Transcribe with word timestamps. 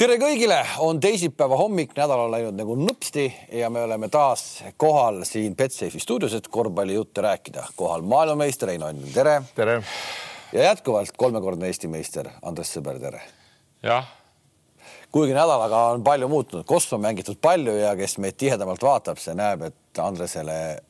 tere 0.00 0.14
kõigile, 0.16 0.56
on 0.80 0.96
teisipäeva 0.96 1.58
hommik, 1.60 1.90
nädal 1.92 2.22
on 2.22 2.30
läinud 2.32 2.56
nagu 2.56 2.72
nupsti 2.78 3.26
ja 3.52 3.68
me 3.68 3.82
oleme 3.84 4.08
taas 4.08 4.62
kohal 4.80 5.18
siin 5.28 5.52
Betsafe'i 5.56 6.00
stuudios, 6.00 6.32
et 6.38 6.48
korvpallijutte 6.48 7.20
rääkida. 7.20 7.66
kohal 7.76 8.00
maailmameister 8.08 8.72
Heino 8.72 8.86
Annin, 8.86 9.12
tere. 9.12 9.42
tere. 9.54 9.82
ja 10.52 10.62
jätkuvalt 10.62 11.12
kolmekordne 11.16 11.68
Eesti 11.68 11.88
meister 11.88 12.30
Andres 12.42 12.72
Sõber, 12.76 12.96
tere. 13.00 13.20
jah. 13.82 14.08
kuigi 15.12 15.36
nädalaga 15.36 15.82
on 15.92 16.04
palju 16.04 16.28
muutunud, 16.28 16.64
Kosmo 16.64 16.96
on 16.96 17.02
mängitud 17.02 17.36
palju 17.42 17.76
ja 17.76 17.92
kes 17.96 18.16
meid 18.18 18.40
tihedamalt 18.40 18.82
vaatab, 18.82 19.20
see 19.20 19.36
näeb, 19.36 19.68
et 19.68 20.00
Andresele 20.00 20.80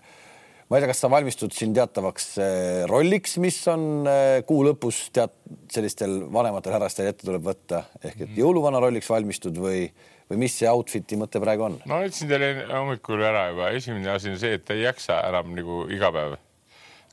ma 0.71 0.79
ei 0.79 0.85
tea, 0.85 0.93
kas 0.93 1.03
sa 1.03 1.11
valmistud 1.11 1.55
siin 1.55 1.75
teatavaks 1.75 2.27
eh, 2.43 2.83
rolliks, 2.91 3.37
mis 3.43 3.59
on 3.73 4.07
eh, 4.07 4.39
kuu 4.47 4.63
lõpus 4.69 5.09
tead 5.15 5.35
sellistel 5.73 6.21
vanematel 6.31 6.77
härrastel 6.77 7.11
ette 7.11 7.27
tuleb 7.27 7.43
võtta 7.47 7.85
ehk 8.01 8.15
et 8.15 8.29
mhm. 8.29 8.39
jõuluvana 8.39 8.83
rolliks 8.83 9.11
valmistud 9.11 9.59
või, 9.59 9.89
või 10.31 10.45
mis 10.45 10.55
see 10.61 10.71
outfit'i 10.71 11.19
mõte 11.19 11.43
praegu 11.43 11.67
on? 11.67 11.81
ma 11.91 12.05
ütlesin 12.07 12.31
teile 12.31 12.53
hommikul 12.71 13.25
ära 13.27 13.49
juba, 13.51 13.73
esimene 13.75 14.15
asi 14.15 14.31
on 14.31 14.39
see, 14.43 14.55
et 14.61 14.77
ei 14.77 14.87
jaksa 14.87 15.19
enam 15.33 15.51
nagu 15.59 15.83
iga 15.91 16.13
päev 16.15 16.39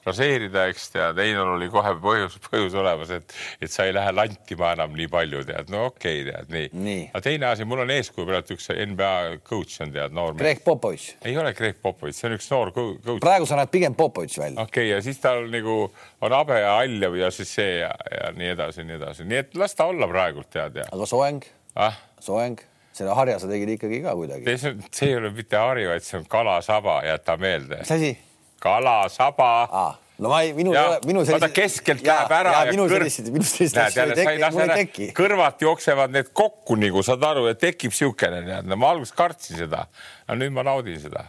raseerida, 0.08 0.66
eks 0.72 0.90
tead, 0.94 1.20
Einol 1.24 1.54
oli 1.56 1.70
kohe 1.72 1.94
põhjus, 2.02 2.38
põhjus 2.48 2.76
olemas, 2.80 3.12
et, 3.18 3.36
et 3.64 3.72
sa 3.72 3.88
ei 3.88 3.96
lähe 3.96 4.14
lantima 4.16 4.72
enam 4.78 4.96
nii 4.98 5.10
palju, 5.12 5.44
tead, 5.48 5.72
no 5.74 5.88
okei 5.92 6.22
okay,, 6.22 6.32
tead 6.32 6.54
nii, 6.54 6.70
nii.. 6.88 7.04
aga 7.12 7.24
teine 7.28 7.50
asi, 7.52 7.68
mul 7.68 7.84
on 7.84 7.94
eeskuju 7.98 8.28
praegu 8.30 8.58
üks 8.58 8.70
NBA 8.94 9.14
coach 9.48 9.82
on 9.86 9.94
tead 9.96 10.16
noor. 10.16 10.38
Greg 10.40 10.64
Popovitš. 10.66 11.10
ei 11.28 11.38
ole 11.40 11.54
Greg 11.58 11.82
Popovitš, 11.84 12.22
see 12.22 12.30
on 12.32 12.38
üks 12.38 12.50
noor 12.54 12.74
coach. 12.76 13.20
praegu 13.24 13.50
sa 13.50 13.60
näed 13.60 13.74
pigem 13.74 13.98
Popovitš 13.98 14.40
välja. 14.44 14.64
okei 14.64 14.88
okay,, 14.88 14.94
ja 14.96 15.02
siis 15.04 15.20
tal 15.24 15.46
nagu 15.52 15.80
on 16.22 16.38
habe 16.40 16.62
ja 16.62 16.78
hall 16.80 17.10
ja, 17.10 17.12
ja 17.26 17.34
siis 17.34 17.54
see 17.60 17.78
ja, 17.82 17.92
ja 18.14 18.32
nii 18.38 18.54
edasi, 18.56 18.88
nii 18.88 19.00
edasi, 19.02 19.28
nii 19.28 19.44
et 19.44 19.60
las 19.60 19.76
ta 19.78 19.90
olla 19.92 20.10
praegult 20.10 20.52
tead 20.54 20.82
ja. 20.84 20.90
aga 20.94 21.10
soeng 21.10 21.46
ah?? 21.76 22.00
soeng? 22.24 22.62
selle 22.98 23.14
harja 23.14 23.38
sa 23.42 23.50
tegid 23.50 23.76
ikkagi 23.76 24.02
ka 24.06 24.16
kuidagi. 24.18 24.56
see 24.58 25.12
ei 25.12 25.18
ole 25.20 25.30
mitte 25.36 25.60
hari, 25.60 25.86
vaid 25.90 26.06
see 26.06 26.18
on 26.18 26.26
kalasaba, 26.30 27.02
jäta 27.06 27.38
meelde. 27.38 27.84
mis 27.84 27.94
asi? 27.94 28.16
Kalasaba 28.60 29.54
ah 29.72 29.96
no 30.18 30.32
ma 30.32 30.42
ei, 30.42 30.54
minul 30.58 30.76
ei 30.76 30.82
ole, 30.82 31.00
minu 31.06 31.24
sellist. 31.26 31.44
vaata 31.44 31.54
keskelt 31.54 32.04
ja, 32.06 32.16
läheb 32.16 32.36
ära. 32.40 32.54
ja 32.58 32.74
minu 32.74 32.88
sellist, 32.90 33.30
minu 33.34 33.46
sellist 33.46 33.78
asja 33.82 34.08
ei 34.08 34.18
teki, 34.18 34.52
mul 34.56 34.64
ei 34.66 34.84
teki. 34.84 35.10
kõrvad 35.18 35.62
jooksevad 35.62 36.14
need 36.14 36.32
kokku 36.38 36.78
nagu 36.82 37.04
saad 37.06 37.26
aru, 37.28 37.48
et 37.52 37.62
tekib 37.62 37.94
siukene 37.96 38.42
tead, 38.48 38.70
no 38.70 38.80
ma 38.82 38.94
alguses 38.96 39.14
kartsin 39.18 39.62
seda, 39.62 39.86
aga 40.26 40.40
nüüd 40.42 40.56
ma 40.56 40.66
naudin 40.68 41.00
seda 41.02 41.28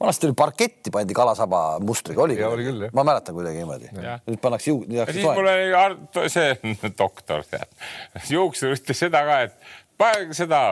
vanasti 0.00 0.28
oli 0.28 0.36
parketti 0.38 0.92
pandi 0.94 1.14
kalasaba 1.16 1.64
mustriga, 1.82 2.22
oli 2.22 2.38
küll? 2.38 2.88
ma 2.94 3.06
mäletan 3.06 3.36
kuidagi 3.36 3.62
niimoodi. 3.62 3.92
nüüd 3.98 4.40
pannakse 4.42 4.70
juuk-. 4.70 4.88
ja 4.94 5.06
siis 5.10 5.26
mul 5.26 5.50
oli 5.50 6.30
see 6.32 6.74
doktor 7.02 7.46
tead, 7.50 7.70
juuksur 8.30 8.74
ütles 8.78 9.04
seda 9.06 9.24
ka, 9.26 9.40
et 9.48 9.70
pane 9.98 10.34
seda. 10.36 10.64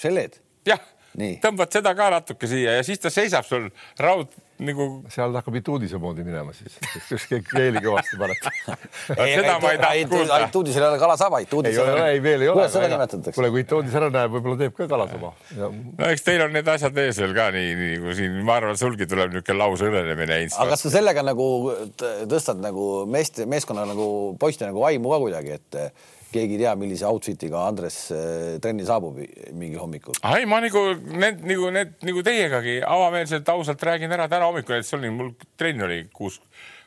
selleed? 0.00 0.38
jah, 0.66 0.82
tõmbad 1.42 1.70
seda 1.74 1.94
ka 1.98 2.10
natuke 2.18 2.50
siia 2.50 2.78
ja 2.78 2.86
siis 2.86 3.02
ta 3.02 3.12
seisab 3.14 3.46
sul 3.46 3.70
raud 3.98 4.34
nagu. 4.60 4.86
seal 5.12 5.34
hakkab 5.36 5.56
ituudise 5.60 5.98
moodi 6.02 6.24
minema 6.26 6.52
siis, 6.56 6.76
üks 7.16 7.26
keeli 7.50 7.82
kõvasti 7.82 8.18
panete 8.20 8.52
seda 9.36 9.56
ma 9.62 9.72
ei 9.74 9.80
tahtnud 9.80 10.12
kuulda. 10.12 10.38
ituudisel 10.46 10.84
ei 10.84 10.88
ole 10.90 11.00
kalasaba, 11.02 11.40
ituudis. 11.44 11.76
ei 11.76 11.82
ole, 11.84 12.06
ei 12.14 12.22
veel 12.24 12.44
ei 12.44 12.52
ole. 12.52 12.60
kuidas 12.60 12.76
seda 12.76 12.90
nimetatakse? 12.92 13.34
kuule, 13.36 13.50
kui 13.54 13.64
ituudis 13.64 13.96
ära 14.00 14.10
näeb, 14.14 14.34
võib-olla 14.36 14.60
teeb 14.60 14.76
ka 14.76 14.88
kalasaba. 14.90 15.32
no 15.56 16.10
eks 16.10 16.26
teil 16.26 16.44
on 16.46 16.54
need 16.56 16.70
asjad 16.74 17.02
ees 17.04 17.20
veel 17.24 17.34
ka 17.36 17.48
nii, 17.56 17.74
nii 17.80 17.98
kui 18.04 18.16
siin, 18.20 18.38
ma 18.46 18.58
arvan, 18.60 18.78
sulgi 18.80 19.08
tuleb 19.10 19.34
niisugune 19.34 19.60
lausõnenemine. 19.64 20.40
aga 20.50 20.70
kas 20.74 20.86
sa 20.86 20.94
sellega 20.98 21.24
nagu 21.26 21.50
tõstad 22.30 22.62
nagu 22.62 22.88
meeste, 23.10 23.48
meeskonna 23.50 23.88
nagu 23.88 24.08
poiste 24.40 24.68
nagu 24.68 24.84
vaimu 24.84 25.14
ka 25.14 25.22
kuidagi, 25.24 25.60
et 25.60 25.82
keegi 26.32 26.56
ei 26.56 26.62
tea, 26.64 26.74
millise 26.78 27.06
outfit'iga 27.08 27.62
Andres 27.68 28.00
äh, 28.14 28.58
trenni 28.62 28.86
saabub 28.88 29.20
mingil 29.52 29.80
hommikul. 29.82 30.18
ei, 30.34 30.46
ma 30.50 30.60
nagu 30.64 30.84
need 31.10 31.44
nagu 31.50 31.70
need 31.74 31.96
nagu 32.06 32.26
teiegagi 32.26 32.80
avameelselt 32.86 33.48
ausalt 33.54 33.88
räägin 33.90 34.12
ära 34.16 34.28
täna 34.30 34.50
hommikul, 34.50 34.78
et 34.80 34.88
see 34.88 34.98
oli 34.98 35.12
mul 35.14 35.34
trenn 35.60 35.88
oli 35.88 36.04
kuus 36.14 36.40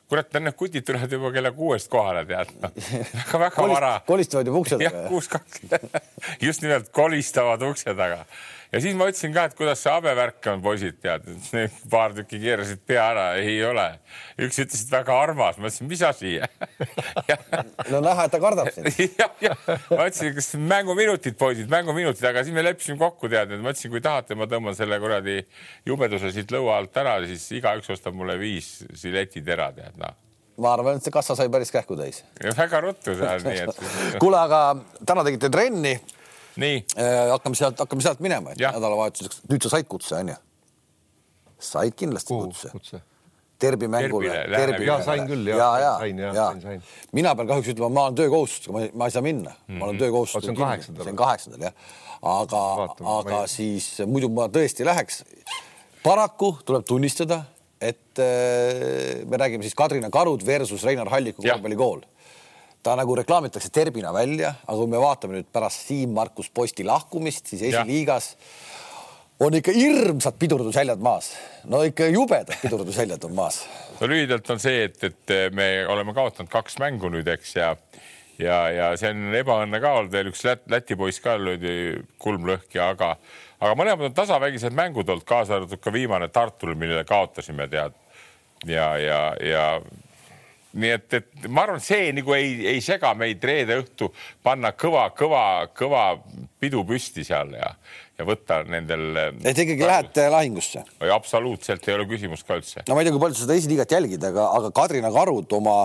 kurat, 0.10 0.34
need 0.40 0.58
kutid 0.60 0.86
tulevad 0.86 1.12
juba 1.12 1.32
kella 1.34 1.52
kuuest 1.56 1.90
kohale, 1.92 2.26
tead 2.30 2.52
no.. 2.62 2.70
väga-väga 2.78 3.70
vara. 3.72 3.94
kolistavad 4.08 4.50
juba 4.50 4.64
ukse 4.64 4.78
taga. 4.78 4.90
jah, 4.90 5.08
kuus 5.10 5.30
kakskümmend 5.32 6.02
just 6.48 6.66
nimelt 6.66 6.92
kolistavad 6.96 7.64
ukse 7.70 7.96
taga 7.98 8.24
ja 8.74 8.82
siis 8.82 8.96
ma 8.98 9.06
ütlesin 9.10 9.34
ka, 9.36 9.46
et 9.48 9.56
kuidas 9.58 9.84
see 9.84 9.92
habevärk 9.94 10.48
on, 10.50 10.62
poisid, 10.66 10.98
tead, 11.04 11.28
paar 11.92 12.16
tükki 12.18 12.40
keerasid 12.42 12.82
pea 12.90 13.04
ära, 13.12 13.26
ei 13.38 13.60
ole. 13.66 13.86
üks 14.42 14.58
ütles, 14.64 14.86
et 14.86 14.94
väga 14.94 15.18
armas, 15.28 15.60
ma 15.62 15.70
ütlesin, 15.70 15.90
mis 15.92 16.02
asi 16.08 16.34
no 17.94 18.02
näha, 18.04 18.26
et 18.26 18.34
ta 18.34 18.42
kardab 18.42 18.72
sind. 18.74 18.90
ma 19.98 20.10
ütlesin, 20.10 20.34
kas 20.40 20.52
mänguminutid, 20.58 21.38
poisid, 21.40 21.70
mänguminutid, 21.72 22.26
aga 22.32 22.44
siis 22.46 22.58
me 22.58 22.66
leppisime 22.66 22.98
kokku, 23.02 23.30
tead, 23.32 23.54
et 23.54 23.64
ma 23.64 23.76
ütlesin, 23.76 23.94
kui 23.94 24.04
tahate, 24.04 24.38
ma 24.40 24.50
tõmban 24.50 24.78
selle 24.78 25.00
kuradi 25.04 25.40
jubeduse 25.88 26.34
siit 26.34 26.52
lõua 26.54 26.82
alt 26.82 26.98
ära, 27.04 27.20
siis 27.30 27.46
igaüks 27.60 27.94
ostab 27.94 28.18
mulle 28.18 28.40
viis 28.42 28.80
siletitera, 28.98 29.72
tead 29.78 30.02
noh 30.02 30.20
ma 30.62 30.74
arvan, 30.76 31.00
et 31.00 31.06
see 31.06 31.14
kassa 31.14 31.36
sai 31.38 31.50
päris 31.50 31.72
kähku 31.74 31.96
täis. 31.98 32.22
väga 32.58 32.82
ruttu 32.84 33.16
seal, 33.18 33.42
nii 33.46 33.64
et. 33.64 33.80
kuule, 34.22 34.38
aga 34.38 34.60
täna 35.06 35.26
tegite 35.26 35.50
trenni. 35.54 35.96
Hakkame 37.32 37.58
sealt, 37.58 37.80
hakkame 37.80 38.06
sealt 38.06 38.22
minema, 38.24 38.54
et 38.54 38.62
nädalavahetuseks, 38.62 39.44
nüüd 39.50 39.66
sa 39.66 39.74
said 39.78 39.90
kutse, 39.90 40.16
onju? 40.20 40.38
said 41.64 41.98
kindlasti 41.98 42.34
Kuhu, 42.34 42.52
kutse, 42.52 42.72
kutse.? 42.76 43.02
Derbi 43.64 43.88
mängule. 43.88 44.34
ja 44.86 44.98
sain 45.06 45.28
küll 45.30 45.48
ja, 45.48 45.58
ja, 45.58 45.92
ja, 46.04 46.34
ja, 46.34 46.34
ja. 46.36 46.78
Mina 47.16 47.32
pean 47.38 47.48
kahjuks 47.48 47.72
ütlema, 47.72 47.90
ma 47.96 48.06
olen 48.10 48.18
töökohustusega, 48.20 48.90
ma 49.00 49.08
ei 49.08 49.16
saa 49.16 49.24
minna 49.24 49.54
mm, 49.54 49.56
-hmm. 49.56 49.80
ma 49.80 49.86
olen 49.86 49.96
mhm. 49.96 50.04
töökohustusega. 50.04 50.46
see 50.46 50.52
on 50.52 50.62
kaheksandal. 50.68 51.04
see 51.04 51.14
on 51.14 51.22
kaheksandal 51.22 51.62
jah, 51.62 51.74
aga, 52.22 52.64
aga 53.18 53.42
ei... 53.42 53.48
siis 53.56 53.88
muidu 54.06 54.30
ma 54.30 54.50
tõesti 54.52 54.86
läheks. 54.86 55.24
paraku 56.04 56.58
tuleb 56.66 56.86
tunnistada, 56.86 57.44
et 57.82 58.20
äh, 58.20 59.24
me 59.30 59.38
räägime 59.38 59.64
siis 59.64 59.76
Kadrina 59.76 60.10
Karud 60.10 60.46
versus 60.46 60.84
Reinar 60.84 61.10
Halliku 61.10 61.42
korvpallikool 61.42 62.02
ta 62.84 62.98
nagu 63.00 63.16
reklaamitakse 63.16 63.72
terbina 63.74 64.14
välja, 64.14 64.54
aga 64.68 64.78
kui 64.78 64.92
me 64.92 65.02
vaatame 65.02 65.40
nüüd 65.40 65.50
pärast 65.56 65.88
Siim-Markus 65.88 66.52
Posti 66.54 66.86
lahkumist, 66.88 67.48
siis 67.48 67.64
esiliigas 67.70 68.34
on 69.44 69.56
ikka 69.58 69.74
hirmsad 69.76 70.36
pidurdushäljad 70.40 71.02
maas, 71.04 71.34
no 71.70 71.82
ikka 71.88 72.10
jubedad 72.12 72.56
pidurdushäljad 72.62 73.24
on 73.24 73.36
maas. 73.38 73.64
no 74.00 74.10
lühidalt 74.12 74.50
on 74.52 74.60
see, 74.60 74.84
et, 74.90 75.00
et 75.04 75.36
me 75.56 75.88
oleme 75.90 76.14
kaotanud 76.14 76.52
kaks 76.52 76.78
mängu 76.84 77.12
nüüd, 77.14 77.28
eks 77.34 77.56
ja 77.56 77.74
ja, 78.40 78.58
ja 78.74 78.92
see 79.00 79.12
on 79.14 79.34
ebaõnne 79.38 79.80
ka 79.82 79.96
olnud, 80.00 80.14
veel 80.14 80.32
üks 80.32 80.44
Lät, 80.48 80.64
Läti 80.72 80.98
poiss 81.00 81.22
ka 81.24 81.36
löödi 81.40 82.04
kulmlõhki, 82.22 82.80
aga, 82.82 83.14
aga 83.60 83.76
mõlemad 83.80 84.10
on 84.10 84.16
tasavägised 84.18 84.76
mängud 84.76 85.10
olnud, 85.10 85.26
kaasa 85.28 85.60
arvatud 85.60 85.82
ka 85.82 85.94
viimane 85.94 86.30
Tartul, 86.34 86.76
millele 86.76 87.06
kaotasime, 87.08 87.68
tead. 87.72 87.96
ja, 88.68 88.94
ja, 88.98 89.22
ja 89.44 89.68
nii 90.74 90.94
et, 90.96 91.18
et 91.20 91.48
ma 91.50 91.66
arvan, 91.68 91.82
et 91.82 91.86
see 91.86 92.10
nagu 92.16 92.34
ei, 92.36 92.56
ei 92.74 92.82
sega 92.84 93.14
meid 93.18 93.44
reede 93.46 93.78
õhtu 93.82 94.10
panna 94.46 94.74
kõva, 94.78 95.06
kõva, 95.18 95.44
kõva 95.78 96.06
pidu 96.62 96.82
püsti 96.88 97.26
seal 97.28 97.54
ja, 97.58 97.70
ja 98.18 98.28
võtta 98.28 98.62
nendel. 98.66 99.06
et 99.46 99.64
ikkagi 99.66 99.86
lähete 99.86 100.28
lahingusse? 100.34 100.86
absoluutselt 101.14 101.88
ei 101.88 101.98
ole 101.98 102.08
küsimust 102.10 102.48
ka 102.48 102.58
üldse. 102.58 102.86
no 102.88 102.98
ma 102.98 103.04
ei 103.04 103.10
tea, 103.10 103.16
kui 103.16 103.24
palju 103.24 103.38
sa 103.38 103.46
seda 103.46 103.60
esiliigat 103.60 103.98
jälgid, 103.98 104.26
aga, 104.32 104.50
aga 104.58 104.74
Kadrina 104.76 105.14
Karud 105.14 105.58
oma 105.60 105.78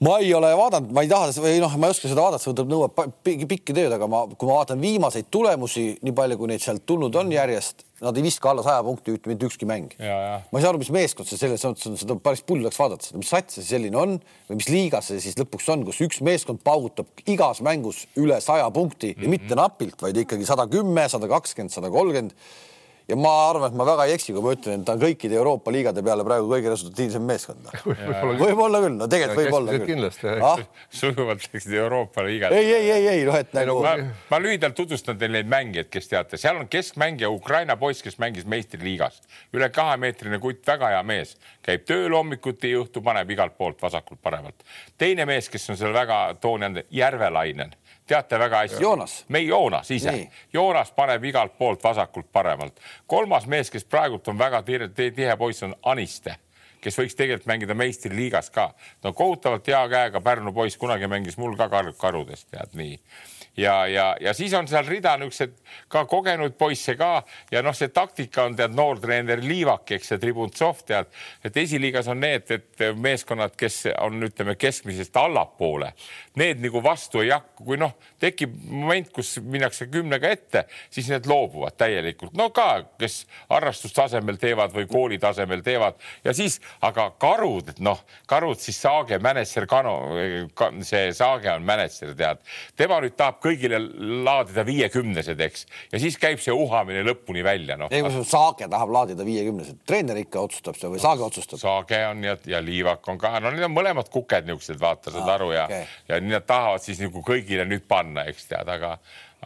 ma 0.00 0.16
ei 0.18 0.32
ole 0.34 0.48
vaadanud, 0.56 0.92
ma 0.96 1.04
ei 1.04 1.10
taha 1.10 1.28
või 1.44 1.58
noh, 1.60 1.74
ma 1.76 1.88
ei 1.88 1.94
oska 1.94 2.08
seda 2.08 2.22
vaadata, 2.24 2.40
see 2.42 2.54
võtab, 2.54 2.70
nõuab 2.72 3.00
pikki 3.26 3.74
tööd, 3.76 3.92
aga 3.92 4.08
ma, 4.08 4.22
kui 4.32 4.48
ma 4.48 4.56
vaatan 4.62 4.80
viimaseid 4.80 5.28
tulemusi, 5.32 5.84
nii 6.00 6.14
palju, 6.16 6.38
kui 6.40 6.48
neid 6.48 6.64
sealt 6.64 6.86
tulnud 6.88 7.18
on 7.20 7.32
järjest, 7.34 7.84
nad 8.00 8.16
ei 8.16 8.24
viska 8.24 8.48
alla 8.48 8.64
saja 8.64 8.80
punkti 8.86 9.12
üht, 9.12 9.28
mitte 9.28 9.44
ükski 9.50 9.68
mäng. 9.68 9.92
ma 10.00 10.40
ei 10.40 10.64
saa 10.64 10.72
aru, 10.72 10.80
mis 10.80 10.92
meeskond 10.94 11.28
see 11.28 11.36
selles 11.40 11.66
mõttes 11.68 11.90
on, 11.90 11.98
seda 12.00 12.16
päris 12.24 12.40
pull 12.48 12.64
oleks 12.64 12.80
vaadata 12.80 13.20
mis 13.20 13.28
sats 13.28 13.58
see 13.58 13.66
selline 13.74 14.00
on 14.00 14.16
või 14.48 14.62
mis 14.62 14.70
liigas 14.72 15.10
see 15.12 15.20
siis 15.20 15.36
lõpuks 15.36 15.68
on, 15.74 15.84
kus 15.84 16.00
üks 16.06 16.24
meeskond 16.24 16.64
paugutab 16.64 17.28
igas 17.28 17.60
mängus 17.66 18.06
üle 18.16 18.40
saja 18.40 18.70
punkti 18.72 19.12
mm 19.12 19.20
-hmm. 19.20 19.28
ja 19.28 19.36
mitte 19.36 19.60
napilt, 19.60 20.00
vaid 20.00 20.16
ikkagi 20.16 20.48
sada 20.48 20.64
kümme, 20.70 21.08
sada 21.12 21.28
kakskümmend, 21.28 21.76
sada 21.76 21.92
kolmkümmend 21.92 22.32
ja 23.10 23.16
ma 23.18 23.32
arvan, 23.48 23.70
et 23.70 23.76
ma 23.78 23.86
väga 23.88 24.06
ei 24.08 24.14
eksi, 24.16 24.32
kui 24.34 24.44
ma 24.44 24.52
ütlen, 24.54 24.80
et 24.80 24.86
ta 24.86 24.94
on 24.94 25.02
kõikide 25.02 25.36
Euroopa 25.38 25.72
liigade 25.74 26.02
peale 26.06 26.24
praegu 26.26 26.48
kõige 26.50 26.70
resultatiivsem 26.72 27.24
meeskond 27.26 27.70
võib-olla 28.40 28.82
küll, 28.84 28.96
no 28.98 29.08
tegelikult 29.10 29.40
võib-olla 29.40 29.74
küll. 29.74 29.86
kindlasti 29.88 30.34
ah?. 30.36 30.62
sujuvalt 31.00 31.46
läksid 31.46 31.74
Euroopa 31.80 32.24
liigad. 32.26 32.54
ei, 32.56 32.70
ei, 32.76 32.90
ei, 32.94 33.08
ei 33.14 33.24
noh, 33.26 33.38
et 33.40 33.52
nagu. 33.56 33.76
ma, 33.84 33.96
ma 34.30 34.40
lühidalt 34.42 34.76
tutvustan 34.78 35.18
teile 35.20 35.40
neid 35.40 35.50
mängijaid, 35.50 35.90
kes 35.92 36.10
teate, 36.12 36.40
seal 36.40 36.60
on 36.60 36.70
keskmängija 36.70 37.30
Ukraina 37.32 37.76
poiss, 37.80 38.04
kes 38.06 38.20
mängis 38.22 38.46
meistriliigas, 38.50 39.20
üle 39.56 39.70
kahemeetrine 39.74 40.40
kutt, 40.42 40.62
väga 40.66 40.94
hea 40.94 41.02
mees, 41.06 41.36
käib 41.66 41.86
tööl 41.88 42.14
hommikuti 42.16 42.72
ja 42.74 42.84
õhtu 42.84 43.02
paneb 43.04 43.30
igalt 43.34 43.58
poolt 43.58 43.82
vasakult-paremalt. 43.82 44.66
teine 44.98 45.26
mees, 45.28 45.50
kes 45.50 45.70
on 45.72 45.80
seal 45.80 45.96
väga 45.96 46.22
toonjand, 46.40 46.84
Järvelainen 46.90 47.74
teate 48.10 48.38
väga 48.38 48.64
hästi. 48.64 48.82
Joonas. 48.82 49.24
me 49.28 49.40
Joonas 49.46 49.90
ise. 49.90 50.14
Joonas 50.52 50.92
paneb 50.96 51.24
igalt 51.24 51.58
poolt 51.58 51.84
vasakult-paremalt. 51.84 52.80
kolmas 53.06 53.46
mees, 53.46 53.70
kes 53.70 53.84
praegult 53.84 54.28
on 54.28 54.38
väga 54.38 54.62
tihe, 54.62 54.88
tihe 54.94 55.36
poiss, 55.36 55.62
on 55.62 55.74
Aniste 55.82 56.36
kes 56.80 56.96
võiks 56.96 57.16
tegelikult 57.16 57.48
mängida 57.50 57.74
meistriliigas 57.76 58.50
ka. 58.50 58.70
no 59.04 59.12
kohutavalt 59.12 59.66
hea 59.68 59.82
käega 59.88 60.20
Pärnu 60.24 60.52
poiss, 60.56 60.78
kunagi 60.80 61.08
mängis 61.12 61.36
mul 61.36 61.56
ka 61.56 61.68
kar 61.68 61.92
karudest, 61.98 62.48
tead 62.50 62.72
nii. 62.74 62.96
Ja, 63.56 63.86
ja, 63.86 64.16
ja 64.20 64.34
siis 64.34 64.54
on 64.54 64.68
seal 64.68 64.86
rida 64.88 65.16
niisugused 65.18 65.56
ka 65.90 66.04
kogenud 66.08 66.54
poisse 66.58 66.94
ka. 66.98 67.22
Ja 67.52 67.62
noh, 67.62 67.74
see 67.76 67.90
taktika 67.94 68.44
on 68.48 68.56
tead 68.58 68.74
noor 68.76 69.00
treener 69.02 69.42
Liivak, 69.44 69.90
eks 69.96 70.12
see 70.12 70.20
Tribuntsov 70.22 70.84
tead, 70.86 71.10
et 71.44 71.56
esiliigas 71.56 72.08
on 72.10 72.20
need, 72.22 72.50
et 72.50 72.84
meeskonnad, 72.96 73.56
kes 73.58 73.82
on, 73.98 74.20
ütleme 74.30 74.56
keskmisest 74.60 75.16
allapoole, 75.20 75.92
need 76.40 76.62
nagu 76.62 76.82
vastu 76.84 77.24
ei 77.24 77.32
hakka, 77.34 77.64
kui 77.64 77.80
noh, 77.80 77.94
tekib 78.22 78.54
moment, 78.70 79.10
kus 79.14 79.36
minnakse 79.42 79.88
kümnega 79.90 80.30
ette, 80.30 80.64
siis 80.92 81.10
need 81.12 81.28
loobuvad 81.30 81.76
täielikult, 81.80 82.34
no 82.38 82.50
ka, 82.54 82.68
kes 83.00 83.24
harrastustasemel 83.50 84.38
teevad 84.40 84.74
või 84.74 84.86
kooli 84.90 85.18
tasemel 85.22 85.64
teevad. 85.66 85.98
Ja 86.24 86.34
siis, 86.36 86.60
aga 86.86 87.10
karud, 87.20 87.74
noh, 87.82 88.04
karud 88.30 88.60
siis 88.60 88.78
Saage, 88.80 89.18
Mänetser, 89.22 89.66
Kano 89.70 89.96
ka,, 90.56 90.70
see 90.86 91.10
Saage 91.16 91.50
on 91.52 91.66
Mänetser, 91.66 92.14
tead, 92.16 92.40
tema 92.78 93.00
nüüd 93.02 93.16
tahab 93.18 93.39
kõigile 93.42 93.80
laadida 94.24 94.64
viiekümnesed, 94.66 95.40
eks, 95.46 95.66
ja 95.92 96.00
siis 96.02 96.18
käib 96.20 96.42
see 96.42 96.54
uhamine 96.54 97.04
lõpuni 97.06 97.44
välja, 97.46 97.78
noh. 97.80 97.92
ei, 97.92 98.04
kusjuures 98.04 98.30
Saage 98.30 98.68
tahab 98.70 98.92
laadida 98.94 99.26
viiekümnesed, 99.26 99.80
treener 99.88 100.20
ikka 100.22 100.44
otsustab 100.46 100.78
seda 100.78 100.92
või 100.94 101.02
Saage 101.02 101.26
otsustab? 101.26 101.62
Saage 101.62 102.02
on 102.10 102.22
ja, 102.26 102.36
ja 102.50 102.60
Liivak 102.64 103.08
on 103.12 103.20
ka, 103.20 103.36
no 103.42 103.54
need 103.54 103.66
on 103.66 103.74
mõlemad 103.74 104.12
kuked 104.12 104.48
niisugused, 104.48 104.80
vaata, 104.80 105.14
saad 105.14 105.34
aru 105.38 105.50
ja 105.56 105.66
okay., 105.68 105.88
ja 106.08 106.20
nii 106.20 106.36
nad 106.36 106.46
tahavad 106.48 106.84
siis 106.84 107.02
nagu 107.02 107.24
kõigile 107.26 107.66
nüüd 107.68 107.88
panna, 107.88 108.26
eks 108.30 108.50
tead, 108.52 108.70
aga 108.70 108.96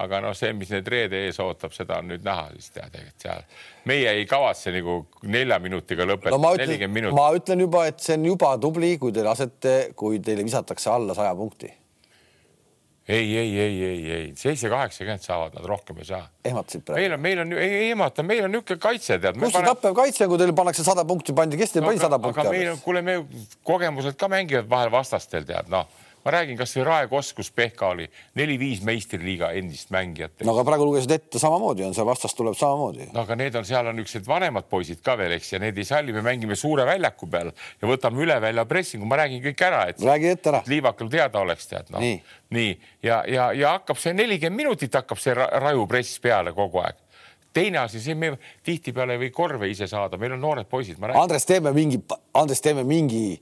aga 0.00 0.18
noh, 0.24 0.34
see, 0.34 0.50
mis 0.58 0.70
neid 0.74 0.88
reede 0.90 1.20
ees 1.28 1.38
ootab, 1.42 1.74
seda 1.74 2.00
on 2.02 2.08
nüüd 2.10 2.24
näha 2.26 2.48
siis 2.56 2.72
tead, 2.74 2.96
et 2.98 3.26
seal 3.26 3.44
meie 3.88 4.10
ei 4.18 4.26
kavatse 4.26 4.72
nagu 4.74 5.04
nelja 5.30 5.60
minutiga 5.62 6.06
lõpetada 6.08 6.40
no,, 6.40 6.50
nelikümmend 6.58 6.98
minutit. 6.98 7.18
ma 7.18 7.28
ütlen 7.36 7.62
juba, 7.62 7.86
et 7.90 8.02
see 8.02 8.18
on 8.18 8.26
juba 8.32 8.56
tubli, 8.62 8.96
kui 8.98 9.14
te 9.14 9.22
lasete, 9.26 9.76
kui 9.98 10.18
teile 10.24 10.46
visatakse 10.46 10.90
alla 10.90 11.14
saja 11.14 11.34
punkti 11.38 11.70
ei, 13.08 13.36
ei, 13.36 13.50
ei, 13.60 13.84
ei, 13.84 14.12
ei, 14.12 14.28
seitse, 14.36 14.70
kaheksakümmend 14.72 15.24
saavad 15.24 15.58
nad, 15.58 15.66
rohkem 15.68 15.98
ei 16.00 16.08
saa. 16.08 16.22
ehmatasid 16.44 16.86
praegu? 16.86 17.02
meil 17.02 17.16
on, 17.16 17.20
meil 17.26 17.42
on, 17.42 17.52
ei 17.58 17.90
ehmata, 17.90 18.24
meil 18.26 18.46
on 18.46 18.54
niisugune 18.54 18.80
kaitse, 18.80 19.18
tead. 19.18 19.40
kus 19.40 19.52
pane... 19.52 19.68
tappev 19.72 19.98
kaitse, 19.98 20.28
kui 20.30 20.40
teile 20.40 20.56
pannakse 20.56 20.86
sada 20.86 21.04
punkti, 21.08 21.36
pandi, 21.36 21.60
kes 21.60 21.76
teil 21.76 21.84
no, 21.84 21.90
pani 21.92 22.00
sada 22.00 22.20
punkti? 22.22 22.64
kuule, 22.86 23.04
me 23.04 23.18
kogemused 23.66 24.16
ka 24.20 24.30
mängivad 24.32 24.70
vahel 24.70 24.94
vastastel, 24.94 25.44
tead, 25.48 25.68
noh 25.72 25.90
ma 26.24 26.32
räägin, 26.32 26.56
kasvõi 26.56 26.84
Rae 26.86 27.08
Koskus 27.08 27.50
Pehka 27.52 27.90
oli 27.92 28.06
neli-viis 28.38 28.82
meistriliiga 28.84 29.50
endist 29.58 29.90
mängijat. 29.94 30.40
no 30.44 30.54
aga 30.54 30.64
praegu 30.70 30.86
lugesid 30.88 31.12
ette, 31.16 31.38
samamoodi 31.38 31.84
on 31.84 31.94
seal 31.96 32.08
vastas 32.08 32.34
tuleb 32.34 32.56
samamoodi. 32.58 33.10
no 33.12 33.24
aga 33.24 33.36
need 33.36 33.58
on, 33.60 33.66
seal 33.68 33.86
on 33.90 33.98
niisugused 33.98 34.28
vanemad 34.28 34.68
poisid 34.70 35.02
ka 35.04 35.18
veel, 35.20 35.36
eks, 35.36 35.52
ja 35.52 35.60
need 35.62 35.78
ei 35.78 35.88
salli, 35.88 36.16
me 36.16 36.24
mängime 36.24 36.56
suure 36.56 36.86
väljaku 36.88 37.28
peal 37.30 37.52
ja 37.52 37.90
võtame 37.90 38.24
üle 38.24 38.40
välja 38.40 38.64
pressingu, 38.68 39.08
ma 39.08 39.20
räägin 39.20 39.44
kõik 39.44 39.64
ära, 39.68 39.84
et. 39.92 40.02
räägi 40.02 40.32
ette 40.32 40.52
ära. 40.54 40.62
liivakal 40.66 41.12
teada 41.12 41.44
oleks, 41.44 41.68
tead 41.70 41.92
noh. 41.92 42.00
nii, 42.00 42.20
nii 42.56 42.74
ja, 43.04 43.22
ja, 43.28 43.50
ja 43.52 43.76
hakkab 43.78 44.00
see 44.00 44.16
nelikümmend 44.16 44.64
minutit 44.64 44.94
hakkab 44.94 45.20
see 45.20 45.36
raju 45.36 45.88
press 45.90 46.20
peale 46.24 46.56
kogu 46.56 46.80
aeg 46.84 47.00
teine 47.54 47.78
asi, 47.78 48.00
see 48.02 48.16
me 48.18 48.32
tihtipeale 48.66 49.14
ei 49.14 49.20
või 49.26 49.34
korve 49.34 49.68
ise 49.70 49.86
saada, 49.86 50.18
meil 50.18 50.32
on 50.34 50.40
noored 50.42 50.66
poisid. 50.66 50.98
Andres, 51.14 51.46
teeme 51.46 51.70
mingi, 51.70 52.00
Andres, 52.34 52.58
teeme 52.64 52.82
mingi 52.82 53.38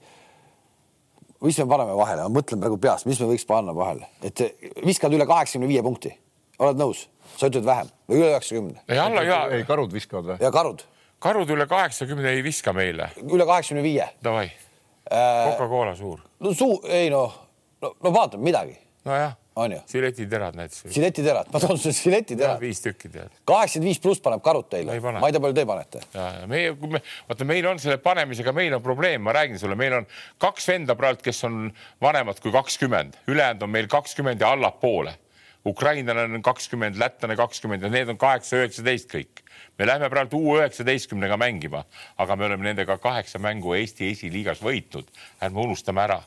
mis 1.42 1.58
me 1.58 1.66
paneme 1.70 1.96
vahele, 1.98 2.26
ma 2.26 2.40
mõtlen 2.40 2.62
praegu 2.62 2.78
peast, 2.82 3.08
mis 3.08 3.20
me 3.22 3.28
võiks 3.32 3.46
panna 3.48 3.74
vahele, 3.76 4.08
et 4.24 4.44
viskad 4.86 5.14
üle 5.14 5.26
kaheksakümne 5.28 5.70
viie 5.70 5.82
punkti, 5.84 6.14
oled 6.62 6.80
nõus? 6.80 7.08
sa 7.36 7.48
ütled 7.48 7.64
vähem 7.64 7.88
või 8.10 8.18
üle 8.20 8.32
üheksakümne? 8.32 8.82
ei, 8.88 8.98
alla 9.00 9.22
ja. 9.26 9.42
ei, 9.56 9.66
karud 9.66 9.92
viskavad 9.94 10.32
või? 10.32 10.38
ja 10.42 10.50
karud. 10.54 10.84
karud 11.22 11.52
üle 11.54 11.66
kaheksakümne 11.70 12.34
ei 12.36 12.42
viska 12.44 12.74
meile. 12.76 13.10
üle 13.22 13.46
kaheksakümne 13.48 13.84
viie. 13.86 14.08
Davai 14.24 14.48
äh,. 14.48 15.52
Coca-Cola 15.52 15.94
suur. 15.98 16.20
no 16.40 16.54
suu, 16.54 16.80
ei 16.88 17.10
noh, 17.10 17.38
no, 17.82 17.94
no 18.02 18.14
vaatame 18.14 18.50
midagi. 18.50 18.76
nojah 19.08 19.38
on 19.56 19.72
ju? 19.72 19.78
siletiterad 19.86 20.56
näiteks. 20.56 20.94
siletiterad, 20.94 21.48
ma 21.52 21.60
toon 21.60 21.78
sulle 21.78 21.92
siletiterad. 21.92 22.60
viis 22.60 22.80
tükki 22.80 23.08
tead. 23.12 23.32
kaheksakümmend 23.48 23.90
viis 23.90 24.00
pluss 24.00 24.22
paneb 24.24 24.42
karud 24.44 24.68
teile. 24.72 24.98
ma 25.00 25.28
ei 25.28 25.34
tea, 25.34 25.40
palju 25.40 25.56
te 25.56 25.66
panete. 25.68 26.04
ja, 26.14 26.28
ja 26.40 26.46
meie, 26.50 26.74
kui 26.78 26.94
me, 26.96 27.02
vaata, 27.28 27.48
meil 27.48 27.68
on 27.68 27.82
selle 27.82 27.98
panemisega, 28.02 28.54
meil 28.56 28.76
on 28.78 28.84
probleem, 28.84 29.22
ma 29.22 29.34
räägin 29.36 29.60
sulle, 29.60 29.76
meil 29.78 29.98
on 30.00 30.08
kaks 30.42 30.68
venda 30.72 30.96
praegu, 30.98 31.20
kes 31.24 31.44
on 31.48 31.66
vanemad 32.02 32.40
kui 32.42 32.54
kakskümmend, 32.54 33.18
ülejäänud 33.28 33.68
on 33.68 33.76
meil 33.76 33.90
kakskümmend 33.92 34.40
ja 34.40 34.54
allapoole. 34.56 35.18
ukrainlane 35.66 36.24
on 36.24 36.42
kakskümmend, 36.42 36.96
lätlane 36.98 37.36
kakskümmend 37.36 37.82
ja 37.82 37.88
need 37.88 38.08
on 38.08 38.18
kaheksa, 38.18 38.56
üheksateist 38.56 39.12
kõik. 39.12 39.44
me 39.78 39.86
lähme 39.86 40.08
praegu 40.10 40.40
U 40.40 40.56
üheksateistkümnega 40.56 41.36
mängima, 41.36 41.84
aga 42.18 42.36
me 42.36 42.44
oleme 42.44 42.64
nendega 42.64 42.98
kaheksa 42.98 43.38
mängu 43.38 43.74
Eesti 43.74 44.10
esiliigas 44.10 44.62
võitnud. 44.62 45.06
ärme 45.40 45.60
unustame 45.60 46.00
ära 46.00 46.22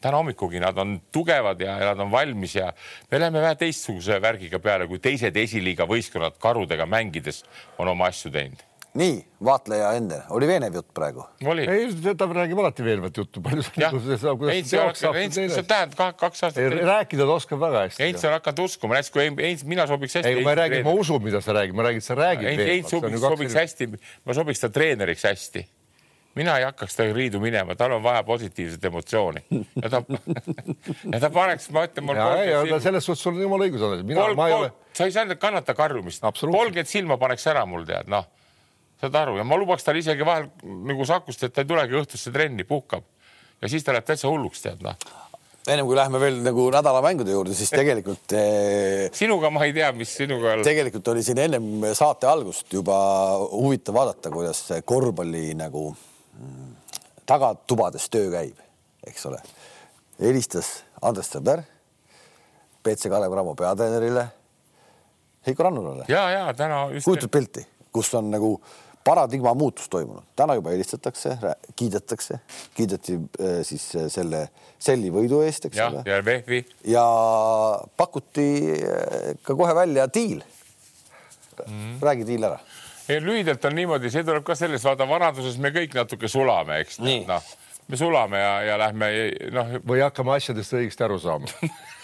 täna 0.00 0.20
hommikugi 0.20 0.62
nad 0.62 0.78
on 0.78 0.98
tugevad 1.12 1.60
ja 1.60 1.78
nad 1.90 2.00
on 2.00 2.10
valmis 2.12 2.54
ja 2.56 2.72
me 3.10 3.20
läheme 3.20 3.42
vähe 3.42 3.58
teistsuguse 3.64 4.20
värgiga 4.22 4.62
peale, 4.62 4.86
kui 4.86 5.02
teised 5.02 5.36
esiliiga 5.36 5.86
võistkonnad 5.88 6.38
karudega 6.42 6.86
mängides 6.86 7.44
on 7.78 7.90
oma 7.94 8.10
asju 8.12 8.32
teinud 8.34 8.68
nii, 8.98 9.18
vaatleja 9.44 9.90
enda, 9.98 10.18
oli 10.34 10.48
veenev 10.48 10.78
jutt 10.78 10.88
praegu? 10.96 11.24
ei, 11.44 11.88
ta 12.18 12.28
räägib 12.30 12.60
alati 12.62 12.84
veenvat 12.86 13.20
juttu, 13.20 13.42
palju 13.44 13.64
nagu 13.78 14.00
see 14.04 14.18
saab, 14.22 14.44
see 15.36 15.64
tähendab 15.68 16.18
kaks 16.18 16.46
aastat. 16.48 16.76
rääkida 16.88 17.26
ta 17.28 17.36
oskab 17.36 17.62
väga 17.62 17.84
hästi. 17.86 18.02
Heinz 18.06 18.24
on 18.24 18.34
hakanud 18.34 18.64
uskuma, 18.64 18.98
näiteks 18.98 19.14
kui 19.14 19.28
Heinz, 19.28 19.64
mina 19.68 19.86
sobiks 19.90 20.18
hästi. 20.18 20.32
ei, 20.32 20.44
ma 20.44 20.54
ei 20.54 20.60
räägi, 20.62 20.84
ma 20.86 20.94
usun, 20.98 21.22
mida 21.24 21.42
sa 21.44 21.56
räägid, 21.56 21.76
ma 21.78 21.88
räägin, 21.88 22.04
sa 22.04 22.16
räägid. 22.18 22.64
Heinz 22.64 22.94
sobiks, 22.94 23.20
sobiks 23.22 23.58
hästi, 23.60 23.90
ma 24.24 24.38
sobiks 24.40 24.64
ta 24.64 24.72
treeneriks 24.72 25.28
hästi 25.28 25.66
mina 26.38 26.54
ei 26.60 26.66
hakkaks 26.68 26.96
temaga 26.96 27.16
riidu 27.16 27.40
minema, 27.42 27.76
tal 27.78 27.96
on 27.96 28.02
vaja 28.04 28.22
positiivset 28.26 28.84
emotsiooni. 28.90 29.44
Ja 29.82 29.90
ta 29.92 30.02
ja 31.12 31.20
ta 31.20 31.30
paneks, 31.34 31.68
ma 31.74 31.84
ütlen, 31.88 32.06
mul. 32.08 32.74
selles 32.84 33.06
suhtes 33.06 33.24
sul 33.26 33.36
on 33.36 33.44
jumala 33.46 33.68
õigus 33.68 33.84
on. 33.84 34.02
Ole... 34.38 34.72
sa 34.96 35.08
ei 35.08 35.14
saa 35.14 35.38
kannata 35.40 35.74
karjumist, 35.78 36.24
kolmkümmend 36.40 36.90
silma 36.90 37.18
paneks 37.20 37.46
ära 37.50 37.64
mul 37.68 37.86
tead, 37.88 38.10
noh, 38.12 38.26
saad 39.02 39.22
aru? 39.22 39.38
Ja 39.40 39.46
ma 39.46 39.58
lubaks 39.60 39.86
tal 39.86 39.98
isegi 39.98 40.26
vahel 40.26 40.50
nagu 40.88 41.06
Sakust, 41.08 41.46
et 41.46 41.54
ta 41.54 41.64
ei 41.64 41.70
tulegi 41.70 41.98
õhtusse 41.98 42.34
trenni, 42.34 42.66
puhkab. 42.68 43.06
Ja 43.62 43.70
siis 43.70 43.86
ta 43.86 43.94
läheb 43.94 44.06
täitsa 44.06 44.30
hulluks, 44.30 44.62
tead 44.62 44.84
noh. 44.86 44.98
Ennem 45.68 45.84
kui 45.84 45.96
lähme 45.98 46.16
veel 46.22 46.38
nagu 46.40 46.68
nädalamängude 46.72 47.34
juurde, 47.34 47.52
siis 47.56 47.68
tegelikult 47.74 48.32
eh, 48.32 49.08
sinuga 49.12 49.50
ma 49.52 49.66
ei 49.66 49.74
tea, 49.76 49.90
mis 49.92 50.14
sinuga. 50.16 50.54
tegelikult 50.64 51.10
oli 51.12 51.24
siin 51.26 51.42
ennem 51.42 51.90
saate 51.98 52.28
algust 52.30 52.72
juba 52.72 52.96
huvitav 53.50 53.98
vaadata, 53.98 54.32
kuidas 54.32 54.62
korvpalli 54.88 55.50
nagu 55.58 55.90
tagatubades 57.26 58.08
töö 58.10 58.30
käib, 58.32 58.58
eks 59.06 59.26
ole. 59.26 59.40
helistas 60.20 60.82
Andres 61.02 61.30
Sõber, 61.30 61.62
BC 62.84 63.10
Kalev 63.12 63.32
Cramo 63.32 63.54
peatreenerile, 63.54 64.26
Heiko 65.46 65.62
Rannulale. 65.62 66.04
ja, 66.08 66.30
ja 66.30 66.54
täna 66.54 66.88
just. 66.92 67.04
kujutad 67.04 67.30
pilti, 67.30 67.66
kus 67.92 68.14
on 68.14 68.30
nagu 68.30 68.56
paradigma 69.04 69.54
muutus 69.54 69.88
toimunud, 69.88 70.24
täna 70.36 70.54
juba 70.58 70.72
helistatakse, 70.74 71.36
kiidetakse, 71.76 72.40
kiideti 72.74 73.14
äh, 73.14 73.60
siis 73.62 73.90
äh, 73.96 74.08
selle 74.12 74.48
selli 74.78 75.10
võidu 75.12 75.40
eest, 75.46 75.68
eks 75.68 75.78
ja, 75.80 75.88
ole. 75.90 76.02
ja 76.06 76.18
VEF-i. 76.24 76.62
ja 76.86 77.04
pakuti 77.96 78.48
äh, 78.78 79.32
ka 79.42 79.56
kohe 79.58 79.74
välja 79.74 80.06
diil 80.14 80.42
mm. 80.42 81.72
-hmm. 81.72 82.02
räägi 82.02 82.26
diil 82.26 82.44
ära 82.44 82.60
lühidalt 83.08 83.64
on 83.64 83.76
niimoodi, 83.78 84.10
see 84.12 84.24
tuleb 84.26 84.44
ka 84.46 84.56
sellest, 84.58 84.84
vaata 84.84 85.08
vanaduses 85.08 85.58
me 85.62 85.72
kõik 85.74 85.96
natuke 85.96 86.28
sulame, 86.30 86.82
eks 86.84 87.00
noh, 87.02 87.52
me 87.88 88.00
sulame 88.00 88.40
ja, 88.42 88.54
ja 88.72 88.80
lähme 88.80 89.12
noh. 89.54 89.78
või 89.88 90.02
hakkame 90.04 90.36
asjadest 90.36 90.76
õigesti 90.76 91.06
aru 91.06 91.18
saama 91.22 91.48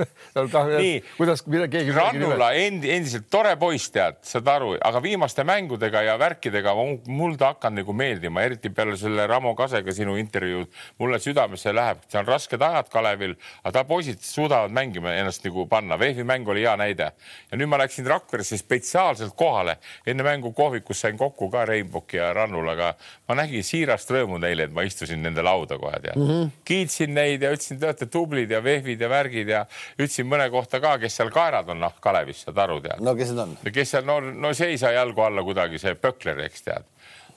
nii, 0.82 1.00
kuidas, 1.16 1.44
mida 1.50 1.68
keegi. 1.70 1.94
Rannula 1.96 2.52
endi, 2.58 2.90
endiselt 2.94 3.28
tore 3.32 3.54
poiss, 3.60 3.90
tead, 3.94 4.20
saad 4.26 4.48
aru, 4.50 4.72
aga 4.80 5.02
viimaste 5.04 5.44
mängudega 5.46 6.04
ja 6.06 6.16
värkidega 6.20 6.74
mul 7.06 7.36
ta 7.40 7.52
hakanud 7.54 7.82
nagu 7.82 7.94
meeldima, 7.96 8.44
eriti 8.46 8.72
peale 8.74 8.96
selle 9.00 9.26
Ramo 9.30 9.54
Kasega 9.58 9.94
sinu 9.94 10.16
intervjuud. 10.20 10.70
mulle 10.98 11.18
südamesse 11.22 11.72
läheb, 11.74 12.02
see 12.08 12.18
on 12.20 12.26
rasked 12.28 12.62
ajad 12.62 12.88
Kalevil, 12.92 13.36
aga 13.62 13.72
ta 13.78 13.84
poisid 13.88 14.20
suudavad 14.24 14.72
mängima 14.74 15.14
ennast 15.16 15.44
nagu 15.44 15.66
panna. 15.68 15.98
VEF-i 16.00 16.24
mäng 16.26 16.48
oli 16.48 16.64
hea 16.64 16.76
näide 16.76 17.10
ja 17.50 17.58
nüüd 17.58 17.70
ma 17.70 17.78
läksin 17.80 18.06
Rakveresse 18.06 18.58
spetsiaalselt 18.60 19.34
kohale 19.38 19.76
enne 20.06 20.24
mängu 20.26 20.52
kohvikus 20.56 21.00
sain 21.04 21.18
kokku 21.18 21.50
ka 21.50 21.64
Reinboki 21.68 22.16
ja 22.16 22.32
Rannulaga. 22.34 22.94
ma 23.28 23.34
nägin 23.38 23.64
siirast 23.64 24.10
rõõmu 24.10 24.40
neile, 24.42 24.66
et 24.68 24.72
ma 24.74 24.82
istusin 24.82 25.22
nende 25.22 25.42
lauda 25.42 25.78
kohe 25.78 26.00
tead 26.00 26.16
mm. 26.16 26.28
-hmm. 26.28 26.50
kiitsin 26.64 27.14
neid 27.14 27.42
ja 27.42 27.52
ütlesin, 27.54 27.78
te 27.80 27.86
olete 27.86 28.06
tublid 28.06 28.50
ja 28.50 28.62
VEF-id 28.64 29.00
ja 29.00 29.08
värgid 29.08 29.48
ja 29.48 29.66
ütlesin 29.98 30.28
mõne 30.30 30.50
kohta 30.52 30.80
ka, 30.82 30.96
kes 31.02 31.16
seal 31.20 31.32
kaerad 31.34 31.70
on, 31.72 31.80
noh, 31.82 31.96
Kalevis, 32.02 32.44
saad 32.46 32.60
aru, 32.66 32.80
tead. 32.84 33.02
no 33.04 33.14
kes 33.18 33.32
need 33.34 33.44
on? 33.44 33.56
kes 33.72 33.96
seal, 33.96 34.06
no, 34.08 34.20
no 34.20 34.52
see 34.56 34.74
ei 34.74 34.78
saa 34.80 34.92
jalgu 34.96 35.26
alla 35.26 35.44
kuidagi, 35.46 35.80
see 35.82 35.96
Pökler, 36.00 36.44
eks 36.46 36.66
tead. 36.68 36.86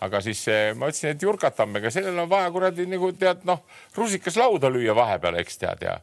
aga 0.03 0.21
siis 0.25 0.43
ma 0.77 0.91
ütlesin, 0.91 1.15
et 1.15 1.23
Jurkatammega, 1.23 1.91
sellel 1.93 2.25
on 2.25 2.29
vaja 2.29 2.51
kuradi 2.51 2.85
nagu 2.91 3.13
tead, 3.17 3.45
noh, 3.47 3.63
rusikas 3.97 4.37
lauda 4.39 4.71
lüüa 4.73 4.95
vahepeal, 4.97 5.39
eks 5.43 5.61
tead 5.63 5.87
ja 5.87 5.97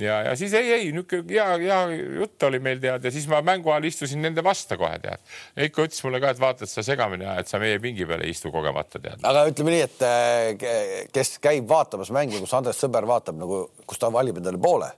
ja, 0.00 0.22
ja 0.22 0.36
siis 0.36 0.54
ei, 0.54 0.72
ei 0.72 0.88
niisugune 0.92 1.30
hea, 1.30 1.46
hea 1.58 1.80
jutt 2.18 2.42
oli 2.48 2.58
meil 2.62 2.80
tead 2.82 3.04
ja 3.06 3.12
siis 3.14 3.26
ma 3.30 3.40
mängu 3.46 3.70
ajal 3.70 3.86
istusin 3.88 4.22
nende 4.24 4.44
vastu 4.44 4.78
kohe 4.80 4.96
tead. 5.02 5.22
Heiko 5.58 5.86
ütles 5.86 6.02
mulle 6.06 6.20
ka, 6.22 6.32
et 6.34 6.42
vaata, 6.42 6.66
et 6.66 6.72
sa 6.72 6.84
segamini 6.86 7.26
ajad, 7.28 7.50
sa 7.50 7.60
meie 7.62 7.78
pingi 7.82 8.06
peal 8.08 8.24
ei 8.24 8.34
istu 8.34 8.52
kogemata 8.54 8.98
tead. 8.98 9.22
aga 9.22 9.46
ütleme 9.50 9.76
nii, 9.76 9.86
et 9.86 10.04
eh, 10.08 11.06
kes 11.14 11.36
käib 11.44 11.68
vaatamas 11.70 12.12
mängu, 12.14 12.42
kus 12.42 12.54
Andres 12.58 12.80
Sõber 12.82 13.06
vaatab 13.08 13.38
nagu, 13.38 13.64
kus 13.86 14.02
ta 14.02 14.10
valib 14.12 14.42
endale 14.42 14.60
poole 14.62 14.90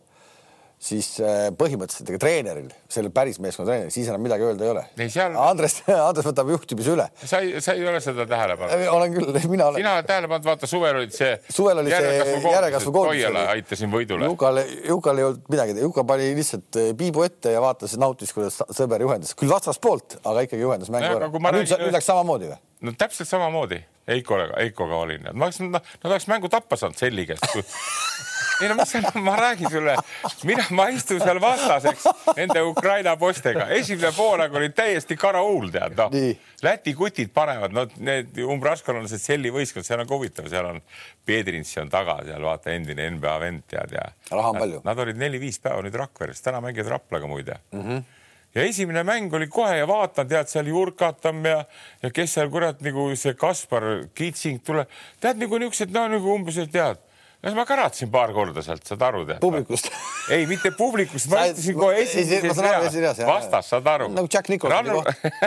siis 0.76 1.08
äh, 1.24 1.48
põhimõtteliselt 1.56 2.10
ega 2.12 2.20
treeneril, 2.20 2.68
sellel 2.92 3.12
päris 3.14 3.38
meeskonna 3.42 3.70
treeneril, 3.70 3.92
siis 3.94 4.10
enam 4.12 4.20
midagi 4.22 4.44
öelda 4.44 4.66
ei 4.66 4.72
ole. 4.74 4.82
Seal- 5.12 5.38
Andres, 5.40 5.78
Andres 6.08 6.26
võtab 6.28 6.50
juhtimise 6.52 6.92
üle. 6.92 7.06
sa 7.22 7.40
ei, 7.44 7.62
sa 7.64 7.74
ei 7.78 7.86
ole 7.88 8.00
seda 8.04 8.26
tähele 8.28 8.58
pannud? 8.60 8.84
olen 8.92 9.16
küll, 9.16 9.40
mina 9.54 9.70
olen. 9.70 9.80
sina 9.80 9.94
oled 9.96 10.10
tähele 10.10 10.30
pannud, 10.30 10.48
vaata 10.50 10.70
suvel 10.70 11.00
olid 11.00 11.16
see. 11.16 11.32
suvel 11.48 11.80
oli 11.82 11.94
see 11.94 12.36
järelkasvu 12.44 12.92
koondis. 12.92 13.24
Toiala 13.24 13.46
aitasin 13.56 13.92
võidule. 13.92 14.28
Jukal, 14.28 14.62
Jukal 14.84 15.22
ei 15.22 15.28
olnud 15.30 15.50
midagi, 15.52 15.78
Juka 15.80 16.06
pani 16.08 16.30
lihtsalt 16.36 16.80
eh, 16.82 16.92
piibu 16.98 17.24
ette 17.26 17.56
ja 17.56 17.64
vaatas, 17.64 17.96
nautis, 18.00 18.36
kuidas 18.36 18.60
sõber 18.76 19.06
juhendas, 19.06 19.32
küll 19.38 19.52
vastaspoolt, 19.52 20.20
aga 20.24 20.44
ikkagi 20.46 20.66
juhendas 20.66 20.92
mängu 20.92 21.16
ära. 21.16 21.32
nüüd, 21.32 21.72
nüüd 21.72 21.96
läks 21.96 22.12
samamoodi 22.12 22.52
või? 22.52 22.62
no 22.84 22.92
täpselt 22.98 23.28
samamoodi 23.30 23.80
Heikoga, 24.06 24.50
Heikoga 24.60 25.00
olin, 25.02 25.24
ma 25.32 25.48
oleks, 25.48 25.58
nad 25.64 25.80
oleks 26.06 26.28
mängu 26.30 26.50
tappa 26.52 26.78
saanud 26.78 26.98
Selli 26.98 27.24
käest 27.26 27.48
kui... 27.50 27.64
ei 28.62 28.68
no 28.70 28.76
mis 28.78 28.92
seal, 28.94 29.06
ma 29.22 29.36
räägin 29.40 29.70
sulle, 29.70 29.96
mina, 30.48 30.64
ma 30.76 30.88
istun 30.94 31.20
seal 31.20 31.40
vastaseks 31.42 32.06
nende 32.38 32.62
Ukraina 32.66 33.16
poistega, 33.20 33.68
esimene 33.76 34.12
poolaeg 34.16 34.54
oli 34.56 34.70
täiesti 34.76 35.16
karauul, 35.20 35.70
tead 35.74 35.96
noh. 36.00 36.18
Läti 36.64 36.94
kutid 36.96 37.32
panevad, 37.36 37.74
no 37.76 37.86
need 38.00 38.38
umbraskonal 38.46 39.04
on 39.04 39.10
see 39.10 39.20
Selli 39.20 39.52
võistkond, 39.52 39.86
seal 39.86 40.00
on 40.02 40.08
ka 40.08 40.16
huvitav, 40.16 40.48
seal 40.50 40.70
on 40.70 40.80
Pedrinsi 41.26 41.80
on 41.82 41.90
taga 41.92 42.20
seal 42.24 42.44
vaata 42.46 42.72
endine 42.72 43.10
NBA 43.16 43.38
vend 43.42 43.66
tead 43.70 43.96
ja. 43.98 44.04
Raha 44.30 44.52
on 44.54 44.60
palju. 44.62 44.82
Nad 44.86 45.02
olid 45.04 45.18
neli-viis 45.20 45.58
päeva 45.62 45.82
nüüd 45.84 45.96
Rakveres, 45.98 46.42
täna 46.44 46.62
mängivad 46.64 46.96
Raplaga 46.96 47.30
muide 47.30 47.60
mm. 47.72 47.82
-hmm 47.82 48.04
ja 48.56 48.62
esimene 48.64 49.02
mäng 49.04 49.34
oli 49.34 49.46
kohe 49.52 49.76
ja 49.76 49.88
vaatan, 49.88 50.28
tead 50.28 50.48
seal 50.48 50.66
Jurkatam 50.66 51.44
ja, 51.44 51.64
ja 52.02 52.10
kes 52.10 52.38
seal 52.38 52.48
kurat 52.48 52.80
nagu 52.80 53.10
see 53.16 53.34
Kaspar 53.36 53.84
Kitsing 54.16 54.62
tuleb, 54.64 54.88
tead 55.20 55.42
nagu 55.42 55.58
niisugused, 55.60 55.92
no 55.92 56.06
nagu 56.08 56.32
umbes, 56.32 56.56
et 56.62 56.72
tead, 57.42 57.54
ma 57.56 57.66
käratasin 57.68 58.10
paar 58.12 58.32
korda 58.36 58.62
sealt, 58.64 58.84
saad 58.88 59.02
aru 59.08 59.24
tead. 59.28 59.40
publikust 59.40 59.90
ei, 60.30 60.46
mitte 60.50 60.72
publikust, 60.76 61.28
ma 61.30 61.44
istusin 61.50 61.76
kohe 61.78 62.00
esimeses 62.02 62.60
reas, 62.62 63.20
vastas, 63.26 63.70
saad 63.70 63.86
aru. 63.90 64.08
Nagu 64.14 64.30
Jack 64.32 64.50
Nicholsoni 64.50 64.90
Rannu... 64.90 65.02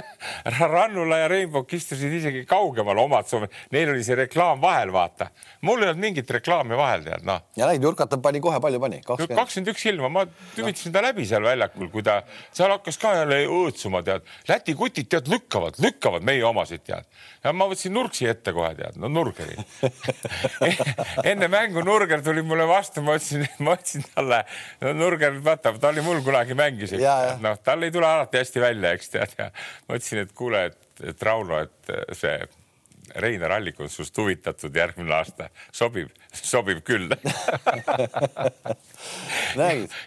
Rannula 0.74 1.20
ja 1.24 1.28
Rainbow 1.32 1.66
istusid 1.80 2.14
isegi 2.20 2.46
kaugemal 2.50 2.98
omad 3.04 3.28
Soome, 3.30 3.50
neil 3.76 3.92
oli 3.94 4.04
see 4.06 4.18
reklaam 4.18 4.62
vahel, 4.62 4.94
vaata. 4.96 5.30
mul 5.68 5.84
ei 5.84 5.92
olnud 5.92 6.02
mingit 6.02 6.32
reklaami 6.32 6.78
vahel, 6.80 7.04
tead 7.06 7.26
noh 7.28 7.44
ja 7.60 7.68
nägid, 7.68 7.84
Jurkatan 7.90 8.22
pani 8.24 8.42
kohe 8.44 8.60
palju 8.64 8.80
pani, 8.82 9.02
kakskümmend. 9.06 9.72
üks 9.74 9.86
ilma, 9.92 10.10
ma 10.14 10.26
tümitasin 10.56 10.96
ta 10.96 11.04
läbi 11.04 11.26
seal 11.28 11.44
väljakul, 11.46 11.90
kui 11.94 12.06
ta 12.06 12.22
seal 12.56 12.72
hakkas 12.74 13.00
ka 13.02 13.14
jälle 13.20 13.42
õõtsuma, 13.50 14.02
tead. 14.06 14.26
Läti 14.50 14.76
kutid 14.80 15.10
tead 15.12 15.30
lükkavad, 15.32 15.80
lükkavad 15.84 16.26
meie 16.26 16.44
omasid, 16.48 16.86
tead. 16.88 17.08
ja 17.44 17.54
ma 17.56 17.68
võtsin 17.70 17.94
nurksi 17.96 18.30
ette 18.30 18.54
kohe, 18.56 18.72
tead, 18.78 18.98
no 19.00 19.12
Nurgeri 19.12 19.58
enne 21.32 21.48
mängu 21.52 21.79
Nurger 21.88 22.22
tuli 22.26 22.42
mulle 22.46 22.66
vastu, 22.70 23.02
ma 23.06 23.16
ütlesin, 23.20 23.46
ma 23.66 23.76
ütlesin 23.80 24.06
talle, 24.14 24.44
no 24.84 24.94
Nurger, 24.98 25.40
vaata, 25.46 25.74
ta 25.80 25.92
oli 25.94 26.02
mul 26.06 26.22
kunagi 26.26 26.56
mängis, 26.58 26.94
noh, 27.44 27.60
tal 27.66 27.84
ei 27.88 27.92
tule 27.96 28.08
alati 28.10 28.42
hästi 28.42 28.64
välja, 28.64 28.94
eks 28.98 29.12
tead. 29.16 29.36
Ja 29.40 29.50
ma 29.88 30.00
ütlesin, 30.00 30.24
et 30.26 30.34
kuule, 30.38 30.66
et, 30.72 30.80
et 31.14 31.28
Rauno, 31.28 31.60
et 31.66 31.94
see 32.18 32.38
Reinar 33.20 33.56
Allik 33.56 33.80
on 33.82 33.90
sinust 33.90 34.18
huvitatud 34.22 34.76
järgmine 34.78 35.14
aasta, 35.16 35.48
sobib, 35.74 36.12
sobib 36.36 36.84
küll. 36.86 37.10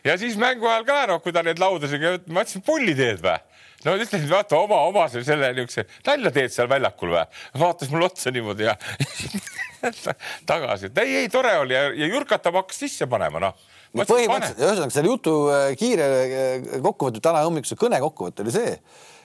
Ja 0.04 0.14
siis 0.20 0.36
mängu 0.38 0.68
ajal 0.70 0.84
ka 0.86 0.98
noh, 1.10 1.18
kui 1.24 1.32
ta 1.34 1.42
neid 1.42 1.58
laudasid, 1.58 2.02
ma 2.30 2.44
ütlesin, 2.44 2.62
pulli 2.66 2.94
teed 2.98 3.22
või? 3.24 3.38
no 3.82 3.96
ütlesin, 3.98 4.28
vaata 4.30 4.54
oma, 4.62 4.76
oma 4.86 5.08
selle- 5.10 5.26
selle 5.26 5.48
niisuguse 5.56 5.82
nalja 6.06 6.30
teed 6.36 6.52
seal 6.54 6.68
väljakul 6.70 7.10
või? 7.16 7.24
vaatas 7.58 7.90
mulle 7.90 8.06
otsa 8.06 8.30
niimoodi 8.30 8.68
ja 8.68 8.76
tagasi, 10.50 10.90
ei, 11.02 11.16
ei 11.22 11.30
tore 11.32 11.54
oli 11.62 11.76
ja, 11.76 11.86
ja 11.96 12.08
Jürkatab 12.10 12.58
hakkas 12.60 12.82
sisse 12.84 13.08
panema, 13.10 13.40
noh. 13.42 13.56
no 13.94 14.06
põhimõtteliselt, 14.08 14.60
ühesõnaga 14.62 14.96
selle 14.96 15.12
jutu 15.12 15.36
äh, 15.52 15.70
kiire 15.78 16.10
äh, 16.22 16.68
kokkuvõte, 16.84 17.22
täna 17.24 17.42
hommikuse 17.46 17.78
kõne 17.80 18.00
kokkuvõte 18.02 18.44
oli 18.44 18.54
see, 18.54 18.76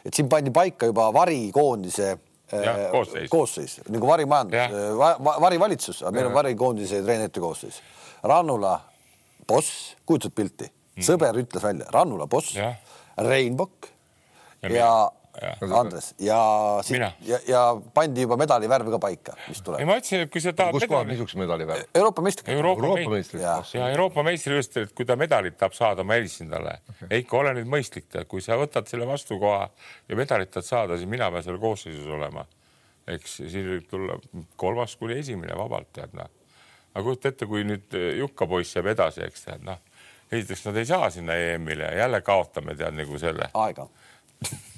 et 0.06 0.18
siin 0.18 0.30
pandi 0.32 0.54
paika 0.56 0.90
juba 0.90 1.10
varikoondise 1.16 2.10
äh, 2.14 2.82
koosseis. 2.94 3.30
koosseis 3.32 3.78
nagu 3.94 4.10
varimajandus 4.10 4.60
Jah. 4.60 4.76
va, 5.00 5.14
va, 5.22 5.38
varivalitsus, 5.48 6.02
aga 6.04 6.16
meil 6.18 6.32
on 6.32 6.38
varikoondise 6.38 7.04
treenerite 7.06 7.44
koosseis. 7.44 7.82
Rannula, 8.28 8.74
boss, 9.48 9.94
kujutad 10.10 10.34
pilti, 10.36 10.68
sõber 11.06 11.38
ütles 11.38 11.64
välja, 11.64 11.86
Rannula, 11.94 12.26
boss, 12.30 12.56
Ja 12.58 12.74
ja, 14.62 14.70
mina. 14.70 14.80
ja 14.80 14.86
Ja. 14.86 15.12
Andres 15.77 16.13
ja, 16.24 16.38
ja, 17.22 17.39
ja 17.48 17.62
pandi 17.94 18.24
juba 18.25 18.38
medali 18.39 18.70
värv 18.70 18.89
ka 18.96 19.00
paika, 19.01 19.36
mis 19.48 19.60
ei, 19.60 19.65
tuleb. 19.65 19.84
ma 19.88 19.98
ütlesin, 20.00 20.24
et 20.25 20.32
kui 20.34 20.41
sa 20.41 20.53
tahad 20.58 20.74
kus 20.74 20.86
medali, 20.88 21.12
niisuguse 21.12 21.39
medali 21.39 21.67
väärt? 21.70 21.89
Euroopa 21.98 22.24
meistriks. 22.25 22.50
Euroopa, 22.53 22.82
Euroopa 22.82 23.00
meist- 23.00 23.13
meistrid. 23.13 23.41
Jaa. 23.44 23.58
ja 23.74 23.89
Euroopa 23.94 24.24
meistri 24.25 24.56
just, 24.58 24.77
et 24.82 24.94
kui 24.98 25.06
ta 25.06 25.17
medalit 25.20 25.58
tahab 25.60 25.75
saada, 25.77 26.06
ma 26.08 26.17
helistasin 26.17 26.50
talle 26.53 26.77
okay.. 26.89 27.10
Eiko, 27.20 27.41
ole 27.44 27.53
nüüd 27.60 27.70
mõistlik, 27.70 28.10
kui 28.32 28.41
sa 28.44 28.58
võtad 28.60 28.89
selle 28.89 29.08
vastukoha 29.10 29.67
ja 30.10 30.20
medalit 30.20 30.51
tahad 30.53 30.70
saada, 30.70 30.98
siis 30.98 31.10
mina 31.10 31.29
pean 31.34 31.46
seal 31.46 31.60
koosseisus 31.62 32.08
olema. 32.17 32.46
eks 33.08 33.38
siin 33.48 33.67
võib 33.70 33.86
tulla 33.88 34.17
kolmas 34.60 34.96
kuni 35.00 35.20
esimene 35.22 35.56
vabalt, 35.56 35.94
tead 35.96 36.15
noh. 36.17 36.32
aga 36.94 37.03
kujuta 37.03 37.29
ette, 37.32 37.46
kui 37.48 37.63
nüüd 37.63 37.94
eh, 37.96 38.17
Jukka 38.20 38.48
poiss 38.48 38.75
jääb 38.75 38.89
edasi, 38.96 39.24
eks 39.27 39.46
tead 39.46 39.67
noh. 39.67 39.79
esiteks 40.32 40.65
nad 40.65 40.82
ei 40.82 40.89
saa 40.89 41.10
sinna 41.13 41.38
EM-ile 41.39 41.94
ja 41.94 42.03
jälle 42.06 42.22
kaotame 42.22 42.75
tead 42.75 42.98
nagu 42.98 43.20
selle. 43.22 43.51
aega 43.53 43.88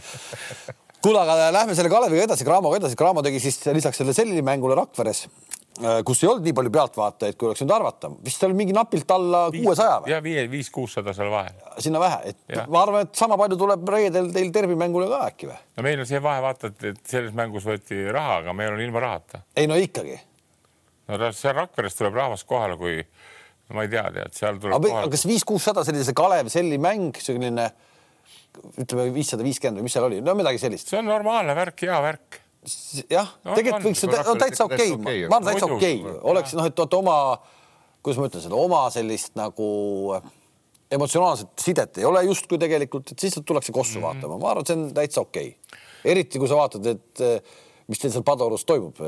kuule, 1.06 1.20
aga 1.22 1.50
lähme 1.54 1.74
selle 1.76 1.90
Kaleviga 1.92 2.26
edasi, 2.26 2.46
Craamoga 2.46 2.80
edasi. 2.80 2.98
Craamo 2.98 3.22
tegi 3.24 3.40
siis 3.42 3.60
lisaks 3.74 4.00
sellele 4.00 4.16
Selli 4.16 4.42
mängule 4.44 4.76
Rakveres, 4.78 5.26
kus 6.08 6.22
ei 6.22 6.30
olnud 6.30 6.46
nii 6.46 6.54
palju 6.56 6.72
pealtvaatajaid, 6.72 7.36
kui 7.38 7.50
oleks 7.50 7.62
võinud 7.62 7.74
arvata, 7.76 8.10
vist 8.24 8.44
oli 8.46 8.56
mingi 8.58 8.74
napilt 8.76 9.10
alla 9.12 9.42
kuuesaja 9.54 9.98
või 10.04 10.14
ja 10.14 10.20
viie, 10.24 10.46
viis-kuussada 10.50 11.14
seal 11.16 11.30
vahel. 11.32 11.58
sinna 11.84 12.00
vähe, 12.02 12.32
et 12.32 12.38
Jah. 12.52 12.68
ma 12.72 12.82
arvan, 12.82 13.06
et 13.06 13.18
sama 13.18 13.36
palju 13.40 13.58
tuleb 13.60 13.88
reedel 13.92 14.30
teil 14.34 14.52
tervimängule 14.54 15.08
ka 15.12 15.20
äkki 15.28 15.50
või? 15.50 15.58
no 15.76 15.86
meil 15.86 16.02
on 16.02 16.08
see 16.08 16.22
vahe, 16.24 16.42
vaata, 16.44 16.72
et, 16.72 17.02
selles 17.08 17.36
mängus 17.36 17.68
võeti 17.68 18.06
raha, 18.12 18.40
aga 18.42 18.56
meil 18.56 18.72
on 18.72 18.84
ilma 18.86 19.04
rahata. 19.04 19.42
ei 19.56 19.68
no 19.68 19.76
ikkagi. 19.80 20.16
no 21.10 21.32
seal 21.32 21.58
Rakveres 21.60 21.98
tuleb 22.00 22.16
rahvas 22.22 22.46
kohale, 22.48 22.80
kui 22.80 23.02
ma 23.76 23.84
ei 23.84 23.92
tea, 23.92 24.06
tead, 24.16 24.38
seal 24.38 24.62
tuleb 24.62 24.88
aga 24.88 25.10
kas 25.12 25.26
viis-kuussada 25.28 25.84
selline 25.84 26.08
see 26.08 26.16
Kalev 26.16 26.48
Selli 26.52 26.80
mäng, 26.80 27.20
selline 27.20 27.68
ütleme 28.82 29.06
viissada 29.14 29.44
viiskümmend 29.46 29.80
või 29.80 29.88
mis 29.88 29.96
seal 29.96 30.08
oli, 30.08 30.22
no 30.24 30.34
midagi 30.38 30.60
sellist. 30.62 30.90
see 30.90 31.00
on 31.00 31.08
normaalne 31.10 31.54
värk, 31.56 31.84
hea 31.86 32.00
värk. 32.04 32.40
jah 33.10 33.28
No, 33.44 33.54
tegelikult 33.54 33.84
on, 33.84 33.90
võiks 33.90 34.02
no 34.06 34.12
Rakveres 34.16 34.42
täitsa 34.42 34.64
okei 34.66 34.94
okay., 34.96 35.20
ma 35.30 35.38
arvan 35.38 35.52
täitsa 35.52 35.68
okei 35.70 36.00
okay. 36.02 36.18
oleks 36.32 36.56
noh, 36.58 36.66
et 36.66 36.82
oota 36.82 36.98
oma, 36.98 37.18
kuidas 38.02 38.20
ma 38.20 38.30
ütlen 38.30 38.46
seda, 38.46 38.58
oma 38.58 38.82
sellist 38.94 39.36
nagu 39.38 39.68
emotsionaalset 40.90 41.62
sidet 41.62 41.98
ei 41.98 42.04
ole 42.06 42.22
justkui 42.26 42.58
tegelikult, 42.62 43.12
et 43.12 43.22
siis 43.22 43.38
tullakse 43.44 43.72
kossu 43.74 43.98
Mhm. 43.98 44.06
vaatama, 44.06 44.38
ma 44.38 44.50
arvan, 44.50 44.62
et 44.62 44.72
see 44.72 44.76
on 44.78 44.90
täitsa 44.94 45.22
okei 45.22 45.48
okay.. 45.54 45.80
eriti 46.04 46.38
kui 46.38 46.48
sa 46.48 46.58
vaatad, 46.58 46.86
et 46.86 47.24
eh, 47.26 47.40
mis 47.90 48.00
teil 48.02 48.12
seal 48.14 48.24
Padarus 48.26 48.64
toimub, 48.66 48.98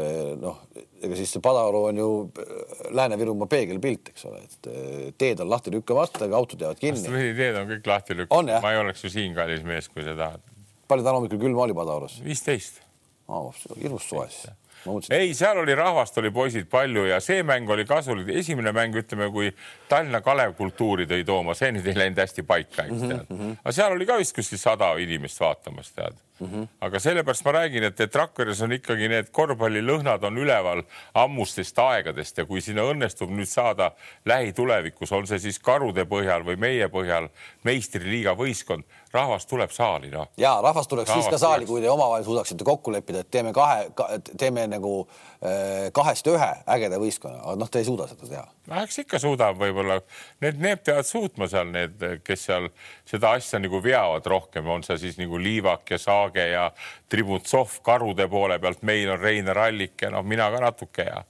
noh, 0.43 0.61
ega 1.03 1.19
siis 1.19 1.33
see 1.35 1.43
Padaru 1.43 1.83
on 1.91 1.99
ju 1.99 2.11
eh, 2.43 2.85
Lääne-Virumaa 2.95 3.51
peegelpilt, 3.51 4.13
eks 4.13 4.29
ole, 4.31 4.45
et 4.47 4.71
eh, 4.71 5.09
teed 5.19 5.43
on 5.43 5.51
lahti 5.51 5.73
lükkamata, 5.75 6.29
autod 6.39 6.63
jäävad 6.63 6.83
kinni. 6.83 7.01
vastupidi, 7.01 7.35
teed 7.39 7.59
on 7.59 7.67
kõik 7.73 7.91
lahti 7.91 8.19
jah? 8.19 8.63
ma 8.63 8.75
ei 8.75 8.83
oleks 8.85 9.03
ju 9.05 9.11
siin 9.13 9.35
kallis 9.37 9.65
mees, 9.67 9.91
kui 9.91 10.07
sa 10.07 10.15
tahad. 10.19 10.45
palju 10.91 11.07
täna 11.07 11.19
hommikul 11.19 11.43
külma 11.43 11.67
oli 11.67 11.77
Padarus 11.79 12.21
viisteist 12.25 12.81
oh,? 13.27 13.51
hirmus 13.75 14.07
soe 14.13 14.29
siis. 14.31 15.11
ei, 15.11 15.35
seal 15.35 15.59
oli 15.65 15.75
rahvast 15.79 16.23
oli 16.23 16.31
poisid 16.35 16.71
palju 16.71 17.09
ja 17.11 17.19
see 17.25 17.43
mäng 17.43 17.71
oli 17.75 17.87
kasulik. 17.89 18.31
esimene 18.45 18.71
mäng, 18.77 18.95
ütleme, 19.03 19.27
kui 19.35 19.51
Tallinna 19.91 20.23
Kalev 20.23 20.55
kultuuri 20.61 21.09
tõi 21.11 21.27
tooma, 21.27 21.59
see 21.59 21.75
nüüd 21.75 21.91
ei 21.91 21.99
läinud 21.99 22.23
hästi 22.23 22.47
paika, 22.47 22.87
eks 22.87 23.03
tead 23.03 23.27
mm. 23.27 23.43
-hmm. 23.43 23.61
aga 23.65 23.77
seal 23.81 23.99
oli 23.99 24.07
ka 24.07 24.23
vist 24.23 24.39
kuskil 24.39 24.63
sada 24.63 24.95
inimest 25.03 25.43
vaatamas, 25.43 25.91
tead 25.99 26.23
mm. 26.41 26.47
-hmm. 26.47 26.69
aga 26.81 27.01
sellepärast 27.01 27.45
ma 27.45 27.53
räägin, 27.53 27.85
et, 27.85 28.01
et 28.01 28.15
Rakveres 28.15 28.63
on 28.63 28.73
ikkagi 28.73 29.09
need 29.09 29.31
korvpallilõhnad 29.33 30.25
on 30.25 30.39
üleval 30.39 30.83
ammustest 31.15 31.79
aegadest 31.79 32.39
ja 32.39 32.47
kui 32.47 32.61
sinna 32.61 32.83
õnnestub 32.83 33.31
nüüd 33.31 33.49
saada 33.49 33.93
lähitulevikus, 34.25 35.13
on 35.13 35.27
see 35.27 35.39
siis 35.39 35.59
karude 35.59 36.05
põhjal 36.05 36.45
või 36.47 36.57
meie 36.57 36.89
põhjal 36.89 37.29
meistriliiga 37.65 38.37
võistkond, 38.39 38.85
rahvas 39.13 39.47
tuleb 39.47 39.71
saali, 39.73 40.11
noh. 40.13 40.29
Ja 40.37 40.59
rahvas 40.63 40.89
tuleks 40.89 41.11
siis 41.11 41.25
ka 41.25 41.31
Rahvas 41.31 41.41
saali, 41.41 41.67
kui 41.67 41.81
te 41.81 41.91
omavahel 41.91 42.25
suudaksite 42.27 42.65
kokku 42.65 42.93
leppida, 42.93 43.23
et 43.25 43.31
teeme 43.31 43.53
kahe 43.57 43.89
ka,, 43.97 44.09
teeme 44.39 44.67
nagu 44.69 44.93
äh, 45.05 45.89
kahest 45.97 46.29
ühe 46.29 46.51
ägeda 46.77 47.01
võistkonna, 47.01 47.41
aga 47.45 47.57
noh, 47.63 47.71
te 47.73 47.83
ei 47.83 47.89
suuda 47.89 48.09
seda 48.11 48.29
teha. 48.29 48.45
eks 48.83 49.01
ikka 49.05 49.21
suudab 49.23 49.61
võib-olla, 49.61 50.01
need, 50.45 50.61
need 50.65 50.85
peavad 50.85 51.09
suutma 51.09 51.49
seal 51.49 51.73
need, 51.73 52.05
kes 52.25 52.45
seal 52.51 52.69
seda 53.09 53.33
asja 53.39 53.63
nagu 53.63 53.81
veavad 53.85 54.29
rohkem, 54.29 54.69
on 54.69 54.85
see 54.87 54.99
siis 55.07 55.19
nagu 55.21 55.41
Liivak 55.41 55.95
ja 55.95 56.01
Saage 56.03 56.51
ja 56.53 56.69
Tributsov 57.09 57.81
karude 57.87 58.29
poole 58.29 58.61
pealt, 58.61 58.85
meil 58.87 59.15
on 59.15 59.21
Reinar 59.23 59.65
Allik 59.69 60.05
ja 60.05 60.13
noh, 60.13 60.27
mina 60.27 60.51
ka 60.53 60.63
natuke 60.69 61.09
ja 61.09 61.25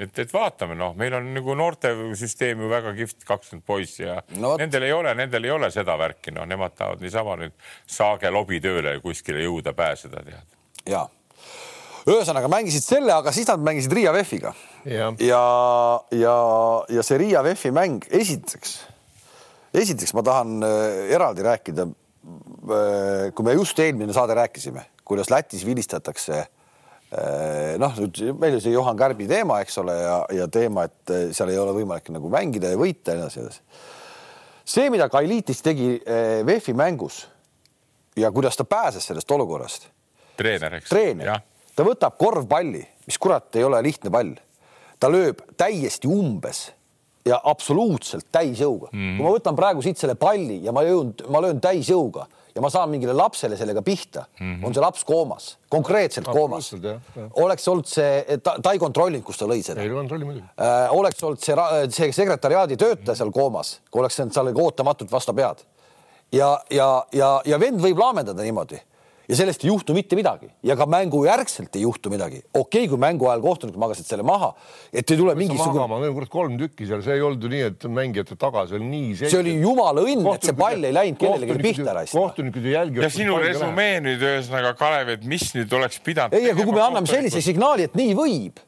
et, 0.00 0.18
et 0.24 0.32
vaatame, 0.34 0.76
noh, 0.78 0.94
meil 0.98 1.14
on 1.18 1.30
nagu 1.34 1.54
noortesüsteem 1.58 2.64
ju 2.64 2.70
väga 2.70 2.94
kihvt, 2.96 3.24
kakskümmend 3.28 3.66
poissi 3.66 4.04
ja 4.06 4.20
No 4.40 4.54
nendel 4.60 4.88
ei 4.88 4.92
ole, 4.96 5.14
nendel 5.18 5.48
ei 5.48 5.54
ole 5.54 5.70
seda 5.74 5.96
värki, 6.00 6.34
noh, 6.36 6.48
nemad 6.48 6.76
tahavad 6.78 7.02
niisama 7.04 7.36
nüüd 7.40 7.56
Saage 7.90 8.30
lobitööle 8.32 8.98
kuskile 9.04 9.44
jõuda 9.44 9.74
pääseda, 9.76 10.24
tead. 10.26 10.60
ja 10.90 11.06
ühesõnaga 12.08 12.48
mängisid 12.50 12.84
selle, 12.86 13.12
aga 13.12 13.32
siis 13.34 13.48
nad 13.50 13.62
mängisid 13.64 13.92
Riia 13.96 14.14
VEF-iga 14.16 14.54
jah, 14.88 15.16
ja, 15.20 15.42
ja, 16.16 16.36
ja 16.96 17.04
see 17.06 17.20
Riia 17.20 17.44
VEF-i 17.44 17.72
mäng 17.76 18.08
esiteks 18.08 18.78
esiteks 19.76 20.14
ma 20.16 20.24
tahan 20.26 20.62
äh, 20.66 21.10
eraldi 21.16 21.46
rääkida. 21.46 21.88
kui 23.34 23.44
me 23.44 23.52
just 23.56 23.78
eelmine 23.80 24.12
saade 24.12 24.34
rääkisime, 24.36 24.82
kuidas 25.04 25.30
Lätis 25.30 25.64
vilistatakse 25.66 26.44
noh, 27.10 27.96
nüüd 27.98 28.20
meil 28.38 28.54
oli 28.54 28.62
see 28.62 28.74
Johan 28.74 28.98
Kärbi 28.98 29.26
teema, 29.30 29.60
eks 29.64 29.80
ole, 29.82 29.96
ja, 29.98 30.18
ja 30.42 30.46
teema, 30.52 30.86
et 30.86 31.14
seal 31.34 31.50
ei 31.50 31.58
ole 31.58 31.74
võimalik 31.80 32.12
nagu 32.14 32.30
mängida 32.30 32.70
ja 32.70 32.78
võita 32.78 33.16
ja 33.16 33.18
nii 33.18 33.26
edasi, 33.26 33.40
edasi. 33.42 33.84
see, 34.62 34.90
mida 34.94 35.08
Kailitis 35.10 35.62
tegi 35.66 35.96
VEF-i 36.46 36.76
mängus 36.78 37.24
ja 38.16 38.30
kuidas 38.30 38.56
ta 38.56 38.64
pääses 38.64 39.06
sellest 39.06 39.30
olukorrast. 39.30 39.88
treener, 40.36 40.78
eks. 40.78 40.88
treener, 40.88 41.40
ta 41.74 41.86
võtab 41.86 42.16
korvpalli, 42.18 42.82
mis 43.06 43.18
kurat 43.18 43.56
ei 43.56 43.64
ole 43.64 43.82
lihtne 43.82 44.10
pall. 44.10 44.36
ta 45.00 45.08
lööb 45.08 45.42
täiesti 45.56 46.08
umbes 46.08 46.68
ja 47.26 47.40
absoluutselt 47.44 48.26
täisjõuga 48.32 48.90
mm. 48.92 48.98
-hmm. 48.98 49.16
kui 49.16 49.24
ma 49.24 49.32
võtan 49.34 49.56
praegu 49.56 49.82
siit 49.82 49.98
selle 49.98 50.14
palli 50.14 50.60
ja 50.64 50.72
ma 50.72 50.82
löön, 50.84 51.14
ma 51.28 51.40
löön 51.40 51.60
täisjõuga 51.60 52.26
ja 52.54 52.62
ma 52.64 52.70
saan 52.72 52.90
mingile 52.90 53.14
lapsele 53.16 53.56
sellega 53.56 53.82
pihta 53.82 54.24
mm, 54.40 54.54
-hmm. 54.54 54.66
on 54.66 54.74
see 54.74 54.82
laps 54.82 55.04
koomas, 55.04 55.58
konkreetselt 55.68 56.26
koomas. 56.26 56.72
oleks 57.32 57.68
olnud 57.68 57.86
see, 57.86 58.38
ta, 58.42 58.56
ta 58.62 58.72
ei 58.72 58.78
kontrollinud, 58.78 59.24
kus 59.24 59.38
ta 59.38 59.46
lõi 59.46 59.62
seda. 59.62 59.82
ei 59.82 59.90
kontrolli 59.90 60.24
muidugi 60.24 60.46
äh,. 60.60 60.90
oleks 60.90 61.22
olnud 61.22 61.40
see, 61.42 61.56
see 61.90 62.12
sekretäriaadi 62.12 62.76
töötaja 62.76 63.16
seal 63.16 63.32
koomas, 63.32 63.80
kui 63.90 64.00
oleks 64.00 64.16
saanud 64.16 64.34
talle 64.34 64.54
ootamatult 64.54 65.12
vastu 65.12 65.34
pead. 65.34 65.64
ja, 66.32 66.60
ja, 66.70 67.06
ja, 67.12 67.40
ja 67.44 67.60
vend 67.60 67.80
võib 67.80 67.98
laamendada 67.98 68.42
niimoodi 68.42 68.80
ja 69.30 69.38
sellest 69.38 69.64
ei 69.64 69.70
juhtu 69.70 69.94
mitte 69.94 70.18
midagi 70.18 70.48
ja 70.66 70.76
ka 70.78 70.86
mängu 70.90 71.22
järgselt 71.26 71.76
ei 71.78 71.84
juhtu 71.84 72.10
midagi. 72.10 72.42
okei 72.52 72.84
okay,, 72.84 72.88
kui 72.90 73.00
mängu 73.00 73.28
ajal 73.30 73.42
kohtunikud 73.44 73.80
magasid 73.80 74.08
selle 74.08 74.24
maha, 74.26 74.50
et 74.92 75.10
ei 75.10 75.18
tule 75.18 75.34
mingisugune. 75.38 75.86
ma 75.90 76.00
löön 76.02 76.14
kurat 76.16 76.32
kolm 76.32 76.56
tükki 76.60 76.88
seal, 76.90 77.04
see 77.06 77.18
ei 77.18 77.26
olnud 77.26 77.44
ju 77.44 77.52
nii, 77.52 77.66
et 77.70 77.86
mängijate 78.00 78.38
taga, 78.40 78.66
see 78.70 78.78
oli 78.80 78.88
nii 78.90 79.12
selge. 79.20 79.32
see 79.34 79.42
oli 79.44 79.54
jumala 79.62 80.06
õnn, 80.06 80.26
et 80.34 80.48
see 80.48 80.56
pall 80.58 80.88
ei 80.88 80.96
läinud 80.96 81.20
kellelegi 81.20 81.58
pihta 81.68 81.94
raisk. 82.00 82.16
kohtunikud 82.16 82.66
ju 82.66 82.74
jälgivad. 82.74 83.06
ja 83.06 83.12
sinu 83.14 83.38
resümee 83.42 84.00
nüüd 84.06 84.24
ühesõnaga, 84.26 84.74
Kalev, 84.80 85.14
et 85.14 85.28
mis 85.34 85.46
nüüd 85.56 85.78
oleks 85.78 86.02
pidanud. 86.04 86.34
ei, 86.34 86.50
aga 86.50 86.66
kui 86.66 86.74
me 86.74 86.84
anname 86.88 87.10
sellise 87.10 87.44
signaali, 87.44 87.86
et 87.90 87.96
nii 87.98 88.16
võib 88.18 88.66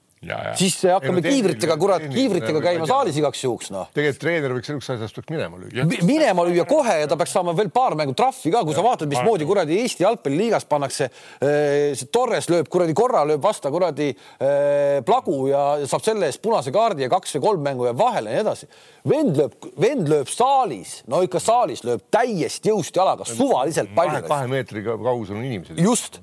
siis 0.59 0.77
hakkame 0.87 1.23
kiivritega, 1.25 1.77
kurat, 1.81 2.05
kiivritega 2.13 2.61
käima 2.63 2.87
saalis 2.87 3.17
igaks 3.19 3.43
juhuks, 3.43 3.73
noh. 3.75 3.89
tegelikult 3.95 4.21
treener 4.23 4.55
võiks 4.55 4.71
selleks 4.71 4.91
asjast 4.95 5.19
peaks 5.19 5.33
minema 5.33 5.59
lüüa. 5.59 5.87
minema 6.07 6.45
lüüa 6.47 6.67
kohe 6.69 6.95
ja 7.01 7.09
ta 7.11 7.19
peaks 7.19 7.35
saama 7.35 7.55
veel 7.59 7.73
paar 7.75 7.97
mängu 7.99 8.15
trahvi 8.19 8.53
ka, 8.55 8.63
kui 8.63 8.75
ja. 8.75 8.79
sa 8.79 8.87
vaatad, 8.87 9.11
mismoodi 9.11 9.49
kuradi 9.49 9.81
Eesti 9.83 10.07
jalgpalliliigas 10.07 10.69
pannakse. 10.71 11.11
Eh, 11.43 11.91
see 11.99 12.11
Torres 12.15 12.47
lööb 12.53 12.71
kuradi 12.71 12.95
korra, 12.97 13.25
lööb 13.27 13.43
vastu 13.43 13.73
kuradi 13.75 14.13
äh, 14.13 15.03
plagu 15.07 15.39
ja 15.51 15.65
saab 15.91 16.07
selle 16.07 16.31
eest 16.31 16.43
punase 16.45 16.75
kaardi 16.75 17.07
ja 17.07 17.11
kaks 17.13 17.39
või 17.39 17.47
kolm 17.49 17.67
mängu 17.67 17.91
jääb 17.91 17.99
vahele 17.99 18.31
ja 18.31 18.39
nii 18.39 18.47
edasi. 18.47 18.71
vend 19.09 19.39
lööb, 19.43 19.57
vend 19.83 20.11
lööb 20.13 20.31
saalis, 20.31 21.01
no 21.11 21.25
ikka 21.27 21.43
saalis 21.43 21.83
lööb 21.87 22.07
täiesti 22.15 22.71
jõust 22.71 22.95
jalaga, 22.95 23.27
suvaliselt 23.27 23.91
palli. 23.97 24.23
kahe 24.29 24.51
meetri 24.51 24.85
kaugusel 24.87 25.41
on 25.41 25.49
inimesed. 25.51 25.83
just 25.83 26.23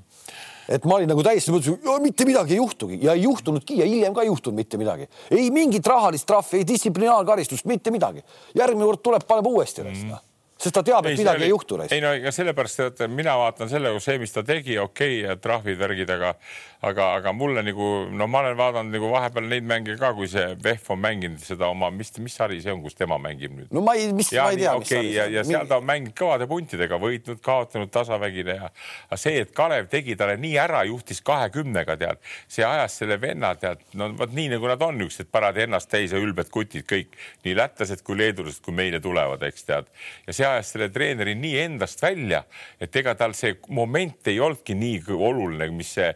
et 0.69 0.85
ma 0.85 0.99
olin 0.99 1.09
nagu 1.09 1.25
täiesti 1.25 1.53
mõtlesin, 1.53 1.99
mitte 2.03 2.27
midagi 2.29 2.55
ei 2.55 2.61
juhtugi 2.61 2.99
ja 3.01 3.17
ei 3.17 3.25
juhtunudki 3.25 3.79
ja 3.81 3.89
hiljem 3.89 4.15
ka 4.15 4.23
ei 4.25 4.29
juhtunud 4.29 4.61
mitte 4.61 4.77
midagi. 4.77 5.09
ei 5.33 5.49
mingit 5.53 5.87
rahalist 5.87 6.27
trahvi, 6.29 6.61
ei 6.61 6.67
distsiplinaarkaristust, 6.67 7.65
mitte 7.65 7.91
midagi. 7.91 8.23
järgmine 8.55 8.85
kord 8.85 9.03
tuleb, 9.03 9.27
paneb 9.27 9.47
uuesti 9.49 9.83
mm. 9.83 9.93
-hmm 9.93 10.25
sest 10.59 10.75
ta 10.75 10.83
teab, 10.83 11.05
et 11.07 11.13
ei, 11.13 11.21
midagi 11.21 11.39
oli, 11.39 11.45
ei 11.47 11.53
juhtu. 11.53 11.77
ei 11.87 12.01
no 12.03 12.09
ega 12.17 12.31
sellepärast, 12.35 12.81
et 12.83 13.03
mina 13.07 13.37
vaatan 13.39 13.69
selle, 13.71 13.93
see, 14.03 14.17
mis 14.19 14.33
ta 14.35 14.43
tegi, 14.43 14.75
okei 14.77 15.21
okay,, 15.23 15.37
trahvid, 15.39 15.79
värgid, 15.79 16.09
aga 16.17 16.33
aga, 16.81 17.05
aga 17.17 17.31
mulle 17.35 17.63
nagu 17.63 17.87
no 18.15 18.27
ma 18.31 18.39
olen 18.39 18.55
vaadanud 18.57 18.93
nagu 18.95 19.09
vahepeal 19.11 19.47
neid 19.51 19.65
mänge 19.67 19.97
ka, 19.99 20.13
kui 20.15 20.29
see 20.31 20.45
VEF 20.63 20.87
on 20.93 21.01
mänginud 21.03 21.41
seda 21.43 21.67
oma, 21.67 21.89
mis, 21.91 22.13
mis 22.23 22.37
sari 22.39 22.61
see 22.63 22.71
on, 22.71 22.79
kus 22.85 22.95
tema 22.95 23.17
mängib 23.19 23.51
nüüd? 23.51 23.67
no 23.75 23.83
ma 23.83 23.97
ei, 23.99 24.13
mis 24.15 24.31
ma 24.31 24.45
ei 24.53 24.61
tea. 24.61 24.75
okei 24.79 25.09
ja, 25.11 25.25
ja 25.27 25.43
seal 25.47 25.67
ta 25.67 25.81
on 25.81 25.87
mänginud 25.89 26.15
kõvade 26.15 26.47
puntidega, 26.47 26.99
võitnud, 27.01 27.41
kaotanud 27.43 27.91
tasavägine 27.91 28.55
ja 28.55 29.19
see, 29.19 29.41
et 29.43 29.51
Kalev 29.55 29.89
tegi 29.91 30.15
talle 30.19 30.37
nii 30.39 30.55
ära, 30.61 30.85
juhtis 30.87 31.19
kahekümnega 31.27 31.97
tead, 31.99 32.23
see 32.47 32.63
ajas 32.63 32.95
selle 33.01 33.19
venna 33.19 33.51
tead, 33.59 33.83
no 33.99 34.07
vot 34.15 34.31
nii 34.35 34.53
nagu 34.55 34.71
nad 34.71 34.87
on, 34.87 34.95
niisugused 35.01 35.31
parad 35.35 35.59
ennast 35.59 35.91
täis 35.91 36.15
ja 36.15 36.23
ülbed 36.23 36.47
kutid 36.53 36.87
kõik, 36.87 37.19
nii 37.43 37.57
lätlased 37.59 38.05
kui 38.07 38.15
leedulased, 38.21 38.63
kui 38.63 38.77
meile 38.77 39.03
tulevad, 39.03 39.43
eks 39.49 39.67
tead. 39.67 39.91
ja 40.27 40.37
see 40.37 40.47
ajas 40.47 40.71
selle 40.77 40.87
treeneri 40.95 41.35
nii 41.35 41.59
endast 41.65 41.99
välja, 42.07 42.45
et 42.79 42.95
ega 43.03 43.17
tal 43.19 43.35
see 43.35 43.57
moment 43.67 44.31
ei 44.31 44.39
olnudki 44.39 44.79
nii 44.79 45.03
oluline, 45.19 45.67
mis 45.75 45.91
see 45.99 46.07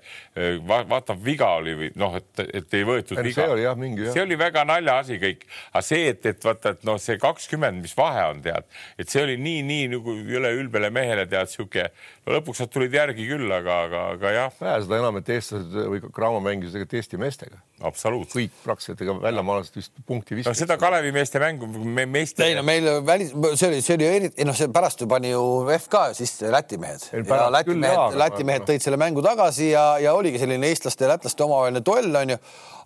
va 0.67 0.81
vaata 0.87 1.15
viga 1.19 1.49
oli 1.59 1.75
või 1.79 1.89
noh, 1.99 2.15
et, 2.19 2.43
et 2.45 2.77
ei 2.77 2.85
võetud 2.87 3.17
ei, 3.17 3.29
viga. 3.29 3.41
see 3.41 3.55
oli 3.55 3.65
jah 3.65 3.77
mingi 3.79 4.09
see 4.13 4.23
oli 4.23 4.37
väga 4.39 4.65
naljaasi 4.69 5.19
kõik, 5.21 5.45
aga 5.71 5.83
see, 5.85 6.07
et, 6.13 6.25
et 6.33 6.47
vaata, 6.47 6.75
et 6.77 6.87
noh, 6.87 6.99
see 7.01 7.17
kakskümmend, 7.21 7.81
mis 7.83 7.95
vahe 7.97 8.25
on, 8.31 8.41
tead, 8.45 8.67
et 8.99 9.11
see 9.11 9.23
oli 9.25 9.37
nii, 9.41 9.63
nii 9.69 9.89
nagu 9.95 10.17
üle 10.37 10.53
ülbele 10.59 10.91
mehele 10.93 11.25
tead 11.29 11.51
sihuke, 11.51 11.89
no 12.25 12.37
lõpuks 12.37 12.63
nad 12.63 12.73
tulid 12.73 12.97
järgi 12.99 13.27
küll, 13.29 13.49
aga, 13.51 13.79
aga, 13.87 14.05
aga 14.17 14.35
jah. 14.37 14.57
seda 14.59 14.99
enam, 15.01 15.19
et 15.21 15.33
eestlased 15.35 15.77
või 15.93 16.03
Cramo 16.13 16.41
mängis 16.43 16.73
tegelikult 16.73 16.99
Eesti 16.99 17.21
meestega. 17.21 17.61
Absoluutselt. 17.81 18.35
kõik 18.35 18.59
praktiliselt, 18.63 19.01
ega 19.01 19.15
väljamaalased 19.23 19.77
vist 19.77 19.93
punkti 20.07 20.37
viskasid. 20.37 20.53
no 20.53 20.59
seda 20.59 20.77
Kalevi 20.81 21.11
meeste 21.15 21.41
mängu 21.41 21.67
me, 21.67 22.05
meeste. 22.05 22.45
ei 22.45 22.55
no 22.57 22.63
meil 22.67 22.87
välis, 23.05 23.33
see 23.59 23.69
oli, 23.69 23.81
see 23.85 23.97
oli 23.97 24.07
eriti, 24.09 24.47
noh, 24.47 24.57
see 24.57 24.69
pärast 24.73 25.01
ju 25.01 25.07
pani 25.09 25.33
ju 25.33 25.43
FK 25.77 26.05
sisse 26.19 26.51
Läti 26.53 26.77
mehed 26.81 27.07
ja 27.11 27.49
Läti 27.53 27.75
mehed, 27.75 28.17
Läti 28.19 28.47
mehed 28.47 28.67
tõid 28.69 28.85
selle 28.85 28.99
mängu 29.01 29.25
tagasi 29.25 29.71
ja, 29.71 29.85
ja 30.03 30.13
oligi 30.17 30.41
selline 30.41 30.69
eestlaste 30.69 31.07
ja 31.07 31.13
lätlaste 31.15 31.45
omavaheline 31.47 31.83
duell 31.85 32.21
onju, 32.23 32.39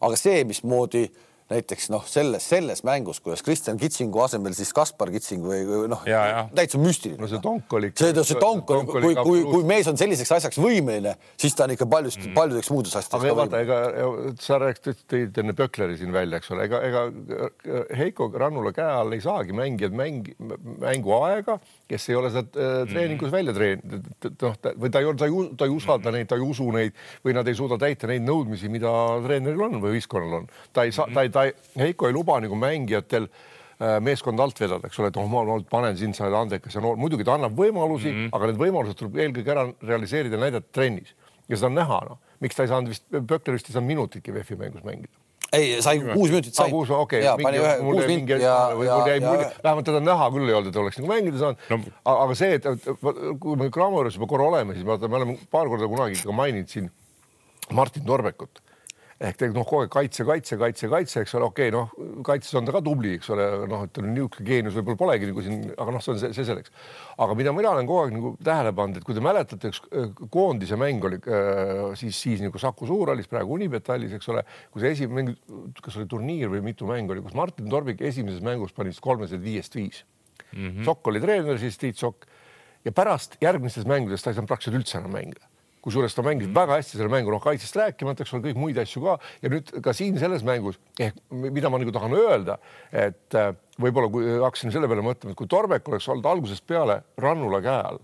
aga 0.07 0.19
see, 0.19 0.43
mismoodi 0.47 1.07
näiteks 1.47 1.87
noh, 1.93 2.03
selles, 2.07 2.43
selles 2.49 2.83
mängus, 2.83 3.19
kuidas 3.23 3.43
Kristjan 3.45 3.77
Kitsingu 3.79 4.19
asemel 4.23 4.55
siis 4.57 4.73
Kaspar 4.75 5.11
Kitsing 5.13 5.45
või, 5.45 5.61
või 5.67 5.89
noh, 5.91 6.03
täitsa 6.55 6.79
müstiline. 6.81 7.19
no 7.21 7.29
see 7.31 7.39
tonk 7.43 7.73
oli. 7.77 7.91
see, 7.95 8.11
see 8.19 8.39
tonk 8.41 8.71
oli, 8.75 8.87
kui, 8.91 9.15
kui, 9.15 9.43
kui 9.47 9.67
mees 9.67 9.87
on 9.87 9.99
selliseks 9.99 10.33
asjaks 10.37 10.59
võimeline, 10.59 11.15
siis 11.39 11.55
ta 11.55 11.67
on 11.67 11.75
ikka 11.75 11.87
paljust 11.91 12.19
mm., 12.23 12.35
paljudeks 12.35 12.71
muudeks 12.73 12.99
asjadeks. 12.99 13.23
aga 13.23 13.37
vaata, 13.39 13.61
ega 13.63 14.33
sa 14.43 14.59
rääkisid, 14.63 15.05
tõid 15.07 15.41
enne 15.43 15.55
Pökleri 15.57 15.97
siin 15.99 16.11
välja, 16.15 16.41
eks 16.41 16.51
ole, 16.55 16.67
ega, 16.67 16.81
ega 16.87 17.05
Heiko 17.97 18.27
Rannula 18.35 18.73
käe 18.75 18.89
all 18.97 19.15
ei 19.15 19.23
saagi 19.23 19.55
mängijad 19.55 19.95
mängi, 19.95 20.35
mänguaega, 20.83 21.57
kes 21.87 22.09
ei 22.11 22.19
ole 22.19 22.33
seda 22.33 22.59
äh, 22.59 22.81
treeningus 22.91 23.31
mm. 23.31 23.37
välja 23.37 23.55
treeninud, 23.55 24.11
noh, 24.43 24.59
või 24.75 24.91
ta 24.91 25.01
ei 25.01 25.07
ole, 25.07 25.17
ta 25.19 25.31
ei, 25.31 25.47
ta 25.55 25.69
ei 25.69 25.77
usalda 25.77 26.11
mm. 26.11 26.19
neid, 26.19 26.29
ta 26.29 26.39
ei 26.39 26.45
usu 26.45 26.67
neid 26.75 26.99
või 27.23 27.39
nad 27.39 27.47
ei 27.47 27.55
suuda 27.57 27.79
täita 27.79 28.11
neid 28.11 28.27
nõudmisi, 28.27 28.67
mida 28.71 28.91
treeneril 29.23 29.63
on 29.69 29.79
või 29.79 29.95
võistkonnal 29.95 30.41
on. 30.41 30.51
ta 30.75 30.83
ei 30.83 30.91
saa 30.95 31.07
ta 31.13 31.23
ei 31.25 31.31
ta, 31.37 31.45
Heiko 31.79 32.09
ei 32.09 32.15
luba 32.15 32.39
nagu 32.43 32.57
mängijatel 32.59 33.29
äh, 33.29 33.97
meeskond 34.03 34.41
alt 34.43 34.59
vedada, 34.61 34.89
eks 34.89 34.99
ole, 35.01 35.11
et 35.13 35.19
oh, 35.21 35.29
ma 35.31 35.59
panen 35.69 35.97
sind, 35.99 36.17
sa 36.17 36.25
oled 36.25 36.39
andekas 36.41 36.77
ja 36.77 36.83
noor, 36.83 36.97
muidugi 36.99 37.27
ta 37.27 37.37
annab 37.37 37.55
võimalusi 37.57 38.09
mm, 38.09 38.17
-hmm. 38.17 38.35
aga 38.37 38.51
need 38.51 38.59
võimalused 38.65 38.99
tuleb 38.99 39.21
eelkõige 39.23 39.53
ära 39.53 39.67
realiseerida 39.91 40.41
näidata 40.41 40.73
trennis. 40.73 41.13
Ja 41.47 41.55
seda 41.55 41.69
on 41.69 41.77
näha, 41.79 42.01
noh, 42.09 42.19
miks 42.43 42.57
ta 42.57 42.65
ei 42.65 42.73
saanud 42.73 42.91
vist, 42.91 43.05
Pökler 43.07 43.55
vist 43.55 43.69
ei 43.69 43.77
saanud 43.77 43.87
minutitki 43.93 44.33
VEF-i 44.35 44.57
mängus 44.59 44.83
mängida. 44.83 45.13
Ei, 45.53 45.77
sai 45.81 46.01
kuus 46.01 46.27
minutit 46.27 46.57
sai. 46.57 46.67
kuus, 46.69 46.89
okei 46.91 47.21
okay.. 47.23 47.43
pani 47.43 47.59
ühe, 47.61 47.75
kuus 47.79 48.01
minutit 48.03 48.43
ja, 48.43 48.55
ja, 48.83 48.97
ja, 49.07 49.13
ja 49.15 49.51
vähemalt 49.63 49.87
teda 49.87 50.01
näha 50.03 50.27
küll 50.35 50.49
ei 50.49 50.57
olnud, 50.57 50.73
et 50.73 50.79
oleks 50.81 50.99
nagu 50.99 51.07
mängida 51.07 51.39
saanud. 51.39 51.61
No.. 51.71 51.77
aga 52.17 52.35
see, 52.35 52.57
et 52.57 52.89
kui 53.39 53.55
me 53.55 53.69
Cramo 53.71 54.01
juures 54.01 54.17
juba 54.19 54.27
korra 54.27 54.49
oleme, 54.49 54.75
siis 54.75 54.83
vaata, 54.87 55.07
me 55.07 55.21
oleme 55.21 55.37
paar 55.53 55.71
korda 55.71 55.87
kunagi 55.87 56.19
ka 56.19 56.35
maininud 56.35 56.73
siin 56.73 56.89
Martin 57.77 58.03
Torbekut 58.07 58.59
ehk 59.17 59.37
tegelikult 59.39 59.57
noh, 59.57 59.65
kogu 59.65 59.83
aeg 59.83 59.91
kaitse, 59.93 60.23
kaitse, 60.27 60.57
kaitse, 60.61 60.87
kaitse, 60.91 61.21
eks 61.23 61.31
ole, 61.39 61.47
okei 61.49 61.71
okay,, 61.71 61.73
noh, 61.73 62.21
kaitses 62.25 62.53
on 62.59 62.67
ta 62.67 62.73
ka 62.75 62.81
tubli, 62.85 63.15
eks 63.17 63.31
ole, 63.33 63.47
noh, 63.69 63.85
et 63.87 63.97
niisugune 64.03 64.45
geenius 64.45 64.77
võib-olla 64.77 64.99
polegi 64.99 65.29
nagu 65.31 65.45
siin, 65.45 65.63
aga 65.73 65.95
noh, 65.95 66.03
see 66.05 66.13
on 66.13 66.19
see, 66.21 66.35
see 66.37 66.45
selleks. 66.45 66.73
aga 67.25 67.37
mida 67.39 67.53
mina 67.57 67.71
olen 67.73 67.89
kogu 67.89 68.03
aeg 68.03 68.13
nagu 68.13 68.33
tähele 68.45 68.75
pannud, 68.77 68.99
et 68.99 69.07
kui 69.07 69.17
te 69.17 69.23
mäletate, 69.25 69.71
üks 69.73 69.81
äh, 69.89 70.11
koondise 70.33 70.77
mäng 70.77 71.09
oli 71.09 71.17
äh, 71.25 71.81
siis, 71.97 72.21
siis 72.21 72.45
nagu 72.45 72.61
Saku 72.61 72.89
Suurhallis, 72.89 73.31
praegu 73.31 73.57
Unibet 73.57 73.89
hallis, 73.89 74.13
eks 74.19 74.29
ole, 74.35 74.45
kui 74.69 74.85
see 74.85 74.93
esimene 74.93 75.23
mäng, 75.23 75.81
kas 75.81 75.97
oli 75.97 76.09
turniir 76.13 76.53
või 76.53 76.61
mitu 76.69 76.89
mängu 76.89 77.17
oli, 77.17 77.25
kus 77.25 77.37
Martin 77.37 77.73
Torbik 77.73 78.05
esimeses 78.05 78.45
mängus 78.45 78.75
pani 78.77 78.93
kolmesed 79.01 79.41
viiest 79.41 79.81
viis 79.81 80.03
mm. 80.53 80.61
-hmm. 80.61 80.85
Sokk 80.85 81.09
oli 81.09 81.25
treener, 81.25 81.57
siis 81.57 81.81
Tiit 81.81 81.97
Sokk 81.97 82.29
ja 82.85 82.93
pärast 82.93 83.41
järgmistes 83.41 83.89
mängudes 83.89 84.21
ta 84.21 84.29
ei 84.29 84.37
saanud 84.37 84.53
praktiliselt 84.53 84.83
üldse 84.83 85.01
enam 85.01 85.17
mängida 85.17 85.56
kusjuures 85.85 86.15
ta 86.15 86.25
mängis 86.25 86.49
mm. 86.49 86.55
väga 86.57 86.79
hästi 86.79 86.97
selle 86.97 87.11
mängu, 87.11 87.31
noh 87.33 87.43
kaitsest 87.43 87.77
rääkimata, 87.79 88.25
eks 88.25 88.33
ole, 88.35 88.45
kõik 88.49 88.59
muid 88.59 88.81
asju 88.81 89.03
ka 89.05 89.17
ja 89.43 89.53
nüüd 89.53 89.71
ka 89.83 89.93
siin 89.95 90.19
selles 90.21 90.45
mängus 90.47 90.79
ehk 90.99 91.19
mida 91.31 91.71
ma 91.71 91.79
nagu 91.81 91.93
tahan 91.95 92.17
öelda, 92.17 92.57
et 92.91 93.37
äh, 93.37 93.53
võib-olla 93.81 94.11
kui 94.11 94.37
hakkasin 94.41 94.73
selle 94.73 94.89
peale 94.89 95.05
mõtlema, 95.05 95.33
et 95.33 95.39
kui 95.39 95.49
Torbek 95.49 95.87
oleks 95.91 96.09
olnud 96.11 96.29
algusest 96.29 96.65
peale 96.67 97.01
Rannula 97.21 97.61
käe 97.63 97.79
all, 97.91 98.01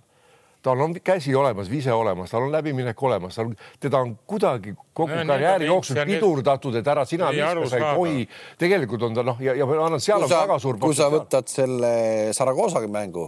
tal 0.64 0.80
on 0.80 0.96
käsi 1.04 1.36
olemas, 1.36 1.70
vise 1.72 1.94
olemas, 1.94 2.32
tal 2.32 2.48
on 2.48 2.54
läbiminek 2.54 3.04
olemas, 3.04 3.36
tal, 3.36 3.52
teda 3.84 4.00
on 4.06 4.16
kuidagi 4.28 4.76
kogu 4.94 5.12
no, 5.12 5.28
karjääri 5.34 5.68
jooksul 5.68 6.00
pidurdatud, 6.08 6.80
et 6.80 6.88
ära 6.88 7.04
sina 7.10 7.34
viska, 7.36 7.68
sa 7.68 7.80
ei 7.82 7.88
tohi. 7.90 8.28
tegelikult 8.64 9.10
on 9.10 9.18
ta 9.18 9.26
noh, 9.28 9.42
ja, 9.44 9.58
ja 9.60 9.68
ma 9.68 9.80
annan, 9.90 10.04
seal 10.04 10.24
kui 10.24 10.32
on 10.32 10.44
väga 10.48 10.60
suur. 10.64 10.80
kui 10.80 10.96
sa 10.98 11.10
võtad 11.12 11.52
selle 11.52 11.96
Saragossa 12.36 12.86
mängu 12.88 13.28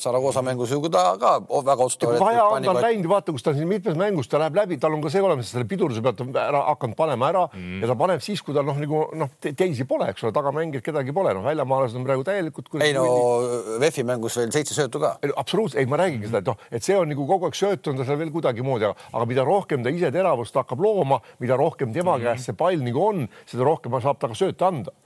Saragossa 0.00 0.42
mängus 0.42 0.70
ju 0.72 0.80
ta 0.88 1.16
ka 1.20 1.32
väga 1.40 1.84
otsustav. 1.84 2.18
vaja 2.18 2.44
on, 2.44 2.64
ta 2.64 2.72
on 2.72 2.80
läinud, 2.82 3.08
vaata, 3.10 3.32
kus 3.32 3.44
ta 3.44 3.54
siin 3.54 3.68
mitmes 3.68 3.96
mängus, 3.98 4.28
ta 4.28 4.38
läheb 4.40 4.56
läbi, 4.56 4.78
tal 4.80 4.94
on 4.96 5.02
ka 5.02 5.12
see 5.12 5.22
olemas, 5.22 5.50
selle 5.52 5.66
pidurduse 5.68 6.02
pealt 6.04 6.20
on 6.24 6.30
ära 6.36 6.62
hakanud 6.70 6.96
panema 6.96 7.28
ära 7.28 7.44
mm. 7.52 7.82
ja 7.82 7.90
ta 7.90 7.96
paneb 8.00 8.24
siis, 8.24 8.42
kui 8.44 8.56
tal 8.56 8.66
noh, 8.68 8.78
nagu 8.80 9.02
noh 9.20 9.32
te, 9.40 9.52
teisi 9.56 9.84
pole, 9.88 10.08
eks 10.12 10.24
ole, 10.24 10.34
tagamängijaid 10.36 10.86
kedagi 10.86 11.14
pole, 11.16 11.34
noh, 11.36 11.44
väljamaalased 11.46 11.98
on 12.00 12.06
praegu 12.08 12.24
täielikult. 12.26 12.72
ei 12.80 12.94
no 12.96 13.04
VEF-i 13.82 14.06
mängus 14.08 14.38
veel 14.40 14.54
seitse 14.54 14.76
söötu 14.76 15.02
ka. 15.02 15.16
absoluutselt, 15.34 15.82
ei, 15.82 15.90
ma 15.90 16.00
räägingi 16.00 16.26
mm. 16.26 16.32
seda, 16.32 16.42
et 16.44 16.50
noh, 16.52 16.64
et 16.70 16.88
see 16.88 16.96
on 16.98 17.12
nagu 17.12 17.28
kogu 17.28 17.50
aeg 17.50 17.60
sööt 17.60 17.92
on 17.92 18.00
ta 18.00 18.08
seal 18.08 18.20
veel 18.20 18.32
kuidagimoodi, 18.34 18.90
aga 19.12 19.28
mida 19.28 19.44
rohkem 19.46 19.84
ta 19.84 19.92
ise 19.92 20.12
teravust 20.14 20.56
hakkab 20.56 20.80
looma, 20.80 21.20
mida 21.42 21.60
rohkem 21.60 21.92
tema 21.96 22.16
mm. 22.16 22.26
käest 22.28 22.50
see 22.50 22.58
pall 22.58 22.82
nagu 22.84 23.04
on, 23.04 23.28
seda 23.50 23.68
rohkem 23.68 24.00
saab 24.00 24.20
ta 24.20 24.30
ka 24.30 24.38
sööta 24.38 24.72
anda 24.72 24.96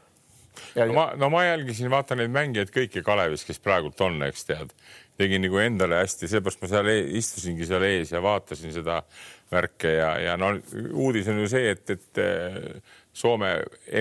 Ja, 0.75 0.87
no 0.87 0.95
ma, 0.97 1.07
no 1.19 1.31
ma 1.33 1.45
jälgisin, 1.45 1.91
vaatan 1.93 2.21
neid 2.23 2.35
mängijaid 2.35 2.73
kõiki 2.75 3.03
Kalevis, 3.07 3.45
kes 3.47 3.61
praegult 3.63 4.01
on, 4.05 4.21
eks 4.27 4.47
tead, 4.49 4.75
tegin 5.19 5.43
nagu 5.45 5.59
endale 5.63 6.01
hästi, 6.03 6.31
seepärast 6.31 6.63
ma 6.63 6.71
seal 6.71 6.91
e 6.91 6.99
istusingi 7.21 7.67
seal 7.69 7.87
ees 7.87 8.13
ja 8.15 8.23
vaatasin 8.25 8.75
seda 8.75 9.01
värke 9.53 9.97
ja, 9.97 10.11
ja 10.23 10.37
no 10.41 10.53
uudis 10.93 11.29
on 11.31 11.43
ju 11.43 11.51
see, 11.51 11.75
et, 11.75 11.97
et 11.97 12.23
eh, 12.23 12.61
Soome 13.15 13.53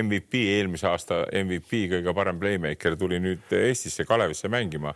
MVP, 0.02 0.40
eelmise 0.56 0.88
aasta 0.90 1.20
MVP, 1.44 1.84
kõige 1.92 2.16
parem 2.18 2.40
playmaker 2.42 2.96
tuli 2.98 3.20
nüüd 3.22 3.52
Eestisse 3.54 4.08
Kalevisse 4.10 4.50
mängima 4.50 4.96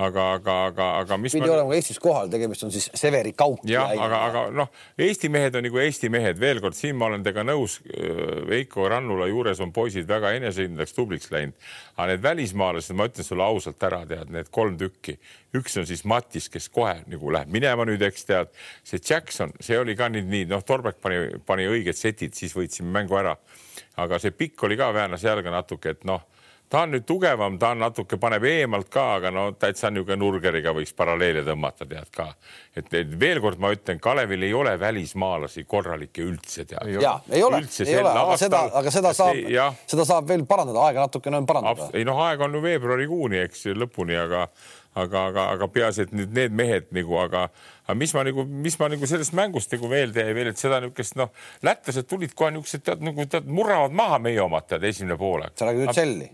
aga, 0.00 0.24
aga, 0.36 0.54
aga, 0.70 0.86
aga 1.02 1.16
mis 1.20 1.34
pidi 1.34 1.46
ma... 1.46 1.54
olema 1.56 1.76
Eestis 1.76 1.98
kohal, 2.02 2.30
tegemist 2.32 2.64
on 2.66 2.72
siis 2.74 2.88
Severi 2.96 3.32
Kauki. 3.36 3.68
jah, 3.72 3.92
aga, 3.92 4.20
aga 4.28 4.44
noh, 4.54 4.70
Eesti 5.00 5.30
mehed 5.32 5.56
on 5.58 5.64
nagu 5.66 5.80
Eesti 5.82 6.10
mehed, 6.12 6.38
veel 6.40 6.60
kord 6.64 6.76
siin 6.78 6.96
ma 6.98 7.10
olen 7.10 7.24
teiega 7.26 7.44
nõus. 7.46 7.78
Veiko 8.50 8.88
Rannula 8.90 9.28
juures 9.30 9.60
on 9.64 9.74
poisid 9.76 10.08
väga 10.10 10.32
enesekindlaks, 10.38 10.94
tubliks 10.96 11.30
läinud, 11.34 11.56
aga 11.96 12.08
need 12.12 12.24
välismaalased, 12.24 12.96
ma 12.96 13.08
ütlen 13.10 13.26
sulle 13.26 13.46
ausalt 13.46 13.88
ära, 13.90 14.02
tead 14.08 14.32
need 14.34 14.50
kolm 14.54 14.78
tükki, 14.80 15.18
üks 15.58 15.78
on 15.80 15.88
siis 15.88 16.04
Mattis, 16.08 16.48
kes 16.52 16.70
kohe 16.72 17.00
nagu 17.10 17.34
läheb 17.34 17.52
minema 17.52 17.86
nüüd, 17.88 18.02
eks 18.06 18.28
tead, 18.28 18.52
see 18.86 19.02
Jackson, 19.02 19.54
see 19.60 19.78
oli 19.80 19.96
ka 19.98 20.10
nüüd 20.12 20.28
nii, 20.30 20.48
noh, 20.50 20.64
Torbek 20.66 21.00
pani, 21.02 21.40
pani 21.46 21.68
õiged 21.70 21.98
setid, 21.98 22.36
siis 22.38 22.56
võitsime 22.56 22.92
mängu 23.00 23.18
ära. 23.20 23.36
aga 24.00 24.18
see 24.22 24.32
pikk 24.32 24.62
oli 24.64 24.76
ka 24.80 24.92
väänas 24.94 25.24
jalga 25.24 25.50
natuke, 25.52 25.92
et 25.92 26.04
noh 26.08 26.22
ta 26.70 26.84
on 26.84 26.94
nüüd 26.94 27.04
tugevam, 27.06 27.58
ta 27.58 27.72
on 27.74 27.82
natuke, 27.82 28.16
paneb 28.20 28.44
eemalt 28.46 28.88
ka, 28.92 29.06
aga 29.18 29.32
no 29.34 29.44
täitsa 29.58 29.90
niisugune 29.90 30.20
nurgeriga 30.20 30.72
võiks 30.76 30.92
paralleele 30.96 31.42
tõmmata, 31.46 31.86
tead 31.90 32.10
ka. 32.14 32.28
et 32.78 33.14
veel 33.20 33.40
kord 33.42 33.58
ma 33.58 33.72
ütlen, 33.74 33.98
Kalevil 34.00 34.46
ei 34.46 34.54
ole 34.54 34.76
välismaalasi 34.80 35.64
korralikke 35.64 36.22
üldse 36.22 36.64
tead. 36.64 36.92
ja 37.02 37.16
ei 37.30 37.42
ole, 37.42 37.62
ei 37.86 37.96
ole, 37.98 38.12
aga 38.24 38.36
seda, 38.40 38.64
aga 38.82 38.94
seda 38.94 39.14
saab, 39.16 39.40
seda 39.90 40.06
saab 40.06 40.28
veel 40.28 40.46
parandada, 40.46 40.86
aega 40.86 41.08
natukene 41.08 41.42
on 41.42 41.48
parandada. 41.50 41.90
ei 41.94 42.06
noh, 42.06 42.22
aeg 42.26 42.46
on 42.46 42.54
ju 42.54 42.62
veebruarikuuni, 42.68 43.42
eks 43.48 43.66
lõpuni, 43.74 44.18
aga 44.20 44.46
aga, 44.94 45.26
aga, 45.26 45.44
aga 45.54 45.68
peaasi, 45.70 46.06
et 46.06 46.14
nüüd 46.14 46.32
need 46.34 46.54
mehed 46.56 46.88
nagu, 46.94 47.14
aga, 47.22 47.48
aga 47.90 47.98
mis 47.98 48.14
ma 48.14 48.24
nagu, 48.26 48.44
mis 48.46 48.76
ma 48.80 48.88
nagu 48.92 49.08
sellest 49.10 49.34
mängust 49.36 49.72
nagu 49.74 49.90
veel 49.90 50.14
teen 50.14 50.30
veel, 50.36 50.52
et 50.52 50.60
seda 50.60 50.80
niisugust 50.82 51.16
noh, 51.18 51.32
lätlased 51.66 52.06
tulid 52.10 52.34
kohe 52.38 52.52
niisugused 52.54 52.84
tead 52.86 53.02
nagu 53.04 53.26
tead 53.30 53.48
murravad 53.50 53.94
maha 53.96 54.20
meie 54.22 54.40
omad 54.44 54.68
tead 54.70 54.86
esimene 54.86 55.18
poolek. 55.20 55.56
sa 55.58 55.68
räägid 55.68 55.90
Marcelli? 55.90 56.30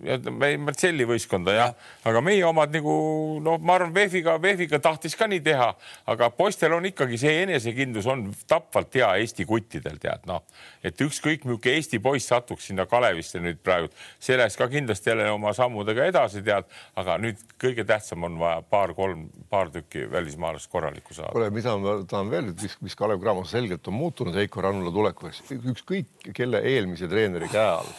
Marcelli 0.60 1.08
võistkonda 1.08 1.56
jah 1.56 1.72
ja., 1.72 2.10
aga 2.10 2.22
meie 2.24 2.44
omad 2.46 2.74
nagu 2.74 2.96
noh, 3.44 3.58
ma 3.62 3.78
arvan, 3.78 3.94
VEF-iga, 3.96 4.36
VEF-iga 4.42 4.80
tahtis 4.82 5.16
ka 5.18 5.28
nii 5.30 5.42
teha, 5.44 5.70
aga 6.12 6.30
poistel 6.36 6.76
on 6.76 6.88
ikkagi 6.90 7.18
see 7.20 7.42
enesekindlus 7.46 8.08
on 8.12 8.26
tapvalt 8.48 8.94
hea 9.00 9.08
Eesti 9.22 9.46
kuttidel 9.48 9.98
tead 10.02 10.28
noh, 10.28 10.44
et 10.84 11.00
ükskõik 11.00 11.46
milline 11.48 11.76
Eesti 11.76 12.00
poiss 12.02 12.28
satuks 12.30 12.68
sinna 12.70 12.86
Kalevisse 12.90 13.40
nüüd 13.42 13.62
praegu, 13.64 13.90
see 14.22 14.36
läheks 14.38 14.58
ka 14.60 14.68
kindlasti 14.72 15.10
jälle 15.12 15.30
oma 15.32 15.52
sammudega 15.56 16.06
edasi 16.10 16.42
tead, 16.46 16.68
aga 17.00 17.16
nüüd 17.22 17.40
kõige 17.62 17.86
tähtsam 17.88 18.26
on 18.28 18.38
vaja 18.40 18.62
paar-kolm, 18.70 19.26
paar 19.50 19.70
tükki 19.74 20.06
välismaalast 20.12 20.70
korralikku 20.70 21.14
saada. 21.16 21.45
Kuule, 21.46 21.54
mida 21.54 21.76
ma 21.78 21.96
tahan 22.08 22.30
veel, 22.30 22.52
mis, 22.62 22.76
mis 22.82 22.96
Kalev 22.96 23.20
Cramos 23.20 23.50
selgelt 23.50 23.86
on 23.88 23.94
muutunud 23.94 24.34
Heiko 24.34 24.62
Rannula 24.64 24.92
tulekuks, 24.92 25.42
ükskõik 25.52 26.32
kelle 26.34 26.62
eelmise 26.64 27.08
treeneri 27.08 27.48
käe 27.52 27.68
all 27.76 27.92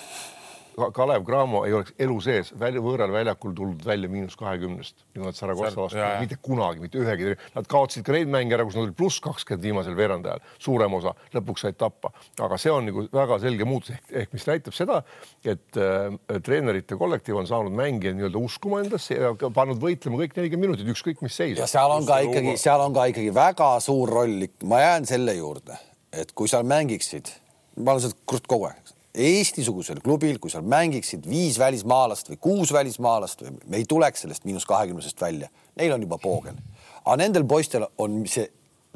Kalev 0.77 1.23
Cramo 1.25 1.63
ei 1.65 1.73
oleks 1.73 1.95
elu 1.97 2.15
sees 2.21 2.51
välja, 2.59 2.81
võõral 2.85 3.09
väljakul 3.09 3.53
tulnud 3.57 3.81
välja 3.81 4.09
miinus 4.13 4.35
kahekümnest, 4.37 4.99
nagu 5.15 5.25
nad 5.25 5.37
Saragossa 5.37 5.79
vastu, 5.79 6.01
mitte 6.21 6.37
kunagi, 6.45 6.83
mitte 6.83 6.99
ühegi. 7.01 7.31
Nad 7.55 7.69
kaotasid 7.71 8.05
ka 8.05 8.13
neid 8.13 8.29
mänge 8.29 8.53
ära, 8.53 8.65
kus 8.67 8.75
nad 8.77 8.83
olid 8.85 8.97
pluss 8.99 9.17
kakskümmend 9.25 9.65
viimasel 9.65 9.95
veerand 9.97 10.27
ajal, 10.29 10.43
suurem 10.61 10.93
osa, 10.99 11.15
lõpuks 11.33 11.65
said 11.65 11.79
tappa. 11.81 12.11
aga 12.45 12.59
see 12.61 12.69
on 12.69 12.85
nagu 12.91 13.07
väga 13.09 13.39
selge 13.41 13.65
muutus 13.65 13.95
ehk, 13.95 14.11
ehk 14.21 14.35
mis 14.37 14.45
näitab 14.45 14.75
seda, 14.77 14.99
et 15.41 15.79
äh, 15.81 16.13
treenerite 16.45 16.97
kollektiiv 16.99 17.39
on 17.41 17.49
saanud 17.49 17.73
mängija 17.73 18.13
nii-öelda 18.13 18.37
uskuma 18.37 18.83
endasse 18.83 19.17
ja 19.17 19.31
pannud 19.33 19.81
võitlema 19.81 20.21
kõik 20.21 20.37
nelikümmend 20.37 20.67
minutit, 20.67 20.91
ükskõik 20.93 21.23
mis 21.25 21.39
seis. 21.41 21.57
ja 21.57 21.65
seal 21.69 21.95
on 21.95 22.05
ka 22.05 22.19
ikkagi, 22.27 22.53
seal 22.61 22.85
on 22.85 22.93
ka 22.93 23.07
ikkagi 23.09 23.33
väga 23.33 23.71
suur 23.81 24.13
roll, 24.19 24.45
ma 24.69 24.83
jään 24.83 25.09
selle 25.09 25.33
juurde, 25.39 25.79
et 26.13 26.37
kui 26.37 26.51
seal 26.51 26.69
mängiksid, 26.69 27.33
ma 27.81 27.95
olen 27.95 28.05
seda 28.05 28.21
kurat 28.29 28.45
kogu 28.53 28.69
aeg 28.69 28.96
Eesti-sugusel 29.17 30.01
klubil, 30.03 30.37
kui 30.41 30.51
seal 30.53 30.65
mängiksid 30.67 31.25
viis 31.29 31.57
välismaalast 31.59 32.29
või 32.31 32.37
kuus 32.41 32.73
välismaalast 32.75 33.41
või 33.43 33.55
me 33.65 33.81
ei 33.81 33.87
tuleks 33.89 34.25
sellest 34.25 34.45
miinus 34.45 34.67
kahekümnesest 34.69 35.21
välja, 35.21 35.49
neil 35.79 35.95
on 35.95 36.05
juba 36.05 36.19
poogel. 36.21 36.59
aga 37.03 37.17
nendel 37.23 37.47
poistel 37.49 37.87
on 37.97 38.21
see 38.29 38.45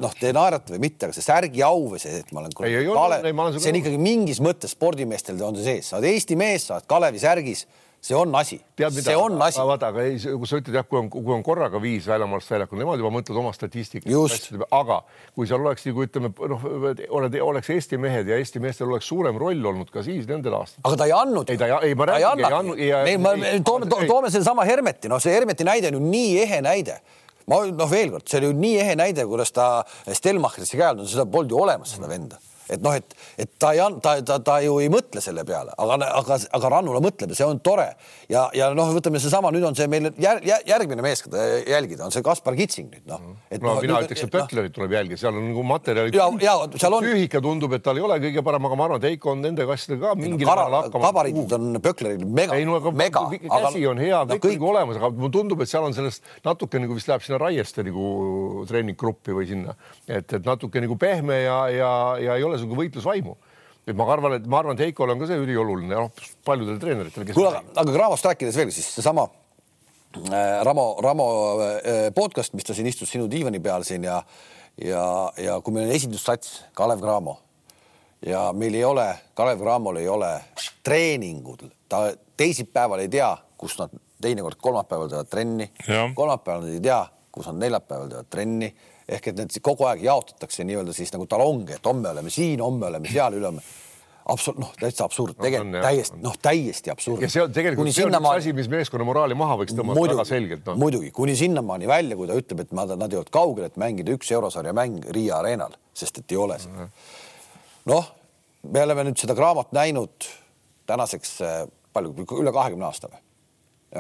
noh, 0.01 0.13
te 0.17 0.31
naerate 0.33 0.75
või 0.75 0.85
mitte, 0.87 1.07
aga 1.07 1.15
see 1.15 1.25
särgi 1.25 1.63
au 1.65 1.85
või 1.91 2.01
see, 2.01 2.21
et 2.23 2.31
ma 2.33 2.41
olen 2.41 2.53
ei, 2.65 2.75
ei, 2.81 2.89
Kale, 2.89 3.21
see 3.57 3.73
on 3.73 3.79
ikkagi 3.81 4.01
mingis 4.01 4.41
mõttes 4.43 4.75
spordimeestel 4.75 5.41
on 5.45 5.57
see 5.57 5.67
sees, 5.67 5.91
sa 5.91 5.99
oled 5.99 6.09
Eesti 6.11 6.37
mees, 6.39 6.67
sa 6.67 6.77
oled 6.77 6.89
Kalevi 6.89 7.21
särgis 7.21 7.65
see 8.01 8.15
on 8.15 8.35
asi, 8.35 8.57
see 8.89 9.15
on 9.15 9.41
asi. 9.41 9.59
vaata, 9.61 9.91
aga 9.91 10.03
ei, 10.09 10.17
kui 10.17 10.49
sa 10.49 10.57
ütled 10.57 10.73
jah, 10.79 10.85
kui 10.89 10.97
on, 11.03 11.09
kui 11.13 11.33
on 11.35 11.43
korraga 11.45 11.77
viis 11.81 12.07
väljamaalast 12.09 12.49
väljakul, 12.49 12.81
nemad 12.81 13.01
juba 13.01 13.11
mõtlevad 13.13 13.41
oma 13.43 13.53
statistikat. 13.53 14.09
aga 14.73 14.97
kui 15.37 15.49
seal 15.49 15.61
oleks 15.61 15.85
nagu 15.85 16.05
ütleme 16.07 16.31
noh, 16.33 16.65
oled, 17.19 17.37
oleks 17.45 17.69
Eesti 17.75 18.01
mehed 18.01 18.31
ja 18.31 18.41
Eesti 18.41 18.63
meestel 18.63 18.89
oleks 18.89 19.05
suurem 19.11 19.37
roll 19.37 19.69
olnud 19.73 19.93
ka 19.93 20.01
siis 20.05 20.25
nendel 20.29 20.57
aastatel. 20.57 20.85
aga 20.89 20.97
ta 20.97 21.09
ei 21.11 21.15
andnud. 21.19 21.53
ei, 21.53 21.61
ta 21.61 21.69
ei, 21.69 21.77
ei 21.91 21.97
ma 21.99 22.09
räägin, 22.09 22.41
ei 22.41 22.59
andnud. 22.59 22.83
ei, 22.89 23.17
me 23.21 23.55
toome, 23.65 23.89
toome 24.09 24.33
sedasama 24.33 24.65
Hermeti, 24.65 25.11
noh, 25.11 25.21
see 25.21 25.37
Hermeti 25.37 25.67
näide 25.67 25.93
on 25.93 26.01
ju 26.01 26.05
nii 26.09 26.37
ehe 26.47 26.61
näide 26.65 27.01
ma 27.49 27.61
noh, 27.69 27.89
veel 27.89 28.15
kord, 28.15 28.25
see 28.25 28.41
oli 28.41 28.49
ju 28.49 28.61
nii 28.65 28.77
ehe 28.81 28.97
näide, 28.97 29.29
kuidas 29.29 29.53
ta 29.53 29.73
Stelmachisse 30.09 30.79
käe 30.79 30.89
all, 30.89 31.05
seda 31.05 31.29
polnud 31.29 31.53
ju 31.53 31.61
olemas, 31.61 31.93
seda 31.97 32.09
venda 32.09 32.41
et 32.71 32.83
noh, 32.83 32.95
et, 32.95 33.15
et 33.41 33.51
ta 33.59 33.73
ei, 33.75 33.83
ta, 34.03 34.15
ta, 34.25 34.39
ta 34.43 34.57
ju 34.63 34.77
ei 34.83 34.89
mõtle 34.91 35.23
selle 35.23 35.43
peale, 35.47 35.73
aga, 35.77 35.97
aga, 36.21 36.37
aga 36.57 36.71
Rannula 36.75 37.01
mõtleb 37.03 37.33
ja 37.33 37.39
see 37.41 37.47
on 37.47 37.59
tore. 37.63 37.89
ja, 38.31 38.47
ja 38.57 38.71
noh, 38.77 38.91
võtame 38.95 39.21
seesama, 39.21 39.51
nüüd 39.53 39.65
on 39.67 39.77
see 39.77 39.87
meil 39.91 40.11
jär, 40.21 40.41
järgmine 40.67 41.03
mees, 41.05 41.23
keda 41.25 41.43
jälgida, 41.67 42.05
on 42.07 42.15
see 42.15 42.23
Kaspar 42.25 42.55
Kitsing 42.59 42.91
nüüd 42.91 43.09
noh. 43.11 43.33
et 43.49 43.61
no, 43.61 43.75
no 43.75 43.83
mina 43.83 44.01
ütleks, 44.05 44.25
et 44.25 44.33
Pöttlerit 44.33 44.75
tuleb 44.75 44.95
jälgida, 44.95 45.19
seal 45.21 45.35
on 45.35 45.49
nagu 45.49 45.65
materjali. 45.67 46.15
ja, 46.15 46.27
ja 46.41 46.55
seal 46.75 46.97
on. 46.97 47.05
tühike 47.05 47.43
tundub, 47.43 47.75
et 47.77 47.85
tal 47.85 47.99
ei 47.99 48.05
ole 48.07 48.19
kõige 48.23 48.45
parem, 48.45 48.69
aga 48.69 48.79
ma 48.79 48.87
arvan, 48.87 49.03
et 49.03 49.09
Heiko 49.11 49.33
on 49.35 49.43
nende 49.43 49.67
asjadega 49.67 50.11
ka 50.11 50.15
mingil 50.19 50.47
määral 50.47 50.77
hakkama. 50.79 51.09
gabariidid 51.09 51.57
on 51.57 51.81
Pöttleril 51.83 52.25
mega. 52.25 52.57
mega, 52.95 53.25
käsi 53.35 53.85
on 53.89 54.01
hea 54.01 54.23
kõik 54.31 54.55
nagu 54.55 54.71
olemas, 54.71 54.99
aga 55.01 55.11
mulle 55.15 55.33
tundub, 55.33 55.61
et 55.63 55.71
seal 55.71 55.85
on 55.87 55.95
sellest 55.95 56.25
natuke 56.45 56.79
nagu 56.81 56.95
vist 56.97 57.09
läheb 57.11 57.25
sinna 57.25 57.39
Raieste 57.41 57.83
nagu 57.85 58.65
treeninggruppi 58.69 59.35
või 59.35 59.47
sinna, 59.49 59.75
et, 60.07 60.27
et 60.37 60.45
natuke 60.45 60.81
nagu 60.83 60.97
pehme 61.01 61.41
ja, 61.43 61.57
ja, 61.73 61.91
ja 62.21 62.37
ei 62.39 62.45
ole 62.47 62.60
sihuke 62.61 62.79
võitlusvaimu 62.79 63.35
et 63.87 63.97
ma 63.97 64.05
arvan, 64.13 64.37
et 64.37 64.47
ma 64.49 64.61
arvan, 64.61 64.77
et 64.77 64.85
Heikol 64.85 65.09
on 65.13 65.21
ka 65.21 65.27
see 65.29 65.41
ülioluline, 65.41 65.91
noh 65.91 66.33
paljudele 66.45 66.79
treeneritele, 66.81 67.25
kes. 67.27 67.37
kuule, 67.37 67.61
aga 67.73 67.93
Graavost 67.95 68.27
rääkides 68.29 68.59
veel 68.61 68.73
siis 68.73 68.87
seesama 68.93 69.25
äh, 70.21 70.61
Ramo, 70.67 70.85
Ramo 71.01 71.27
äh, 71.65 72.09
podcast, 72.15 72.53
mis 72.57 72.67
ta 72.67 72.77
siin 72.77 72.89
istus 72.91 73.09
sinu 73.09 73.29
diivani 73.31 73.61
peal 73.63 73.85
siin 73.87 74.05
ja 74.05 74.21
ja, 74.79 75.05
ja 75.37 75.57
kui 75.61 75.73
meil 75.75 75.89
on 75.89 75.95
esindussats 75.95 76.61
Kalev 76.77 77.01
Cramo. 77.01 77.39
Ja 78.25 78.51
meil 78.53 78.75
ei 78.77 78.83
ole, 78.85 79.07
Kalev 79.33 79.59
Cramol 79.59 79.97
ei 79.97 80.07
ole 80.07 80.29
treeningud, 80.85 81.65
ta 81.89 82.11
teisipäeval 82.37 83.01
ei 83.01 83.09
tea, 83.09 83.31
kus 83.57 83.79
nad 83.79 83.93
teinekord 84.21 84.59
kolmapäeval 84.61 85.09
teevad 85.09 85.29
trenni, 85.31 85.71
kolmapäeval 86.15 86.67
nad 86.67 86.75
ei 86.75 86.83
tea, 86.85 86.99
kus 87.33 87.49
nad 87.49 87.57
neljapäeval 87.63 88.11
teevad 88.11 88.29
trenni 88.29 88.69
ehk 89.11 89.31
et 89.31 89.39
need 89.41 89.61
kogu 89.63 89.87
aeg 89.89 90.03
jaotatakse 90.05 90.65
nii-öelda 90.67 90.95
siis 90.95 91.13
nagu 91.15 91.27
talonge, 91.29 91.77
et 91.77 91.87
homme 91.87 92.11
oleme 92.13 92.33
siin, 92.33 92.61
homme 92.63 92.87
oleme 92.87 93.11
seal, 93.11 93.37
ülehomme 93.39 93.63
absoluut, 94.25 94.61
noh, 94.61 94.71
täitsa 94.79 95.05
absurd 95.07 95.35
no,, 95.35 95.43
tegelikult 95.43 95.85
täiesti, 95.85 96.19
noh, 96.21 96.35
täiesti 96.41 96.91
absurd. 96.93 97.23
ja 97.25 97.29
see 97.31 97.43
on 97.43 97.53
tegelikult, 97.55 97.89
see 97.95 98.05
on 98.05 98.15
üks 98.15 98.29
asi, 98.31 98.53
mis 98.57 98.69
meeskonna 98.71 99.07
moraali 99.07 99.37
maha 99.37 99.57
võiks 99.61 99.75
tõmmata 99.77 100.05
väga 100.13 100.25
selgelt 100.29 100.69
no.. 100.69 100.75
muidugi, 100.81 101.11
kuni 101.15 101.35
sinnamaani 101.39 101.89
välja, 101.89 102.17
kui 102.19 102.29
ta 102.29 102.37
ütleb, 102.37 102.63
et 102.65 102.75
nad, 102.77 102.93
nad 103.01 103.15
jõuavad 103.15 103.33
kaugele, 103.33 103.71
et 103.71 103.81
mängida 103.81 104.13
üks 104.15 104.31
eurosarja 104.35 104.75
mäng 104.77 105.09
Riia 105.15 105.39
areenal, 105.41 105.75
sest 105.97 106.21
et 106.21 106.35
ei 106.35 106.39
ole 106.39 106.59
seda. 106.61 106.87
noh, 107.91 108.13
me 108.69 108.85
oleme 108.85 109.09
nüüd 109.09 109.21
seda 109.21 109.35
Craamat 109.37 109.73
näinud 109.75 110.29
tänaseks 110.89 111.35
äh, 111.45 111.59
palju, 111.93 112.13
üle 112.39 112.53
kahekümne 112.55 112.87
aasta 112.89 113.11
või? 113.11 113.21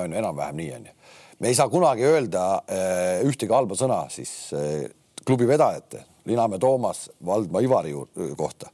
on 0.01 0.13
ju, 0.13 0.21
enam-vähem 0.21 0.61
nii 0.61 0.71
on 0.77 0.89
ju. 0.91 0.97
me 1.41 1.51
ei 1.51 1.57
saa 1.57 1.69
kunagi 1.71 2.05
öelda 2.07 2.47
äh, 2.69 3.21
ühtegi 3.27 3.53
halba 3.53 3.75
sõna 3.79 4.03
siis 4.13 4.31
äh, 4.55 4.85
klubi 5.25 5.47
vedajate, 5.47 6.05
Linamäe 6.25 6.59
Toomas, 6.61 7.09
Valdma 7.25 7.61
Ivari 7.61 7.93
kohta. 8.37 8.69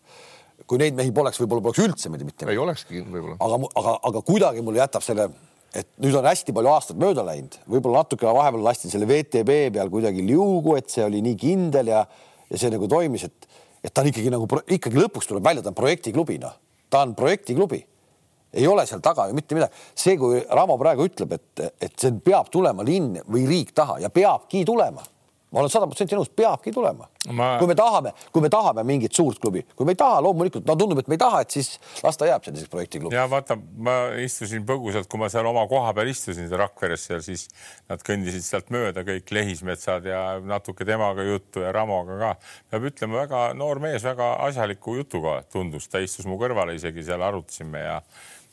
kui 0.67 0.79
neid 0.81 0.97
mehi 0.97 1.13
poleks, 1.15 1.37
võib-olla 1.39 1.63
poleks 1.63 1.79
üldse 1.79 2.09
mitte 2.11 2.25
midagi. 2.27 2.51
ei 2.51 2.57
olekski 2.59 3.03
võib-olla. 3.03 3.37
aga, 3.39 3.59
aga, 3.79 3.99
aga 4.09 4.21
kuidagi 4.21 4.61
mulle 4.61 4.81
jätab 4.81 5.05
selle 5.05 5.29
et 5.75 5.87
nüüd 6.01 6.15
on 6.17 6.25
hästi 6.25 6.53
palju 6.55 6.71
aastaid 6.71 6.99
mööda 6.99 7.23
läinud, 7.27 7.57
võib-olla 7.69 8.03
natuke 8.03 8.27
vahepeal 8.27 8.63
lasti 8.65 8.91
selle 8.91 9.07
VTB 9.09 9.57
peal 9.75 9.91
kuidagi 9.91 10.23
liugu, 10.25 10.75
et 10.79 10.89
see 10.91 11.03
oli 11.05 11.21
nii 11.23 11.35
kindel 11.39 11.91
ja, 11.91 12.05
ja 12.49 12.59
see 12.59 12.71
nagu 12.73 12.87
toimis, 12.91 13.27
et, 13.27 13.47
et 13.83 13.93
ta 13.93 14.03
on 14.03 14.09
ikkagi 14.11 14.31
nagu 14.33 14.47
ikkagi 14.47 14.99
lõpuks 14.99 15.29
tuleb 15.29 15.45
välja, 15.45 15.63
ta 15.63 15.71
on 15.71 15.77
projektiklubi, 15.77 16.39
noh, 16.43 16.55
ta 16.89 17.03
on 17.05 17.13
projektiklubi 17.15 17.83
ei 18.57 18.67
ole 18.67 18.85
seal 18.87 19.03
taga 19.03 19.27
ju 19.27 19.35
mitte 19.35 19.55
midagi. 19.57 19.75
see, 19.95 20.15
kui 20.17 20.39
Ramo 20.49 20.77
praegu 20.79 21.05
ütleb, 21.07 21.35
et, 21.35 21.67
et 21.83 21.93
see 21.99 22.15
peab 22.23 22.49
tulema 22.51 22.85
linn 22.87 23.19
või 23.27 23.45
riik 23.49 23.73
taha 23.75 23.99
ja 24.01 24.09
peabki 24.13 24.63
tulema 24.65 25.03
ma 25.51 25.61
olen 25.61 25.71
sada 25.71 25.87
protsenti 25.87 26.15
nõus, 26.17 26.29
peabki 26.35 26.73
tulema 26.75 27.07
ma.... 27.31 27.53
kui 27.61 27.69
me 27.69 27.75
tahame, 27.77 28.11
kui 28.35 28.43
me 28.43 28.49
tahame 28.51 28.83
mingit 28.87 29.15
suurt 29.15 29.39
klubi, 29.39 29.63
kui 29.77 29.87
me 29.87 29.95
ei 29.95 29.99
taha, 29.99 30.19
loomulikult 30.25 30.67
no 30.67 30.75
tundub, 30.79 30.99
et 30.99 31.07
me 31.07 31.15
ei 31.15 31.21
taha, 31.21 31.41
et 31.45 31.55
siis 31.55 31.69
las 32.03 32.19
ta 32.19 32.27
jääb 32.27 32.43
selliseks 32.47 32.71
projektiklubi. 32.73 33.15
ja 33.15 33.23
vaata, 33.31 33.55
ma 33.55 33.95
istusin 34.23 34.65
põgusalt, 34.67 35.07
kui 35.11 35.21
ma 35.21 35.31
seal 35.31 35.47
oma 35.47 35.63
koha 35.71 35.93
peal 35.97 36.11
istusin 36.11 36.51
Rakveres 36.57 37.07
seal, 37.07 37.23
siis 37.23 37.47
nad 37.87 38.03
kõndisid 38.03 38.43
sealt 38.43 38.71
mööda 38.75 39.05
kõik 39.07 39.31
lehismetsad 39.37 40.07
ja 40.09 40.21
natuke 40.43 40.87
temaga 40.87 41.23
juttu 41.27 41.63
ja 41.63 41.71
Ramoga 41.75 42.19
ka. 42.19 42.33
peab 42.71 42.89
ütlema, 42.91 43.21
väga 43.23 43.43
noor 43.57 43.79
mees, 43.83 44.03
väga 44.03 44.33
asjaliku 44.49 44.97
jutuga 44.99 45.39
tundus, 45.53 45.87
ta 45.87 46.03
istus 46.03 46.27
mu 46.27 46.39
kõrvale 46.41 46.75
isegi 46.75 47.07
seal 47.07 47.23
arutasime 47.23 47.85
ja 47.85 48.01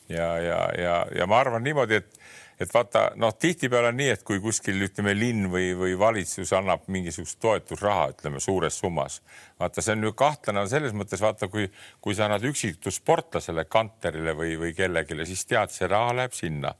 ja, 0.09 0.37
ja, 0.37 0.59
ja, 0.77 0.95
ja 1.17 1.25
ma 1.27 1.39
arvan 1.41 1.63
niimoodi, 1.65 1.97
et 1.97 2.19
et 2.59 2.73
vaata, 2.73 3.09
noh, 3.19 3.33
tihtipeale 3.35 3.91
on 3.91 3.97
nii, 3.99 4.09
et 4.15 4.25
kui 4.27 4.41
kuskil 4.43 4.81
ütleme, 4.87 5.15
linn 5.17 5.49
või, 5.51 5.71
või 5.77 5.95
valitsus 5.99 6.53
annab 6.55 6.87
mingisugust 6.91 7.39
toetusraha, 7.43 8.09
ütleme 8.15 8.41
suures 8.43 8.79
summas, 8.79 9.21
vaata, 9.59 9.83
see 9.83 9.95
on 9.97 10.09
ju 10.09 10.13
kahtlane 10.17 10.65
selles 10.71 10.95
mõttes, 10.97 11.23
vaata, 11.23 11.49
kui, 11.51 11.69
kui 12.01 12.17
sa 12.17 12.27
annad 12.29 12.45
üksiku 12.47 12.93
sportlasele, 12.93 13.67
kanterile 13.69 14.35
või, 14.37 14.55
või 14.61 14.75
kellelegi, 14.77 15.19
siis 15.27 15.47
tead, 15.49 15.73
see 15.75 15.89
raha 15.91 16.15
läheb 16.21 16.37
sinna 16.37 16.75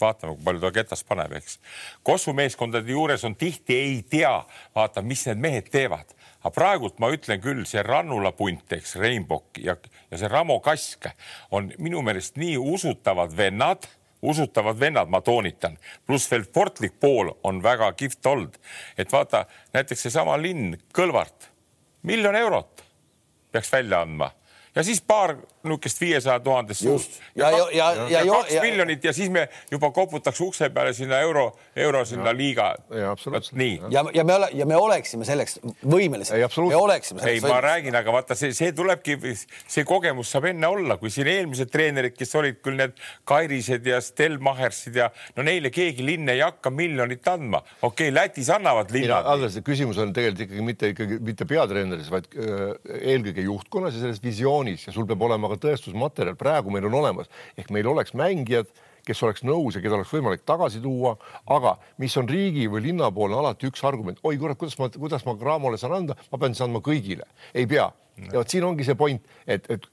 vaatame, 0.00 0.32
kui 0.32 0.46
palju 0.46 0.62
ta 0.62 0.68
ketas 0.72 1.02
paneb, 1.04 1.34
eks. 1.36 1.58
Kossu 2.08 2.32
meeskondade 2.32 2.88
juures 2.88 3.20
on 3.28 3.34
tihti 3.36 3.76
ei 3.76 3.98
tea, 4.08 4.32
vaata, 4.74 5.02
mis 5.04 5.26
need 5.28 5.42
mehed 5.44 5.68
teevad 5.68 6.14
aga 6.40 6.52
praegult 6.54 7.00
ma 7.00 7.10
ütlen 7.12 7.40
küll, 7.42 7.64
see 7.68 7.82
Rannula 7.84 8.32
punt, 8.36 8.64
eks, 8.72 8.96
Rainbow 9.00 9.44
ja, 9.60 9.76
ja 10.10 10.20
see 10.20 10.30
Ramo 10.30 10.58
Kask 10.64 11.10
on 11.56 11.70
minu 11.82 12.02
meelest 12.04 12.40
nii 12.40 12.56
usutavad 12.60 13.34
vennad 13.36 13.88
usutavad 14.22 14.80
vennad, 14.80 15.08
ma 15.08 15.20
toonitan, 15.20 15.78
pluss 16.06 16.30
veel 16.30 16.44
sportlik 16.44 16.98
pool 17.00 17.32
on 17.44 17.62
väga 17.62 17.92
kihvt 17.92 18.26
olnud, 18.26 18.58
et 18.98 19.12
vaata 19.12 19.46
näiteks 19.72 20.06
seesama 20.08 20.36
linn 20.40 20.76
Kõlvart, 20.96 21.50
miljon 22.02 22.36
eurot 22.36 22.84
peaks 23.52 23.72
välja 23.72 24.02
andma 24.04 24.30
ja 24.74 24.84
siis 24.86 25.00
paar 25.02 25.36
niisugust 25.64 26.00
viiesaja 26.00 26.40
tuhandest 26.40 26.80
suust. 26.80 27.20
ja, 27.34 27.50
ja, 27.50 27.58
ja, 27.58 27.92
ja, 27.92 28.08
ja, 28.08 28.22
ja 28.24 28.32
kaks 28.32 28.54
ja, 28.54 28.62
miljonit 28.62 29.04
ja 29.04 29.12
siis 29.12 29.30
me 29.30 29.48
juba 29.70 29.90
koputaks 29.90 30.40
ukse 30.40 30.70
peale 30.70 30.92
sinna 30.96 31.18
euro, 31.20 31.50
euro 31.76 32.04
sinna 32.04 32.30
ja, 32.30 32.36
liiga. 32.36 32.68
nii. 33.52 33.80
ja, 33.90 34.04
ja 34.14 34.24
me 34.24 34.34
ole, 34.34 34.48
ja 34.54 34.66
me 34.66 34.76
oleksime 34.76 35.24
selleks 35.28 35.58
võimelised. 35.84 36.36
me 36.56 36.76
oleksime. 36.76 37.24
ei, 37.28 37.40
ma 37.44 37.60
räägin, 37.60 37.96
aga 37.96 38.14
vaata, 38.14 38.36
see, 38.38 38.54
see 38.56 38.72
tulebki, 38.76 39.18
see 39.68 39.84
kogemus 39.84 40.32
saab 40.32 40.48
enne 40.52 40.70
olla, 40.70 40.96
kui 41.02 41.12
siin 41.12 41.28
eelmised 41.28 41.72
treenerid, 41.72 42.16
kes 42.16 42.34
olid 42.40 42.62
küll 42.64 42.80
need 42.80 42.96
Kairised 43.28 43.86
ja 43.86 44.00
Stelmachersid 44.04 44.96
ja 44.96 45.10
no 45.36 45.44
neile 45.46 45.72
keegi 45.74 46.06
linn 46.06 46.32
ei 46.32 46.40
hakka 46.40 46.72
miljonit 46.72 47.28
andma. 47.28 47.60
okei 47.82 48.08
okay,, 48.08 48.14
Lätis 48.16 48.48
annavad 48.54 48.94
linnad. 48.94 49.28
Andres, 49.28 49.60
küsimus 49.66 50.00
on 50.00 50.14
tegelikult 50.16 50.46
ikkagi 50.46 50.64
mitte 50.64 50.94
ikkagi 50.94 51.20
mitte 51.24 51.44
peatreeneris, 51.48 52.08
vaid 52.12 52.32
äh, 52.32 52.66
eelkõige 53.12 53.44
juhtkonnas 53.44 53.96
ja 53.98 54.06
selles 54.06 54.24
visioonis 54.24 54.59
ja 54.68 54.92
sul 54.94 55.06
peab 55.08 55.22
olema 55.22 55.50
ka 55.52 55.58
tõestusmaterjal, 55.64 56.36
praegu 56.40 56.72
meil 56.74 56.86
on 56.90 56.98
olemas, 57.00 57.30
ehk 57.58 57.70
meil 57.74 57.88
oleks 57.90 58.14
mängijad, 58.18 58.68
kes 59.06 59.22
oleks 59.24 59.44
nõus 59.46 59.76
ja 59.76 59.82
keda 59.82 59.96
oleks 59.96 60.12
võimalik 60.12 60.44
tagasi 60.48 60.82
tuua, 60.84 61.14
aga 61.50 61.76
mis 62.02 62.16
on 62.20 62.28
riigi 62.28 62.68
või 62.68 62.84
linna 62.90 63.08
poolne 63.14 63.38
alati 63.40 63.70
üks 63.70 63.84
argument, 63.88 64.20
oi 64.24 64.36
kurat, 64.40 64.58
kuidas 64.60 64.76
ma, 64.78 64.90
kuidas 64.92 65.24
ma 65.26 65.36
Cramole 65.40 65.80
saan 65.80 65.96
anda, 66.02 66.16
ma 66.32 66.40
pean 66.40 66.54
siis 66.54 66.66
andma 66.66 66.82
kõigile, 66.84 67.26
ei 67.54 67.66
pea. 67.70 67.88
ja 68.20 68.36
vot 68.36 68.52
siin 68.52 68.66
ongi 68.68 68.84
see 68.84 68.98
point, 69.00 69.24
et, 69.46 69.66
et 69.72 69.88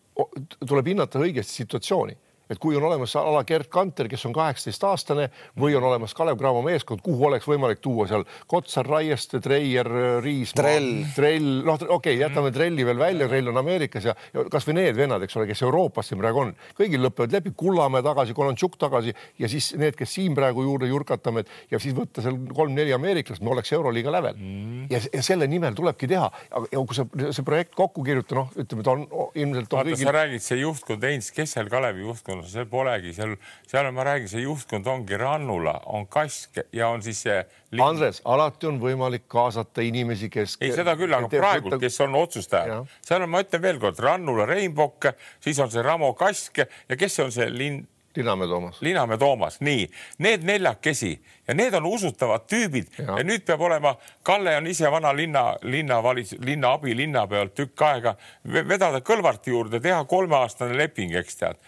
tuleb 0.67 0.91
hinnata 0.91 1.21
õigesti 1.23 1.63
situatsiooni 1.63 2.17
et 2.49 2.59
kui 2.61 2.77
on 2.77 2.85
olemas 2.87 3.15
ala 3.19 3.43
Gerd 3.47 3.69
Kanter, 3.71 4.07
kes 4.09 4.25
on 4.27 4.35
kaheksateistaastane 4.35 5.27
või 5.59 5.75
on 5.77 5.87
olemas 5.89 6.13
Kalev 6.17 6.37
Cramo 6.39 6.61
meeskond, 6.65 7.01
kuhu 7.05 7.27
oleks 7.29 7.47
võimalik 7.49 7.81
tuua 7.83 8.07
seal 8.09 8.25
Kotsar, 8.47 8.87
Raieste, 8.87 9.41
Treier, 9.43 9.89
Riismaa, 10.23 10.63
Trell, 10.63 10.91
Trell, 11.15 11.49
noh, 11.67 11.77
okei 11.77 12.15
okay,, 12.15 12.19
jätame 12.21 12.51
Trelli 12.55 12.85
veel 12.87 12.99
välja, 13.01 13.27
Trell 13.31 13.51
on 13.51 13.61
Ameerikas 13.61 14.07
ja, 14.09 14.15
ja 14.33 14.45
kasvõi 14.51 14.77
need 14.79 14.97
vennad, 14.97 15.23
eks 15.25 15.37
ole, 15.39 15.47
kes 15.49 15.63
Euroopas 15.67 16.11
siin 16.11 16.21
praegu 16.21 16.45
on, 16.45 16.53
kõigil 16.77 17.03
lõpevad 17.03 17.35
leping, 17.35 17.57
Kullamäe 17.57 18.05
tagasi, 18.05 18.35
Kolontšuk 18.37 18.79
tagasi 18.79 19.15
ja 19.41 19.51
siis 19.51 19.73
need, 19.79 19.97
kes 19.99 20.15
siin 20.19 20.35
praegu 20.37 20.63
juurde 20.65 20.89
jurkatame 20.89 21.43
ja 21.71 21.81
siis 21.83 21.95
võtta 21.97 22.23
seal 22.23 22.39
kolm-neli 22.55 22.95
ameeriklast, 22.95 23.43
me 23.43 23.51
oleks 23.55 23.73
Euroliiga 23.75 24.13
lävel. 24.13 24.37
Mm. 24.37 24.87
ja, 24.91 25.01
ja 25.13 25.23
selle 25.25 25.47
nimel 25.49 25.75
tulebki 25.75 26.07
teha, 26.09 26.29
aga 26.29 26.83
kui 26.87 26.95
see, 26.95 27.31
see 27.35 27.45
projekt 27.45 27.75
kokku 27.77 28.05
kirjutada, 28.05 28.43
noh, 28.43 28.51
ütleme, 28.63 28.85
ta 28.85 28.93
on 28.95 29.05
ilmselt 29.35 29.73
vaata 29.73 29.89
kõigil..., 29.89 30.05
sa 30.05 30.15
räägid, 30.15 30.43
see 30.45 30.59
juhtkond, 30.61 31.07
Heinz 31.07 31.31
Kessel, 31.35 31.69
Kalevi 31.71 32.05
juhtkond 32.05 32.36
juhtkond, 32.37 32.51
seal 32.51 32.67
polegi, 32.69 33.13
seal, 33.15 33.35
seal 33.67 33.89
ma 33.91 34.05
räägin, 34.07 34.29
see 34.31 34.43
juhtkond 34.43 34.87
ongi 34.87 35.17
Rannula, 35.17 35.81
on 35.85 36.07
Kask 36.07 36.59
ja 36.73 36.89
on 36.89 37.01
siis 37.01 37.21
see 37.25 37.37
linn. 37.71 37.83
Andres, 37.83 38.21
alati 38.25 38.67
on 38.67 38.79
võimalik 38.81 39.27
kaasata 39.27 39.81
inimesi, 39.85 40.29
kes. 40.29 40.57
ei, 40.61 40.73
seda 40.75 40.95
küll, 40.99 41.13
aga 41.13 41.29
praegu, 41.31 41.77
kes 41.79 41.99
on 42.05 42.15
otsustajad, 42.15 42.87
seal 43.05 43.25
on, 43.25 43.31
ma 43.33 43.43
ütlen 43.43 43.63
veelkord, 43.63 43.99
Rannula 43.99 44.47
Reinbok, 44.49 45.11
siis 45.43 45.59
on 45.59 45.71
see 45.71 45.85
Ramo 45.85 46.13
Kask 46.17 46.63
ja 46.63 46.99
kes 46.99 47.19
on 47.23 47.33
see 47.33 47.49
linn 47.51 47.85
Linamäe 48.17 48.47
Toomas. 48.47 48.81
Linamäe 48.81 49.17
Toomas, 49.17 49.59
nii, 49.61 49.87
need 50.25 50.45
neljakesi 50.47 51.13
ja 51.47 51.53
need 51.53 51.73
on 51.77 51.85
usutavad 51.85 52.47
tüübid 52.49 52.89
ja. 52.97 53.17
ja 53.17 53.25
nüüd 53.27 53.45
peab 53.47 53.61
olema, 53.61 53.95
Kalle 54.23 54.57
on 54.57 54.67
ise 54.67 54.91
vana 54.91 55.13
linna, 55.15 55.45
linnavalis-, 55.63 56.37
linna 56.43 56.73
abilinnapea 56.77 57.45
olnud 57.45 57.55
tükk 57.57 57.85
aega, 57.87 58.15
vedada 58.43 59.01
Kõlvarti 59.05 59.53
juurde, 59.53 59.79
teha 59.83 60.03
kolmeaastane 60.05 60.77
leping, 60.77 61.15
eks 61.15 61.39
tead. 61.43 61.61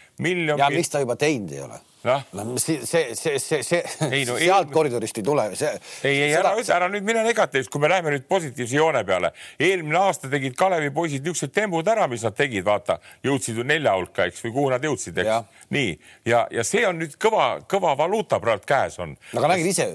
ja 0.57 0.69
mis 0.73 0.89
ta 0.89 1.03
juba 1.05 1.15
teinud 1.15 1.53
ei 1.53 1.61
ole 1.67 1.79
noh 2.03 2.23
no, 2.31 2.57
see, 2.57 2.85
see, 2.85 3.15
see, 3.15 3.39
see, 3.39 3.63
see, 3.63 3.83
ei, 4.07 4.23
no, 4.25 4.37
sealt 4.39 4.69
ei, 4.69 4.73
koridorist 4.73 5.17
ei 5.19 5.25
tule. 5.27 5.49
ei, 5.51 6.13
ei 6.13 6.35
ära, 6.37 6.53
ära 6.75 6.87
nüüd 6.91 7.03
mine 7.07 7.25
negatiivselt, 7.25 7.71
kui 7.73 7.81
me 7.83 7.89
läheme 7.91 8.13
nüüd 8.13 8.27
positiivse 8.29 8.77
joone 8.77 9.01
peale. 9.07 9.33
eelmine 9.59 9.99
aasta 9.99 10.29
tegid 10.31 10.55
Kalevi 10.59 10.93
poisid 10.95 11.25
niisugused 11.25 11.51
tembud 11.55 11.87
ära, 11.91 12.07
mis 12.07 12.23
nad 12.23 12.37
tegid, 12.37 12.63
vaata, 12.67 12.99
jõudsid 13.25 13.59
ju 13.59 13.65
nelja 13.67 13.97
hulka, 13.97 14.29
eks, 14.29 14.43
või 14.45 14.53
kuhu 14.55 14.71
nad 14.71 14.87
jõudsid, 14.87 15.19
eks. 15.19 15.65
nii, 15.75 15.91
ja, 16.29 16.45
ja 16.55 16.63
see 16.67 16.85
on 16.87 17.01
nüüd 17.01 17.17
kõva, 17.19 17.49
kõva 17.69 17.95
valuuta 17.99 18.39
praegu 18.39 18.63
käes 18.69 18.95
on. 19.03 19.17
aga 19.35 19.51
nägid 19.53 19.71
ise, 19.73 19.89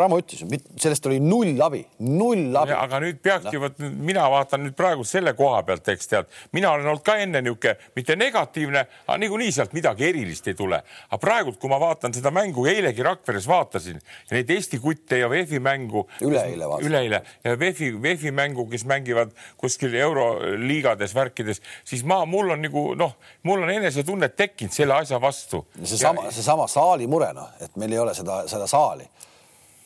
Ramo 0.00 0.20
ütles, 0.22 0.44
sellest 0.80 1.10
oli 1.10 1.20
null 1.20 1.60
abi, 1.66 1.82
null 2.08 2.56
abi. 2.56 2.76
aga 2.78 3.02
nüüd 3.04 3.20
peabki 3.20 3.58
no., 3.58 3.66
vot 3.66 3.84
mina 3.84 4.24
vaatan 4.32 4.64
nüüd 4.64 4.78
praegu 4.80 5.04
selle 5.04 5.36
koha 5.36 5.60
pealt, 5.68 5.92
eks 5.92 6.08
tead, 6.14 6.32
mina 6.56 6.72
olen 6.72 6.88
olnud 6.94 7.04
ka 7.04 7.18
enne 7.20 7.44
niisugune 7.44 7.76
mitte 7.96 8.16
negatiivne, 8.16 8.86
aga 9.06 9.20
niikuinii 9.20 9.52
sealt 9.52 9.76
midagi 9.76 10.08
erilist 10.08 10.48
ei 10.48 10.56
tule. 10.56 10.80
aga 11.10 11.20
praegu 11.20 11.49
praegult, 11.50 11.58
kui 11.60 11.70
ma 11.70 11.78
vaatan 11.80 12.14
seda 12.14 12.30
mängu, 12.30 12.66
eilegi 12.68 13.02
Rakveres 13.02 13.46
vaatasin 13.48 14.00
neid 14.30 14.50
Eesti 14.50 14.78
kutte 14.80 15.18
ja 15.18 15.28
VEF-i 15.28 15.58
mängu. 15.58 16.06
üleeile 16.20 16.68
vaatasin. 16.68 16.88
üleeile 16.88 17.22
ja 17.44 17.58
VEF-i, 17.58 18.02
VEF-i 18.02 18.30
mängu, 18.30 18.66
kes 18.70 18.84
mängivad 18.84 19.32
kuskil 19.56 19.94
euroliigades, 19.94 21.14
värkides, 21.14 21.60
siis 21.84 22.04
ma, 22.04 22.24
mul 22.26 22.50
on 22.50 22.62
nagu 22.62 22.94
noh, 22.94 23.16
mul 23.42 23.62
on 23.62 23.70
enesetunnet 23.70 24.36
tekkinud 24.36 24.72
selle 24.72 24.94
asja 24.94 25.20
vastu. 25.20 25.66
seesama, 25.84 26.30
seesama 26.30 26.68
saali 26.68 27.06
mure 27.06 27.32
noh, 27.32 27.50
et 27.60 27.76
meil 27.76 27.92
ei 27.92 27.98
ole 27.98 28.14
seda, 28.14 28.44
seda 28.48 28.66
saali. 28.66 29.08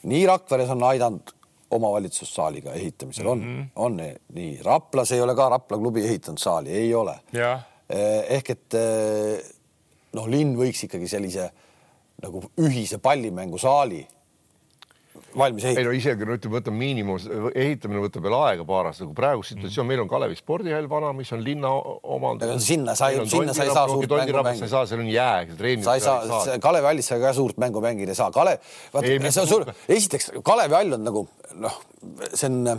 nii 0.04 0.26
Rakveres 0.26 0.70
on 0.70 0.82
aidanud 0.82 1.34
omavalitsussaaliga 1.74 2.72
ehitamisel 2.72 3.26
on 3.26 3.38
mm, 3.38 3.62
-hmm. 3.62 3.68
on 3.76 3.96
nii. 4.32 4.60
Raplas 4.62 5.12
ei 5.12 5.20
ole 5.20 5.34
ka 5.34 5.48
Rapla 5.48 5.78
klubi 5.78 6.04
ehitanud 6.04 6.38
saali, 6.38 6.70
ei 6.70 6.94
ole. 6.94 7.18
Eh, 7.88 8.24
ehk 8.28 8.50
et 8.50 8.74
eh, 8.74 9.53
noh, 10.14 10.26
linn 10.30 10.56
võiks 10.58 10.86
ikkagi 10.86 11.08
sellise 11.10 11.50
nagu 12.22 12.42
ühise 12.62 13.00
pallimängusaali 13.02 14.04
valmis 15.38 15.64
ehitada. 15.64 15.82
ei 15.82 15.86
no 15.88 15.94
isegi 15.96 16.26
no 16.28 16.36
ütleme, 16.36 16.58
võtame 16.58 16.80
miinimum, 16.80 17.18
ehitamine 17.50 18.02
võtab 18.04 18.26
veel 18.26 18.36
aega 18.38 18.66
paar 18.68 18.88
aastat, 18.90 19.08
kui 19.08 19.16
praegu 19.18 19.44
situatsioon 19.46 19.84
mm., 19.84 19.92
meil 19.92 20.02
on 20.04 20.10
Kalevi 20.10 20.38
spordihall 20.38 20.88
vana, 20.90 21.12
mis 21.16 21.32
on 21.34 21.42
linna 21.44 21.70
omand. 22.16 22.44
sinna 22.62 22.94
sa 22.98 23.10
ei, 23.12 23.22
sinna 23.30 23.54
sa 23.56 23.66
ei 23.66 23.74
saa 23.74 23.86
suurt 23.90 24.10
mängu 24.10 24.38
mängida. 24.38 24.58
sa 24.60 24.68
ei 24.68 24.74
saa, 24.74 24.84
seal 24.90 25.04
on 25.04 25.10
jää. 25.10 25.46
sa 25.86 25.96
ei 25.98 26.04
saa, 26.04 26.58
Kalevi 26.62 26.90
hallis 26.92 27.10
sa 27.10 27.20
ka 27.22 27.34
suurt 27.36 27.58
mängu 27.62 27.82
mängida 27.84 28.14
ei 28.14 28.20
saa. 28.20 28.30
Kalev, 28.34 28.62
vaata, 28.94 29.14
see 29.30 29.42
on 29.42 29.50
suur, 29.50 29.66
esiteks 29.88 30.30
Kalevi 30.46 30.78
hall 30.78 30.98
on 30.98 31.08
nagu 31.10 31.26
noh, 31.66 31.80
see 32.32 32.50
on 32.50 32.78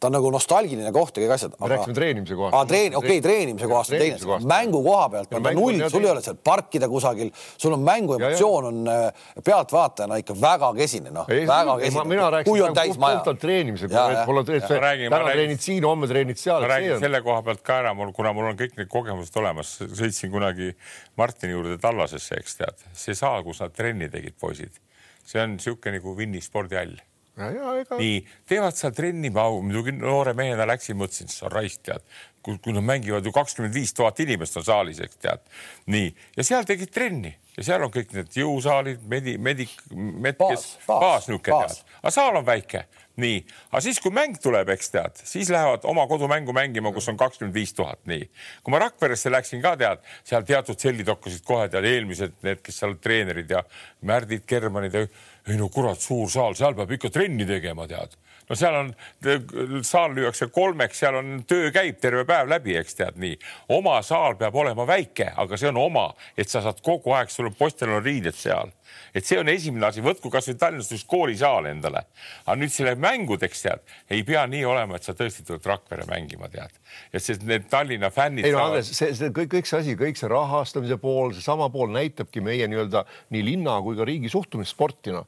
ta 0.00 0.06
on 0.06 0.14
nagu 0.14 0.30
nostalgiline 0.30 0.90
koht 0.94 1.16
ja 1.18 1.24
kõik 1.24 1.34
asjad. 1.34 1.54
me 1.58 1.68
rääkisime 1.72 1.94
treenimise 1.96 2.36
kohast. 2.38 2.70
treen-, 2.70 2.96
okei 2.96 3.18
okay,, 3.18 3.22
treenimise 3.24 3.68
kohast 3.70 3.94
on 3.94 4.02
teine, 4.02 4.38
mängu 4.52 4.82
koha 4.84 5.08
pealt 5.14 5.34
on 5.34 5.46
ta 5.46 5.52
null, 5.56 5.82
sul 5.90 6.06
ei 6.06 6.10
ole 6.12 6.22
seal 6.22 6.38
parkida 6.50 6.88
kusagil, 6.90 7.32
sul 7.58 7.74
on 7.74 7.82
mängu 7.86 8.14
emotsioon 8.18 8.68
on 8.70 8.92
äh, 8.92 9.24
pealtvaatajana 9.44 10.20
ikka 10.22 10.36
väga 10.40 10.70
kesine, 10.78 11.12
noh, 11.14 11.26
väga 11.26 11.74
kesine. 11.82 12.04
mina 12.12 12.30
rääkisin 12.36 13.00
puhtalt 13.02 13.42
treenimise 13.42 13.90
kohalt, 13.90 14.22
täna 14.46 15.34
treenid 15.34 15.66
siin, 15.66 15.88
homme 15.90 16.10
treenid 16.10 16.38
seal. 16.38 16.62
ma 16.62 16.72
räägin 16.76 17.02
selle 17.02 17.22
koha 17.26 17.42
pealt 17.50 17.66
ka 17.66 17.80
ära, 17.82 17.94
mul, 17.98 18.14
kuna 18.14 18.32
mul 18.36 18.52
on 18.52 18.60
kõik 18.60 18.78
need 18.78 18.92
kogemused 18.92 19.42
olemas, 19.42 19.74
sõitsin 19.82 20.30
kunagi 20.34 20.72
Martini 21.18 21.56
juurde 21.56 21.78
Tallasesse, 21.82 22.38
eks 22.38 22.60
tead, 22.62 22.88
see 22.94 23.18
saal, 23.18 23.42
kus 23.46 23.64
nad 23.64 23.74
trenni 23.74 24.10
tegid, 24.12 24.38
poisid, 24.38 24.78
see 25.26 25.42
on 25.42 25.58
niisugune 25.58 25.98
nagu 25.98 26.14
Vinni 26.18 26.42
spordihall 26.44 26.94
Ega... 27.38 27.98
nii, 27.98 28.18
teevad 28.50 28.76
seal 28.78 28.94
trenni, 28.96 29.30
ma 29.34 29.46
muidugi 29.54 29.94
noore 29.94 30.34
mehena 30.38 30.66
läksin, 30.68 30.98
mõtlesin, 30.98 31.30
sa 31.30 31.50
raisk 31.52 31.84
tead, 31.86 32.04
kui, 32.42 32.58
nad 32.74 32.84
mängivad 32.86 33.26
ju 33.26 33.32
kakskümmend 33.34 33.76
viis 33.76 33.94
tuhat 33.94 34.18
inimest 34.24 34.58
on 34.58 34.66
saalis, 34.66 34.98
eks 35.04 35.20
tead. 35.22 35.44
nii, 35.92 36.10
ja 36.38 36.46
seal 36.46 36.66
tegid 36.68 36.94
trenni. 36.94 37.36
Ja 37.58 37.64
seal 37.66 37.82
on 37.82 37.90
kõik 37.90 38.12
need 38.14 38.36
jõusaalid, 38.38 39.00
medi-, 39.10 39.34
medik-, 39.42 39.80
metkes, 39.90 40.66
baas 40.86 41.26
niisugune 41.26 41.66
tead, 41.66 41.94
aga 42.02 42.12
saal 42.14 42.38
on 42.38 42.46
väike, 42.46 42.84
nii, 43.18 43.38
aga 43.70 43.82
siis, 43.84 43.98
kui 44.02 44.12
mäng 44.14 44.38
tuleb, 44.42 44.70
eks 44.74 44.92
tead, 44.94 45.22
siis 45.26 45.50
lähevad 45.52 45.86
oma 45.90 46.06
kodumängu 46.10 46.54
mängima, 46.56 46.92
kus 46.94 47.10
on 47.10 47.18
kakskümmend 47.20 47.56
viis 47.56 47.74
tuhat, 47.76 48.00
nii. 48.10 48.28
kui 48.62 48.74
ma 48.74 48.82
Rakveresse 48.84 49.32
läksin 49.32 49.62
ka 49.64 49.74
tead, 49.80 50.04
seal 50.28 50.46
teatud 50.46 50.78
sellid 50.78 51.10
hakkasid 51.10 51.44
kohe 51.46 51.66
tead 51.72 51.88
eelmised, 51.88 52.38
need, 52.46 52.62
kes 52.64 52.80
seal 52.82 52.96
treenerid 53.02 53.50
ja 53.50 53.64
Märdid, 54.06 54.46
Germanid 54.48 54.94
ja 54.94 55.04
ei 55.48 55.58
no 55.58 55.68
kurat, 55.72 56.00
suur 56.02 56.30
saal, 56.30 56.56
seal 56.58 56.76
peab 56.78 56.94
ikka 56.98 57.10
trenni 57.14 57.46
tegema, 57.48 57.88
tead. 57.90 58.14
No 58.48 58.58
seal 58.58 58.78
on, 58.78 58.92
saal 59.86 60.14
lüüakse 60.16 60.50
kolmeks, 60.54 61.02
seal 61.02 61.20
on 61.20 61.42
töö 61.48 61.70
käib 61.74 62.00
terve 62.02 62.24
päev 62.28 62.50
läbi, 62.50 62.76
eks 62.80 62.98
tead 62.98 63.20
nii. 63.20 63.36
oma 63.78 64.00
saal 64.06 64.38
peab 64.40 64.56
olema 64.56 64.86
väike, 64.88 65.32
aga 65.36 65.60
see 65.60 65.70
on 65.72 65.80
oma, 65.82 66.08
et 66.36 66.50
sa 66.50 66.64
saad 66.64 66.82
kogu 66.84 67.14
aeg, 67.16 67.32
sul 67.32 67.50
on 67.50 67.56
postel 67.58 67.94
on 67.96 68.04
riided 68.04 68.36
seal 68.36 68.72
et 69.14 69.26
see 69.26 69.38
on 69.40 69.48
esimene 69.50 69.88
asi, 69.88 70.02
võtku 70.04 70.30
kasvõi 70.32 70.56
Tallinnas 70.60 70.90
üks 70.94 71.04
koolisaal 71.08 71.68
endale. 71.70 72.04
aga 72.44 72.56
nüüd 72.60 72.72
selle 72.72 72.94
mängudeks 73.00 73.64
tead, 73.64 73.84
ei 74.10 74.24
pea 74.26 74.44
nii 74.50 74.64
olema, 74.68 74.98
et 74.98 75.06
sa 75.06 75.14
tõesti 75.16 75.44
tuled 75.46 75.66
Rakvere 75.68 76.06
mängima, 76.08 76.50
tead. 76.52 76.74
et 77.12 77.24
sest 77.24 77.44
need 77.48 77.68
Tallinna 77.70 78.10
fännid. 78.14 78.46
ei 78.46 78.54
no 78.54 78.62
saavad... 78.62 78.78
Andres, 78.78 78.92
see, 78.96 79.14
see 79.18 79.32
kõik, 79.34 79.52
kõik 79.56 79.70
see 79.70 79.82
asi, 79.82 79.96
kõik 79.98 80.20
see 80.20 80.30
rahastamise 80.32 81.00
pool, 81.02 81.34
seesama 81.36 81.70
pool 81.74 81.92
näitabki 81.94 82.44
meie 82.44 82.68
nii-öelda 82.70 83.04
nii 83.34 83.44
linna 83.52 83.78
kui 83.84 83.98
ka 83.98 84.08
riigi 84.08 84.32
suhtumist 84.32 84.76
sporti 84.76 85.14
noh 85.16 85.26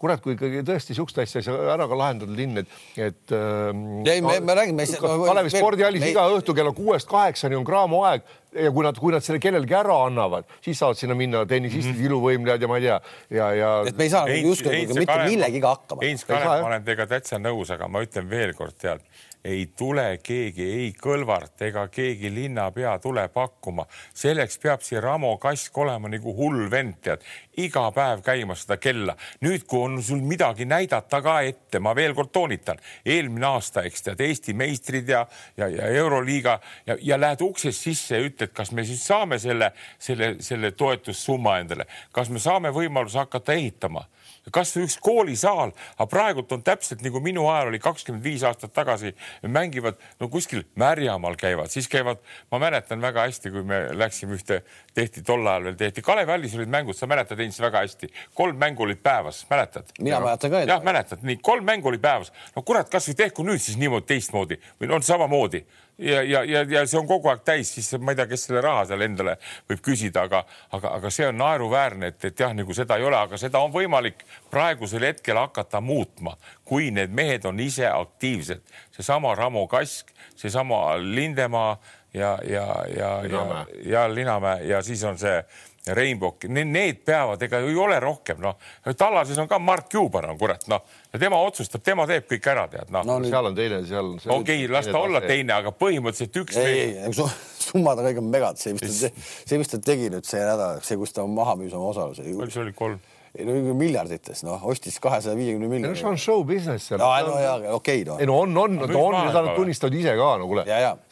kurat, 0.00 0.20
kui 0.24 0.34
ikkagi 0.36 0.62
tõesti 0.66 0.96
siukest 0.96 1.20
asja 1.22 1.40
ei 1.42 1.46
saa 1.46 1.72
ära 1.74 1.86
ka 1.90 1.98
lahendada 1.98 2.36
linn, 2.36 2.62
et, 2.62 2.76
et 2.96 3.34
ähm,. 3.36 4.00
ei, 4.08 4.22
me, 4.24 4.38
me 4.44 4.56
räägime. 4.56 4.86
Kalevi 5.00 5.52
spordihallis 5.52 6.06
iga 6.10 6.26
õhtu 6.32 6.56
kella 6.56 6.72
kuuest 6.76 7.08
kaheksani 7.10 7.58
on 7.58 7.66
Graamo 7.68 8.02
aeg 8.08 8.24
ja 8.56 8.72
kui 8.74 8.86
nad, 8.86 8.98
kui 8.98 9.14
nad 9.14 9.24
selle 9.24 9.38
kellelegi 9.42 9.76
ära 9.76 9.96
annavad, 10.06 10.48
siis 10.64 10.80
saavad 10.80 10.98
sinna 10.98 11.14
minna 11.18 11.44
tennisistid 11.46 11.92
mm, 11.92 12.00
-hmm. 12.00 12.08
iluvõimlejad 12.08 12.64
ja 12.64 12.70
ma 12.70 12.78
ei 12.80 12.86
tea 12.86 13.00
ja, 13.38 13.50
ja. 13.54 13.72
et 13.86 13.98
me 13.98 14.08
ei 14.08 14.12
saa 14.12 14.28
justkui 14.40 14.86
mitte 14.88 15.18
millegiga 15.28 15.74
hakkama. 15.76 16.06
Heinz 16.06 16.24
Kalev, 16.26 16.64
ma 16.64 16.72
olen 16.72 16.86
teiega 16.86 17.06
täitsa 17.10 17.38
nõus, 17.38 17.70
aga 17.74 17.88
ma 17.88 18.02
ütlen 18.06 18.30
veelkord, 18.30 18.74
tead 18.80 19.04
ei 19.44 19.66
tule 19.76 20.18
keegi, 20.22 20.64
ei 20.64 20.88
Kõlvart 21.00 21.62
ega 21.64 21.86
keegi 21.88 22.28
linnapea 22.34 22.98
tule 23.00 23.28
pakkuma. 23.28 23.86
selleks 24.14 24.58
peab 24.58 24.82
see 24.84 25.00
Ramo 25.00 25.36
Kask 25.38 25.78
olema 25.78 26.08
nagu 26.08 26.34
hull 26.36 26.70
vend, 26.70 26.98
tead, 27.00 27.24
iga 27.56 27.86
päev 27.92 28.22
käima 28.24 28.54
seda 28.54 28.76
kella. 28.76 29.16
nüüd, 29.40 29.64
kui 29.66 29.80
on 29.80 30.02
sul 30.02 30.20
midagi 30.20 30.64
näidata 30.64 31.22
ka 31.22 31.40
ette, 31.40 31.80
ma 31.80 31.94
veel 31.94 32.14
kord 32.14 32.32
toonitan, 32.32 32.78
eelmine 33.04 33.46
aasta, 33.46 33.82
eks 33.82 34.02
tead, 34.02 34.20
Eesti 34.20 34.54
meistrid 34.54 35.08
ja, 35.08 35.26
ja, 35.56 35.68
ja 35.68 35.88
Euroliiga 35.88 36.60
ja, 36.86 36.96
ja 37.00 37.20
lähed 37.20 37.40
uksest 37.40 37.80
sisse 37.80 38.16
ja 38.16 38.28
ütled, 38.28 38.52
kas 38.52 38.72
me 38.72 38.84
siis 38.84 39.06
saame 39.06 39.38
selle, 39.38 39.72
selle, 39.98 40.34
selle 40.40 40.72
toetussumma 40.72 41.58
endale, 41.64 41.86
kas 42.12 42.28
me 42.28 42.38
saame 42.38 42.74
võimaluse 42.76 43.18
hakata 43.18 43.56
ehitama 43.56 44.04
kasvõi 44.52 44.86
üks 44.86 44.96
koolisaal, 45.02 45.74
aga 45.96 46.06
praegult 46.10 46.52
on 46.56 46.62
täpselt 46.64 47.04
nagu 47.04 47.20
minu 47.22 47.46
ajal 47.50 47.70
oli 47.70 47.80
kakskümmend 47.82 48.24
viis 48.24 48.44
aastat 48.46 48.72
tagasi, 48.76 49.12
mängivad 49.42 50.00
no 50.20 50.30
kuskil 50.32 50.64
Märjamaal 50.80 51.36
käivad, 51.40 51.72
siis 51.72 51.88
käivad, 51.92 52.22
ma 52.52 52.60
mäletan 52.62 53.02
väga 53.02 53.26
hästi, 53.28 53.52
kui 53.52 53.64
me 53.66 53.82
läksime 53.96 54.38
ühte, 54.38 54.62
tehti 54.96 55.22
tol 55.26 55.44
ajal 55.46 55.68
veel 55.68 55.78
tehti, 55.80 56.04
Kalevi 56.04 56.32
hallis 56.32 56.56
olid 56.56 56.72
mängud, 56.72 56.96
sa 56.96 57.08
mäletad 57.10 57.40
endist 57.40 57.60
väga 57.60 57.84
hästi, 57.84 58.10
kolm 58.34 58.58
mängu 58.60 58.86
olid 58.86 59.02
päevas, 59.04 59.44
mäletad? 59.50 59.92
mina 60.00 60.22
mäletan 60.24 60.56
ka. 60.56 60.64
jah, 60.64 60.82
mäletad, 60.86 61.22
nii 61.26 61.38
kolm 61.44 61.68
mängu 61.68 61.92
oli 61.92 62.00
päevas, 62.00 62.32
no 62.56 62.64
kurat, 62.66 62.88
kasvõi 62.92 63.18
tehku 63.18 63.44
nüüd 63.46 63.60
siis 63.60 63.78
niimoodi 63.80 64.08
teistmoodi. 64.14 64.60
Või 64.80 64.94
on 64.96 65.04
samamoodi 65.04 65.64
ja, 66.00 66.22
ja, 66.22 66.42
ja, 66.44 66.62
ja 66.68 66.84
see 66.88 66.98
on 67.00 67.08
kogu 67.08 67.30
aeg 67.30 67.44
täis, 67.46 67.70
siis 67.74 67.92
ma 68.00 68.14
ei 68.14 68.20
tea, 68.20 68.26
kes 68.30 68.46
selle 68.48 68.62
raha 68.64 68.86
seal 68.88 69.04
endale 69.04 69.36
võib 69.70 69.82
küsida, 69.84 70.24
aga, 70.28 70.42
aga, 70.76 70.94
aga 70.98 71.12
see 71.14 71.28
on 71.28 71.38
naeruväärne, 71.40 72.12
et, 72.14 72.24
et 72.30 72.44
jah, 72.44 72.54
nagu 72.56 72.74
seda 72.76 72.98
ei 72.98 73.06
ole, 73.06 73.18
aga 73.18 73.40
seda 73.40 73.62
on 73.62 73.72
võimalik 73.74 74.24
praegusel 74.50 75.06
hetkel 75.10 75.40
hakata 75.40 75.82
muutma, 75.84 76.36
kui 76.64 76.90
need 76.94 77.14
mehed 77.14 77.46
on 77.48 77.60
ise 77.60 77.88
aktiivsed. 77.90 78.62
seesama 78.96 79.34
Ramo 79.34 79.66
Kask, 79.68 80.10
seesama 80.36 80.96
Lindemaa 80.98 81.78
ja, 82.14 82.38
ja, 82.44 82.66
ja, 82.96 83.10
ja, 83.24 83.66
ja 83.84 84.14
Linamäe 84.14 84.64
ja 84.66 84.82
siis 84.82 85.04
on 85.04 85.18
see 85.18 85.44
Rainbow, 85.86 86.34
need 86.52 86.98
peavad, 87.08 87.40
ega 87.42 87.58
ei 87.64 87.76
ole 87.80 87.96
rohkem, 88.04 88.40
noh. 88.44 88.58
Tallases 88.84 89.38
on 89.40 89.48
ka 89.48 89.58
Mark 89.58 89.88
Cuban 89.88 90.28
on 90.28 90.38
kurat, 90.38 90.66
noh, 90.68 90.82
ja 91.08 91.20
tema 91.22 91.38
otsustab, 91.40 91.80
tema 91.84 92.04
teeb 92.08 92.26
kõik 92.28 92.48
ära, 92.52 92.66
tead, 92.68 92.90
noh 92.92 93.06
no,. 93.08 93.16
seal 93.24 93.48
on 93.48 93.56
teine, 93.56 93.78
seal. 93.88 94.10
okei 94.34 94.66
las 94.68 94.90
ta 94.90 95.00
olla 95.00 95.22
teine, 95.24 95.54
aga 95.56 95.72
põhimõtteliselt 95.72 96.36
üks. 96.42 96.58
ei, 96.60 96.82
ei, 96.82 96.90
ei, 97.08 97.30
summad 97.64 98.02
on 98.02 98.10
kõik 98.10 98.20
megad, 98.28 98.60
see, 98.60 98.76
mis 98.76 98.84
ta, 98.84 99.08
see, 99.24 99.60
mis 99.62 99.72
ta 99.72 99.80
tegi 99.88 100.12
nüüd 100.12 100.28
see 100.28 100.42
nädal, 100.44 100.84
see, 100.84 101.00
kus 101.00 101.16
ta 101.16 101.24
maha 101.24 101.56
müüs 101.62 101.72
oma 101.78 101.94
osaluse. 101.94 102.28
palju 102.28 102.56
see 102.58 102.64
oli, 102.66 102.76
kolm? 102.76 103.00
No 103.38 103.74
miljardites, 103.78 104.42
noh, 104.42 104.62
ostis 104.66 104.96
kahesaja 105.02 105.36
viiekümne 105.38 105.68
miljoni. 105.70 105.98
see 105.98 106.08
on 106.08 106.18
show 106.18 106.40
business 106.46 106.88
seal. 106.90 106.98
no, 106.98 107.10
no 107.28 107.36
jaa, 107.38 107.56
okei 107.76 108.00
okay, 108.02 108.04
noh. 108.08 108.18
ei 108.18 108.26
no 108.26 108.40
on, 108.42 108.56
on, 108.58 108.78
ta 108.80 108.98
on 108.98 109.16
ja 109.20 109.30
nad 109.36 109.50
tunnistavad 109.54 109.94
ise 109.94 110.14
ka, 110.18 110.30
no 110.40 110.48
kuule. 110.50 110.64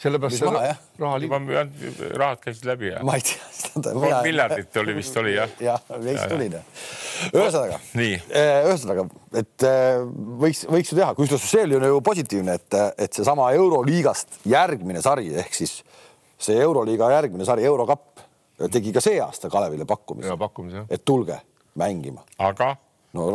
sellepärast 0.03 0.41
see 0.41 0.49
raha, 0.49 0.73
raha 0.99 1.21
liigub. 1.23 1.53
rahad 2.19 2.41
käisid 2.43 2.67
läbi 2.67 2.91
ja. 2.91 3.03
ma 3.07 3.15
ei 3.15 3.23
tea. 3.23 3.39
kolm 3.85 4.17
miljardit 4.25 4.79
oli 4.83 4.95
vist 4.97 5.19
oli 5.21 5.37
jah. 5.37 5.53
jah, 5.69 5.85
veits 5.95 6.25
tuli 6.31 6.49
noh. 6.51 6.83
ühesõnaga, 7.31 7.79
eh, 8.03 8.51
ühesõnaga, 8.67 9.05
et 9.39 9.67
eh, 9.69 10.03
võiks, 10.43 10.65
võiks 10.67 10.91
ju 10.91 10.99
teha, 10.99 11.13
kusjuures 11.15 11.49
see 11.55 11.63
oli 11.69 11.79
ju 11.79 12.01
positiivne, 12.03 12.57
et, 12.59 12.79
et 12.99 13.21
seesama 13.21 13.47
Euroliigast 13.55 14.41
järgmine 14.49 15.03
sari 15.05 15.31
ehk 15.39 15.55
siis 15.55 15.79
see 16.39 16.59
Euroliiga 16.59 17.13
järgmine 17.15 17.47
sari, 17.47 17.63
Eurokapp 17.67 18.25
tegi 18.67 18.91
ka 18.91 18.99
see 19.03 19.21
aasta 19.23 19.47
Kalevile 19.51 19.87
pakkumise. 19.87 20.35
pakkumise, 20.35 20.83
et 20.91 21.05
tulge 21.07 21.39
mängima. 21.79 22.25
aga? 22.37 22.75
no, 23.13 23.29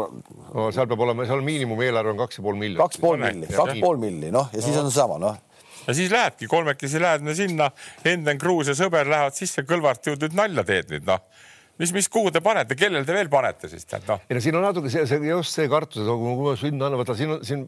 no 0.54 0.68
seal 0.74 0.90
peab 0.90 1.06
olema, 1.06 1.26
seal 1.28 1.42
miinimumeelarve 1.46 2.14
on 2.14 2.22
kaks 2.24 2.38
ja 2.38 2.46
pool 2.46 2.60
miljonit. 2.60 2.82
kaks 2.82 3.02
pool 3.02 3.18
milli, 3.22 3.50
kaks 3.54 3.80
pool 3.82 3.98
milli, 4.02 4.30
noh, 4.34 4.52
ja 4.54 4.62
siis 4.62 4.78
on 4.80 4.90
seesama, 4.90 5.18
noh 5.22 5.40
ja 5.84 5.94
siis 5.94 6.12
lähedki 6.12 6.46
kolmekesi 6.48 7.00
lähed 7.02 7.24
no 7.26 7.34
sinna, 7.36 7.70
Enden 8.08 8.38
Kruus 8.40 8.70
ja 8.70 8.76
sõber 8.78 9.08
lähevad 9.10 9.36
sisse, 9.36 9.66
Kõlvart 9.68 10.06
ju 10.08 10.14
nüüd 10.16 10.36
nalja 10.38 10.64
teed 10.64 10.94
nüüd 10.94 11.04
noh 11.08 11.20
mis, 11.78 11.90
mis, 11.94 12.08
kuhu 12.10 12.30
te 12.34 12.40
panete, 12.44 12.76
kellele 12.78 13.02
te 13.06 13.14
veel 13.16 13.28
panete 13.30 13.68
siis 13.70 13.86
tead 13.88 14.06
noh? 14.08 14.22
ei 14.28 14.36
no 14.36 14.42
siin 14.42 14.58
on 14.58 14.62
natuke 14.64 14.90
see, 14.92 15.02
see 15.10 15.18
just 15.26 15.56
see 15.58 15.66
kartus, 15.70 16.04
et 16.04 16.20
kui 16.20 16.36
ma 16.38 16.54
sinna 16.58 16.88
annan, 16.88 17.00
vaata 17.00 17.16
siin 17.18 17.34
on 17.34 17.42
siin 17.46 17.64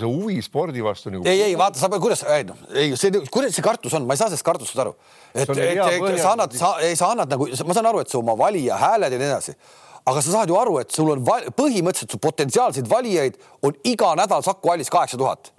see 0.00 0.10
huvi 0.10 0.40
spordi 0.44 0.82
vastu 0.84 1.12
nagu. 1.14 1.26
ei, 1.30 1.44
ei 1.50 1.54
vaata, 1.58 1.78
sa 1.78 1.90
pead, 1.92 2.02
kuidas, 2.02 2.24
ei 2.34 2.46
noh, 2.48 2.58
ei 2.74 2.98
see, 2.98 3.22
kuidas 3.32 3.54
see 3.54 3.64
kartus 3.64 3.94
on, 3.94 4.08
ma 4.08 4.16
ei 4.16 4.22
saa 4.22 4.32
sellest 4.32 4.48
kartusest 4.48 4.82
aru. 4.84 4.96
et, 5.32 5.46
et, 5.46 5.78
et 5.78 6.20
sa 6.22 6.34
annad, 6.34 6.58
sa, 6.58 6.74
ei, 6.82 6.98
sa 6.98 7.12
annad 7.14 7.30
nagu, 7.36 7.48
ma 7.68 7.78
saan 7.78 7.90
aru, 7.92 8.02
et 8.02 8.10
sa 8.10 8.18
oma 8.20 8.36
valija 8.38 8.80
hääled 8.80 9.14
ja 9.14 9.22
nii 9.22 9.30
edasi 9.30 9.56
aga 10.04 10.22
sa 10.22 10.30
saad 10.34 10.50
ju 10.52 10.56
aru, 10.60 10.78
et 10.82 10.90
sul 10.92 11.10
on 11.14 11.22
põhimõtteliselt 11.24 12.12
su 12.12 12.20
potentsiaalseid 12.22 12.88
valijaid 12.90 13.38
on 13.64 13.76
iga 13.88 14.14
nädal 14.18 14.42
Saku 14.44 14.72
hallis 14.72 14.90
kaheksa 14.92 15.18
tuhat. 15.20 15.52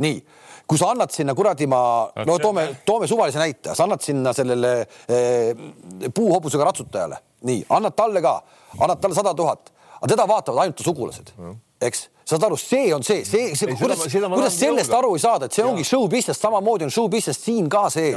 nii, 0.00 0.22
kui 0.66 0.78
sa 0.78 0.92
annad 0.94 1.12
sinna 1.12 1.34
kuradi 1.34 1.66
ma, 1.66 1.80
no 2.26 2.38
toome, 2.38 2.66
toome 2.86 3.08
suvalise 3.10 3.40
näite, 3.42 3.74
sa 3.74 3.84
annad 3.84 4.04
sinna 4.04 4.32
sellele 4.36 4.72
eh, 5.08 5.52
puuhobusega 6.14 6.64
ratsutajale, 6.70 7.20
nii, 7.50 7.64
annad 7.76 7.96
talle 7.98 8.22
ka, 8.24 8.36
annad 8.78 9.02
talle 9.02 9.18
sada 9.18 9.34
tuhat, 9.36 9.72
aga 9.98 10.12
teda 10.14 10.28
vaatavad 10.30 10.64
ainult 10.64 10.78
ta 10.80 10.86
sugulased, 10.86 11.34
eks 11.80 12.06
saad 12.30 12.46
aru, 12.46 12.56
see 12.60 12.92
on 12.94 13.02
see, 13.06 13.24
see, 13.26 13.54
see, 13.58 13.74
kuidas, 13.78 14.04
kuidas 14.06 14.58
sellest 14.58 14.94
aru 14.94 15.14
ei 15.16 15.22
saada, 15.22 15.48
et 15.48 15.56
see 15.56 15.64
ja. 15.64 15.70
ongi 15.70 15.84
show 15.86 16.06
business, 16.10 16.40
samamoodi 16.40 16.86
on 16.86 16.92
show 16.94 17.08
business 17.10 17.42
siin 17.42 17.68
ka 17.72 17.88
see. 17.92 18.12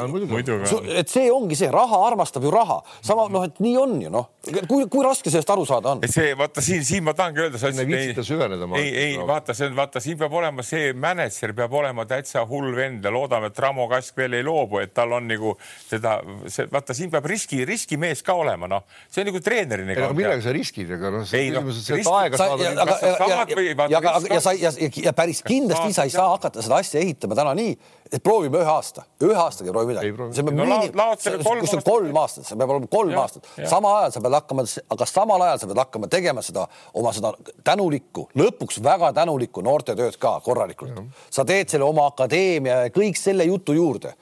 et 1.00 1.10
see 1.10 1.32
ongi 1.34 1.58
see, 1.58 1.72
raha 1.74 2.00
armastab 2.08 2.46
ju 2.46 2.52
raha, 2.54 2.80
sama 3.02 3.26
noh, 3.34 3.46
et 3.48 3.60
nii 3.64 3.76
on 3.82 3.96
ju 4.04 4.12
noh, 4.14 4.30
kui, 4.70 4.86
kui 4.92 5.06
raske 5.06 5.32
sellest 5.34 5.50
aru 5.54 5.66
saada 5.70 5.96
on? 5.96 6.04
see 6.12 6.34
vaata 6.38 6.64
siin, 6.66 6.84
siin 6.86 7.06
ma 7.08 7.16
tahangi 7.18 7.46
öelda. 7.46 7.62
ei 7.72 7.88
viitsita 7.90 8.26
süveneda. 8.28 8.70
ei, 8.80 8.92
ei 9.06 9.18
no. 9.18 9.28
vaata, 9.30 9.56
see 9.58 9.70
on 9.72 9.78
vaata, 9.78 10.04
siin 10.04 10.20
peab 10.22 10.38
olema 10.42 10.66
see 10.68 10.94
mänedžer 10.94 11.56
peab 11.58 11.74
olema 11.80 12.06
täitsa 12.10 12.46
hull 12.50 12.74
vend 12.78 13.06
ja 13.06 13.14
loodame, 13.14 13.50
et 13.50 13.64
Ramo 13.66 13.88
Kask 13.92 14.18
veel 14.20 14.38
ei 14.40 14.46
loobu, 14.46 14.82
et 14.84 14.94
tal 14.94 15.16
on 15.18 15.28
nagu 15.30 15.56
seda, 15.88 16.20
see 16.52 16.70
vaata, 16.72 16.96
siin 16.98 17.12
peab 17.14 17.28
riski, 17.30 17.64
riskimees 17.68 18.22
ka 18.26 18.38
olema, 18.38 18.70
noh, 18.70 18.86
see 19.10 19.24
on 19.24 19.32
nagu 19.32 19.42
treenerina. 19.44 19.98
aga 19.98 20.14
millega 20.18 20.46
sa 20.46 20.54
riskid, 20.56 20.92
ega 20.98 21.14
noh, 21.14 21.26
küsimus 21.26 21.82
on 21.82 21.88
see, 21.88 22.02
et 22.02 22.14
aega 22.14 22.42
saada. 22.42 24.03
Aga, 24.04 24.20
aga, 24.20 24.36
ja 24.36 24.42
sa 24.44 24.54
ja, 24.58 24.72
ja 25.08 25.14
päris 25.16 25.42
kindlasti 25.46 25.94
sa 25.96 26.06
ei 26.08 26.14
saa 26.14 26.30
hakata 26.34 26.64
seda 26.66 26.80
asja 26.84 27.02
ehitama 27.02 27.38
täna 27.38 27.54
nii, 27.58 27.74
et 28.12 28.24
proovime 28.24 28.60
ühe 28.62 28.70
aasta, 28.70 29.06
ühe 29.24 29.38
aastaga 29.40 29.72
ei 29.72 29.76
proovi 29.76 29.94
midagi. 29.94 30.12
see 30.36 30.46
peab 30.48 30.60
no, 30.60 30.68
miini, 30.68 31.62
kus 31.64 31.76
on 31.78 31.86
kolm 31.88 32.20
aastat, 32.22 32.48
see 32.50 32.60
peab 32.60 32.76
olema 32.76 32.92
kolm 32.92 33.14
ja, 33.16 33.24
aastat, 33.24 33.50
samal 33.72 33.98
ajal 34.02 34.14
sa 34.16 34.24
pead 34.26 34.38
hakkama, 34.40 34.68
aga 34.98 35.10
samal 35.10 35.48
ajal 35.48 35.64
sa 35.64 35.72
pead 35.72 35.82
hakkama 35.84 36.12
tegema 36.12 36.46
seda 36.46 36.68
oma 37.00 37.16
seda 37.16 37.34
tänulikku, 37.72 38.28
lõpuks 38.40 38.82
väga 38.86 39.14
tänulikku 39.18 39.66
noortetööd 39.66 40.20
ka 40.22 40.38
korralikult. 40.46 41.02
sa 41.34 41.46
teed 41.48 41.74
selle 41.74 41.88
oma 41.88 42.08
akadeemia 42.12 42.84
ja 42.86 42.94
kõik 42.94 43.20
selle 43.20 43.48
jutu 43.50 43.78
juurde 43.78 44.14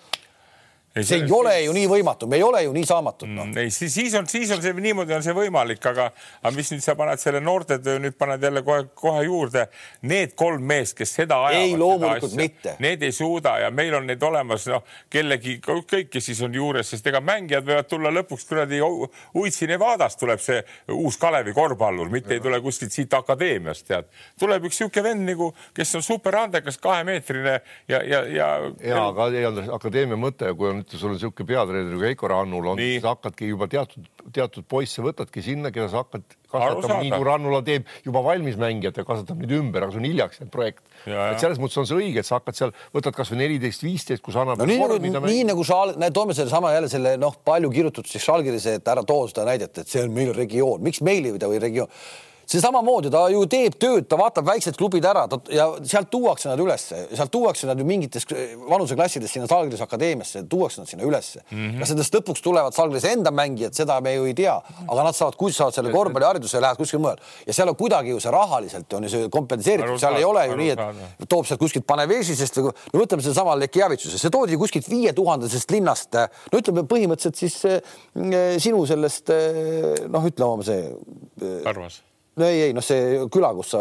ei, 0.95 1.03
see 1.03 1.21
ei 1.23 1.31
ole 1.31 1.53
ju 1.63 1.73
nii 1.75 1.87
võimatu, 1.87 2.27
me 2.27 2.35
ei 2.35 2.43
ole 2.43 2.63
ju 2.65 2.73
nii 2.75 2.87
saamatud 2.87 3.29
no.. 3.31 3.45
Mm, 3.45 3.57
ei, 3.63 3.71
siis, 3.71 3.93
siis 3.93 4.15
on, 4.19 4.27
siis 4.27 4.51
on 4.51 4.61
see 4.63 4.73
niimoodi 4.75 5.15
on 5.15 5.23
see 5.23 5.35
võimalik, 5.35 5.79
aga, 5.87 6.09
aga 6.41 6.51
mis 6.55 6.71
nüüd 6.73 6.83
sa 6.83 6.95
paned 6.99 7.21
selle 7.21 7.39
noortetöö 7.43 8.01
nüüd 8.03 8.17
paned 8.19 8.43
jälle 8.43 8.63
kohe-kohe 8.65 9.23
juurde. 9.25 9.67
Need 10.07 10.35
kolm 10.39 10.65
meest, 10.67 10.97
kes 10.97 11.13
seda 11.21 11.37
ajavad. 11.47 11.67
ei, 11.67 11.77
loomulikult 11.79 12.35
mitte. 12.39 12.75
Need 12.83 13.05
ei 13.07 13.15
suuda 13.15 13.57
ja 13.63 13.69
meil 13.71 13.95
on 13.95 14.09
neid 14.09 14.23
olemas, 14.23 14.67
noh, 14.71 14.83
kellegi, 15.11 15.57
kõik, 15.63 16.09
kes 16.11 16.27
siis 16.31 16.41
on 16.43 16.55
juures, 16.55 16.91
sest 16.91 17.07
ega 17.07 17.21
mängijad 17.23 17.67
võivad 17.67 17.89
tulla 17.89 18.11
lõpuks 18.19 18.47
kuradi 18.49 18.81
Uitsi 18.81 19.69
Nevadast 19.71 20.19
tuleb 20.19 20.41
see 20.43 20.59
uus 20.91 21.17
Kalevi 21.21 21.53
korvpallur, 21.55 22.11
mitte 22.11 22.35
ja. 22.35 22.39
ei 22.39 22.43
tule 22.43 22.59
kuskilt 22.63 22.91
siit 22.91 23.13
akadeemiast, 23.15 23.87
tead. 23.87 24.11
tuleb 24.39 24.67
üks 24.67 24.81
niisugune 24.81 25.07
vend 25.07 25.27
nagu, 25.29 25.51
kes 25.77 25.95
on 25.99 26.05
superandekas, 26.05 26.77
kahemeetrine 26.81 27.57
ja, 27.87 28.01
ja, 28.01 28.23
ja. 28.27 28.49
ja 28.83 29.01
aga 29.07 29.29
ei 29.31 29.45
olnud 29.47 29.71
akadeemia 29.77 30.19
mõte, 30.19 30.51
kui 30.57 30.69
on 30.71 30.80
nüüd 30.81 30.97
sul 30.97 31.11
on 31.11 31.17
niisugune 31.17 31.47
peatreener 31.47 31.93
nagu 31.93 32.05
Heiko 32.05 32.29
Rannul 32.31 32.69
on, 32.73 32.81
sa 33.01 33.13
hakkadki 33.13 33.49
juba 33.51 33.67
teatud, 33.71 34.07
teatud 34.33 34.67
poisse 34.69 35.03
võtadki 35.05 35.43
sinna, 35.45 35.71
keda 35.73 35.87
sa 35.91 36.03
hakkad 36.03 36.25
kasvatama, 36.51 36.99
nii 37.05 37.11
kui 37.13 37.27
Rannula 37.27 37.61
teeb 37.65 37.89
juba 38.05 38.23
valmis 38.25 38.57
mängijat 38.61 38.97
ja 38.99 39.05
kasvatab 39.07 39.43
neid 39.43 39.53
ümber, 39.57 39.85
aga 39.85 39.95
see 39.95 40.01
on 40.01 40.07
hiljaks 40.09 40.41
jäänud 40.41 40.53
projekt. 40.53 40.83
et 41.05 41.43
selles 41.43 41.61
mõttes 41.61 41.79
on 41.81 41.87
see 41.89 41.99
õige, 41.99 42.23
et 42.23 42.27
sa 42.27 42.39
hakkad 42.39 42.57
seal, 42.57 42.73
võtad 42.95 43.15
kasvõi 43.17 43.39
neliteist, 43.43 43.85
viisteist, 43.85 44.25
kus 44.25 44.39
annab. 44.41 44.59
no 44.61 44.67
nii 44.69 44.81
nagu, 45.13 45.23
nii 45.27 45.45
nagu 45.53 45.67
sa, 45.67 45.83
toome 46.13 46.35
sellesama 46.37 46.73
jälle 46.75 46.91
selle 46.91 47.15
noh, 47.21 47.37
palju 47.45 47.71
kirjutatud 47.73 48.11
siis 48.11 48.25
Žalgirise, 48.25 48.79
et 48.81 48.91
ära 48.91 49.05
too 49.07 49.29
seda 49.31 49.47
näidet, 49.47 49.77
et 49.77 49.87
see 49.87 50.03
on 50.05 50.13
meil 50.15 50.33
regioon, 50.35 50.83
miks 50.83 51.03
meil 51.05 51.29
ei 51.29 51.37
või 51.37 51.63
regioon 51.63 51.89
see 52.51 52.61
samamoodi, 52.61 53.11
ta 53.13 53.23
ju 53.31 53.45
teeb 53.49 53.75
tööd, 53.79 54.07
ta 54.11 54.17
vaatab 54.19 54.47
väiksed 54.49 54.77
klubid 54.79 55.05
ära 55.07 55.23
ta, 55.31 55.39
ja 55.53 55.67
sealt 55.87 56.09
tuuakse 56.11 56.49
nad 56.51 56.59
ülesse, 56.59 57.05
sealt 57.15 57.31
tuuakse 57.31 57.69
nad 57.69 57.79
ju 57.79 57.85
mingites 57.87 58.27
vanuseklassides 58.67 59.31
sinna 59.31 59.47
Salgrise 59.47 59.85
akadeemiasse, 59.85 60.43
tuuakse 60.51 60.81
nad 60.81 60.91
sinna 60.91 61.07
ülesse 61.07 61.43
mm. 61.43 61.57
-hmm. 61.57 61.79
kas 61.79 61.93
nendest 61.93 62.17
lõpuks 62.17 62.43
tulevad 62.43 62.75
Salgrise 62.75 63.13
enda 63.15 63.31
mängijad, 63.31 63.75
seda 63.77 64.01
me 64.01 64.13
ju 64.15 64.27
ei 64.27 64.35
tea, 64.35 64.57
aga 64.87 65.07
nad 65.07 65.15
saavad, 65.15 65.37
kui 65.39 65.53
saavad 65.55 65.77
selle 65.77 65.93
korvpallihariduse 65.95 66.57
ja 66.57 66.61
lähevad 66.61 66.83
kuskile 66.83 67.01
mujale 67.01 67.21
ja 67.47 67.53
seal 67.53 67.71
on 67.71 67.79
kuidagi 67.79 68.09
ju 68.09 68.19
see 68.19 68.35
rahaliselt 68.35 68.93
on 68.93 69.07
ju 69.07 69.13
see 69.15 69.29
kompenseeritud, 69.29 69.99
seal 69.99 70.19
ei 70.19 70.27
ole 70.27 70.45
ju 70.47 70.59
nii, 70.59 70.69
et 70.75 71.29
toob 71.29 71.47
sealt 71.47 71.59
kuskilt 71.61 71.87
Panevežisest 71.87 72.57
või 72.57 72.71
no 72.93 72.99
võtame 72.99 73.23
sedasama 73.23 73.55
Lekjavitsuse, 73.63 74.19
see 74.19 74.33
toodi 74.33 74.59
kuskilt 74.59 74.89
viietuhandesest 74.89 75.71
linnast, 75.71 76.19
no 76.51 76.59
ütleme 76.59 76.83
põhimõtteliselt 76.83 77.35
siis 77.35 77.59
äh, 77.65 77.81
sinu 78.59 78.85
sellest 78.89 79.31
äh, 79.33 80.07
noh, 80.11 80.31
ütle 80.31 80.47
oma 80.47 80.67
see 80.67 80.87
äh,. 81.41 82.10
No 82.39 82.45
ei, 82.47 82.61
ei 82.63 82.71
noh, 82.71 82.83
see 82.85 83.17
küla, 83.31 83.49
kus 83.57 83.73
sa 83.73 83.79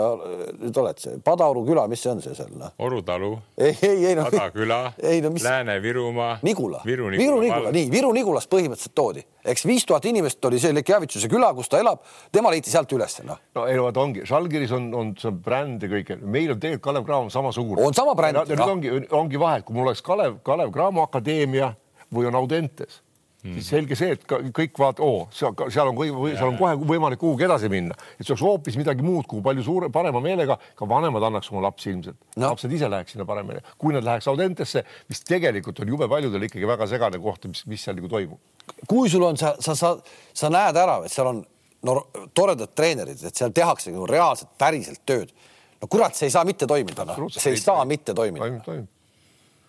nüüd 0.58 0.78
oled, 0.82 0.98
see 0.98 1.20
Padaoru 1.22 1.60
küla, 1.68 1.84
mis 1.90 2.00
see 2.02 2.10
on 2.10 2.22
see 2.24 2.34
seal 2.34 2.50
noh? 2.58 2.72
Oru 2.82 2.98
talu. 3.06 3.28
ei, 3.54 3.76
ei, 3.86 4.06
ei 4.10 4.16
noh. 4.18 4.26
Pada 4.26 4.48
küla. 4.54 4.80
No, 5.20 5.28
mis... 5.34 5.44
Lääne-Virumaa. 5.44 6.38
Nigula. 6.46 6.80
Viru 6.86 7.10
Nigula, 7.12 7.58
Viru 7.60 7.72
nii 7.74 7.90
Viru 7.92 8.10
Nigulast 8.16 8.48
põhimõtteliselt 8.50 8.94
toodi, 8.96 9.22
eks 9.52 9.66
viis 9.68 9.84
tuhat 9.86 10.06
inimest 10.08 10.44
oli 10.48 10.58
see 10.62 10.72
Lekjavitsuse 10.74 11.28
küla, 11.30 11.50
kus 11.54 11.68
ta 11.70 11.80
elab, 11.82 12.00
tema 12.32 12.52
leiti 12.54 12.72
sealt 12.72 12.90
ülesse 12.96 13.26
noh. 13.26 13.38
no 13.58 13.66
ei 13.68 13.76
vaata 13.78 14.00
ongi, 14.02 14.24
Žalgiris 14.28 14.72
on, 14.76 14.88
on 14.96 15.12
see 15.20 15.34
bränd 15.44 15.84
ja 15.84 15.90
kõike, 15.92 16.16
meil 16.22 16.54
on 16.54 16.62
tegelikult 16.62 16.86
Kalev 16.86 17.06
Cramo 17.10 17.34
samasugune. 17.34 17.84
on 17.84 17.96
sama 17.96 18.16
bränd. 18.18 18.40
nüüd 18.48 18.64
ongi, 18.64 18.96
ongi 19.20 19.42
vahe, 19.42 19.60
kui 19.66 19.76
mul 19.76 19.90
oleks 19.90 20.02
Kalev, 20.06 20.40
Kalev 20.46 20.72
Cramo 20.74 21.04
akadeemia 21.04 21.74
või 22.14 22.30
on 22.30 22.40
Audentes 22.40 23.02
Mm. 23.40 23.54
siis 23.56 23.68
selge 23.72 23.96
see, 23.96 24.12
et 24.12 24.24
kõik 24.28 24.76
vaatavad, 24.76 25.00
oo, 25.00 25.20
seal, 25.32 25.54
seal 25.72 25.88
on, 25.88 26.00
seal 26.34 26.50
on 26.50 26.58
kohe 26.58 26.74
võimalik 26.76 27.20
kuhugi 27.22 27.46
edasi 27.46 27.70
minna, 27.72 27.94
et 28.18 28.26
see 28.26 28.34
oleks 28.34 28.44
hoopis 28.44 28.76
midagi 28.76 29.04
muud, 29.04 29.24
kuhu 29.30 29.40
palju 29.46 29.64
suure, 29.64 29.88
parema 29.92 30.20
meelega 30.20 30.58
ka 30.76 30.88
vanemad 30.88 31.24
annaks 31.30 31.48
oma 31.54 31.62
lapsi 31.64 31.88
ilmselt 31.94 32.18
no.. 32.36 32.50
lapsed 32.50 32.74
ise 32.76 32.90
läheks 32.92 33.16
sinna 33.16 33.24
paremini, 33.28 33.62
kui 33.80 33.96
nad 33.96 34.04
läheks 34.04 34.28
Audentesse, 34.28 34.84
mis 35.08 35.24
tegelikult 35.24 35.80
on 35.80 35.94
jube 35.94 36.08
paljudel 36.12 36.44
ikkagi 36.50 36.68
väga 36.68 36.90
segane 36.90 37.22
koht, 37.22 37.48
mis, 37.48 37.64
mis 37.70 37.86
seal 37.86 37.96
nagu 37.96 38.12
toimub. 38.12 38.76
kui 38.90 39.08
sul 39.08 39.24
on, 39.24 39.40
sa, 39.40 39.54
sa, 39.64 39.78
sa, 39.78 39.94
sa 40.36 40.52
näed 40.52 40.76
ära, 40.84 41.00
et 41.08 41.16
seal 41.16 41.32
on 41.32 41.40
no 41.88 41.96
toredad 42.36 42.76
treenerid, 42.76 43.24
et 43.24 43.36
seal 43.36 43.56
tehakse 43.56 43.92
nagu 43.94 44.04
reaalselt 44.10 44.52
päriselt 44.60 45.00
tööd. 45.08 45.32
no 45.80 45.88
kurat, 45.88 46.12
see 46.12 46.28
ei 46.28 46.36
saa 46.36 46.44
mitte 46.44 46.68
toimida, 46.68 47.08
noh, 47.08 47.28
see 47.32 47.54
ei 47.54 47.60
saa 47.60 47.84
mitte 47.88 48.12
toimida. 48.12 48.84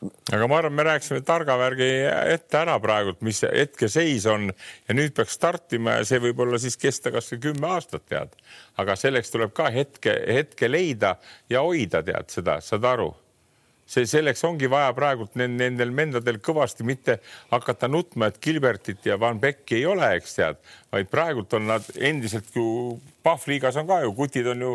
Aga 0.01 0.47
ma 0.49 0.57
arvan, 0.57 0.73
me 0.73 0.85
rääkisime 0.87 1.21
targa 1.25 1.55
värgi 1.59 1.87
ette 2.33 2.57
ära 2.57 2.77
praegult, 2.81 3.21
mis 3.25 3.43
hetkeseis 3.45 4.25
on. 4.29 4.49
Ja 4.87 4.97
nüüd 4.97 5.13
peaks 5.17 5.37
startima 5.37 5.99
ja 5.99 6.05
see 6.07 6.21
võib 6.23 6.41
olla 6.45 6.59
siis 6.61 6.77
kesta 6.81 7.13
kasvõi 7.13 7.41
kümme 7.49 7.69
aastat, 7.75 8.07
tead. 8.09 8.37
aga 8.81 8.95
selleks 8.97 9.33
tuleb 9.33 9.53
ka 9.53 9.69
hetke, 9.73 10.15
hetke 10.27 10.69
leida 10.71 11.17
ja 11.49 11.61
hoida, 11.65 12.01
tead 12.05 12.31
seda, 12.33 12.59
saad 12.65 12.87
aru. 12.87 13.11
See 13.91 14.07
selleks 14.07 14.43
ongi 14.47 14.69
vaja 14.71 14.93
praegult 14.95 15.33
nendel 15.35 15.89
mendadel 15.91 16.37
kõvasti 16.39 16.85
mitte 16.87 17.17
hakata 17.51 17.89
nutma, 17.91 18.29
et 18.31 18.39
Gilbertit 18.41 19.05
ja 19.05 19.17
Van 19.19 19.39
Becki 19.39 19.81
ei 19.81 19.85
ole, 19.89 20.13
eks 20.15 20.37
tead, 20.37 20.61
vaid 20.95 21.09
praegult 21.11 21.53
on 21.59 21.67
nad 21.73 21.89
endiselt 21.99 22.55
ju 22.55 22.97
Pahvliigas 23.21 23.75
on 23.81 23.89
ka 23.89 23.99
ju, 24.05 24.13
kutid 24.15 24.47
on 24.53 24.63
ju 24.63 24.71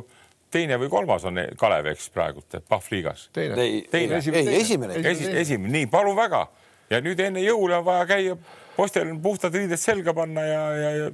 teine 0.52 0.78
või 0.80 0.90
kolmas 0.92 1.24
on 1.28 1.40
Kalev, 1.58 1.90
eks 1.92 2.08
praegult 2.14 2.58
Pahvliigas. 2.68 3.28
teine, 3.32 3.56
teine, 3.90 4.20
ei 4.20 4.58
esimene, 4.58 4.58
esimene, 4.60 5.40
esimene, 5.40 5.72
nii 5.78 5.86
palun 5.92 6.16
väga. 6.18 6.46
Ja 6.90 7.00
nüüd 7.02 7.20
enne 7.20 7.42
jõule 7.42 7.80
on 7.80 7.86
vaja 7.86 8.04
käia, 8.06 8.36
postel 8.76 9.10
puhtad 9.22 9.54
riided 9.54 9.80
selga 9.80 10.14
panna 10.14 10.44
ja, 10.46 10.60
ja, 10.78 10.90
ja 11.00 11.08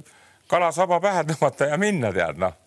kalasaba 0.51 0.99
pähe 1.01 1.23
tõmmata 1.31 1.71
ja 1.71 1.79
minna, 1.81 2.13
tead 2.13 2.41
noh. 2.41 2.59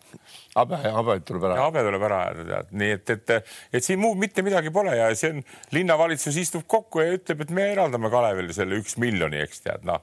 Habe, 0.57 0.79
habe 0.81 1.19
tuleb 1.29 1.45
ära. 1.45 1.57
habe 1.61 1.83
tuleb 1.85 2.05
ära 2.09 2.19
ajada, 2.25 2.45
tead, 2.49 2.69
nii 2.81 2.93
et, 2.95 3.11
et, 3.13 3.33
et 3.77 3.85
siin 3.85 4.01
muud 4.01 4.17
mitte 4.17 4.41
midagi 4.47 4.71
pole 4.73 4.95
ja 4.97 5.11
see 5.19 5.35
on, 5.35 5.43
linnavalitsus 5.77 6.39
istub 6.41 6.65
kokku 6.71 7.03
ja 7.03 7.19
ütleb, 7.19 7.43
et 7.45 7.53
me 7.53 7.67
eraldame 7.75 8.09
Kalevile 8.11 8.55
selle 8.57 8.79
üks 8.81 8.97
miljoni, 9.03 9.43
eks 9.45 9.67
tead, 9.67 9.85
noh. 9.87 10.03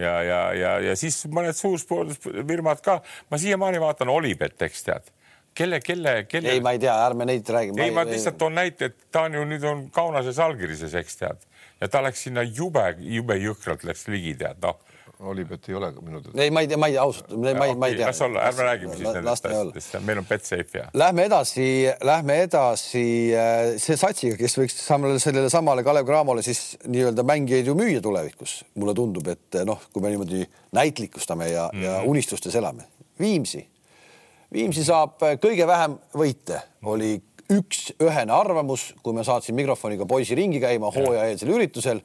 Ja, 0.00 0.14
ja, 0.24 0.40
ja, 0.56 0.70
ja 0.80 0.94
siis 0.96 1.18
mõned 1.28 1.52
suurspordifirmad 1.58 2.80
ka, 2.80 3.02
ma 3.28 3.38
siiamaani 3.42 3.82
vaatan 3.82 4.08
Olipet, 4.08 4.56
eks 4.64 4.86
tead 4.86 5.10
kelle, 5.54 5.80
kelle, 5.80 6.14
kelle? 6.28 6.54
ei, 6.54 6.60
ma 6.64 6.74
ei 6.76 6.82
tea, 6.82 6.94
ärme 7.06 7.26
neid 7.28 7.48
räägi. 7.48 7.74
ei, 7.80 7.94
ma 7.94 8.04
lihtsalt 8.08 8.38
toon 8.40 8.54
näite, 8.58 8.92
et 8.92 9.10
ta 9.12 9.26
on 9.28 9.38
ju 9.38 9.46
nüüd 9.48 9.66
on 9.68 9.88
Kaunases 9.94 10.38
allkirjas, 10.42 10.94
eks 11.02 11.20
tead, 11.22 11.48
ja 11.80 11.88
ta 11.88 12.04
läks 12.04 12.26
sinna 12.28 12.44
jube, 12.46 12.84
jube 13.00 13.36
jõhkralt 13.40 13.84
läks 13.88 14.08
ligi, 14.12 14.36
tead, 14.40 14.62
noh 14.64 14.80
Olipet 15.20 15.68
ei 15.68 15.74
ole 15.74 15.90
minu 16.00 16.20
teada. 16.20 16.42
ei, 16.42 16.50
ma 16.50 16.60
ei 16.60 16.68
tea, 16.68 16.76
ma 16.80 16.88
ei 16.88 16.94
tea 16.94 17.02
ausalt, 17.02 17.32
ma 17.36 17.66
ei, 17.66 17.74
ma 17.76 17.88
ei 17.90 17.96
tea. 17.96 18.06
las 18.06 18.20
olla, 18.24 18.44
ärme 18.48 18.64
räägime 18.64 18.94
siis 18.96 19.08
nendest 19.12 19.48
asjadest, 19.50 19.96
meil 20.06 20.20
on 20.22 20.26
Betsafe 20.26 20.78
ja. 20.78 20.84
Lähme 20.96 21.26
edasi, 21.28 21.66
lähme 22.08 22.36
edasi 22.46 23.02
äh, 23.36 23.74
see 23.82 23.98
satsiga, 24.00 24.38
kes 24.40 24.56
võiks 24.56 24.78
samale, 24.80 25.18
sellele 25.20 25.50
samale 25.52 25.84
Kalev 25.84 26.08
Cramole 26.08 26.44
siis 26.46 26.78
nii-öelda 26.86 27.24
mängijaid 27.28 27.68
ju 27.68 27.76
müüa 27.76 28.00
tulevikus. 28.04 28.62
mulle 28.80 28.94
tundub, 28.96 29.28
et 29.28 29.60
noh, 29.68 29.82
kui 29.92 30.02
me 30.02 30.14
niimoodi 30.14 30.46
näitlikustame 30.72 31.50
ja 31.50 31.68
mm, 31.68 31.80
-hmm. 31.80 31.84
ja 31.84 32.00
unistustes 32.14 32.56
elame. 32.56 32.88
Viimsi 33.20 33.66
Viimsi 34.52 34.82
saab 34.84 35.22
äh, 35.22 35.36
kõige 35.38 35.66
vähem 35.68 35.94
võite, 36.18 36.58
oli 36.90 37.14
üks 37.50 37.92
ühene 38.02 38.34
arvamus, 38.34 38.90
kui 39.02 39.14
me 39.14 39.22
saatsime 39.26 39.60
mikrofoniga 39.62 40.06
poisi 40.10 40.34
ringi 40.38 40.60
käima 40.62 40.90
hooajaeelsel 40.94 41.52
üritusel. 41.54 42.02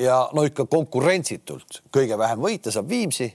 Ja 0.00 0.22
no 0.32 0.44
ikka 0.48 0.64
konkurentsitult 0.72 1.82
kõige 1.92 2.16
vähem 2.16 2.40
võite 2.40 2.72
saab 2.72 2.88
Viimsi. 2.88 3.28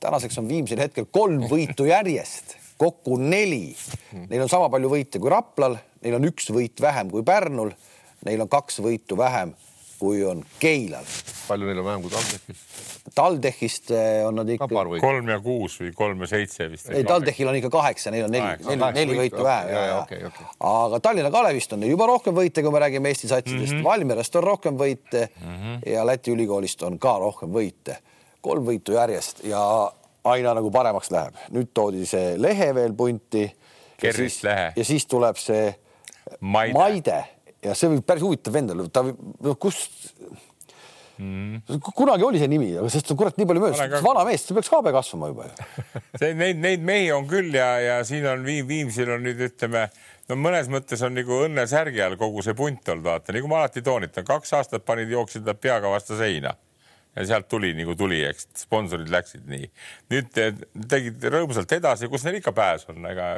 tänaseks 0.00 0.38
on 0.38 0.48
Viimsil 0.48 0.78
hetkel 0.78 1.08
kolm 1.10 1.42
võitu 1.52 1.86
järjest, 1.90 2.56
kokku 2.78 3.18
neli. 3.18 3.74
Neil 4.28 4.42
on 4.42 4.50
sama 4.50 4.70
palju 4.70 4.90
võite 4.90 5.18
kui 5.18 5.30
Raplal, 5.30 5.76
neil 6.02 6.18
on 6.20 6.30
üks 6.30 6.50
võit 6.54 6.80
vähem 6.80 7.10
kui 7.10 7.26
Pärnul, 7.26 7.74
neil 8.26 8.46
on 8.46 8.50
kaks 8.50 8.78
võitu 8.82 9.18
vähem 9.18 9.54
kui 10.02 10.24
on 10.26 10.42
Keilal. 10.58 11.06
palju 11.46 11.68
neil 11.68 11.78
on 11.78 11.86
vähem 11.86 12.02
kui 12.02 12.10
TalTechil? 12.10 12.56
TalTechist 13.14 13.90
eh, 13.90 14.22
on 14.26 14.36
nad 14.40 14.48
ikka. 14.50 14.68
kolm 15.02 15.28
ja 15.30 15.38
kuus 15.42 15.76
või 15.82 15.92
kolm 15.94 16.24
ja 16.24 16.28
seitse 16.30 16.66
vist. 16.70 16.90
ei, 16.90 17.04
TalTechil 17.06 17.50
on 17.50 17.58
ikka 17.58 17.70
kaheksa, 17.72 18.12
neil 18.14 18.26
on 18.26 18.34
neli, 18.34 18.66
neli, 18.66 18.88
neli 18.98 19.18
võitu 19.20 19.42
vähem. 19.46 19.72
Okay, 20.02 20.24
okay. 20.30 20.46
aga 20.68 21.00
Tallinna 21.04 21.30
Kalevist 21.34 21.74
on 21.76 21.82
neil 21.82 21.94
juba 21.94 22.08
rohkem 22.10 22.34
võite, 22.36 22.64
kui 22.64 22.74
me 22.74 22.82
räägime 22.82 23.12
Eesti 23.12 23.30
satsidest 23.30 23.74
mm. 23.74 23.78
-hmm. 23.78 23.90
Valmierast 23.90 24.38
on 24.40 24.46
rohkem 24.46 24.78
võite 24.78 25.28
mm 25.28 25.56
-hmm. 25.56 25.92
ja 25.92 26.06
Läti 26.06 26.34
ülikoolist 26.34 26.82
on 26.82 26.98
ka 26.98 27.18
rohkem 27.18 27.52
võite. 27.54 27.98
kolm 28.40 28.66
võitu 28.66 28.96
järjest 28.98 29.44
ja 29.44 29.92
aina 30.24 30.54
nagu 30.54 30.70
paremaks 30.70 31.10
läheb. 31.10 31.34
nüüd 31.50 31.70
toodi 31.74 32.06
see 32.06 32.34
Lehe 32.38 32.74
veel 32.74 32.94
punti. 32.94 33.46
Kerrist 34.00 34.42
Lehe. 34.42 34.72
ja 34.76 34.84
siis 34.84 35.06
tuleb 35.06 35.36
see 35.36 35.74
Maide, 36.40 36.72
Maide 36.72 37.24
ja 37.62 37.76
see 37.78 37.92
võib 37.92 38.06
päris 38.06 38.24
huvitav 38.26 38.56
vend 38.56 38.74
olla, 38.74 38.88
ta 38.92 39.04
noh, 39.06 39.58
kust 39.60 40.14
mm.. 41.18 41.82
kunagi 41.94 42.26
oli 42.26 42.40
see 42.42 42.50
nimi, 42.50 42.72
aga 42.78 42.90
sest 42.92 43.12
on 43.14 43.20
kurat 43.20 43.38
nii 43.38 43.48
palju 43.48 43.62
möödas, 43.64 44.00
vana 44.04 44.24
mees, 44.28 44.46
see 44.46 44.56
peaks 44.56 44.72
habe 44.72 44.94
kasvama 44.94 45.30
juba 45.32 45.48
ju. 45.48 45.68
See 46.20 46.32
neid, 46.38 46.58
neid 46.62 46.82
mehi 46.86 47.12
on 47.14 47.28
küll 47.30 47.54
ja, 47.56 47.70
ja 47.82 48.00
siin 48.06 48.26
on 48.28 48.42
Viim, 48.46 48.66
Viimsil 48.68 49.14
on 49.14 49.24
nüüd 49.26 49.40
ütleme 49.48 49.86
no 50.28 50.38
mõnes 50.38 50.68
mõttes 50.72 51.02
on 51.06 51.16
nagu 51.16 51.42
õnnesärgi 51.46 52.02
all 52.04 52.18
kogu 52.20 52.44
see 52.44 52.56
punt 52.58 52.92
olnud, 52.92 53.06
vaata, 53.06 53.34
nagu 53.36 53.50
ma 53.50 53.62
alati 53.62 53.84
toonitan, 53.84 54.26
kaks 54.28 54.54
aastat 54.58 54.86
panid, 54.88 55.10
jooksid 55.12 55.46
nad 55.46 55.60
peaga 55.62 55.90
vastu 55.92 56.18
seina 56.18 56.56
ja 57.16 57.26
sealt 57.26 57.48
tuli 57.48 57.72
nagu 57.76 57.94
tuli, 57.96 58.22
eks 58.24 58.46
sponsorid 58.62 59.10
läksid 59.12 59.44
nii. 59.48 59.66
nüüd 60.12 60.30
tegid 60.88 61.26
rõõmsalt 61.34 61.74
edasi, 61.76 62.08
kus 62.08 62.24
neil 62.24 62.38
ikka 62.38 62.54
pääs 62.56 62.86
on, 62.88 63.04
ega 63.10 63.28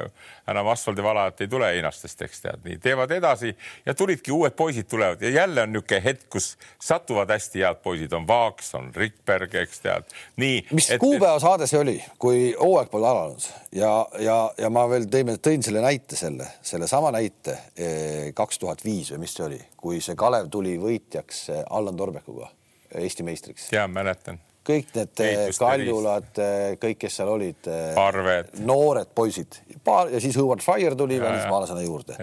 enam 0.50 0.70
asfaldivalajat 0.70 1.44
ei 1.44 1.50
tule 1.50 1.70
einastest, 1.74 2.22
eks 2.22 2.44
tead, 2.44 2.62
nii 2.66 2.78
teevad 2.84 3.10
edasi 3.16 3.50
ja 3.86 3.94
tulidki 3.98 4.32
uued 4.34 4.54
poisid 4.58 4.88
tulevad. 4.90 5.22
Ja 5.22 5.30
jälle 5.42 5.66
on 5.66 5.74
niisugune 5.74 6.00
hetk, 6.04 6.28
kus 6.30 6.52
satuvad 6.82 7.30
hästi 7.34 7.64
head 7.66 7.82
poisid, 7.82 8.14
on 8.14 8.28
Vaaks, 8.28 8.70
on 8.78 8.90
Rikberg, 8.94 9.54
eks 9.64 9.82
tead, 9.82 10.16
nii. 10.40 10.64
mis 10.70 10.90
et, 10.94 11.02
kuupäeva 11.02 11.38
saade 11.42 11.66
see 11.70 11.80
oli, 11.82 11.98
kui 12.18 12.46
hooaeg 12.60 12.90
pole 12.94 13.10
alanud? 13.10 13.50
Ja, 13.74 13.92
ja, 14.22 14.38
ja 14.58 14.70
ma 14.70 14.86
veel 14.90 15.08
tõin, 15.10 15.34
tõin 15.42 15.66
selle 15.66 15.82
näite 15.82 16.18
selle, 16.18 16.46
sellesama 16.62 17.10
näite 17.14 17.58
eh, 17.74 18.30
kaks 18.36 18.62
tuhat 18.62 18.84
viis 18.86 19.10
või 19.14 19.24
mis 19.26 19.34
see 19.34 19.48
oli, 19.48 19.62
kui 19.76 20.02
see 20.04 20.14
Kalev 20.18 20.52
tuli 20.52 20.76
võitjaks 20.78 21.48
eh, 21.50 21.64
Allan 21.74 21.98
Torbekuga 21.98 22.52
Eesti 23.00 23.26
meistriks. 23.26 23.68
ja 23.72 23.86
mäletan. 23.88 24.38
kõik 24.64 24.94
need 24.96 25.20
eh, 25.24 25.42
Kaljulad, 25.58 26.30
eh, 26.40 26.76
kõik, 26.80 26.98
kes 27.04 27.18
seal 27.20 27.28
olid. 27.34 27.68
Eh, 27.68 28.54
noored 28.64 29.10
poisid, 29.14 29.60
paar 29.84 30.12
ja 30.12 30.22
siis 30.22 30.38
Howard 30.40 30.64
Fire 30.64 30.96
tuli 30.96 31.20
välismaalasena 31.20 31.84
juurde. 31.84 32.16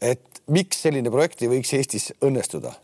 et 0.00 0.42
miks 0.52 0.82
selline 0.82 1.10
projekt 1.10 1.42
ei 1.42 1.48
võiks 1.50 1.72
Eestis 1.74 2.12
õnnestuda 2.22 2.74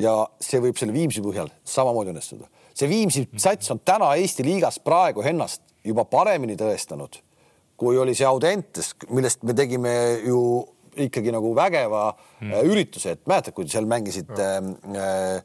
ja 0.00 0.14
see 0.40 0.60
võib 0.62 0.78
selle 0.78 0.94
Viimsi 0.94 1.22
põhjal 1.24 1.50
samamoodi 1.64 2.12
õnnestuda. 2.12 2.46
see 2.74 2.88
Viimsi 2.88 3.26
sats 3.36 3.70
on 3.74 3.82
täna 3.84 4.14
Eesti 4.14 4.46
liigas 4.46 4.78
praegu 4.78 5.22
ennast 5.26 5.62
juba 5.84 6.04
paremini 6.04 6.56
tõestanud, 6.58 7.18
kui 7.76 7.98
oli 7.98 8.14
see 8.14 8.26
Audentes, 8.26 8.92
millest 9.10 9.42
me 9.42 9.54
tegime 9.58 9.94
ju 10.26 10.38
ikkagi 11.02 11.32
nagu 11.32 11.54
vägeva 11.56 12.10
mm. 12.12 12.54
ürituse, 12.68 13.16
et 13.16 13.26
mäletad, 13.26 13.54
kui 13.56 13.68
seal 13.70 13.88
mängisid 13.88 14.30
äh, 14.36 15.38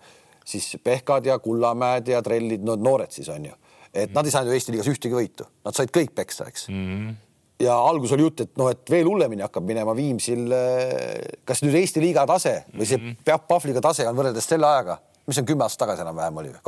siis 0.48 0.78
Pehkad 0.84 1.28
ja 1.28 1.40
Kullamäed 1.44 2.08
ja 2.08 2.22
Trellid, 2.24 2.64
no 2.64 2.78
noored 2.80 3.12
siis 3.12 3.28
on 3.34 3.50
ju, 3.50 3.56
et 3.94 4.14
nad 4.16 4.26
ei 4.26 4.34
saanud 4.34 4.52
ju 4.52 4.58
Eesti 4.58 4.76
liigas 4.76 4.92
ühtegi 4.92 5.18
võitu, 5.18 5.48
nad 5.68 5.76
said 5.76 5.92
kõik 5.94 6.14
peksa, 6.16 6.48
eks 6.48 6.70
mm. 6.72 6.84
-hmm 6.92 7.16
ja 7.60 7.74
algus 7.74 8.12
oli 8.14 8.26
jutt, 8.26 8.44
et 8.46 8.58
noh, 8.60 8.70
et 8.70 8.90
veel 8.92 9.08
hullemini 9.10 9.42
hakkab 9.46 9.66
minema 9.66 9.96
Viimsil. 9.98 10.46
Eh, 10.54 11.38
kas 11.48 11.64
nüüd 11.66 11.78
Eesti 11.80 12.04
liiga 12.04 12.26
tase 12.30 12.60
või 12.74 12.86
see 12.86 13.00
mm 13.00 13.16
-hmm. 13.26 13.46
Pahvliga 13.48 13.82
tase 13.82 14.08
on 14.08 14.18
võrreldes 14.18 14.46
selle 14.46 14.68
ajaga, 14.68 15.00
mis 15.28 15.40
on 15.42 15.46
kümme 15.46 15.66
aastat 15.66 15.86
tagasi 15.86 16.06
enam-vähem 16.06 16.38
oli 16.38 16.52
või? 16.54 16.62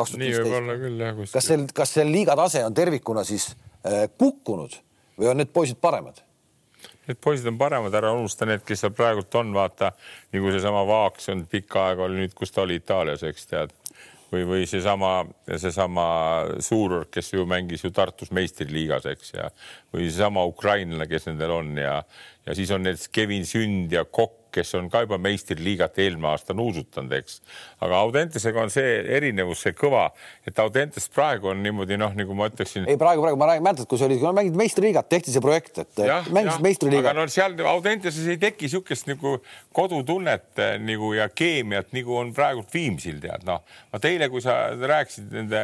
olla 0.57 0.77
küll 0.77 1.03
jah. 1.05 1.19
kas 1.33 1.45
see, 1.45 1.67
kas 1.73 1.93
see 1.93 2.05
liiga 2.05 2.35
tase 2.35 2.65
on 2.65 2.73
tervikuna 2.73 3.23
siis 3.23 3.51
äh, 3.85 4.09
kukkunud 4.17 4.79
või 5.19 5.29
on 5.31 5.37
need 5.37 5.53
poisid 5.53 5.77
paremad? 5.81 6.21
Need 7.07 7.19
poisid 7.23 7.49
on 7.49 7.57
paremad, 7.57 7.95
ära 7.97 8.11
unusta 8.13 8.45
need, 8.45 8.63
kes 8.65 8.83
seal 8.83 8.93
praegult 8.95 9.33
on, 9.39 9.51
vaata 9.55 9.91
nagu 10.35 10.51
seesama 10.53 10.85
Vaaks 10.87 11.31
on 11.33 11.45
pikka 11.49 11.89
aega 11.89 12.05
oli 12.05 12.23
nüüd, 12.23 12.35
kus 12.37 12.53
ta 12.53 12.63
oli 12.65 12.77
Itaalias, 12.79 13.25
eks 13.25 13.49
tead. 13.49 13.75
Või, 14.29 14.43
või 14.45 14.65
seesama, 14.69 15.23
seesama 15.57 16.03
Suurorg, 16.61 17.09
kes 17.09 17.31
ju 17.33 17.47
mängis 17.49 17.81
ju 17.81 17.89
Tartus 17.89 18.29
meistriliigas, 18.37 19.07
eks, 19.09 19.31
ja 19.33 19.47
või 19.89 20.05
seesama 20.05 20.43
ukrainlane, 20.45 21.07
kes 21.09 21.25
nendel 21.31 21.55
on 21.55 21.71
ja, 21.81 21.95
ja 22.45 22.57
siis 22.57 22.69
on 22.75 22.85
need 22.85 23.01
Kevin 23.09 23.47
Sünd 23.49 23.95
ja 23.95 24.05
Kokk, 24.05 24.38
kes 24.55 24.73
on 24.79 24.89
ka 24.89 25.03
juba 25.05 25.19
meistriliigat 25.21 25.99
eelmine 25.99 26.31
aasta 26.31 26.55
nuusutanud, 26.57 27.13
eks. 27.19 27.41
aga 27.85 27.99
Audentesega 28.05 28.63
on 28.63 28.73
see 28.73 28.95
erinevus, 29.19 29.65
see 29.65 29.75
kõva, 29.77 30.07
et 30.47 30.59
Audentes 30.63 31.09
praegu 31.13 31.51
on 31.51 31.61
niimoodi 31.65 31.99
noh, 31.99 32.15
nagu 32.15 32.37
ma 32.37 32.49
ütleksin. 32.49 32.87
ei, 32.87 32.97
praegu, 32.99 33.25
praegu 33.25 33.39
ma 33.39 33.51
räägin, 33.51 33.67
mäletad, 33.67 33.89
kui 33.89 33.99
see 33.99 34.09
oli, 34.09 34.19
kui 34.21 34.33
mängid 34.39 34.57
meistriliigat, 34.59 35.09
tehti 35.11 35.35
see 35.35 35.43
projekt, 35.43 35.83
et 35.83 36.03
mängisid 36.31 36.63
meistriliigat. 36.65 37.11
aga 37.11 37.17
no 37.19 37.27
seal 37.31 37.57
Audenteses 37.69 38.27
ei 38.29 38.39
teki 38.41 38.69
niisugust 38.69 39.07
nagu 39.09 39.37
kodutunnet 39.75 40.59
eh, 40.61 40.75
nagu 40.81 41.13
ja 41.17 41.29
keemiat, 41.29 41.93
nagu 41.95 42.17
on 42.21 42.33
praegult 42.35 42.73
Viimsil 42.73 43.19
tead, 43.23 43.45
noh. 43.47 43.63
vot 43.93 44.05
eile, 44.05 44.29
kui 44.29 44.43
sa 44.45 44.69
rääkisid 44.77 45.33
nende 45.33 45.63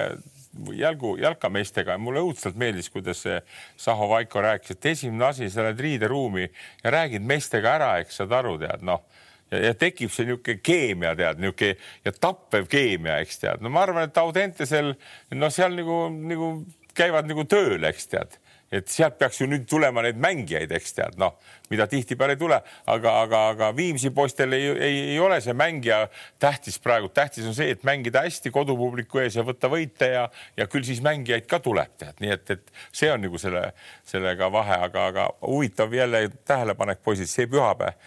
jalgu, 0.75 1.15
jalkameestega, 1.21 1.97
mulle 2.01 2.23
õudselt 2.25 2.57
meeldis, 2.59 2.89
kuidas 2.93 3.23
see 3.25 3.39
Saho 3.79 4.07
Vaiko 4.11 4.43
rääkis, 4.43 4.75
et 4.75 4.89
esimene 4.93 5.29
asi, 5.29 5.49
sa 5.51 5.65
lähed 5.65 5.81
riideruumi 5.83 6.47
ja 6.47 6.93
räägid 6.95 7.25
meestega 7.27 7.75
ära, 7.79 7.91
eks 8.03 8.21
saad 8.21 8.35
aru, 8.35 8.57
tead 8.61 8.85
noh. 8.85 9.03
Ja, 9.51 9.59
ja 9.67 9.73
tekib 9.77 10.09
see 10.09 10.25
niisugune 10.25 10.61
keemia, 10.65 11.13
tead, 11.17 11.41
niisugune 11.43 11.75
ja 12.05 12.15
tappev 12.17 12.69
keemia, 12.71 13.19
eks 13.25 13.43
tead, 13.43 13.61
no 13.61 13.69
ma 13.73 13.83
arvan, 13.85 14.09
et 14.09 14.17
Audentesel 14.17 14.95
no 15.35 15.51
seal 15.53 15.77
nagu, 15.77 15.99
nagu 16.33 16.49
käivad 16.97 17.29
nagu 17.29 17.45
tööl, 17.49 17.83
eks 17.91 18.09
tead 18.13 18.39
et 18.75 18.91
sealt 18.91 19.17
peaks 19.19 19.39
ju 19.41 19.47
nüüd 19.49 19.65
tulema 19.69 20.03
neid 20.05 20.19
mängijaid, 20.21 20.71
eks 20.75 20.95
tead, 20.97 21.17
noh, 21.21 21.37
mida 21.71 21.87
tihtipeale 21.89 22.35
ei 22.35 22.41
tule, 22.41 22.59
aga, 22.91 23.13
aga, 23.23 23.41
aga 23.53 23.71
Viimsi 23.77 24.11
poistel 24.15 24.53
ei, 24.57 24.67
ei, 24.73 24.99
ei 25.13 25.19
ole 25.21 25.39
see 25.43 25.55
mängija 25.57 26.03
tähtis 26.41 26.77
praegu, 26.83 27.09
tähtis 27.13 27.47
on 27.47 27.55
see, 27.57 27.71
et 27.73 27.85
mängida 27.87 28.25
hästi 28.25 28.51
kodupubliku 28.53 29.23
ees 29.23 29.39
ja 29.39 29.45
võtta 29.47 29.71
võite 29.71 30.11
ja, 30.11 30.27
ja 30.57 30.69
küll 30.71 30.85
siis 30.87 31.01
mängijaid 31.05 31.49
ka 31.49 31.61
tuleb, 31.63 31.95
tead, 32.01 32.19
nii 32.23 32.35
et, 32.35 32.55
et 32.57 32.75
see 32.91 33.09
on 33.13 33.23
nagu 33.25 33.41
selle, 33.41 33.69
sellega 34.07 34.51
vahe, 34.53 34.79
aga, 34.89 35.09
aga 35.13 35.27
huvitav 35.41 35.93
jälle 35.95 36.27
tähelepanek, 36.45 37.03
poisid, 37.05 37.31
see 37.31 37.49
pühapäev. 37.51 37.99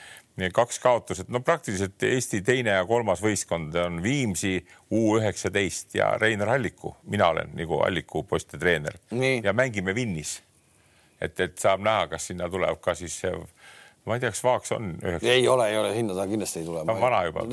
Kaks 0.54 0.76
kaotust, 0.78 1.26
no 1.34 1.40
praktiliselt 1.42 2.02
Eesti 2.06 2.44
teine 2.46 2.76
ja 2.76 2.84
kolmas 2.86 3.18
võistkond 3.18 3.74
on 3.82 3.96
Viimsi 4.04 4.60
U 4.94 5.16
üheksateist 5.18 5.98
ja 5.98 6.12
Reinar 6.14 6.52
Alliku, 6.54 6.92
mina 7.10 7.32
olen 7.32 7.50
nagu 7.58 7.80
Alliku 7.82 8.22
poiste 8.22 8.54
treener. 8.54 9.00
Ja 9.42 9.50
mängime 9.50 9.96
Vinnis 9.98 10.36
et, 11.20 11.40
et 11.40 11.58
saab 11.58 11.82
näha, 11.84 12.06
kas 12.12 12.30
sinna 12.30 12.48
tuleb 12.50 12.80
ka 12.80 12.94
siis 12.98 13.20
ma 14.08 14.16
ei 14.16 14.22
tea, 14.22 14.32
kas 14.32 14.42
Vaaks 14.44 14.72
on 14.72 14.90
üheksa? 15.02 15.28
ei 15.28 15.48
ole, 15.48 15.68
ei 15.68 15.78
ole, 15.78 15.92
sinna 15.94 16.16
ta 16.16 16.26
kindlasti 16.28 16.62
ei 16.62 16.66
tule. 16.66 16.84
ta 16.86 16.94
on 16.94 17.00
vana 17.00 17.22
juba. 17.26 17.44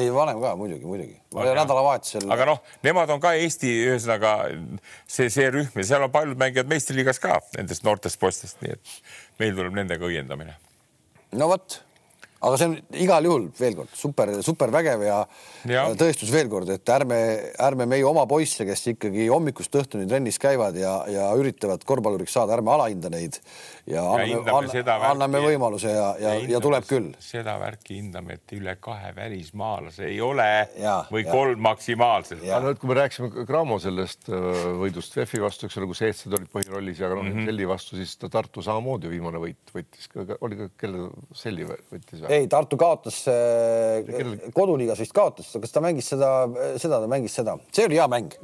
ei, 0.00 0.10
vanem 0.14 0.40
ka 0.42 0.54
muidugi, 0.58 0.86
muidugi. 0.90 1.18
nädalavahetusel. 1.34 2.28
aga 2.34 2.48
noh, 2.52 2.62
nemad 2.86 3.10
on 3.14 3.22
ka 3.22 3.34
Eesti, 3.38 3.70
ühesõnaga 3.86 4.34
see, 5.06 5.28
see 5.30 5.50
rühm 5.54 5.82
ja 5.82 5.86
seal 5.92 6.08
on 6.08 6.14
paljud 6.14 6.40
mängijad 6.40 6.70
meistriliigas 6.70 7.22
ka 7.22 7.40
nendest 7.56 7.86
noortest 7.86 8.20
poistest, 8.20 8.62
nii 8.64 8.74
et 8.74 8.96
meil 9.42 9.54
tuleb 9.58 9.78
nendega 9.78 10.08
õiendamine. 10.08 10.56
no 11.38 11.50
vot 11.52 11.82
aga 12.38 12.58
see 12.58 12.68
on 12.70 12.74
igal 13.02 13.26
juhul 13.26 13.46
veel 13.58 13.74
kord 13.78 13.94
super, 13.98 14.30
super 14.46 14.70
vägev 14.74 15.02
ja, 15.02 15.18
ja 15.66 15.86
tõestus 15.98 16.30
veel 16.30 16.50
kord, 16.52 16.70
et 16.70 16.92
ärme, 16.94 17.18
ärme 17.66 17.86
meie 17.90 18.06
oma 18.06 18.24
poisse, 18.30 18.66
kes 18.68 18.84
ikkagi 18.94 19.26
hommikust 19.32 19.74
õhtuni 19.80 20.06
trennis 20.10 20.38
käivad 20.42 20.78
ja, 20.78 21.00
ja 21.10 21.28
üritavad 21.38 21.82
korvpalluriks 21.88 22.36
saada, 22.38 22.54
ärme 22.58 22.70
alahinda 22.76 23.10
neid 23.10 23.40
ja, 23.88 24.04
ja 24.04 24.04
anname, 24.14 24.52
anname, 24.52 25.08
anname 25.10 25.42
võimaluse 25.42 25.90
ja, 25.90 26.12
ja, 26.20 26.36
ja, 26.38 26.52
ja 26.54 26.60
tuleb 26.62 26.86
küll. 26.88 27.10
seda 27.22 27.56
värki 27.58 27.98
hindame, 27.98 28.38
et 28.38 28.54
üle 28.54 28.76
kahe 28.82 29.10
välismaalase 29.16 30.06
ei 30.06 30.20
ole 30.22 30.48
ja, 30.78 31.00
või 31.10 31.24
ja. 31.24 31.32
kolm 31.34 31.62
maksimaalselt. 31.66 32.46
no 32.62 32.74
et 32.74 32.78
kui 32.78 32.92
me 32.92 33.00
rääkisime 33.00 33.46
Cramo 33.48 33.80
sellest 33.82 34.30
äh, 34.30 34.62
võidust 34.78 35.18
VEF-i 35.18 35.42
vastu, 35.42 35.66
eks 35.66 35.80
ole, 35.80 35.90
kus 35.90 36.04
eestlased 36.06 36.38
olid 36.38 36.54
põhirollis 36.54 37.02
ja 37.02 37.10
noh 37.10 37.24
mm 37.24 37.34
-hmm., 37.34 37.46
Selli 37.48 37.66
vastu, 37.68 37.96
siis 37.96 38.14
ta 38.20 38.28
Tartu 38.30 38.62
samamoodi 38.62 39.10
viimane 39.10 39.40
võit 39.42 39.74
võttis, 39.74 40.10
oli 40.44 40.58
ka, 40.58 40.70
kelle 40.78 41.08
Selli 41.34 41.66
võttis 41.66 42.20
või? 42.20 42.27
Ei, 42.28 42.48
Tartu 42.50 42.78
kaotas 42.80 43.20
äh, 43.30 44.48
koduliigas 44.54 45.02
vist 45.02 45.14
kaotas, 45.16 45.50
kas 45.60 45.74
ta 45.74 45.82
mängis 45.84 46.10
seda, 46.14 46.32
seda 46.80 47.02
ta 47.02 47.10
mängis 47.10 47.36
seda, 47.40 47.56
see 47.74 47.88
oli 47.88 48.00
hea 48.00 48.08
mäng. 48.10 48.34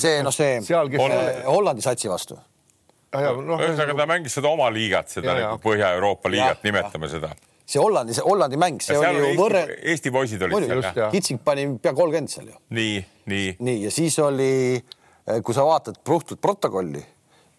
see 0.00 0.18
noh, 0.24 0.34
see 0.34 0.58
seal, 0.66 0.90
kes... 0.92 1.02
Hollandi, 1.02 1.46
Hollandi 1.48 1.84
satsi 1.84 2.10
vastu. 2.12 2.38
No, 3.12 3.58
ühesõnaga 3.60 3.96
ta 3.98 4.08
mängis 4.08 4.36
seda 4.38 4.52
oma 4.52 4.70
liigat, 4.72 5.10
seda 5.12 5.34
nagu 5.36 5.58
Põhja-Euroopa 5.64 6.32
liigat, 6.32 6.62
nimetame 6.64 7.10
seda 7.12 7.34
see 7.72 7.80
Hollandi, 7.80 8.16
see 8.16 8.24
Hollandi 8.26 8.58
mäng, 8.60 8.82
see 8.84 8.98
oli 8.98 9.22
ju 9.22 9.32
võrre. 9.38 9.62
Eesti 9.92 10.12
poisid 10.12 10.42
olid 10.44 10.66
seal 10.68 10.82
jah? 10.84 11.10
Kitsing 11.12 11.40
pani 11.44 11.66
pea 11.82 11.94
kolmkümmend 11.96 12.32
seal 12.32 12.50
ju. 12.50 12.58
nii, 12.76 12.98
nii. 13.32 13.48
nii 13.62 13.84
ja 13.86 13.92
siis 13.94 14.18
oli, 14.22 14.52
kui 15.44 15.56
sa 15.56 15.64
vaatad 15.66 16.00
puhtalt 16.04 16.40
protokolli 16.42 17.02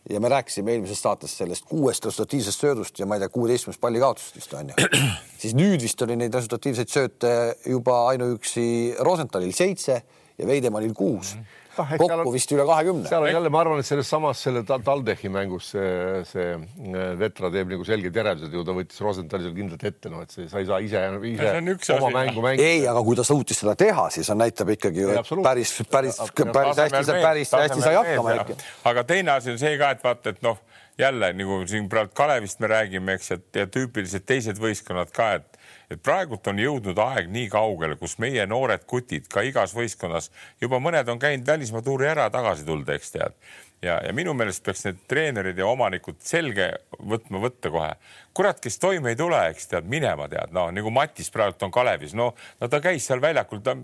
ja 0.09 0.19
me 0.19 0.29
rääkisime 0.29 0.73
eelmises 0.73 1.01
saates 1.01 1.37
sellest 1.37 1.65
kuuest 1.69 2.05
resultatiivsest 2.05 2.65
söödust 2.65 2.99
ja 2.99 3.05
ma 3.07 3.15
ei 3.15 3.23
tea, 3.23 3.31
kuueteistkümnest 3.31 3.81
pallikaotust 3.81 4.35
vist 4.35 4.53
on 4.53 4.73
ju. 4.73 4.87
siis 5.41 5.55
nüüd 5.55 5.81
vist 5.83 6.01
oli 6.05 6.17
neid 6.19 6.35
resultatiivseid 6.35 6.91
sööte 6.91 7.33
juba 7.65 8.01
ainuüksi 8.11 8.65
Rosenthalil 8.99 9.55
seitse 9.55 10.01
ja 10.37 10.47
Veidemannil 10.47 10.93
kuus 10.97 11.35
mm. 11.35 11.41
-hmm 11.41 11.62
kokku 11.75 12.07
on, 12.13 12.27
vist 12.33 12.51
üle 12.53 12.65
kahekümne. 12.67 13.07
seal 13.09 13.25
on 13.25 13.31
jälle, 13.31 13.51
ma 13.53 13.61
arvan, 13.63 13.81
et 13.81 13.87
selles 13.87 14.09
samas 14.09 14.41
selle 14.45 14.63
TalTechi 14.67 15.31
mängus 15.33 15.71
see, 15.73 16.21
see 16.29 16.49
äh, 16.53 17.13
Vetra 17.19 17.49
teeb 17.53 17.71
nagu 17.73 17.87
selged 17.87 18.19
järeldused 18.19 18.53
ju, 18.53 18.65
ta 18.67 18.75
võttis 18.77 19.01
Rosenthali 19.03 19.47
seal 19.47 19.55
kindlalt 19.57 19.87
ette, 19.89 20.11
noh, 20.13 20.25
et 20.25 20.35
see, 20.35 20.49
sa 20.51 20.61
ei 20.61 20.69
saa 20.69 20.81
ise, 20.83 21.03
ise 21.31 21.97
oma 21.97 22.11
mängu 22.13 22.45
mängida. 22.45 22.67
ei, 22.67 22.85
aga 22.89 23.03
kui 23.05 23.17
ta 23.19 23.25
suutis 23.27 23.63
seda 23.63 23.75
teha, 23.79 24.09
siis 24.13 24.29
on, 24.33 24.41
näitab 24.43 24.73
ikkagi 24.75 25.07
et 25.09 25.33
päris, 25.45 25.73
päris, 25.89 26.21
päris 26.43 26.83
hästi, 26.83 27.17
päris 27.23 27.55
hästi 27.57 27.81
sai 27.81 27.97
hakkama 27.97 28.37
ikka. 28.41 28.59
aga 28.91 29.07
teine 29.09 29.37
asi 29.37 29.53
on 29.53 29.59
see 29.61 29.75
ka, 29.81 29.93
et 29.97 30.05
vaata, 30.05 30.35
et 30.35 30.45
noh, 30.45 30.61
jälle 30.99 31.33
nagu 31.33 31.63
siin 31.69 31.89
praegu 31.89 32.13
Kalevist 32.15 32.61
me 32.61 32.69
räägime, 32.69 33.17
eks, 33.17 33.31
et 33.37 33.63
ja 33.63 33.67
tüüpilised 33.69 34.25
teised 34.29 34.61
võistkonnad 34.61 35.13
ka, 35.15 35.33
et 35.39 35.62
et 35.91 36.01
praegult 36.01 36.47
on 36.47 36.59
jõudnud 36.59 36.99
aeg 36.99 37.29
nii 37.33 37.49
kaugele, 37.51 37.97
kus 37.99 38.17
meie 38.23 38.45
noored 38.49 38.85
kutid 38.87 39.27
ka 39.31 39.43
igas 39.43 39.75
võistkonnas 39.75 40.31
juba 40.61 40.79
mõned 40.83 41.09
on 41.09 41.19
käinud 41.19 41.47
välismaa 41.47 41.81
tuuri 41.81 42.07
ära, 42.11 42.29
tagasi 42.33 42.65
tulnud, 42.67 42.89
eks 42.89 43.15
tead 43.17 43.37
ja, 43.83 43.99
ja 44.05 44.13
minu 44.15 44.33
meelest 44.37 44.63
peaks 44.65 44.85
need 44.87 45.01
treenerid 45.09 45.59
ja 45.59 45.67
omanikud 45.69 46.19
selge 46.23 46.69
võtma 46.99 47.41
võtta 47.43 47.71
kohe. 47.73 47.91
kurat, 48.33 48.57
kes 48.63 48.79
toime 48.81 49.11
ei 49.13 49.17
tule, 49.17 49.37
eks 49.51 49.67
tead, 49.69 49.85
minema 49.89 50.25
tead, 50.31 50.53
noh 50.55 50.71
nagu 50.73 50.89
Matis 50.93 51.29
praegu 51.33 51.67
on 51.67 51.73
Kalevis, 51.73 52.15
no, 52.17 52.31
no 52.61 52.69
ta 52.69 52.79
käis 52.81 53.05
seal 53.05 53.21
väljakul, 53.21 53.61
ta 53.61 53.75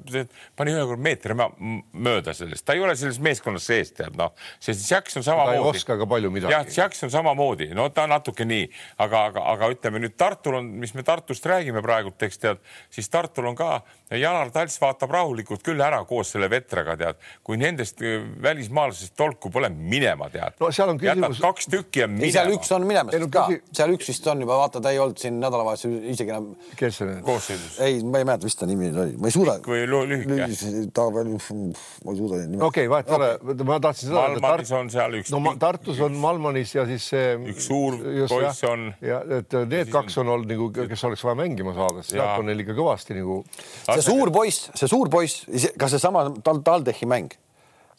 pani 0.57 0.73
ühe 0.73 0.85
korra 0.89 1.03
meetri 1.05 1.37
mööda 1.37 2.33
sellest, 2.33 2.65
ta 2.65 2.73
ei 2.73 2.81
ole 2.81 2.95
selles 2.97 3.19
meeskonnas 3.21 3.67
sees, 3.69 3.93
tead 3.93 4.17
noh, 4.17 4.33
sest 4.63 4.87
Jaks 4.89 5.19
on 5.19 5.27
samamoodi. 5.27 5.59
ta 5.59 5.61
ei 5.61 5.69
oska 5.75 5.99
ka 6.01 6.09
palju 6.09 6.33
midagi. 6.33 6.55
jah, 6.55 6.65
Jaks 6.79 7.05
on 7.05 7.13
samamoodi, 7.13 7.69
no 7.77 7.89
ta 7.93 8.07
natuke 8.09 8.47
nii, 8.49 8.65
aga, 9.05 9.27
aga, 9.29 9.45
aga 9.53 9.71
ütleme 9.75 10.01
nüüd 10.01 10.17
Tartul 10.17 10.61
on, 10.63 10.73
mis 10.81 10.95
me 10.97 11.05
Tartust 11.05 11.45
räägime 11.45 11.83
praegult, 11.85 12.17
eks 12.25 12.41
tead, 12.41 12.65
siis 12.89 13.11
Tartul 13.13 13.51
on 13.51 13.59
ka 13.59 13.81
Janar 14.17 14.49
Talts 14.49 14.79
vaatab 14.81 15.11
rahulikult 15.13 15.61
küll 15.65 15.81
ära 15.85 15.99
koos 16.09 16.31
selle 16.33 16.49
vetraga, 16.49 16.95
tead, 16.97 17.19
kui 17.45 17.59
nendest 17.61 18.01
äh, 18.01 18.23
välismaalasest 18.41 19.13
tolku 19.19 19.51
pole 19.53 19.69
minema, 19.89 20.29
tead. 20.33 20.55
no 20.61 20.71
seal 20.75 20.93
on 20.93 20.99
küsimus. 21.01 21.41
kaks 21.43 21.69
tükki 21.71 22.03
on 22.05 22.15
minema. 22.15 22.33
seal 22.35 22.53
üks 22.55 22.71
on 22.75 22.85
minemas 22.89 23.17
ka, 23.33 23.45
seal 23.75 23.93
üks 23.95 24.09
vist 24.11 24.27
on 24.31 24.43
juba, 24.43 24.57
vaata, 24.61 24.81
ta 24.83 24.93
ei 24.93 24.99
olnud 25.01 25.19
siin 25.21 25.39
nädalavahetusel 25.41 26.11
isegi 26.13 26.33
enam. 26.33 26.51
kes 26.79 26.99
see 26.99 27.09
nüüd? 27.09 27.21
koosseisus. 27.27 27.79
ei, 27.85 27.99
ma 28.03 28.21
ei 28.21 28.27
mäleta, 28.29 28.49
mis 28.49 28.59
ta 28.59 28.69
nimi 28.69 28.91
oli, 28.91 29.15
ma 29.19 29.31
ei 29.31 29.35
suuda. 29.35 29.57
kui 29.65 29.83
lühike. 29.89 30.49
ta 30.95 31.07
veel, 31.15 31.31
ma 31.35 32.13
ei 32.13 32.21
suuda 32.21 32.41
nime. 32.43 32.63
okei 32.65 32.87
okay,, 32.87 32.91
vahet 32.93 33.09
pole 33.09 33.31
okay., 33.39 33.69
ma 33.71 33.79
tahtsin 33.83 34.11
seda 34.11 34.23
öelda. 34.25 34.43
Malmanis 34.45 34.73
on 34.79 34.93
seal 34.93 35.19
üks. 35.19 35.33
no 35.35 35.55
Tartus 35.59 36.01
on 36.05 36.17
Malmanis 36.21 36.75
ja 36.75 36.85
siis 36.89 37.09
see. 37.13 37.35
üks 37.53 37.69
suur 37.69 37.99
poiss 38.29 38.63
on. 38.69 38.89
ja 39.05 39.21
et 39.39 39.59
need 39.69 39.93
kaks 39.93 40.19
on 40.23 40.33
olnud 40.35 40.49
nagu, 40.53 40.71
kes 40.77 41.05
oleks 41.09 41.25
vaja 41.27 41.41
mängima 41.43 41.75
saada, 41.77 42.03
sest 42.03 42.17
sealt 42.17 42.43
on 42.43 42.49
neil 42.49 42.65
ikka 42.65 42.77
kõvasti 42.77 43.19
nagu. 43.19 43.41
see 43.89 44.05
suur 44.05 44.33
poiss, 44.33 44.69
see 44.79 44.91
suur 44.91 45.11
poiss, 45.11 45.45
ka 45.79 45.91
seesama 45.91 46.29
TalTalTechi 46.43 47.09
mäng 47.09 47.37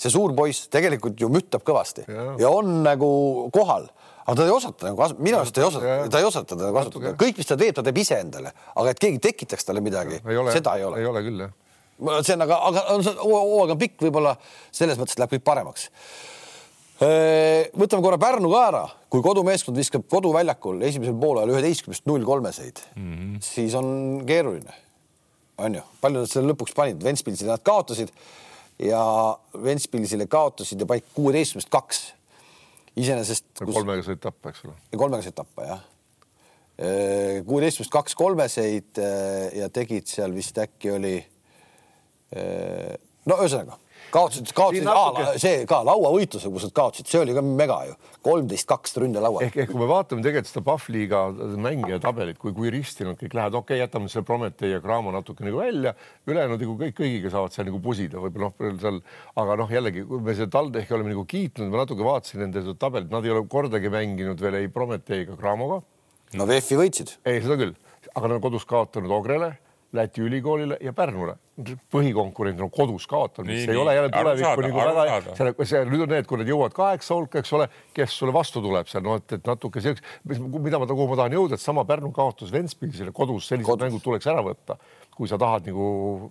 see 0.00 0.12
suur 0.12 0.32
poiss 0.36 0.68
tegelikult 0.72 1.20
ju 1.20 1.28
müttab 1.32 1.64
kõvasti 1.66 2.06
ja, 2.08 2.32
ja 2.40 2.52
on 2.52 2.80
nagu 2.86 3.10
kohal. 3.54 3.88
Aga 4.24 4.36
ta 4.38 4.46
ei 4.46 4.52
osata 4.54 4.90
nagu 4.90 5.06
minu 5.18 5.40
arust 5.40 5.58
ei 5.58 5.66
osata, 5.66 5.94
ta 6.12 6.20
ei 6.20 6.26
osata 6.28 6.56
teda 6.56 6.70
kasutada, 6.74 7.12
kõik, 7.18 7.40
mis 7.40 7.48
ta 7.48 7.56
teeb, 7.58 7.74
ta 7.74 7.84
teeb 7.84 7.98
ise 7.98 8.20
endale, 8.22 8.52
aga 8.78 8.92
et 8.92 9.00
keegi 9.02 9.18
tekitaks 9.26 9.66
talle 9.66 9.82
midagi, 9.82 10.20
seda 10.54 10.76
ei 10.78 10.84
ole. 10.86 11.00
ei 11.00 11.08
ole 11.08 11.22
küll 11.26 11.42
jah. 11.42 11.54
see 12.22 12.36
on, 12.36 12.44
aga, 12.46 12.58
aga 12.70 13.14
hooaeg 13.22 13.74
on 13.74 13.80
pikk, 13.80 13.96
võib-olla 14.06 14.36
selles 14.76 15.00
mõttes 15.00 15.18
läheb 15.18 15.34
kõik 15.34 15.46
paremaks. 15.48 15.88
võtame 17.00 18.04
korra 18.04 18.20
Pärnu 18.22 18.52
ka 18.52 18.60
ära, 18.68 18.84
kui 19.10 19.24
kodumeeskond 19.24 19.80
viskab 19.80 20.04
koduväljakul 20.12 20.84
esimesel 20.86 21.16
poolel 21.20 21.50
üheteistkümnest 21.56 22.06
null 22.06 22.28
kolmeseid 22.28 22.84
mm, 22.94 23.16
-hmm. 23.16 23.40
siis 23.44 23.74
on 23.74 24.22
keeruline, 24.28 24.76
on 25.58 25.80
ju, 25.80 25.82
palju 26.04 26.22
nad 26.22 26.30
selle 26.30 26.52
lõpuks 26.52 26.76
panid, 26.76 27.02
Ventspilsile 27.02 27.56
nad 27.56 27.64
kaotasid 27.66 28.12
ja 28.82 29.02
Ventspilsile 29.64 30.26
kaotasid 30.30 30.80
ja 30.80 30.88
panid 30.88 31.08
kuueteistkümnest 31.14 31.70
kaks 31.72 32.02
iseenesest 32.96 33.46
kus.... 33.64 33.74
kolmega 33.74 34.04
said 34.06 34.22
tappa, 34.22 34.52
eks 34.52 34.64
ole. 34.64 34.76
kolmega 34.96 35.26
said 35.26 35.36
tappa, 35.36 35.66
jah. 35.68 35.84
kuueteistkümnest 37.46 37.92
kaks 37.92 38.16
kolmeseid 38.18 39.02
ja 39.56 39.68
tegid 39.72 40.08
seal 40.10 40.34
vist 40.34 40.58
äkki 40.58 40.94
oli. 40.96 41.14
no 43.26 43.36
ühesõnaga 43.36 43.78
kaotasid, 44.12 44.50
kaotasid, 44.56 44.86
natuke... 44.86 45.38
see 45.40 45.64
ka 45.68 45.80
lauavõitluse, 45.86 46.50
kus 46.52 46.66
nad 46.66 46.74
kaotasid, 46.76 47.08
see 47.10 47.20
oli 47.22 47.34
ka 47.36 47.42
mega 47.44 47.78
ju, 47.88 47.96
kolmteist, 48.26 48.66
kaks 48.70 48.96
ründelaua. 49.02 49.42
ehk, 49.46 49.58
ehk 49.64 49.72
kui 49.72 49.80
me 49.80 49.88
vaatame 49.90 50.24
tegelikult 50.24 50.50
seda 50.50 50.64
Pahvliiga 50.66 51.22
mängija 51.66 52.00
tabelit, 52.02 52.38
kui, 52.40 52.54
kui 52.56 52.72
risti 52.74 53.06
nad 53.08 53.18
kõik 53.20 53.36
lähevad, 53.38 53.58
okei 53.60 53.78
okay,, 53.78 53.84
jätame 53.84 54.10
selle 54.12 54.26
Prometee 54.28 54.72
ja 54.74 54.82
Cramo 54.84 55.14
natuke 55.14 55.46
nagu 55.46 55.62
välja, 55.62 55.94
ülejäänud 56.28 56.64
nagu 56.64 56.76
kõik 56.82 56.98
kõigiga 57.00 57.32
saavad 57.32 57.56
seal 57.56 57.70
nagu 57.70 57.80
pusida, 57.84 58.20
võib-olla 58.22 58.50
noh, 58.50 58.76
seal, 58.82 59.00
aga 59.44 59.58
noh, 59.62 59.72
jällegi, 59.78 60.04
kui 60.10 60.22
me 60.26 60.36
seda 60.36 60.50
TalTechi 60.58 60.98
oleme 60.98 61.14
nagu 61.14 61.24
kiitnud, 61.30 61.72
ma 61.72 61.84
natuke 61.84 62.06
vaatasin 62.06 62.44
nende 62.44 62.76
tabelit, 62.80 63.10
nad 63.14 63.26
ei 63.26 63.34
ole 63.34 63.46
kordagi 63.50 63.92
mänginud 63.92 64.42
veel 64.42 64.60
ei 64.60 64.70
Prometee 64.72 65.24
ega 65.24 65.38
Cramoga. 65.40 65.80
no 66.36 66.46
VEF-i 66.50 66.78
võitsid. 66.80 67.18
ei, 67.24 67.42
seda 67.42 67.58
küll, 67.60 67.74
aga 68.14 68.26
nad 68.26 68.40
on 68.40 68.46
kodus 68.48 68.68
kaotanud 68.68 69.12
Ogrele 69.14 69.54
Läti 69.92 70.22
ülikoolile 70.22 70.76
ja 70.80 70.92
Pärnule. 70.92 71.34
põhikonkurent 71.92 72.60
on 72.62 72.70
kodus 72.70 73.06
kaotanud, 73.10 73.48
mis 73.50 73.64
nii, 73.64 73.64
ei 73.64 73.74
nii. 73.74 73.80
ole 73.82 73.94
jälle 73.94 74.10
tulevikku 74.14 74.62
nagu 74.62 74.78
väga, 74.78 75.16
selle, 75.36 75.66
see 75.66 75.80
nüüd 75.90 76.04
on 76.06 76.12
need, 76.14 76.28
kui 76.30 76.38
nad 76.40 76.48
jõuavad 76.48 76.76
kaheksa 76.76 77.16
hulka, 77.18 77.42
eks 77.42 77.52
ole, 77.58 77.66
kes 77.96 78.14
sulle 78.22 78.32
vastu 78.32 78.62
tuleb 78.64 78.88
seal, 78.88 79.02
noh, 79.04 79.18
et, 79.18 79.34
et 79.34 79.50
natuke 79.50 79.82
selleks, 79.82 80.04
mida 80.30 80.78
ma, 80.80 80.86
kuhu 80.86 81.08
ma 81.10 81.18
tahan 81.18 81.34
jõuda, 81.36 81.58
et 81.58 81.64
sama 81.64 81.84
Pärnu 81.88 82.12
kaotus 82.16 82.52
Ventspilsile 82.54 83.12
kodus, 83.12 83.50
sellised 83.50 83.66
kodus. 83.66 83.82
mängud 83.82 84.04
tuleks 84.06 84.30
ära 84.30 84.46
võtta, 84.46 84.78
kui 85.16 85.28
sa 85.28 85.40
tahad 85.42 85.66
nagu 85.68 86.30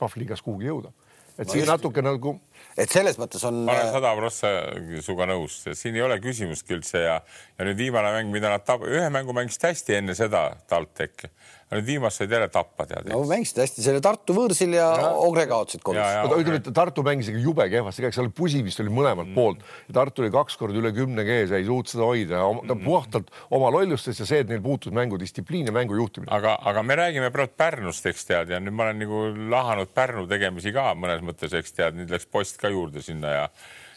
Pahvliigas 0.00 0.42
kuhugi 0.42 0.72
jõuda. 0.72 0.90
et 1.36 1.46
no 1.46 1.52
siin 1.52 1.62
just. 1.62 1.74
natuke 1.76 2.02
nagu 2.02 2.38
et 2.76 2.92
selles 2.92 3.18
mõttes 3.20 3.44
on. 3.48 3.62
ma 3.66 3.76
olen 3.76 3.88
äh, 3.88 3.96
sada 3.96 4.12
prossa 4.18 4.52
sinuga 5.00 5.28
nõus, 5.32 5.58
siin 5.78 5.98
ei 5.98 6.04
ole 6.04 6.18
küsimustki 6.22 6.76
üldse 6.78 7.04
ja, 7.04 7.18
ja 7.58 7.68
nüüd 7.68 7.80
viimane 7.80 8.12
mäng, 8.16 8.32
mida 8.34 8.52
nad 8.52 8.66
tab-, 8.66 8.86
ühe 8.88 9.08
mängu 9.12 9.34
mängisid 9.36 9.68
hästi 9.70 10.00
enne 10.00 10.16
seda 10.18 10.48
TalTech 10.70 11.30
nüüd 11.76 11.86
viimast 11.86 12.20
said 12.20 12.32
jälle 12.32 12.48
tappa, 12.52 12.84
tead. 12.88 13.08
no 13.10 13.22
mängisid 13.28 13.60
hästi 13.62 13.84
selle 13.84 14.02
Tartu 14.04 14.34
võõrsil 14.36 14.74
ja, 14.76 14.88
ja 15.00 15.10
Ogre 15.24 15.46
kaotasid 15.48 15.82
kodus. 15.84 16.02
oota, 16.02 16.38
ütleme, 16.40 16.60
et 16.60 16.70
Tartu 16.76 17.04
mängis 17.06 17.30
ikka 17.32 17.42
jube 17.42 17.66
kehvasti, 17.72 18.10
seal 18.12 18.28
pusi 18.36 18.62
vist 18.64 18.82
oli 18.84 18.92
mõlemalt 18.92 19.30
mm. 19.30 19.36
poolt 19.36 19.62
ja 19.88 19.96
Tartu 20.00 20.24
oli 20.24 20.32
kaks 20.34 20.58
korda 20.60 20.80
üle 20.80 20.92
kümne 20.96 21.24
kees 21.28 21.52
ja 21.52 21.60
ei 21.60 21.66
suutnud 21.68 21.92
seda 21.94 22.08
hoida, 22.08 22.42
ta 22.42 22.76
mm. 22.76 22.84
puhtalt 22.84 23.32
oma 23.56 23.70
lollustest 23.74 24.22
ja 24.22 24.28
see, 24.28 24.42
et 24.44 24.52
neil 24.52 24.62
puutus 24.64 24.92
mängudistsipliin 24.96 25.70
ja 25.70 25.76
mängu 25.76 25.96
juhtimine. 25.96 26.32
aga, 26.34 26.58
aga 26.60 26.84
me 26.86 26.98
räägime 27.00 27.32
praegu 27.34 27.56
Pärnust, 27.62 28.06
eks 28.08 28.28
tead, 28.28 28.52
ja 28.52 28.60
nüüd 28.60 28.76
ma 28.76 28.88
olen 28.88 29.02
nagu 29.04 29.24
lahanud 29.52 29.92
Pärnu 29.96 30.26
tegemisi 30.30 30.74
ka 30.74 30.92
mõnes 30.98 31.24
mõttes, 31.24 31.56
eks 31.56 31.76
tead, 31.78 31.96
nüüd 31.96 32.12
läks 32.12 32.28
post 32.28 32.51
ka 32.60 32.68
juurde 32.68 33.02
sinna 33.02 33.30
ja 33.36 33.48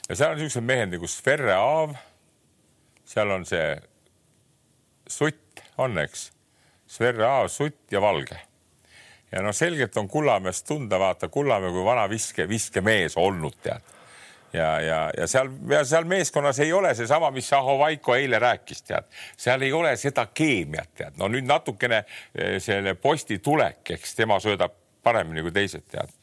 ja 0.10 0.16
seal 0.16 0.36
on 0.36 0.39
niisugused 0.39 0.66
mehed 0.66 0.93
nagu 0.93 1.08
Sverre 1.10 1.56
Aav. 1.58 1.95
seal 3.06 3.32
on 3.32 3.45
see 3.45 3.76
Sutt 5.08 5.62
on, 5.78 5.97
eks 6.01 6.32
Sverre 6.89 7.26
Aav, 7.26 7.49
Sutt 7.49 7.91
ja 7.91 8.01
Valge. 8.01 8.39
ja 9.32 9.41
noh, 9.41 9.53
selgelt 9.53 9.97
on 9.97 10.08
Kullamäest 10.08 10.68
tunda, 10.68 10.99
vaata 10.99 11.30
Kullamäe 11.30 11.72
kui 11.72 11.86
vana 11.86 12.10
viske, 12.10 12.49
viskemees 12.49 13.18
olnud 13.18 13.58
tead. 13.64 13.93
ja, 14.53 14.70
ja, 14.82 14.99
ja 15.18 15.28
seal, 15.28 15.49
seal 15.84 16.06
meeskonnas 16.06 16.60
ei 16.60 16.74
ole 16.74 16.93
seesama, 16.95 17.32
mis 17.32 17.53
Aho 17.53 17.80
Vaiko 17.80 18.16
eile 18.16 18.39
rääkis, 18.39 18.84
tead, 18.84 19.10
seal 19.38 19.62
ei 19.62 19.74
ole 19.74 19.95
seda 19.97 20.28
keemiat, 20.34 20.93
tead, 20.95 21.18
no 21.18 21.28
nüüd 21.28 21.49
natukene 21.49 22.03
eh, 22.06 22.60
selle 22.62 22.93
posti 22.93 23.39
tulek, 23.39 23.84
eks 23.97 24.16
tema 24.16 24.39
söödab 24.39 24.78
paremini 25.03 25.41
kui 25.45 25.51
teised, 25.53 25.89
tead 25.89 26.14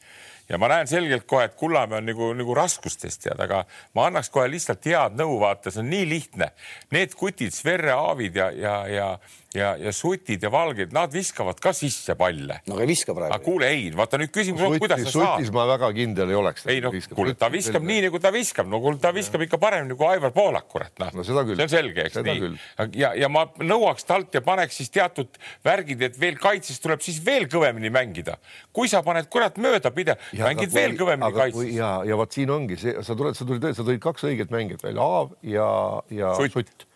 ja 0.49 0.57
ma 0.59 0.69
näen 0.71 0.87
selgelt 0.87 1.25
kohe, 1.29 1.47
et 1.47 1.55
Kullamäe 1.59 2.01
on 2.01 2.09
nagu, 2.09 2.31
nagu 2.37 2.55
raskustes 2.57 3.17
tead, 3.23 3.39
aga 3.39 3.63
ma 3.95 4.07
annaks 4.09 4.29
kohe 4.33 4.49
lihtsalt 4.51 4.85
head 4.89 5.15
nõu, 5.19 5.37
vaata, 5.41 5.71
see 5.71 5.83
on 5.83 5.89
nii 5.93 6.09
lihtne. 6.09 6.51
Need 6.95 7.15
kutid, 7.19 7.55
Sverre 7.55 7.95
Aavid 7.95 8.35
ja, 8.39 8.49
ja, 8.51 8.75
ja 8.91 9.07
ja, 9.53 9.73
ja 9.77 9.91
sutid 9.93 10.43
ja 10.43 10.49
valged, 10.51 10.93
nad 10.95 11.13
viskavad 11.13 11.59
ka 11.61 11.73
sisse 11.75 12.15
palle. 12.19 12.59
no 12.67 12.75
aga 12.75 12.85
ei 12.85 12.89
viska 12.89 13.13
praegu. 13.15 13.33
aga 13.33 13.43
kuule, 13.45 13.69
ei, 13.69 13.89
vaata 13.95 14.19
nüüd 14.21 14.33
küsimus 14.33 14.63
on, 14.65 14.77
kuidas 14.81 15.03
sa 15.05 15.13
saad. 15.13 15.25
sutis 15.37 15.53
ma 15.55 15.65
väga 15.69 15.89
kindel 15.95 16.33
ei 16.33 16.37
oleks. 16.39 16.65
ei 16.71 16.81
noh, 16.83 16.95
kuule, 17.13 17.35
ta 17.39 17.49
viskab 17.53 17.85
nii 17.85 18.05
nagu 18.07 18.21
ta 18.23 18.31
viskab, 18.33 18.69
no 18.71 18.81
kuule, 18.83 18.99
ta 19.01 19.13
viskab 19.15 19.43
ikka 19.45 19.59
paremini 19.61 19.97
kui 19.99 20.09
Aivar 20.09 20.33
Poolak, 20.35 20.67
kurat, 20.71 20.93
noh 21.01 21.11
no,. 21.13 21.25
see 21.25 21.37
on 21.37 21.71
selge, 21.71 22.07
eks 22.07 22.17
seda 22.19 22.35
nii. 22.37 22.53
ja, 22.99 23.13
ja 23.19 23.29
ma 23.31 23.45
nõuaks 23.61 24.07
talt 24.09 24.33
ja 24.33 24.43
paneks 24.45 24.79
siis 24.81 24.93
teatud 24.93 25.41
värgid, 25.65 26.01
et 26.09 26.17
veel 26.19 26.39
kaitses 26.41 26.81
tuleb 26.83 27.03
siis 27.05 27.21
veel 27.25 27.45
kõvemini 27.51 27.93
mängida. 27.93 28.39
kui 28.73 28.89
sa 28.91 29.03
paned 29.05 29.29
kurat 29.33 29.59
mööda 29.61 29.93
pidev, 29.93 30.21
mängid 30.39 30.73
veel 30.73 30.97
kõvemini 30.99 31.37
kaitses. 31.37 31.75
ja, 31.77 31.93
ja 32.07 32.17
vot 32.19 32.33
siin 32.33 32.49
ongi 32.53 32.79
see, 32.81 32.97
sa 33.05 33.17
tuled, 33.17 33.37
sa 33.37 33.45
tulid, 33.45 33.69
sa 33.77 33.85
tõid 33.85 34.01
kaks 34.03 34.25
õiget 34.31 34.53
mängijat 34.53 34.89
välja, 34.89 35.03
Aav 35.03 35.37
ja, 35.45 35.69
ja 36.13 36.33
Sutt, 36.39 36.57
Sutt 36.57 36.89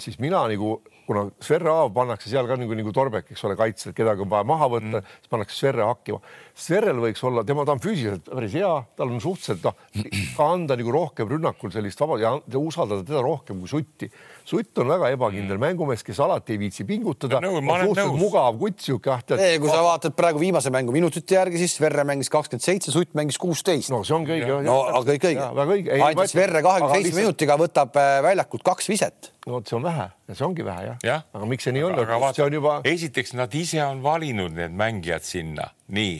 siis 0.00 0.16
mina 0.22 0.46
nagu 0.48 0.78
kuna 1.06 1.26
Sverre 1.44 1.70
Aav 1.72 1.92
pannakse 1.94 2.30
seal 2.30 2.48
ka 2.48 2.56
nagu, 2.60 2.76
nagu 2.78 2.92
Torbek, 2.94 3.30
eks 3.34 3.44
ole, 3.48 3.56
kaitses, 3.58 3.94
kedagi 3.96 4.24
on 4.24 4.30
vaja 4.32 4.46
maha 4.48 4.70
võtta 4.76 5.00
mm., 5.00 5.16
siis 5.20 5.32
pannakse 5.32 5.58
Sverre 5.58 5.88
hakkima. 5.88 6.20
Sverrel 6.54 7.00
võiks 7.02 7.24
olla, 7.26 7.44
tema, 7.46 7.66
ta 7.66 7.74
on 7.74 7.82
füüsiliselt 7.82 8.30
päris 8.30 8.54
hea, 8.54 8.70
tal 8.96 9.10
on 9.10 9.22
suhteliselt 9.22 9.64
noh, 9.66 10.14
ka 10.36 10.48
anda 10.54 10.78
nagu 10.78 10.94
rohkem 10.94 11.30
rünnakul 11.30 11.74
sellist 11.74 12.00
vaba 12.00 12.20
ja 12.22 12.36
usaldada 12.60 13.06
teda 13.06 13.24
rohkem 13.24 13.60
kui 13.62 13.70
Sutti 13.70 14.10
Sutt 14.44 14.76
on 14.82 14.90
väga 14.92 15.08
ebakindel 15.14 15.56
mängumees, 15.56 16.02
kes 16.04 16.18
alati 16.20 16.52
ei 16.52 16.58
viitsi 16.60 16.84
pingutada 16.84 17.38
no,. 17.40 17.62
mugav 17.64 18.58
kutt 18.60 18.82
sihuke 18.84 19.08
ah. 19.08 19.22
kui 19.24 19.70
sa 19.70 19.80
vaatad 19.86 20.12
praegu 20.18 20.42
viimase 20.42 20.68
mängu 20.74 20.92
minutite 20.92 21.38
järgi, 21.38 21.62
siis 21.62 21.78
Sverre 21.78 22.04
mängis 22.04 22.28
kakskümmend 22.32 22.64
seitse, 22.64 22.92
Sutt 22.92 23.16
mängis 23.16 23.40
kuusteist. 23.40 23.88
no 23.94 24.02
see 24.04 24.16
ongi 24.16 24.36
õige. 24.36 24.58
no 24.66 24.76
aga 24.90 25.00
kõik 25.14 25.24
õige. 25.30 25.96
ainult 25.96 26.32
Sverre 26.34 26.60
kahekümne 26.66 26.98
seitsme 27.00 27.24
minutiga 27.24 27.56
võtab 27.60 27.96
äh, 27.96 28.18
väljakult 28.26 28.66
kaks 28.68 28.92
viset. 28.92 29.32
No 29.46 29.58
vot, 29.58 29.68
see 29.68 29.76
on 29.76 29.84
vähe 29.84 30.06
ja 30.28 30.34
see 30.34 30.46
ongi 30.46 30.64
vähe 30.64 30.84
jah 30.86 31.04
ja. 31.04 31.16
aga 31.36 31.46
miks 31.48 31.66
see 31.66 31.74
nii 31.76 31.84
on? 31.84 31.96
see 32.34 32.44
on 32.44 32.56
juba. 32.56 32.74
esiteks 32.88 33.34
nad 33.36 33.54
ise 33.54 33.82
on 33.84 34.02
valinud 34.02 34.54
need 34.56 34.76
mängijad 34.76 35.26
sinna 35.26 35.68
nii, 35.92 36.14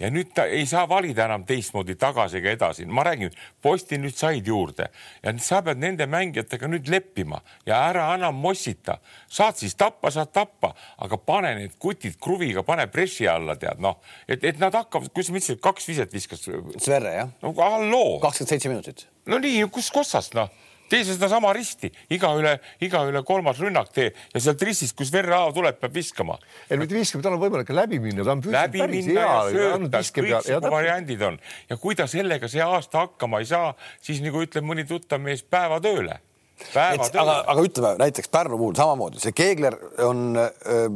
ja 0.00 0.08
nüüd 0.08 0.30
ta 0.32 0.46
ei 0.48 0.64
saa 0.66 0.86
valida 0.88 1.26
enam 1.26 1.44
teistmoodi 1.44 1.94
tagasi 2.00 2.38
ega 2.40 2.54
edasi. 2.56 2.86
ma 2.86 3.04
räägin, 3.04 3.34
posti 3.62 3.98
nüüd 4.00 4.16
said 4.16 4.48
juurde 4.48 4.88
ja 5.22 5.34
sa 5.44 5.60
pead 5.66 5.82
nende 5.82 6.06
mängijatega 6.08 6.70
nüüd 6.72 6.88
leppima 6.88 7.42
ja 7.68 7.82
ära 7.90 8.08
enam 8.14 8.40
mossita. 8.40 8.98
saad 9.28 9.60
siis 9.60 9.76
tappa, 9.76 10.10
saad 10.10 10.32
tappa, 10.32 10.72
aga 10.98 11.16
pane 11.18 11.54
need 11.58 11.76
kutid 11.78 12.16
kruviga, 12.20 12.64
pane 12.64 12.86
pressi 12.88 13.28
alla, 13.28 13.56
tead 13.60 13.80
noh, 13.80 14.00
et, 14.28 14.44
et 14.44 14.58
nad 14.58 14.74
hakkavad, 14.74 15.12
kuidas 15.12 15.28
sa 15.28 15.36
ütlesid, 15.36 15.60
kaks 15.60 15.88
viset 15.88 16.12
viskas. 16.12 16.48
Sverre 16.78 17.14
jah? 17.14 17.36
no 17.42 17.52
halloo. 17.60 18.18
kakskümmend 18.24 18.56
seitse 18.56 18.72
minutit 18.72 19.06
no 19.28 19.38
nii, 19.38 19.68
kus 19.68 19.92
kossast 19.92 20.34
noh 20.38 20.48
tee 20.90 21.04
sedasama 21.06 21.52
risti, 21.56 21.90
iga 22.12 22.32
üle, 22.38 22.56
iga 22.84 23.02
üle 23.08 23.22
kolmas 23.26 23.60
rünnak 23.62 23.92
tee. 23.94 24.10
Ja 24.34 24.44
sealt 24.44 24.62
ristist, 24.66 24.96
kus 24.98 25.12
verrehaav 25.14 25.54
tuleb, 25.56 25.80
peab 25.80 25.94
viskama. 25.94 26.38
ei 26.68 26.80
mitte 26.80 26.98
viskama, 26.98 27.24
tal 27.26 27.36
on 27.38 27.44
võimalik 27.44 27.70
läbi 27.74 28.00
minna, 28.02 28.26
ta 28.26 28.36
on 28.36 28.42
läbi 28.54 28.86
minna 28.90 29.20
ja 29.20 29.36
sööta, 29.50 30.02
kõiksugu 30.20 30.72
variandid 30.74 31.22
on. 31.26 31.38
Ja 31.70 31.78
kui 31.80 31.98
ta 31.98 32.08
sellega 32.10 32.50
see 32.50 32.64
aasta 32.64 33.06
hakkama 33.06 33.42
ei 33.42 33.48
saa, 33.50 33.74
siis 34.02 34.22
nagu 34.24 34.42
ütleb 34.42 34.66
mõni 34.66 34.86
tuttav 34.88 35.22
mees 35.22 35.46
päevatööle 35.46 36.20
aga, 36.76 37.36
aga 37.48 37.64
ütleme 37.64 37.96
näiteks 38.00 38.28
Pärnu 38.28 38.58
puhul 38.60 38.76
samamoodi, 38.76 39.20
see 39.22 39.32
Keegler 39.36 39.76
on 40.04 40.36
öö, 40.36 40.88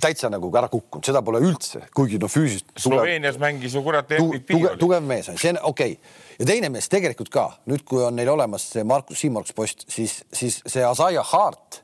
täitsa 0.00 0.30
nagu 0.32 0.50
ära 0.58 0.68
kukkunud, 0.72 1.04
seda 1.06 1.22
pole 1.24 1.40
üldse, 1.44 1.84
kuigi 1.96 2.18
noh, 2.22 2.30
füüsiliselt. 2.30 2.74
Sloveenias 2.86 3.38
mängis 3.42 3.76
ju 3.76 3.82
kurat 3.84 4.08
tu, 4.10 4.30
tugev, 4.48 4.76
tugev 4.80 5.04
mees. 5.06 5.30
On, 5.32 5.40
see 5.40 5.54
on 5.54 5.60
okei. 5.70 5.96
okay. 5.98 6.22
Ja 6.38 6.48
teine 6.48 6.70
mees 6.72 6.88
tegelikult 6.92 7.30
ka 7.34 7.46
nüüd, 7.70 7.84
kui 7.88 8.02
on 8.04 8.16
neil 8.18 8.30
olemas 8.32 8.66
see 8.74 8.84
Markus 8.86 9.22
Siim-Markus 9.22 9.56
post, 9.56 9.86
siis, 9.90 10.20
siis 10.32 10.60
see 10.66 10.84
Asaia 10.84 11.24
Hart 11.32 11.82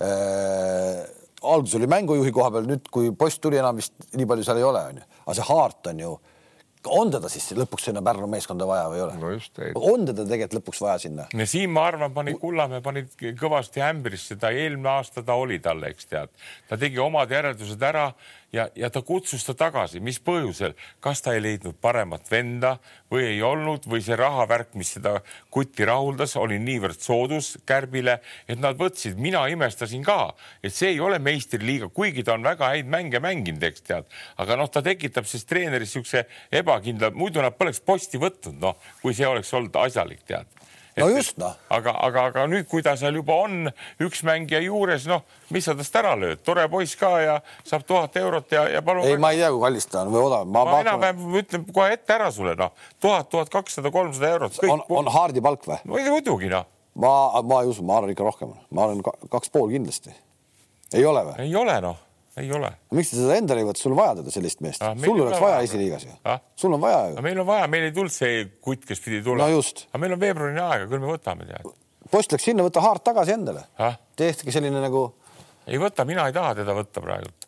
äh,. 0.00 1.04
alguses 1.44 1.76
oli 1.76 1.88
mängujuhi 1.90 2.32
koha 2.32 2.50
peal, 2.54 2.68
nüüd 2.68 2.86
kui 2.92 3.10
post 3.18 3.42
tuli, 3.44 3.60
enam 3.60 3.76
vist 3.76 3.92
nii 4.16 4.28
palju 4.28 4.46
seal 4.46 4.60
ei 4.60 4.68
ole, 4.68 4.84
onju, 4.92 5.10
aga 5.24 5.36
see 5.38 5.50
Hart 5.50 5.92
on 5.92 6.06
ju 6.06 6.14
on 6.92 7.10
teda 7.12 7.28
siis 7.32 7.46
lõpuks 7.56 7.88
sinna 7.88 8.02
Pärnu 8.04 8.26
meeskonda 8.30 8.66
vaja 8.68 8.88
või 8.90 8.98
ei 8.98 9.04
ole 9.04 9.14
no? 9.20 9.32
on 9.92 10.04
teda 10.08 10.26
tegelikult 10.28 10.58
lõpuks 10.58 10.82
vaja 10.84 10.98
sinna? 11.06 11.26
ja 11.32 11.46
siin 11.48 11.72
ma 11.72 11.86
arvan, 11.88 12.12
pani 12.16 12.34
Kullamäe 12.40 12.82
pani 12.84 13.04
kõvasti 13.40 13.82
ämbrisse, 13.84 14.36
ta 14.40 14.52
eelmine 14.54 14.90
aasta 14.96 15.24
ta 15.24 15.36
oli 15.40 15.60
talle, 15.64 15.92
eks 15.94 16.10
tead, 16.10 16.32
ta 16.68 16.78
tegi 16.80 17.00
omad 17.02 17.32
järeldused 17.32 17.82
ära 17.88 18.10
ja, 18.54 18.68
ja 18.76 18.90
ta 18.90 19.02
kutsus 19.02 19.44
ta 19.46 19.54
tagasi, 19.58 20.00
mis 20.04 20.20
põhjusel, 20.22 20.74
kas 21.02 21.22
ta 21.24 21.34
ei 21.34 21.42
leidnud 21.42 21.76
paremat 21.82 22.28
venda 22.30 22.76
või 23.12 23.26
ei 23.32 23.42
olnud 23.44 23.88
või 23.90 24.02
see 24.04 24.16
rahavärk, 24.18 24.74
mis 24.78 24.94
seda 24.96 25.16
kutti 25.54 25.86
rahuldas, 25.88 26.36
oli 26.40 26.60
niivõrd 26.62 27.00
soodus 27.02 27.54
Kärbile, 27.66 28.20
et 28.48 28.60
nad 28.62 28.78
võtsid, 28.78 29.18
mina 29.20 29.44
imestasin 29.50 30.04
ka, 30.06 30.34
et 30.62 30.74
see 30.74 30.94
ei 30.94 31.02
ole 31.02 31.18
meistriliiga, 31.22 31.90
kuigi 31.94 32.24
ta 32.26 32.38
on 32.38 32.46
väga 32.46 32.72
häid 32.74 32.90
mänge 32.90 33.22
mänginud, 33.24 33.62
eks 33.70 33.86
tead, 33.88 34.10
aga 34.40 34.58
noh, 34.60 34.70
ta 34.70 34.82
tekitab 34.84 35.28
siis 35.30 35.46
treeneris 35.50 35.94
niisuguse 35.94 36.24
ebakindla, 36.54 37.12
muidu 37.14 37.42
nad 37.44 37.54
poleks 37.58 37.82
posti 37.84 38.20
võtnud, 38.22 38.60
noh, 38.62 38.78
kui 39.02 39.14
see 39.14 39.28
oleks 39.28 39.52
olnud 39.54 39.82
asjalik, 39.84 40.24
tead 40.28 40.63
no 40.96 41.08
just 41.10 41.38
noh. 41.40 41.56
aga, 41.72 41.94
aga, 42.06 42.26
aga 42.30 42.44
nüüd, 42.50 42.66
kui 42.70 42.82
ta 42.84 42.94
seal 42.98 43.16
juba 43.18 43.36
on 43.46 43.70
üks 44.02 44.22
mängija 44.26 44.60
juures, 44.64 45.06
noh, 45.10 45.24
mis 45.54 45.66
sa 45.66 45.74
tast 45.78 45.96
ära 45.98 46.14
lööd, 46.18 46.42
tore 46.46 46.66
poiss 46.72 46.98
ka 47.00 47.10
ja 47.22 47.38
saab 47.66 47.86
tuhat 47.88 48.16
eurot 48.20 48.54
ja, 48.54 48.66
ja 48.76 48.82
palun. 48.84 49.06
ei, 49.08 49.18
ma 49.20 49.32
ei 49.34 49.42
tea, 49.42 49.50
kui 49.54 49.64
kallis 49.64 49.88
ta 49.90 50.04
on 50.04 50.12
või 50.14 50.22
odav. 50.28 50.46
ma, 50.46 50.64
ma 50.70 50.78
enam-vähem 50.84 51.40
ütlen 51.42 51.66
kohe 51.72 51.96
ette 51.96 52.16
ära 52.16 52.30
sulle, 52.34 52.54
noh, 52.60 52.72
tuhat, 53.02 53.30
tuhat 53.32 53.52
kakssada, 53.52 53.92
kolmsada 53.94 54.32
eurot. 54.36 54.62
on, 54.68 54.86
on 55.00 55.12
Hardi 55.14 55.44
palk 55.44 55.66
või? 55.70 55.80
muidugi 55.90 56.52
noh. 56.52 56.68
ma, 57.00 57.14
ma 57.42 57.62
ei 57.64 57.74
usu, 57.74 57.86
ma 57.86 57.98
arvan 58.00 58.14
ikka 58.14 58.28
rohkem, 58.28 58.56
ma 58.70 58.88
arvan 58.88 59.04
kaks 59.04 59.54
pool 59.54 59.72
kindlasti. 59.74 60.14
ei 60.94 61.06
ole 61.06 61.26
või? 61.30 61.38
ei 61.48 61.56
ole 61.58 61.80
noh 61.84 62.03
ei 62.40 62.50
ole. 62.52 62.70
miks 62.96 63.12
te 63.12 63.20
seda 63.20 63.38
endale 63.38 63.62
ei 63.62 63.68
võta, 63.68 63.82
sul 63.82 63.94
vaja 63.98 64.18
teda 64.20 64.34
sellist 64.34 64.62
meest 64.64 64.82
ah,, 64.84 64.96
sul 64.98 65.22
oleks 65.22 65.42
vaja 65.42 65.62
esiliigas 65.66 66.06
ju 66.08 66.14
ah?, 66.30 66.42
sul 66.58 66.74
on 66.76 66.82
vaja 66.82 67.00
ju. 67.12 67.24
meil 67.26 67.40
on 67.44 67.48
vaja, 67.48 67.70
meil 67.70 67.88
ei 67.88 67.94
tulnud 67.94 68.14
see 68.14 68.44
kutt, 68.64 68.86
kes 68.88 69.02
pidi 69.04 69.22
tulema 69.24 69.48
no. 69.52 69.62
aga 69.62 70.02
meil 70.02 70.16
on 70.16 70.22
veebruarini 70.24 70.62
aega, 70.64 70.90
küll 70.90 71.04
me 71.04 71.12
võtame 71.12 71.48
tead. 71.50 71.70
post 72.10 72.34
läks 72.34 72.48
sinna, 72.50 72.66
võta 72.66 72.82
Haart 72.84 73.06
tagasi 73.10 73.36
endale 73.36 73.66
ah?. 73.78 73.98
tehke 74.18 74.54
selline 74.54 74.82
nagu. 74.82 75.06
ei 75.66 75.80
võta, 75.82 76.06
mina 76.08 76.26
ei 76.30 76.36
taha 76.36 76.56
teda 76.62 76.76
võtta 76.76 77.04
praegult 77.04 77.43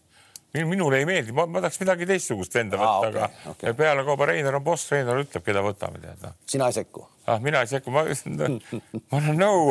minule 0.54 0.98
ei 0.98 1.06
meeldi, 1.08 1.34
ma, 1.36 1.44
ma 1.50 1.60
tahaks 1.60 1.80
midagi 1.82 2.06
teistsugust 2.08 2.54
enda 2.60 2.78
võtta 2.80 2.92
ah,, 2.92 3.10
okay, 3.10 3.26
aga 3.26 3.52
okay. 3.52 3.74
pealekauba 3.76 4.28
Reinar 4.30 4.56
on 4.58 4.64
boss, 4.64 4.88
Reinar 4.92 5.20
ütleb, 5.20 5.44
keda 5.44 5.62
võtame, 5.64 6.00
tead 6.02 6.22
noh. 6.22 6.34
sina 6.48 6.70
ei 6.70 6.76
sekku? 6.76 7.04
ah, 7.26 7.40
mina 7.42 7.60
ei 7.64 7.70
sekku, 7.70 7.92
ma, 7.92 8.04
ma 8.06 9.20
annan 9.20 9.40
nõu, 9.40 9.68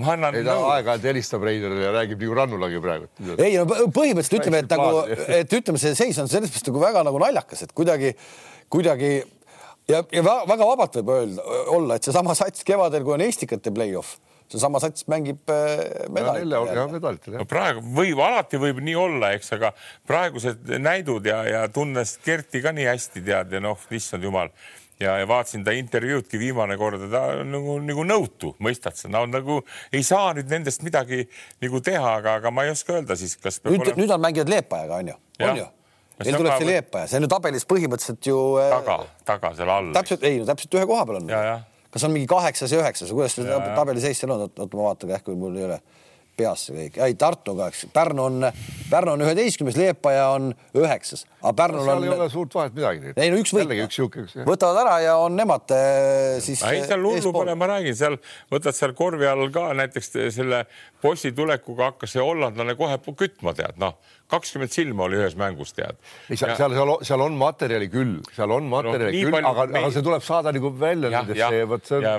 ma 0.00 0.12
annan 0.16 0.38
ei, 0.40 0.44
nõu. 0.46 0.66
aeg-ajalt 0.74 1.08
helistab 1.10 1.46
Reinarile 1.46 1.86
ja 1.86 1.94
räägib 1.94 2.22
nagu 2.24 2.38
Rannulagi 2.40 2.82
praegu. 2.84 3.10
ei 3.36 3.58
no 3.60 3.66
põhimõtteliselt 3.68 4.38
ütleme, 4.40 4.62
et 4.64 4.74
nagu, 4.74 5.02
et 5.40 5.58
ütleme, 5.60 5.82
see 5.82 5.96
seis 5.98 6.22
on 6.22 6.30
selles 6.30 6.50
mõttes 6.50 6.66
nagu 6.70 6.82
väga 6.82 7.04
nagu 7.06 7.22
naljakas, 7.22 7.66
et 7.68 7.74
kuidagi, 7.76 8.14
kuidagi 8.72 9.12
ja, 9.88 10.02
ja 10.02 10.24
väga 10.24 10.62
vabalt 10.64 10.98
võib 11.00 11.12
öelda, 11.14 11.50
olla, 11.74 11.98
et 11.98 12.08
seesama 12.08 12.34
sats 12.38 12.66
kevadel, 12.66 13.06
kui 13.06 13.18
on 13.18 13.28
Estikate 13.28 13.74
play-off 13.74 14.18
seesama 14.52 14.80
sats 14.82 15.06
mängib 15.10 15.52
äh, 15.52 15.84
medalitel 16.12 17.38
no 17.38 17.46
praegu 17.48 17.84
võib, 17.84 18.20
alati 18.24 18.60
võib 18.60 18.82
nii 18.84 18.96
olla, 18.98 19.32
eks, 19.36 19.52
aga 19.58 19.72
praegused 20.08 20.74
näidud 20.80 21.26
ja, 21.28 21.42
ja 21.48 21.62
tunnes 21.72 22.16
Kerti 22.24 22.62
ka 22.64 22.74
nii 22.76 22.88
hästi 22.88 23.24
tead 23.24 23.56
ja 23.56 23.62
noh, 23.64 23.80
issand 23.94 24.24
jumal 24.24 24.52
ja, 25.00 25.18
ja 25.20 25.28
vaatasin 25.28 25.64
ta 25.64 25.74
intervjuudki 25.76 26.40
viimane 26.40 26.76
kord 26.80 27.06
ja 27.06 27.10
ta 27.12 27.24
on 27.42 27.52
nagu, 27.54 27.78
nagu 27.84 28.04
nõutu, 28.08 28.54
mõistad 28.64 28.98
sa, 28.98 29.10
no 29.12 29.24
nagu 29.30 29.60
ei 29.92 30.04
saa 30.06 30.32
nüüd 30.38 30.50
nendest 30.50 30.84
midagi 30.86 31.24
nagu 31.62 31.82
teha, 31.84 32.14
aga, 32.20 32.38
aga 32.42 32.54
ma 32.54 32.66
ei 32.66 32.74
oska 32.74 32.98
öelda 32.98 33.18
siis, 33.18 33.36
kas. 33.40 33.62
nüüd 33.66 33.82
olema..., 33.82 34.00
nüüd 34.02 34.14
on 34.16 34.24
mänginud 34.26 34.54
Leepajaga 34.54 35.02
on 35.02 35.12
ju, 35.12 35.18
on 35.44 35.60
ju? 35.62 35.72
Neil 36.18 36.34
tuleb 36.34 36.56
see 36.58 36.66
Leepaja, 36.66 37.06
see 37.06 37.20
on 37.20 37.26
ju 37.28 37.30
tabelis 37.30 37.66
põhimõtteliselt 37.70 38.26
ju. 38.26 38.38
Äh, 38.58 38.72
taga, 38.74 38.96
taga 39.28 39.52
seal 39.54 39.70
all. 39.70 39.90
täpselt, 39.94 40.24
ei 40.26 40.40
no 40.40 40.48
täpselt 40.48 40.74
ühe 40.74 40.86
koha 40.90 41.04
peal 41.06 41.20
on. 41.20 41.28
Kas 41.92 42.04
on 42.04 42.14
mingi 42.14 42.28
kaheksas 42.30 42.72
ja 42.72 42.82
üheksas 42.82 43.12
või 43.12 43.22
kuidas 43.22 43.38
see 43.38 43.62
tabeli 43.78 44.04
seis 44.04 44.20
seal 44.20 44.34
on, 44.34 44.46
oota 44.48 44.68
ma 44.76 44.90
vaatan 44.90 45.14
kähku, 45.14 45.36
mul 45.38 45.56
ei 45.56 45.68
ole 45.70 45.80
peas 46.38 46.66
see 46.68 46.76
kõik, 46.76 46.98
ei 47.02 47.14
Tartuga, 47.18 47.68
eks 47.72 47.86
Pärnu 47.94 48.24
on, 48.28 48.46
Pärnu 48.90 49.14
on 49.16 49.24
üheteistkümnes, 49.24 49.78
Leepaja 49.78 50.28
on 50.36 50.52
üheksas, 50.78 51.24
aga 51.40 51.54
Pärnul 51.58 51.86
no, 51.88 51.96
on. 51.96 52.06
ei 52.06 52.12
ole 52.14 52.28
suurt 52.32 52.54
vahet 52.54 52.76
midagi. 52.76 53.14
ei 53.16 53.32
no 53.32 53.40
üks 53.42 53.54
võit, 53.56 54.36
võtavad 54.46 54.82
ära 54.84 54.98
ja 55.02 55.16
on 55.22 55.34
nemad 55.38 55.74
äh, 55.74 56.38
siis. 56.44 56.62
ei, 56.68 56.84
seal 56.86 57.02
hullu 57.02 57.32
pole, 57.34 57.56
ma 57.58 57.70
räägin, 57.72 57.96
seal 57.98 58.18
võtad 58.52 58.76
seal 58.76 58.94
korvi 58.98 59.28
all 59.30 59.50
ka 59.54 59.70
näiteks 59.78 60.14
selle 60.36 60.64
bossi 61.02 61.34
tulekuga 61.36 61.92
hakkas 61.92 62.14
see 62.14 62.22
hollandlane 62.22 62.78
kohe 62.78 63.00
kütma, 63.08 63.56
tead 63.58 63.80
noh 63.82 63.98
kakskümmend 64.28 64.72
silma 64.72 65.06
oli 65.06 65.18
ühes 65.18 65.36
mängus, 65.38 65.72
tead. 65.76 65.96
seal, 66.28 66.54
seal, 66.58 66.74
seal, 66.76 66.92
seal 67.06 67.24
on 67.24 67.36
materjali 67.40 67.88
küll, 67.92 68.18
seal 68.36 68.52
on 68.54 68.66
materjali 68.70 69.22
no, 69.22 69.30
küll, 69.30 69.38
aga 69.50 69.66
meil..., 69.68 69.86
aga 69.86 69.92
see 69.94 70.04
tuleb 70.04 70.24
saada 70.26 70.52
nagu 70.54 70.72
välja 70.80 71.12
nendesse. 71.14 71.62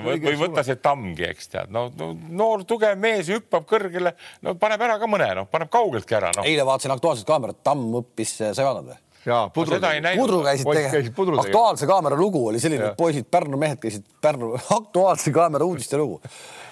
või, 0.06 0.16
või 0.24 0.38
võtta 0.44 0.64
see 0.66 0.80
tammgi, 0.82 1.28
eks 1.30 1.52
tead, 1.52 1.74
no, 1.74 1.86
no 2.00 2.10
noor 2.40 2.64
tugev 2.68 2.98
mees 3.00 3.30
hüppab 3.30 3.68
kõrgele, 3.70 4.14
no 4.46 4.56
paneb 4.60 4.82
ära 4.88 4.98
ka 5.02 5.10
mõne, 5.10 5.30
noh, 5.38 5.50
paneb 5.50 5.70
kaugeltki 5.72 6.18
ära 6.18 6.32
no.. 6.36 6.46
eile 6.48 6.66
vaatasin 6.66 6.96
Aktuaalset 6.96 7.28
kaamerat, 7.28 7.62
Tamm 7.66 8.00
õppis, 8.02 8.34
sa 8.40 8.50
ei 8.50 8.66
vaadanud 8.66 8.92
või? 8.94 8.98
jaa, 9.26 9.44
Pudru, 9.54 9.76
Pudru 10.16 10.40
käisid 10.46 10.66
tegelikult, 10.66 11.44
Aktuaalse 11.44 11.86
kaamera 11.86 12.18
lugu 12.18 12.46
oli 12.50 12.62
selline, 12.62 12.90
et 12.90 12.98
poisid, 12.98 13.28
Pärnu 13.30 13.60
mehed 13.60 13.78
käisid 13.82 14.06
Pärnu 14.22 14.54
Aktuaalse 14.78 15.32
kaamera 15.36 15.68
uudiste 15.68 16.00
lugu 16.00 16.18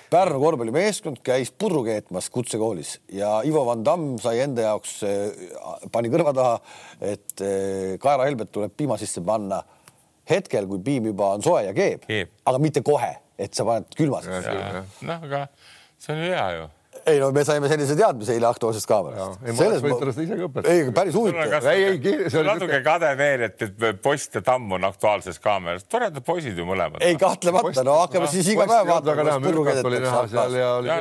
Pärnu 0.09 0.39
korvpallimeeskond 0.41 1.19
käis 1.25 1.51
pudru 1.53 1.83
keetmas 1.85 2.31
kutsekoolis 2.33 2.95
ja 3.13 3.43
Ivo 3.45 3.65
Van 3.69 3.83
Damm 3.85 4.15
sai 4.23 4.39
enda 4.41 4.71
jaoks, 4.71 4.95
eh, 5.05 5.51
pani 5.93 6.09
kõrva 6.13 6.33
taha, 6.37 6.55
et 7.05 7.45
eh, 7.45 7.99
kaerahelbed 8.01 8.49
tuleb 8.55 8.73
piima 8.77 8.97
sisse 9.01 9.21
panna 9.25 9.61
hetkel, 10.31 10.69
kui 10.71 10.81
piim 10.85 11.11
juba 11.11 11.35
on 11.37 11.45
soe 11.45 11.61
ja 11.67 11.77
keeb, 11.77 12.09
keeb., 12.09 12.33
aga 12.49 12.63
mitte 12.63 12.85
kohe, 12.85 13.13
et 13.37 13.53
sa 13.55 13.69
paned 13.69 13.93
külma 13.97 14.23
sisse. 14.25 14.57
noh, 15.05 15.29
aga 15.29 15.45
see 16.01 16.15
on 16.15 16.25
ju 16.25 16.33
hea 16.33 16.49
ju 16.57 16.67
ei 17.09 17.21
no 17.23 17.31
me 17.35 17.45
saime 17.49 17.71
sellise 17.71 17.97
teadmise 17.99 18.37
eile 18.37 18.49
Aktuaalsest 18.51 18.89
kaamerast. 18.89 19.45
selles 19.59 19.85
mõttes 19.85 20.21
ise 20.25 20.39
ka 20.39 20.49
õpetada. 20.49 20.75
ei, 20.75 20.93
päris 20.95 21.19
huvitav. 21.19 21.69
ei, 21.73 21.85
ei, 21.85 21.99
see 22.29 22.41
oli 22.43 22.49
natuke 22.53 22.81
kade 22.87 23.13
veel, 23.19 23.47
et, 23.49 23.67
et 23.69 24.03
post 24.03 24.39
ja 24.39 24.45
tamm 24.45 24.73
on 24.79 24.89
Aktuaalses 24.89 25.41
kaameras, 25.43 25.87
toredad 25.91 26.25
poisid 26.27 26.59
ju 26.59 26.67
mõlemad. 26.69 27.03
ei, 27.05 27.17
kahtlemata, 27.21 27.85
no 27.87 27.99
hakkame 28.03 28.31
siis 28.33 28.53
iga 28.55 28.69
päev 28.69 28.93
vaatama, 28.93 29.39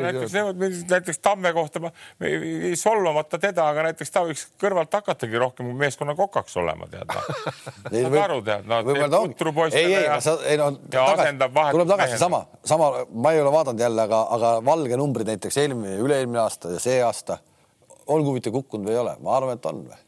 näiteks 0.08 1.18
näiteks 1.18 1.20
Tamme 1.28 1.54
kohta 1.54 1.80
ma 1.80 1.92
ei 2.22 2.76
solvamata 2.76 3.40
teda, 3.42 3.68
aga 3.72 3.88
näiteks 3.88 4.12
ta 4.14 4.24
võiks 4.26 4.46
kõrvalt 4.62 4.94
hakatagi 4.94 5.40
rohkem 5.42 5.70
meeskonna 5.78 6.16
kokaks 6.18 6.58
olema, 6.62 6.88
tead 6.92 7.10
noh. 7.12 7.30
saad 7.92 8.18
aru, 8.24 8.40
tead, 8.46 8.68
no 8.70 8.82
teeb 8.88 9.16
putru 9.16 9.54
poistele 9.56 10.02
ja, 10.04 10.18
ja 10.94 11.06
asendab 11.14 11.54
vahet. 11.56 11.76
tuleb 11.76 11.92
tagasi 11.94 12.20
sama, 12.22 12.44
sama, 12.68 12.92
ma 13.14 13.34
ei 13.34 13.42
ole 13.42 13.54
vaadanud 13.54 13.84
jälle, 13.84 14.06
aga, 14.08 14.22
aga 14.38 14.54
valge 14.66 15.00
numbrid 15.00 15.32
näiteks 15.32 15.60
eelmine 15.64 15.97
üle-eelmine 16.04 16.42
aasta 16.42 16.74
ja 16.76 16.82
see 16.82 17.00
aasta, 17.04 17.40
olgu 18.08 18.36
mitte 18.36 18.52
kukkunud 18.54 18.88
või 18.88 18.96
ei 18.96 19.02
ole, 19.04 19.16
ma 19.24 19.38
arvan, 19.38 19.58
et 19.58 19.70
on 19.70 19.84
või? 19.88 20.04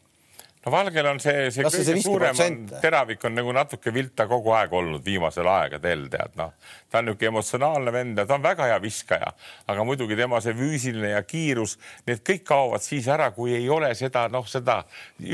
No 0.64 0.72
Valgel 0.72 1.06
on 1.08 1.20
see, 1.22 1.46
see 1.54 1.64
Kas 1.64 1.76
kõige 1.78 1.94
suurem 2.04 2.40
on, 2.44 2.56
teravik 2.82 3.22
on 3.24 3.34
nagu 3.38 3.52
natuke 3.56 3.92
vilta 3.94 4.26
kogu 4.28 4.52
aeg 4.56 4.74
olnud 4.76 5.04
viimasel 5.04 5.48
aegadel, 5.48 6.04
tead 6.12 6.36
noh. 6.36 6.52
ta 6.90 7.00
on 7.00 7.08
niisugune 7.08 7.30
emotsionaalne 7.32 7.94
vend 7.94 8.20
ja 8.20 8.26
ta 8.28 8.36
on 8.36 8.44
väga 8.44 8.68
hea 8.68 8.76
viskaja, 8.82 9.32
aga 9.72 9.86
muidugi 9.88 10.18
tema 10.18 10.40
see 10.44 10.54
füüsiline 10.58 11.14
ja 11.14 11.22
kiirus, 11.24 11.78
need 12.08 12.20
kõik 12.26 12.44
kaovad 12.50 12.84
siis 12.84 13.08
ära, 13.08 13.30
kui 13.36 13.54
ei 13.56 13.68
ole 13.72 13.92
seda 13.96 14.26
noh, 14.32 14.44
seda 14.50 14.82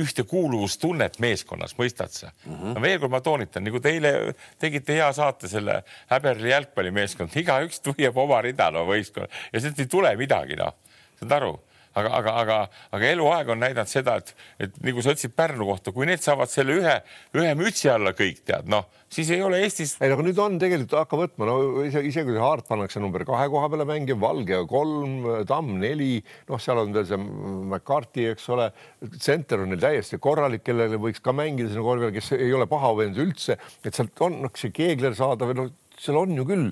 ühtekuuluvustunnet 0.05 1.19
meeskonnas, 1.23 1.75
mõistad 1.81 2.15
sa 2.15 2.31
mm? 2.31 2.55
-hmm. 2.55 2.79
no 2.79 2.87
veel 2.87 3.03
kord 3.03 3.17
ma 3.17 3.23
toonitan, 3.25 3.67
nagu 3.67 3.83
te 3.83 3.97
eile 3.97 4.15
tegite 4.63 5.01
hea 5.01 5.11
saate 5.13 5.51
selle 5.51 5.83
Häberli 6.13 6.55
jalgpallimeeskond, 6.55 7.35
igaüks 7.35 7.83
tuiab 7.83 8.17
oma 8.17 8.41
rida 8.47 8.71
no 8.71 8.87
võistkonna 8.87 9.31
ja 9.53 9.61
sealt 9.61 9.81
ei 9.83 9.91
tule 9.91 10.17
midagi 10.17 10.55
noh, 10.61 10.77
saad 11.19 11.41
aru 11.41 11.57
aga, 11.97 12.13
aga, 12.19 12.35
aga, 12.43 12.59
aga 12.97 13.09
eluaeg 13.15 13.51
on 13.55 13.63
näidanud 13.65 13.91
seda, 13.91 14.17
et, 14.21 14.33
et 14.67 14.77
nagu 14.85 15.03
sa 15.05 15.15
ütlesid 15.15 15.35
Pärnu 15.37 15.67
kohta, 15.69 15.93
kui 15.97 16.09
need 16.09 16.23
saavad 16.25 16.51
selle 16.53 16.77
ühe, 16.77 16.95
ühe 17.37 17.55
mütsi 17.59 17.89
alla 17.93 18.13
kõik 18.17 18.43
tead, 18.47 18.69
noh, 18.73 18.87
siis 19.13 19.31
ei 19.35 19.43
ole 19.45 19.63
Eestis. 19.65 19.97
ei, 20.01 20.13
aga 20.13 20.27
nüüd 20.27 20.41
on 20.43 20.59
tegelikult 20.61 20.97
hakka 21.01 21.21
võtma, 21.23 21.49
no 21.49 21.57
isegi, 21.87 22.13
isegi 22.13 22.35
kui 22.35 22.43
Haart 22.43 22.69
pannakse 22.69 23.03
number 23.03 23.25
kahe 23.29 23.49
koha 23.53 23.71
peale 23.73 23.89
mängima, 23.89 24.21
Valge 24.27 24.61
kolm, 24.71 25.17
Tamm 25.49 25.77
neli, 25.81 26.21
noh, 26.51 26.63
seal 26.63 26.83
on 26.83 26.95
veel 26.97 27.09
see 27.09 27.21
McCarthy, 27.21 28.29
eks 28.35 28.49
ole, 28.55 28.71
tsenter 29.17 29.65
on 29.65 29.73
neil 29.73 29.83
täiesti 29.83 30.21
korralik, 30.23 30.65
kellele 30.67 31.01
võiks 31.01 31.25
ka 31.25 31.35
mängida 31.37 31.73
sinna 31.73 31.87
korvi 31.87 32.09
peal, 32.09 32.17
kes 32.19 32.33
ei 32.39 32.53
ole 32.57 32.69
paha 32.71 32.93
vend 33.01 33.21
üldse, 33.25 33.59
et 33.85 33.97
sealt 33.97 34.27
on 34.27 34.43
noh, 34.45 34.57
see 34.59 34.75
Keegler 34.77 35.17
saada 35.17 35.49
või 35.49 35.61
noh, 35.63 35.75
seal 35.97 36.19
on 36.21 36.37
ju 36.37 36.45
küll 36.45 36.67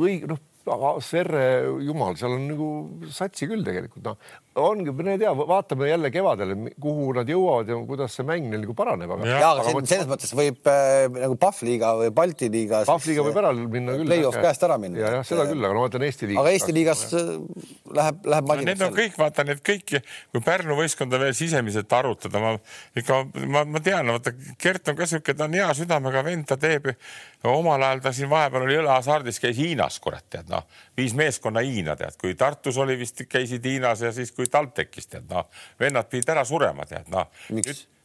õige, 0.00 0.30
noh 0.30 0.40
Sverre, 1.04 1.42
jumal, 1.84 2.16
seal 2.20 2.36
on 2.36 2.46
nagu 2.50 2.68
satsi 3.12 3.48
küll 3.50 3.64
tegelikult, 3.66 4.04
noh, 4.06 4.38
ongi, 4.60 4.92
ma 4.94 5.14
ei 5.14 5.20
tea, 5.20 5.30
vaatame 5.34 5.88
jälle 5.88 6.10
kevadel, 6.12 6.54
kuhu 6.82 7.12
nad 7.16 7.28
jõuavad 7.30 7.70
ja 7.70 7.78
kuidas 7.86 8.16
see 8.18 8.26
mäng 8.26 8.48
neil 8.50 8.64
nagu 8.64 8.74
paraneb. 8.78 9.12
aga, 9.14 9.28
ja, 9.28 9.50
aga 9.52 9.66
selles, 9.66 9.88
selles 9.92 10.08
mõttes 10.10 10.34
võib 10.36 10.70
äh, 10.70 11.06
nagu 11.14 11.36
Pahvliiga 11.40 11.92
või 12.00 12.10
Balti 12.14 12.50
liiga. 12.52 12.82
Pahvliiga 12.88 13.24
võib 13.26 13.40
ära 13.42 13.52
minna 13.54 13.96
küll. 13.98 14.10
Play-off 14.10 14.40
käest 14.42 14.66
ära 14.66 14.78
minna. 14.82 15.00
ja, 15.02 15.12
jah, 15.18 15.26
seda 15.26 15.46
küll, 15.50 15.62
aga 15.62 15.76
no 15.76 15.84
ma 15.84 15.90
ütlen 15.90 16.06
Eesti 16.08 16.30
liigas. 16.30 16.42
aga 16.42 16.54
Eesti 16.56 16.76
liigas 16.76 17.04
äh, 17.14 17.32
läheb, 18.00 18.22
läheb. 18.34 18.54
Need 18.70 18.84
on 18.86 18.96
kõik, 18.98 19.16
vaata 19.20 19.46
need 19.48 19.62
kõik, 19.66 19.96
kui 20.34 20.44
Pärnu 20.50 20.78
võistkonda 20.78 21.22
veel 21.22 21.34
sisemiselt 21.38 21.98
arutada, 22.00 22.42
ma 22.42 22.54
ikka, 22.98 23.22
ma, 23.46 23.64
ma 23.70 23.82
tean, 23.84 24.10
vaata 24.16 24.34
Gert 24.60 24.90
on 24.90 24.98
ka 24.98 25.08
sihuke, 25.10 25.36
ta 25.38 25.46
on 25.46 25.58
hea 25.58 25.70
südamega 25.78 26.26
vend, 26.26 26.48
ta 26.50 26.58
teeb 26.60 26.90
omal 27.48 27.82
ajal 27.82 28.02
ta 28.04 28.12
siin 28.12 28.30
vahepeal 28.30 28.66
oli 28.66 28.80
õlehasardis, 28.80 29.40
käis 29.40 29.56
Hiinas, 29.56 30.00
kurat, 30.02 30.26
tead 30.30 30.50
noh, 30.52 30.66
viis 30.96 31.14
meeskonna 31.16 31.62
Hiina, 31.64 31.96
tead, 31.96 32.18
kui 32.20 32.34
Tartus 32.38 32.78
oli 32.80 32.98
vist 33.00 33.24
käisid 33.28 33.64
Hiinas 33.64 34.04
ja 34.04 34.12
siis, 34.12 34.32
kui 34.36 34.50
TalTechis 34.50 35.08
tead 35.14 35.30
noh, 35.30 35.48
vennad 35.80 36.10
pidid 36.10 36.28
ära 36.36 36.44
surema, 36.48 36.84
tead 36.88 37.08
noh. 37.12 37.30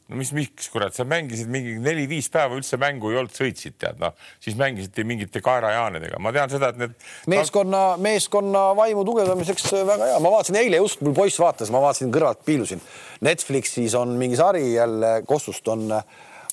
no 0.07 0.19
mis, 0.19 0.31
miks 0.37 0.67
kurat, 0.69 0.93
sa 0.93 1.05
mängisid 1.07 1.49
mingi 1.51 1.75
neli-viis 1.81 2.27
päeva 2.33 2.57
üldse 2.57 2.77
mängu 2.81 3.09
ei 3.11 3.19
olnud, 3.19 3.33
sõitsid 3.33 3.77
tead 3.81 4.01
noh, 4.01 4.13
siis 4.43 4.57
mängisite 4.59 5.05
mingite 5.07 5.41
kaerajaanidega, 5.45 6.19
ma 6.21 6.33
tean 6.35 6.51
seda, 6.51 6.69
et 6.71 6.81
need. 6.81 6.93
meeskonna, 7.31 7.81
meeskonna 8.01 8.67
vaimu 8.77 9.05
tugevdamiseks 9.07 9.73
väga 9.73 10.11
hea, 10.11 10.21
ma 10.21 10.33
vaatasin 10.37 10.61
eile 10.61 10.79
just, 10.83 11.01
mul 11.05 11.17
poiss 11.17 11.41
vaatas, 11.41 11.73
ma 11.73 11.81
vaatasin 11.83 12.13
kõrvalt, 12.13 12.45
piilusin. 12.45 12.83
Netflixis 13.25 13.97
on 13.97 14.13
mingi 14.19 14.37
sari 14.37 14.75
jälle 14.75 15.17
Kosust 15.27 15.67
on 15.73 15.89
äh, 15.97 16.05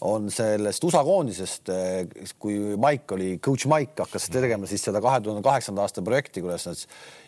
on 0.02 0.30
sellest 0.32 0.84
USA 0.84 1.02
koondisest, 1.06 1.70
eh, 1.70 2.32
kui 2.40 2.56
Mike 2.80 3.14
oli, 3.14 3.28
coach 3.44 3.68
Mike 3.70 4.04
hakkas 4.04 4.28
tegema 4.32 4.66
siis 4.70 4.82
seda 4.88 5.02
kahe 5.04 5.20
tuhande 5.22 5.44
kaheksanda 5.46 5.84
aasta 5.84 6.02
projekti, 6.02 6.42
kuidas 6.42 6.66
nad 6.66 6.82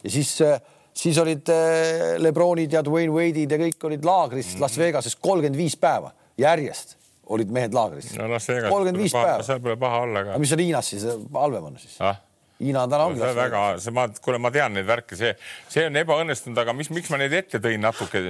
ja 0.05 0.11
siis, 0.11 0.35
eh, 0.43 0.59
siis 0.95 1.19
olid 1.23 1.49
eh, 1.55 2.19
Lebronid 2.23 2.75
ja 2.75 2.83
Dwayne 2.87 3.15
Wade'id 3.15 3.55
ja 3.55 3.61
kõik 3.61 3.89
olid 3.91 4.07
laagris 4.07 4.55
Las 4.63 4.79
Vegases 4.81 5.17
kolmkümmend 5.17 5.61
viis 5.61 5.79
päeva 5.79 6.13
järjest 6.41 6.97
olid 7.35 7.51
mehed 7.55 7.75
laagris. 7.75 8.13
no 8.19 8.29
Las 8.29 8.49
Vegas. 8.49 8.71
kolmkümmend 8.71 9.03
viis 9.03 9.15
päeva. 9.15 9.43
seal 9.47 9.63
pole 9.65 9.79
paha 9.81 10.05
olla 10.09 10.25
ka. 10.27 10.39
mis 10.43 10.53
on 10.53 10.65
Hiinas 10.65 10.95
siis 10.95 11.07
halvem 11.33 11.71
on 11.71 11.79
siis 11.81 11.99
ah.? 12.03 12.19
Hiina 12.65 12.85
täna 12.89 13.09
ongi. 13.09 13.21
väga, 13.37 13.63
see 13.83 13.93
ma, 13.95 14.05
kuule, 14.25 14.39
ma 14.41 14.51
tean 14.55 14.77
neid 14.77 14.87
värke, 14.89 15.17
see, 15.19 15.33
see 15.71 15.87
on 15.89 15.97
ebaõnnestunud, 16.01 16.59
aga 16.61 16.73
mis, 16.77 16.91
miks 16.95 17.11
ma 17.13 17.19
neid 17.21 17.33
ette 17.37 17.59
tõin 17.63 17.83
natuke 17.85 18.21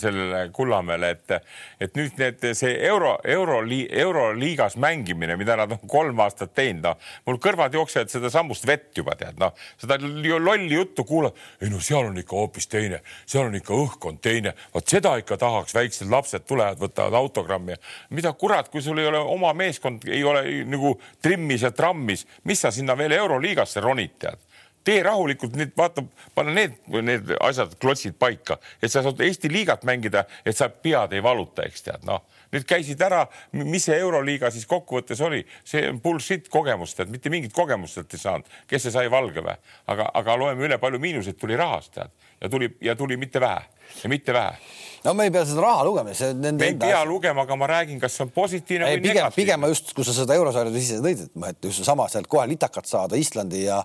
sellele 0.00 0.44
Kullamäele, 0.54 1.10
et, 1.16 1.48
et 1.82 1.98
nüüd 1.98 2.20
need, 2.20 2.44
see 2.56 2.74
euro, 2.88 3.14
euro, 3.28 3.58
euroliigas 4.04 4.78
mängimine, 4.80 5.36
mida 5.40 5.56
nad 5.60 5.74
on 5.74 5.82
kolm 5.90 6.22
aastat 6.24 6.54
teinud, 6.56 6.84
noh, 6.86 7.10
mul 7.28 7.40
kõrvad 7.42 7.74
jooksevad 7.76 8.12
sedasamust 8.12 8.66
vett 8.68 9.02
juba 9.02 9.16
tead, 9.18 9.40
noh, 9.42 9.56
seda 9.80 9.98
lolli 9.98 10.76
juttu 10.76 11.04
kuulad. 11.08 11.36
ei 11.60 11.72
no 11.72 11.80
seal 11.82 12.08
on 12.12 12.22
ikka 12.22 12.38
hoopis 12.38 12.70
teine, 12.72 13.02
seal 13.26 13.50
on 13.50 13.58
ikka 13.58 13.74
õhkkond 13.76 14.22
teine, 14.22 14.54
vot 14.74 14.88
seda 14.88 15.16
ikka 15.20 15.40
tahaks, 15.42 15.74
väiksed 15.74 16.10
lapsed 16.12 16.46
tulevad, 16.46 16.78
võtavad 16.80 17.18
autogrammi. 17.18 17.76
mida 18.10 18.32
kurat, 18.32 18.70
kui 18.70 18.82
sul 18.82 19.02
ei 19.02 19.10
ole 19.10 19.18
oma 19.18 19.52
meeskond, 19.52 20.06
ei 20.08 20.24
ole 20.24 20.46
nagu 20.70 20.94
trimmis 21.22 21.66
ja 21.66 21.74
trammis, 21.74 22.26
mis 22.44 22.60
sa 22.62 22.70
sinna 22.70 22.96
veel 22.96 23.18
euroliigas 23.18 23.72
Tallinnasse 23.72 23.80
ronid, 23.82 24.16
tead. 24.22 24.40
Tee 24.82 24.98
rahulikult 25.06 25.54
nüüd 25.54 25.76
vaata, 25.78 26.02
pane 26.34 26.54
need, 26.56 26.72
need 27.06 27.28
asjad, 27.38 27.76
klotsid 27.78 28.16
paika, 28.18 28.56
et 28.82 28.90
sa 28.90 29.04
saad 29.04 29.20
Eesti 29.22 29.50
liigat 29.52 29.84
mängida, 29.86 30.24
et 30.42 30.58
sa 30.58 30.66
pead 30.72 31.14
ei 31.14 31.22
valuta, 31.22 31.62
eks 31.68 31.86
tead, 31.86 32.06
noh. 32.08 32.24
nüüd 32.52 32.66
käisid 32.68 33.00
ära, 33.00 33.22
mis 33.54 33.86
see 33.86 34.00
Euroliiga 34.02 34.50
siis 34.52 34.66
kokkuvõttes 34.68 35.22
oli, 35.22 35.44
see 35.64 35.86
on 35.88 36.02
bullshit 36.02 36.50
kogemus, 36.52 36.96
tead, 36.98 37.14
mitte 37.14 37.30
mingit 37.30 37.54
kogemust 37.54 38.00
sealt 38.00 38.18
ei 38.18 38.24
saanud, 38.24 38.50
kes 38.68 38.88
see 38.88 38.96
sai 38.96 39.06
Valgevee, 39.10 39.54
aga, 39.94 40.10
aga 40.18 40.36
loeme 40.42 40.66
üle, 40.66 40.80
palju 40.82 41.00
miinuseid 41.00 41.38
tuli 41.38 41.56
rahast, 41.56 41.94
tead, 41.94 42.31
ja 42.42 42.48
tuli 42.50 42.70
ja 42.80 42.96
tuli 42.96 43.16
mitte 43.16 43.40
vähe 43.40 43.62
ja 44.02 44.08
mitte 44.08 44.32
vähe 44.32 44.56
no 45.04 45.14
me 45.14 45.26
ei 45.28 45.34
pea 45.34 45.44
seda 45.46 45.64
raha 45.64 45.84
lugema, 45.86 46.14
see 46.14 46.32
nende. 46.32 46.58
me 46.62 46.70
ei 46.70 46.78
pea 46.78 46.96
asja. 47.00 47.04
lugema, 47.08 47.46
aga 47.46 47.58
ma 47.58 47.68
räägin, 47.70 48.00
kas 48.02 48.16
see 48.16 48.26
on 48.26 48.32
positiivne 48.34 48.88
ei, 48.88 48.96
või 48.96 49.02
pigem, 49.02 49.18
negatiivne. 49.18 49.38
pigem 49.42 49.62
ma 49.64 49.70
just, 49.72 49.94
kui 49.96 50.06
sa 50.06 50.14
seda 50.16 50.36
eurosarjade 50.38 50.82
sisse 50.82 51.00
tõid, 51.04 51.24
et 51.48 51.68
just 51.68 51.82
seesama 51.82 52.08
sealt 52.12 52.30
kohe 52.30 52.46
litakat 52.50 52.90
saada 52.90 53.18
Islandi 53.18 53.64
ja 53.64 53.80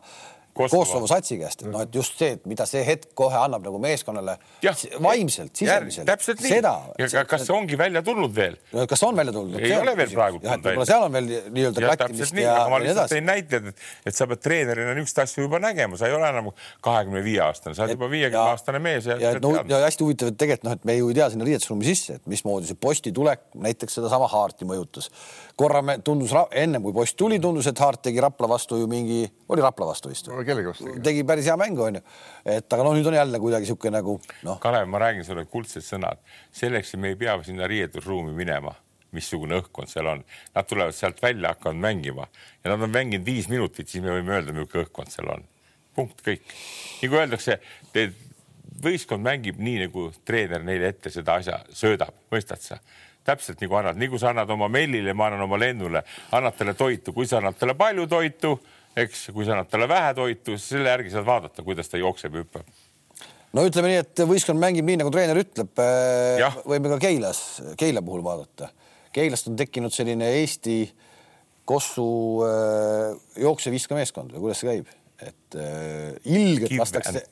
Kosovo, 0.57 0.83
Kosovo 0.83 1.07
satsi 1.09 1.37
käest, 1.39 1.63
et 1.63 1.71
noh, 1.71 1.83
et 1.85 1.95
just 1.95 2.17
see, 2.19 2.35
et 2.37 2.45
mida 2.49 2.65
see 2.69 2.83
hetk 2.87 3.13
kohe 3.17 3.37
annab 3.39 3.65
nagu 3.67 3.79
meeskonnale 3.81 4.37
ja, 4.65 4.73
vaimselt, 5.03 5.53
sisemiselt. 5.57 6.07
täpselt 6.09 6.41
nii. 6.43 6.59
ja 7.01 7.23
kas 7.29 7.45
see 7.47 7.55
ongi 7.55 7.77
välja 7.79 8.01
tulnud 8.05 8.33
veel? 8.35 8.57
kas 8.89 9.03
on 9.07 9.17
välja 9.17 9.33
tulnud? 9.35 9.59
ei 9.61 9.75
ole 9.77 9.95
veel 9.97 10.13
praegu. 10.13 10.41
võib-olla 10.43 10.87
seal 10.89 11.05
on 11.07 11.17
veel 11.17 11.29
nii-öelda 11.29 11.83
klattimist 11.85 12.37
ja, 12.37 12.55
ja 12.61 12.65
ma 12.71 12.81
lihtsalt 12.83 13.13
tõin 13.13 13.27
näited, 13.29 13.71
et, 13.71 13.85
et 14.09 14.17
sa 14.17 14.27
pead 14.29 14.43
treenerina 14.43 14.95
niisuguseid 14.97 15.23
asju 15.25 15.47
juba 15.47 15.61
nägema, 15.63 15.99
sa 15.99 16.09
ei 16.09 16.15
ole 16.17 16.29
enam 16.33 16.51
kahekümne 16.85 17.23
viie 17.25 17.41
aastane, 17.45 17.77
sa 17.77 17.85
oled 17.85 17.97
juba 17.97 18.09
viiekümne 18.11 18.43
aastane 18.53 18.81
mees 18.83 19.09
ja. 19.09 19.19
ja, 19.21 19.33
no, 19.43 19.53
ja 19.69 19.81
hästi 19.85 20.05
huvitav, 20.05 20.33
et 20.33 20.39
tegelikult 20.41 20.67
noh, 20.69 20.77
et 20.77 20.87
me 20.89 20.97
ju 20.97 21.11
ei 21.11 21.17
tea 21.19 21.29
sinna 21.33 21.47
riietusruumi 21.47 21.87
sisse, 21.87 22.17
et 22.19 22.31
mismoodi 22.31 22.69
see 22.69 22.79
posti 22.87 23.13
tulek 23.15 23.45
näiteks 23.67 23.99
sedasama 23.99 24.29
Haarti 24.31 24.67
mõjutas. 24.67 25.09
korra 25.59 25.81
me 25.85 25.97
tundus 26.05 26.33
ennem 26.51 26.83
kui 26.83 26.95
post 26.95 27.17
tuli, 27.19 27.39
tundus, 27.43 27.67
et 27.69 27.79
Haart 27.79 28.03
tegi 28.09 28.21
Rapla 28.23 28.49
vastu 28.49 28.79
ju 28.81 28.87
mingi, 28.89 29.25
oli 29.49 29.63
Rapla 29.63 29.89
vastu 29.91 30.11
vist 30.11 30.29
või? 30.29 30.46
Kellegi 30.47 30.71
vastu 30.71 30.95
tegi. 31.03 31.23
päris 31.27 31.47
hea 31.51 31.57
mängu, 31.59 31.85
onju. 31.89 32.01
et 32.57 32.73
aga 32.73 32.87
noh, 32.87 32.97
nüüd 32.97 33.11
on 33.11 33.19
jälle 33.19 33.43
kuidagi 33.43 33.67
niisugune 33.67 33.97
nagu 33.99 34.17
noh. 34.47 34.59
Kalev, 34.63 34.89
ma 34.91 35.01
räägin 35.05 35.27
sulle 35.27 35.45
kuldsed 35.51 35.85
sõnad, 35.85 36.23
selleks 36.55 36.95
me 36.97 37.13
ei 37.13 37.19
pea 37.19 37.37
sinna 37.45 37.69
riietusruumi 37.69 38.35
minema 38.37 38.75
missugune 39.15 39.57
õhkkond 39.61 39.91
seal 39.91 40.09
on. 40.11 40.23
Nad 40.55 40.67
tulevad 40.67 40.95
sealt 40.95 41.21
välja, 41.23 41.53
hakkavad 41.55 41.79
mängima 41.79 42.27
ja 42.63 42.73
nad 42.73 42.81
on 42.83 42.91
mänginud 42.91 43.25
viis 43.25 43.47
minutit, 43.51 43.89
siis 43.89 44.03
me 44.03 44.11
võime 44.11 44.35
öelda, 44.35 44.55
milline 44.55 44.83
õhkkond 44.83 45.13
seal 45.13 45.31
on. 45.35 45.45
punkt, 45.97 46.19
kõik. 46.21 46.43
nagu 47.01 47.17
öeldakse, 47.17 47.55
võistkond 48.83 49.25
mängib 49.25 49.57
nii, 49.57 49.87
nagu 49.87 50.11
treener 50.25 50.61
neile 50.63 50.91
ette 50.93 51.09
seda 51.09 51.39
asja 51.41 51.61
söödab, 51.73 52.13
mõistad 52.33 52.61
sa? 52.61 52.79
täpselt 53.27 53.59
nagu 53.59 53.75
annad, 53.75 53.97
nagu 53.99 54.19
sa 54.21 54.29
annad 54.31 54.51
oma 54.53 54.69
Mellile, 54.71 55.11
ma 55.17 55.25
annan 55.27 55.41
oma 55.43 55.57
Lennule, 55.59 56.03
annad 56.31 56.55
talle 56.55 56.77
toitu, 56.79 57.11
kui 57.11 57.27
sa 57.27 57.41
annad 57.41 57.57
talle 57.59 57.73
palju 57.75 58.05
toitu 58.07 58.53
eks, 59.03 59.27
kui 59.33 59.45
sa 59.45 59.55
annad 59.55 59.69
talle 59.71 59.87
vähe 59.89 60.13
toitu, 60.17 60.57
siis 60.57 60.75
selle 60.75 60.91
järgi 60.93 61.13
saad 61.13 61.25
vaadata, 61.27 61.65
kuidas 61.65 61.89
ta 61.91 61.99
jookseb 62.01 62.37
ja 62.37 62.43
hüppab. 62.43 62.69
no 63.57 63.65
ütleme 63.67 63.91
nii, 63.91 64.03
et 64.03 64.23
võistkond 64.29 64.61
mängib 64.61 64.87
nii, 64.87 64.99
nagu 65.01 65.11
treener 65.13 65.39
ütleb. 65.41 65.71
Äh, 65.83 66.61
võime 66.67 66.93
ka 66.93 66.99
Keilas, 67.07 67.41
Keila 67.79 68.03
puhul 68.05 68.23
vaadata. 68.25 68.71
Keilast 69.13 69.49
on 69.49 69.57
tekkinud 69.57 69.93
selline 69.93 70.29
Eesti 70.41 70.79
Kossu 71.67 72.07
äh, 72.47 73.13
jookseviskameeskond 73.43 74.33
või 74.35 74.47
kuidas 74.47 74.63
see 74.63 74.71
käib, 74.71 74.91
et 75.19 75.59
äh, 75.59 76.17
ilgelt 76.25 76.73
Give 76.73 76.83
lastakse, 76.83 77.23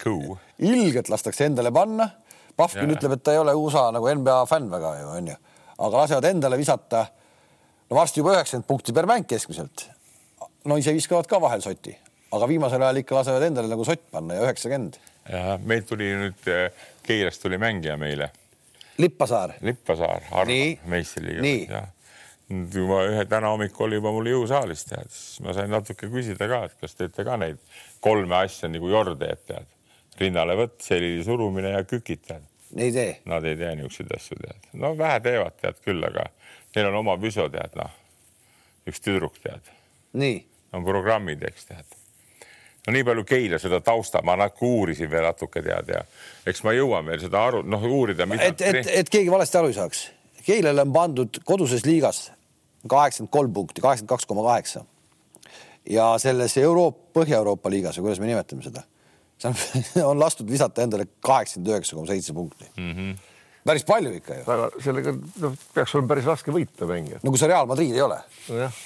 ilgelt 0.70 1.12
lastakse 1.14 1.50
endale 1.50 1.74
panna. 1.76 2.10
Pahvkin 2.56 2.94
ütleb, 2.94 3.18
et 3.18 3.24
ta 3.26 3.34
ei 3.36 3.42
ole 3.42 3.52
USA 3.60 3.90
nagu 3.92 4.08
NBA 4.08 4.38
fänn 4.48 4.70
väga 4.72 4.94
ju 5.02 5.08
onju, 5.18 5.34
aga 5.76 6.04
lasevad 6.06 6.30
endale 6.30 6.56
visata 6.56 7.02
no 7.90 7.98
varsti 7.98 8.22
juba 8.22 8.38
üheksakümmend 8.38 8.68
punkti 8.70 8.96
per 8.96 9.08
mäng 9.10 9.28
keskmiselt 9.28 9.90
no 10.66 10.78
ise 10.82 10.94
viskavad 10.96 11.28
ka 11.30 11.40
vahel 11.42 11.64
soti, 11.64 11.94
aga 12.36 12.48
viimasel 12.50 12.84
ajal 12.84 13.02
ikka 13.02 13.20
lasevad 13.20 13.48
endale 13.48 13.72
nagu 13.72 13.86
sott 13.88 14.08
panna 14.12 14.38
ja 14.38 14.46
üheksakümmend. 14.48 14.98
ja 15.30 15.58
meil 15.64 15.84
tuli 15.88 16.10
nüüd 16.22 16.50
äh, 16.52 16.88
Keirast 17.06 17.42
tuli 17.42 17.58
mängija 17.62 17.98
meile. 18.02 18.32
Lippasaar. 18.98 19.58
Lippasaar, 19.62 20.24
meistriliiga. 20.90 21.84
kui 22.48 22.86
ma 22.88 23.02
ühe 23.10 23.26
täna 23.30 23.52
hommikul 23.54 23.88
oli 23.88 24.00
juba 24.00 24.14
mul 24.14 24.30
jõusaalis 24.30 24.86
tead, 24.86 25.10
siis 25.10 25.42
ma 25.46 25.54
sain 25.58 25.72
natuke 25.74 26.10
küsida 26.14 26.48
ka, 26.50 26.64
et 26.68 26.76
kas 26.82 26.94
teete 26.98 27.26
ka 27.26 27.38
neid 27.42 27.62
kolme 28.06 28.38
asja 28.38 28.70
nagu 28.70 28.90
Jord 28.90 29.18
teeb 29.22 29.42
tead, 29.50 29.70
rinnalevõtt, 30.22 30.78
selili 30.86 31.24
surumine 31.26 31.74
ja 31.74 31.84
kükid 31.90 32.22
tead. 32.28 32.46
ei 32.78 32.94
tee? 32.94 33.16
Nad 33.30 33.46
ei 33.50 33.58
tee 33.58 33.74
niisuguseid 33.78 34.14
asju 34.18 34.38
tead, 34.42 34.70
no 34.82 34.94
vähe 34.98 35.20
teevad 35.26 35.58
tead 35.62 35.82
küll, 35.86 36.06
aga 36.06 36.28
neil 36.76 36.92
on 36.92 37.00
oma 37.02 37.18
püso 37.22 37.50
tead 37.50 37.78
noh, 37.82 37.98
üks 38.86 39.02
tüdruk 39.02 39.42
tead. 39.42 39.74
nii 40.14 40.44
on 40.76 40.86
programmid, 40.86 41.44
eks 41.48 41.70
tead. 41.70 41.98
no 42.86 42.94
nii 42.94 43.04
palju 43.08 43.24
Keila 43.28 43.60
seda 43.62 43.80
tausta, 43.82 44.22
ma 44.26 44.36
natuke 44.40 44.68
uurisin 44.68 45.10
veel 45.12 45.26
natuke 45.26 45.64
tead 45.66 45.92
ja 45.96 46.04
eks 46.48 46.64
ma 46.68 46.76
jõuan 46.76 47.08
veel 47.10 47.22
seda 47.24 47.44
aru, 47.50 47.64
noh 47.66 47.86
uurida. 47.90 48.28
et, 48.40 48.62
et, 48.62 48.92
et 49.02 49.10
keegi 49.10 49.32
valesti 49.32 49.62
aru 49.62 49.72
ei 49.72 49.78
saaks. 49.78 50.10
Keilale 50.46 50.84
on 50.86 50.92
pandud 50.94 51.40
koduses 51.46 51.86
liigas 51.88 52.28
kaheksakümmend 52.90 53.32
kolm 53.34 53.54
punkti, 53.54 53.82
kaheksakümmend 53.82 54.10
kaks 54.14 54.26
koma 54.30 54.44
kaheksa. 54.50 54.86
ja 55.90 56.18
selles 56.18 56.58
Euroopa, 56.58 57.02
Põhja-Euroopa 57.16 57.70
liigas 57.70 57.98
või 57.98 58.08
kuidas 58.08 58.20
me 58.20 58.30
nimetame 58.30 58.66
seda, 58.66 58.84
see 59.42 59.50
on, 59.50 59.56
on 60.12 60.20
lastud 60.20 60.50
visata 60.50 60.86
endale 60.86 61.08
kaheksakümmend 61.26 61.74
üheksa 61.74 61.98
koma 61.98 62.12
seitse 62.12 62.34
punkti 62.34 62.68
mm. 62.76 62.92
-hmm. 62.92 63.16
päris 63.66 63.86
palju 63.86 64.14
ikka 64.20 64.42
ju. 64.42 64.44
väga 64.48 64.70
sellega 64.84 65.16
noh, 65.46 65.58
peaks 65.74 65.96
olema 65.96 66.14
päris 66.14 66.30
raske 66.30 66.52
võita 66.52 66.90
mänge. 66.90 67.22
no 67.24 67.32
kui 67.34 67.42
sa 67.42 67.50
Real 67.50 67.66
Madrid 67.66 67.96
ei 67.96 68.02
ole. 68.02 68.20
nojah 68.50 68.84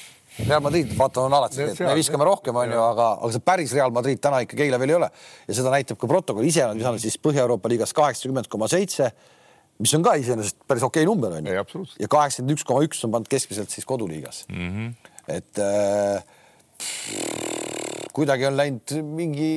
Real 0.48 0.62
Madrid, 0.64 0.94
vaata, 0.98 1.26
on 1.28 1.34
alati 1.36 1.60
see, 1.60 1.68
et 1.74 1.82
me 1.84 1.96
viskame 1.98 2.26
rohkem, 2.28 2.56
onju, 2.62 2.80
aga, 2.80 3.10
aga 3.20 3.32
see 3.36 3.44
päris 3.46 3.74
Real 3.76 3.92
Madrid 3.96 4.22
täna 4.24 4.40
ikkagi 4.46 4.66
eile 4.68 4.80
veel 4.82 4.94
ei 4.94 4.98
ole 5.00 5.10
ja 5.50 5.58
seda 5.58 5.74
näitab 5.74 6.00
ka 6.00 6.10
protokoll, 6.10 6.48
ise 6.48 6.64
on 6.66 6.80
visanud 6.80 7.04
siis 7.04 7.20
Põhja-Euroopa 7.22 7.72
liigas 7.72 7.94
kaheksakümmend 7.98 8.50
koma 8.52 8.70
seitse, 8.72 9.12
mis 9.80 9.94
on 9.98 10.06
ka 10.06 10.16
iseenesest 10.22 10.62
päris 10.70 10.86
okei 10.88 11.06
number 11.08 11.38
onju. 11.40 11.52
ja 12.00 12.12
kaheksakümmend 12.12 12.56
üks 12.56 12.68
koma 12.68 12.86
üks 12.88 13.04
on 13.06 13.14
pannud 13.16 13.32
keskmiselt 13.32 13.74
siis 13.74 13.88
koduliigas 13.90 14.46
mm. 14.50 14.70
-hmm. 14.70 15.14
et 15.36 15.60
äh, 15.60 16.24
kuidagi 18.16 18.48
on 18.50 18.58
läinud 18.58 18.96
mingi, 19.16 19.52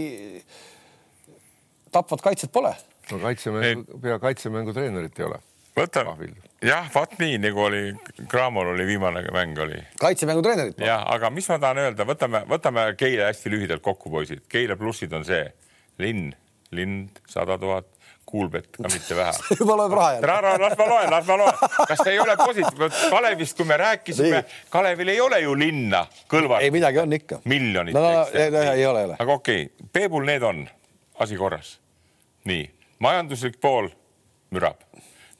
tapvat 1.93 2.23
kaitset 2.23 2.53
pole. 2.53 2.75
no 3.11 3.19
kaitsemängu, 3.23 3.99
pea 4.03 4.19
kaitsemängu 4.23 4.73
treenerit 4.73 5.19
ei 5.19 5.27
ole. 5.27 5.41
Võta, 5.77 6.05
jah, 6.63 6.91
vaat 6.95 7.17
nii 7.21 7.39
nagu 7.43 7.65
oli, 7.67 7.83
Cramol 8.31 8.73
oli 8.75 8.87
viimane 8.87 9.25
mäng 9.33 9.59
oli. 9.59 9.81
kaitsemängu 10.01 10.43
treenerit. 10.43 10.79
jah, 10.79 11.05
aga 11.15 11.31
mis 11.31 11.49
ma 11.49 11.59
tahan 11.63 11.83
öelda, 11.87 12.07
võtame, 12.09 12.45
võtame 12.49 12.87
Keila 12.99 13.31
hästi 13.31 13.53
lühidalt 13.53 13.83
kokku, 13.83 14.11
poisid. 14.11 14.45
Keila 14.49 14.77
plussid 14.77 15.13
on 15.13 15.25
see 15.25 15.45
linn, 16.03 16.33
linn 16.71 17.09
sada 17.29 17.59
tuhat, 17.59 17.89
kuulbett 18.33 18.77
ka 18.77 18.89
mitte 18.89 19.17
vähe 19.17 19.33
juba 19.61 19.77
loeb 19.77 19.93
raha 19.97 20.13
jälle. 20.15 20.53
las 20.63 20.77
ma 20.79 20.87
loen, 20.89 21.11
las 21.11 21.27
ma 21.27 21.37
loen. 21.37 21.57
kas 21.89 22.07
ei 22.07 22.21
ole 22.23 22.37
positiivne? 22.37 22.89
Kalevist, 23.11 23.57
kui 23.57 23.67
me 23.69 23.77
rääkisime, 23.77 24.45
Kalevil 24.71 25.09
ei 25.13 25.21
ole 25.21 25.41
ju 25.43 25.57
linna 25.59 26.05
kõlvalt. 26.31 26.63
ei, 26.63 26.71
midagi 26.71 27.03
on 27.03 27.13
ikka. 27.13 27.41
miljonit. 27.45 27.95
no, 27.95 28.01
no, 28.01 28.13
no 28.13 28.27
ei, 28.33 28.47
ei 28.47 28.87
ole, 28.87 29.01
ei 29.01 29.11
ole. 29.11 29.17
aga 29.19 29.33
okei 29.33 29.67
okay., 29.67 29.89
Peebul 29.93 30.25
need 30.29 30.47
on, 30.47 30.65
asi 31.21 31.37
korras. 31.37 31.75
nii, 32.49 32.65
majanduslik 33.05 33.61
pool 33.61 33.91
mürab. 34.55 34.81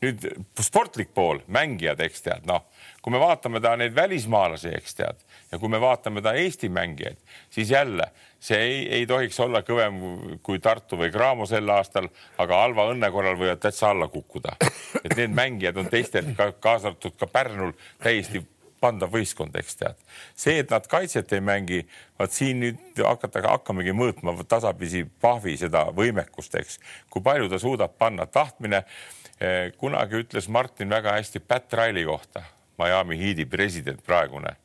Nüüd 0.03 0.27
sportlik 0.61 1.13
pool, 1.15 1.41
mängijad, 1.53 2.01
eks 2.03 2.25
tead, 2.25 2.47
noh, 2.49 2.67
kui 3.03 3.15
me 3.15 3.21
vaatame 3.23 3.61
ta 3.63 3.77
neid 3.79 3.95
välismaalasi, 3.97 4.75
eks 4.79 4.99
tead, 4.99 5.25
ja 5.53 5.61
kui 5.63 5.71
me 5.71 5.81
vaatame 5.83 6.23
ta 6.25 6.35
Eesti 6.39 6.71
mängijaid, 6.73 7.19
siis 7.51 7.71
jälle 7.71 8.11
see 8.43 8.59
ei, 8.59 8.79
ei 8.99 9.07
tohiks 9.07 9.39
olla 9.41 9.63
kõvem 9.63 10.01
kui 10.43 10.59
Tartu 10.63 10.99
või 10.99 11.13
Graamo 11.15 11.47
sel 11.47 11.69
aastal, 11.71 12.09
aga 12.43 12.63
halva 12.65 12.89
õnne 12.91 13.11
korral 13.15 13.39
võivad 13.39 13.63
täitsa 13.63 13.93
alla 13.93 14.09
kukkuda. 14.11 14.57
et 15.05 15.15
need 15.17 15.37
mängijad 15.37 15.79
on 15.79 15.91
teistel 15.91 16.33
ka 16.37 16.51
kaasa 16.59 16.91
arvatud 16.91 17.15
ka 17.19 17.31
Pärnul 17.31 17.77
täiesti 18.03 18.43
pandav 18.83 19.13
võistkond, 19.15 19.55
eks 19.59 19.79
tead. 19.79 19.99
see, 20.35 20.59
et 20.63 20.71
nad 20.75 20.87
kaitset 20.91 21.33
ei 21.37 21.43
mängi, 21.45 21.83
vaat 22.19 22.35
siin 22.35 22.63
nüüd 22.65 23.03
hakata, 23.07 23.45
hakkamegi 23.47 23.95
mõõtma 23.97 24.35
tasapisi 24.49 25.05
Pahvi 25.23 25.57
seda 25.61 25.87
võimekust, 25.95 26.59
eks, 26.59 26.81
kui 27.11 27.23
palju 27.23 27.51
ta 27.53 27.63
suudab 27.63 27.95
panna 27.99 28.27
tahtmine. 28.27 28.83
Eh, 29.41 29.73
kunagi 29.79 30.21
ütles 30.23 30.49
Martin 30.49 30.91
väga 30.91 31.17
hästi 31.17 31.41
Pat 31.41 31.73
Riley 31.73 32.05
kohta, 32.07 32.45
Miami 32.79 33.17
Heat'i 33.19 33.47
president 33.47 34.03
praegune 34.07 34.57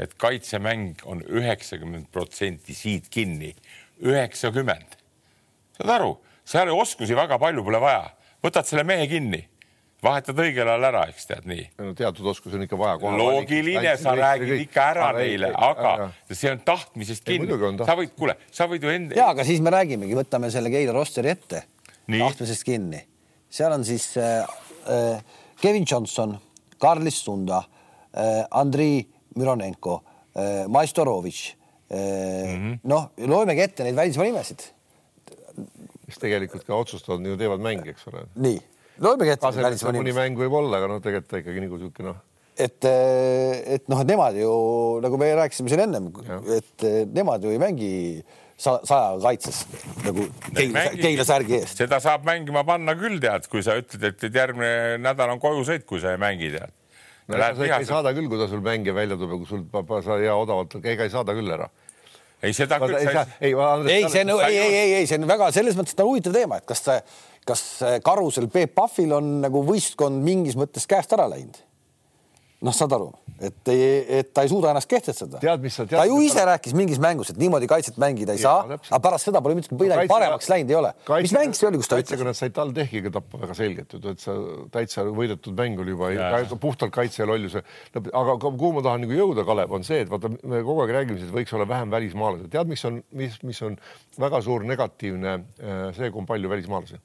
et 0.00 0.16
kaitsemäng 0.20 1.04
on 1.04 1.20
üheksakümmend 1.28 2.08
protsenti 2.12 2.74
siit 2.74 3.08
kinni, 3.12 3.52
üheksakümmend. 4.00 4.96
saad 5.76 5.94
aru, 5.96 6.14
seal 6.44 6.72
oskusi 6.74 7.16
väga 7.16 7.38
palju 7.40 7.64
pole 7.64 7.80
vaja, 7.82 8.10
võtad 8.44 8.68
selle 8.68 8.84
mehe 8.88 9.06
kinni, 9.10 9.42
vahetad 10.04 10.38
õigel 10.40 10.68
ajal 10.68 10.86
ära, 10.88 11.02
eks 11.12 11.28
tead 11.28 11.48
nii. 11.50 11.66
no 11.82 11.92
teatud 11.96 12.30
oskusi 12.32 12.56
on 12.56 12.64
ikka 12.64 12.78
vaja. 12.80 13.12
loogiline, 13.20 13.96
sa 14.00 14.16
räägid 14.16 14.64
ikka 14.64 14.86
ära 14.94 15.10
neile, 15.18 15.52
aga 15.56 16.10
see 16.30 16.52
on 16.52 16.64
tahtmisest 16.64 17.26
kinni. 17.28 17.60
sa 17.84 17.98
võid, 18.00 18.16
kuule, 18.16 18.38
sa 18.52 18.68
võid 18.72 18.88
ju 18.88 18.94
enda. 18.94 19.20
ja, 19.20 19.30
aga 19.34 19.44
siis 19.48 19.60
me 19.64 19.74
räägimegi, 19.76 20.16
võtame 20.16 20.52
selle 20.52 20.72
Keila 20.72 20.96
rosteri 20.96 21.34
ette, 21.36 21.64
tahtmisest 22.08 22.64
kinni, 22.64 23.04
seal 23.50 23.74
on 23.74 23.84
siis 23.84 24.12
äh, 24.16 24.40
äh, 24.86 25.22
Kevin 25.60 25.84
Johnson, 25.86 26.36
Karlis 26.78 27.20
Sunda 27.24 27.62
äh,, 28.14 28.44
Andrei 28.50 29.06
Mironenko, 29.36 30.02
äh, 30.34 30.68
Maistorovitš 30.68 31.56
mm 31.90 31.96
-hmm.. 31.96 32.78
noh, 32.82 33.10
loemegi 33.26 33.62
ette 33.66 33.84
neid 33.84 33.96
välismaa 33.96 34.26
nimesid. 34.26 34.62
mis 36.06 36.18
tegelikult 36.18 36.64
ka 36.66 36.74
otsustavad, 36.74 37.26
ju 37.26 37.36
teevad 37.36 37.60
mänge, 37.60 37.90
eks 37.90 38.06
ole. 38.10 38.24
nii, 38.34 38.58
loemegi 38.98 39.30
ette. 39.30 39.46
mõni 39.92 40.14
mäng 40.14 40.38
võib 40.38 40.54
olla, 40.62 40.78
aga 40.78 40.88
noh, 40.94 41.02
tegelikult 41.02 41.30
ta 41.30 41.42
ikkagi 41.42 41.60
nagu 41.66 41.78
niisugune 41.78 42.08
noh 42.12 42.26
et, 42.60 42.84
äh, 42.84 43.74
et 43.74 43.88
noh, 43.88 44.02
nemad 44.04 44.36
ju 44.36 44.52
nagu 45.02 45.18
me 45.18 45.34
rääkisime 45.34 45.70
siin 45.72 45.84
ennem, 45.86 46.10
et 46.56 46.86
nemad 47.14 47.42
ju 47.44 47.50
ei 47.50 47.58
mängi 47.58 47.92
saja 48.60 49.14
kaitses 49.22 49.62
nagu 50.04 50.26
Keila, 50.54 50.84
Keila 50.98 51.26
särgi 51.28 51.58
eest. 51.60 51.80
seda 51.82 52.00
saab 52.02 52.26
mängima 52.28 52.64
panna 52.68 52.94
küll, 52.98 53.20
tead, 53.22 53.48
kui 53.52 53.64
sa 53.66 53.78
ütled, 53.80 54.04
et, 54.12 54.26
et 54.28 54.40
järgmine 54.42 54.98
nädal 55.02 55.34
on 55.34 55.42
kojusõit, 55.42 55.86
kui 55.88 56.02
sa 56.02 56.14
ei 56.14 56.20
mängi, 56.20 56.52
tead 56.56 56.72
no, 57.30 57.38
sa 57.40 57.70
ei 57.78 57.88
saada 57.88 58.14
küll, 58.16 58.28
kui 58.30 58.40
ta 58.40 58.50
sul 58.50 58.64
mängija 58.64 58.96
välja 58.96 59.18
tuleb, 59.20 59.40
kui 59.42 59.48
sul 59.48 60.02
sa 60.04 60.18
hea 60.20 60.34
odavalt, 60.36 60.80
ega 60.84 61.06
ei 61.06 61.12
saada 61.12 61.36
küll 61.36 61.56
ära 61.56 61.70
ei, 62.42 62.54
seda 62.56 62.78
küll. 62.80 62.96
ei, 62.96 63.08
ei, 63.50 63.54
ei, 63.96 64.06
see 64.12 64.24
on, 64.24 64.36
ei, 64.44 64.54
ei, 64.56 64.76
ei, 64.76 64.94
ei, 65.00 65.08
see 65.08 65.20
on 65.20 65.28
väga 65.28 65.50
selles 65.54 65.76
mõttes 65.78 65.96
ta 65.96 66.06
huvitav 66.08 66.36
teema, 66.36 66.60
et 66.60 66.68
kas 66.68 66.84
kas 67.48 67.64
Karusel 68.04 68.48
Peep 68.52 68.74
Pahvil 68.76 69.12
on 69.16 69.32
nagu 69.44 69.64
võistkond 69.66 70.22
mingis 70.24 70.58
mõttes 70.60 70.86
käest 70.88 71.12
ära 71.16 71.28
läinud 71.30 71.58
noh, 72.60 72.74
saad 72.76 72.92
aru, 72.92 73.08
et 73.40 73.70
ei, 73.72 73.84
et 74.20 74.30
ta 74.36 74.42
ei 74.44 74.50
suuda 74.52 74.74
ennast 74.74 74.88
kehtestada. 74.90 75.40
ta 75.40 76.04
ju 76.08 76.18
ise 76.24 76.42
rääkis 76.44 76.74
mingis 76.76 77.00
mängus, 77.00 77.32
et 77.32 77.40
niimoodi 77.40 77.68
kaitset 77.70 77.96
mängida 78.00 78.34
ei 78.36 78.42
ja, 78.42 78.52
saa, 78.60 78.76
aga 78.76 79.00
pärast 79.06 79.30
seda 79.30 79.40
pole 79.44 79.56
midagi 79.56 79.78
kaitse... 79.78 80.10
paremaks 80.12 80.50
läinud 80.52 80.72
ei 80.74 80.78
ole. 80.78 80.92
mis 81.24 81.34
mäng 81.36 81.56
see 81.56 81.70
oli, 81.70 81.80
kus 81.80 81.90
ta 81.90 82.00
ütles? 82.02 82.24
nad 82.28 82.36
said 82.36 82.54
TalTechiga 82.56 83.12
tappa 83.16 83.40
väga 83.46 83.56
selgelt, 83.56 83.96
et 84.12 84.24
sa 84.24 84.36
täitsa 84.76 85.06
võidetud 85.08 85.56
mäng 85.56 85.80
oli 85.80 85.96
juba 85.96 86.12
ja. 86.12 86.30
puhtalt 86.60 86.92
kaitse 86.94 87.28
lolluse. 87.28 87.64
aga 87.96 88.36
kuhu 88.44 88.74
ma 88.76 88.84
tahan 88.84 89.06
nagu 89.06 89.16
jõuda, 89.16 89.46
Kalev, 89.48 89.72
on 89.80 89.86
see, 89.88 90.04
et 90.04 90.12
vaata, 90.12 90.32
me 90.44 90.60
kogu 90.66 90.84
aeg 90.84 90.96
räägime, 91.00 91.20
et 91.24 91.32
võiks 91.40 91.56
olla 91.56 91.68
vähem 91.68 91.96
välismaalasi. 91.96 92.50
tead, 92.52 92.68
mis 92.68 92.84
on, 92.88 93.00
mis, 93.16 93.40
mis 93.46 93.64
on 93.64 93.80
väga 94.20 94.44
suur 94.44 94.68
negatiivne 94.68 95.38
äh, 95.38 95.86
see, 95.96 96.12
kui 96.12 96.20
on 96.20 96.28
palju 96.28 96.52
välismaalasi 96.52 97.00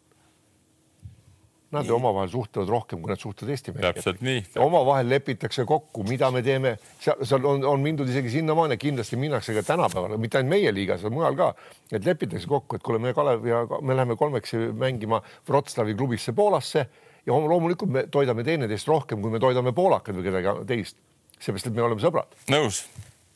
Nad 1.76 1.90
omavahel 1.92 2.30
suhtlevad 2.32 2.72
rohkem, 2.72 3.02
kui 3.04 3.12
nad 3.12 3.22
suhtlevad 3.22 3.54
Eesti 3.56 3.74
meestega. 3.76 4.64
omavahel 4.64 5.10
lepitakse 5.10 5.66
kokku, 5.68 6.04
mida 6.08 6.30
me 6.32 6.42
teeme, 6.46 6.76
seal 7.02 7.46
on, 7.46 7.66
on 7.68 7.84
mindud 7.84 8.10
isegi 8.10 8.32
sinnamaani, 8.38 8.78
kindlasti 8.82 9.20
minnakse 9.20 9.56
ka 9.58 9.64
tänapäeval, 9.68 10.18
mitte 10.22 10.40
ainult 10.40 10.56
meie 10.56 10.74
liigas, 10.76 11.04
vaid 11.06 11.16
mujal 11.16 11.40
ka, 11.40 11.50
et 11.92 12.06
lepitakse 12.06 12.48
kokku, 12.50 12.80
et 12.80 12.86
kuule, 12.86 13.02
me 13.04 13.14
Kalev 13.16 13.48
ja 13.50 13.64
me 13.82 13.98
läheme 13.98 14.16
kolmekesi 14.20 14.70
mängima 14.74 15.22
Wroclawi 15.50 15.96
klubisse 15.96 16.34
Poolasse 16.34 16.86
ja 17.26 17.34
loomulikult 17.34 17.92
me 17.92 18.06
toidame 18.12 18.44
teineteist 18.44 18.88
rohkem, 18.88 19.22
kui 19.22 19.34
me 19.34 19.42
toidame 19.42 19.74
poolakad 19.76 20.18
või 20.18 20.30
kedagi 20.30 20.56
teist, 20.70 20.98
seepärast 21.40 21.72
et 21.72 21.76
me 21.76 21.86
oleme 21.86 22.04
sõbrad. 22.04 22.36
nõus. 22.52 22.86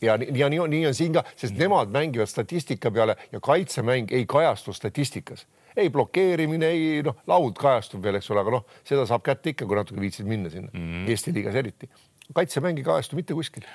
Ja, 0.01 0.15
ja 0.15 0.47
nii 0.47 0.59
on, 0.63 0.69
nii 0.71 0.85
on 0.87 0.93
siin 0.95 1.15
ka, 1.17 1.25
sest 1.35 1.57
nemad 1.59 1.89
mängivad 1.91 2.29
statistika 2.31 2.91
peale 2.91 3.17
ja 3.33 3.41
kaitsemäng 3.43 4.13
ei 4.15 4.23
kajastu 4.29 4.73
statistikas 4.73 5.43
ei 5.84 5.91
blokeerimine, 5.93 6.71
ei 6.75 7.03
noh, 7.05 7.17
laud 7.30 7.57
kajastub 7.59 8.03
veel, 8.03 8.19
eks 8.19 8.30
ole, 8.34 8.43
aga 8.45 8.57
noh, 8.57 8.65
seda 8.88 9.05
saab 9.09 9.23
kätte 9.25 9.53
ikka, 9.53 9.67
kui 9.69 9.80
natuke 9.80 10.01
viitsid 10.01 10.27
minna 10.30 10.51
sinna 10.53 10.71
mm 10.73 10.80
-hmm. 10.80 11.09
Eesti 11.09 11.34
liigas 11.34 11.55
eriti. 11.55 11.89
kaitsemäng 12.34 12.77
ei 12.77 12.84
kajastu 12.84 13.15
mitte 13.15 13.34
kuskil 13.34 13.65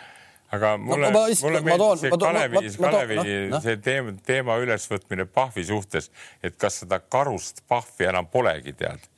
aga 0.54 0.76
mulle 0.78 1.10
no,, 1.10 1.24
mulle 1.42 1.60
meeldib 1.60 2.00
see 2.00 2.10
Kalevi, 2.10 2.62
Kalevi 2.78 3.16
no, 3.16 3.24
no. 3.54 3.60
see 3.64 3.76
teema, 3.82 4.14
teema 4.26 4.58
ülesvõtmine 4.62 5.26
Pahvi 5.26 5.64
suhtes, 5.64 6.10
et 6.42 6.56
kas 6.60 6.82
seda 6.84 7.00
karust 7.00 7.64
Pahvi 7.68 8.08
enam 8.10 8.28
polegi, 8.30 8.74
tead. 8.78 9.08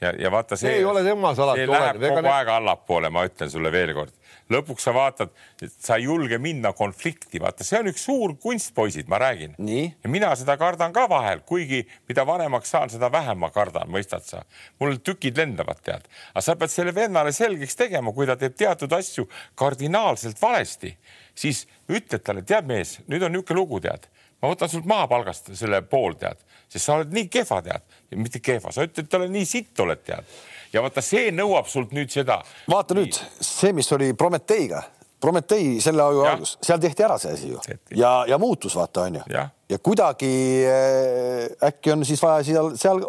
ja, 0.00 0.12
ja 0.18 0.32
vaata, 0.32 0.56
see, 0.56 0.70
see 0.70 0.78
ei 0.80 0.88
ole 0.88 1.04
temas 1.06 1.40
alati. 1.42 1.64
see 1.64 1.72
läheb 1.72 2.00
kogu 2.06 2.32
aeg 2.32 2.52
allapoole, 2.58 3.10
ma 3.10 3.26
ütlen 3.28 3.52
sulle 3.52 3.72
veelkord 3.74 4.14
lõpuks 4.52 4.86
sa 4.86 4.92
vaatad, 4.94 5.32
sa 5.66 5.96
ei 5.98 6.06
julge 6.06 6.38
minna 6.42 6.72
konflikti, 6.76 7.40
vaata, 7.42 7.64
see 7.66 7.80
on 7.80 7.90
üks 7.90 8.04
suur 8.06 8.36
kunst, 8.42 8.72
poisid, 8.76 9.08
ma 9.10 9.18
räägin. 9.22 9.56
ja 10.04 10.10
mina 10.10 10.32
seda 10.38 10.56
kardan 10.60 10.92
ka 10.92 11.08
vahel, 11.10 11.42
kuigi 11.46 11.82
mida 12.08 12.26
vanemaks 12.26 12.70
saan, 12.70 12.90
seda 12.90 13.10
vähem 13.12 13.38
ma 13.42 13.50
kardan, 13.50 13.90
mõistad 13.90 14.24
sa? 14.26 14.44
mul 14.80 14.98
tükid 15.02 15.38
lendavad, 15.38 15.80
tead, 15.82 16.06
aga 16.34 16.44
sa 16.44 16.56
pead 16.56 16.70
selle 16.72 16.94
vennale 16.94 17.32
selgeks 17.32 17.76
tegema, 17.76 18.12
kui 18.12 18.26
ta 18.26 18.36
teeb 18.36 18.56
teatud 18.56 18.92
asju 18.92 19.26
kardinaalselt 19.58 20.42
valesti, 20.42 20.96
siis 21.34 21.66
ütled 21.88 22.22
talle, 22.22 22.46
tead 22.46 22.68
mees, 22.68 23.00
nüüd 23.06 23.22
on 23.22 23.34
niisugune 23.34 23.60
lugu, 23.60 23.80
tead. 23.80 24.06
Ma 24.42 24.50
võtan 24.52 24.68
sult 24.68 24.84
maha 24.84 25.06
palgast 25.08 25.48
selle 25.56 25.80
pool, 25.88 26.14
tead, 26.20 26.42
sest 26.68 26.84
sa 26.84 26.98
oled 26.98 27.14
nii 27.14 27.30
kehva, 27.32 27.62
tead, 27.64 27.86
mitte 28.20 28.42
kehva, 28.44 28.70
sa 28.72 28.84
ütled 28.84 29.08
talle 29.10 29.30
nii 29.32 29.48
sitt 29.48 29.80
oled, 29.80 30.02
tead 30.04 30.28
ja 30.72 30.82
vaata, 30.84 31.04
see 31.04 31.30
nõuab 31.34 31.68
sult 31.70 31.94
nüüd 31.96 32.12
seda. 32.12 32.40
vaata 32.70 32.96
nüüd 32.98 33.16
see, 33.40 33.72
mis 33.76 33.90
oli 33.96 34.12
Prometeiga, 34.18 34.82
Prometei 35.20 35.76
selle 35.80 36.04
aju 36.04 36.24
algus, 36.28 36.56
seal 36.64 36.80
tehti 36.82 37.06
ära 37.06 37.18
see 37.20 37.34
asi 37.36 37.52
ju 37.52 37.60
ja, 37.96 38.12
ja 38.28 38.38
muutus 38.38 38.76
vaata 38.76 39.06
onju 39.08 39.24
ja. 39.32 39.48
kuidagi 39.82 40.32
äh, 40.68 41.68
äkki 41.70 41.94
on 41.94 42.04
siis 42.08 42.22
vaja 42.22 42.44
seal, 42.44 42.74
seal 42.76 43.04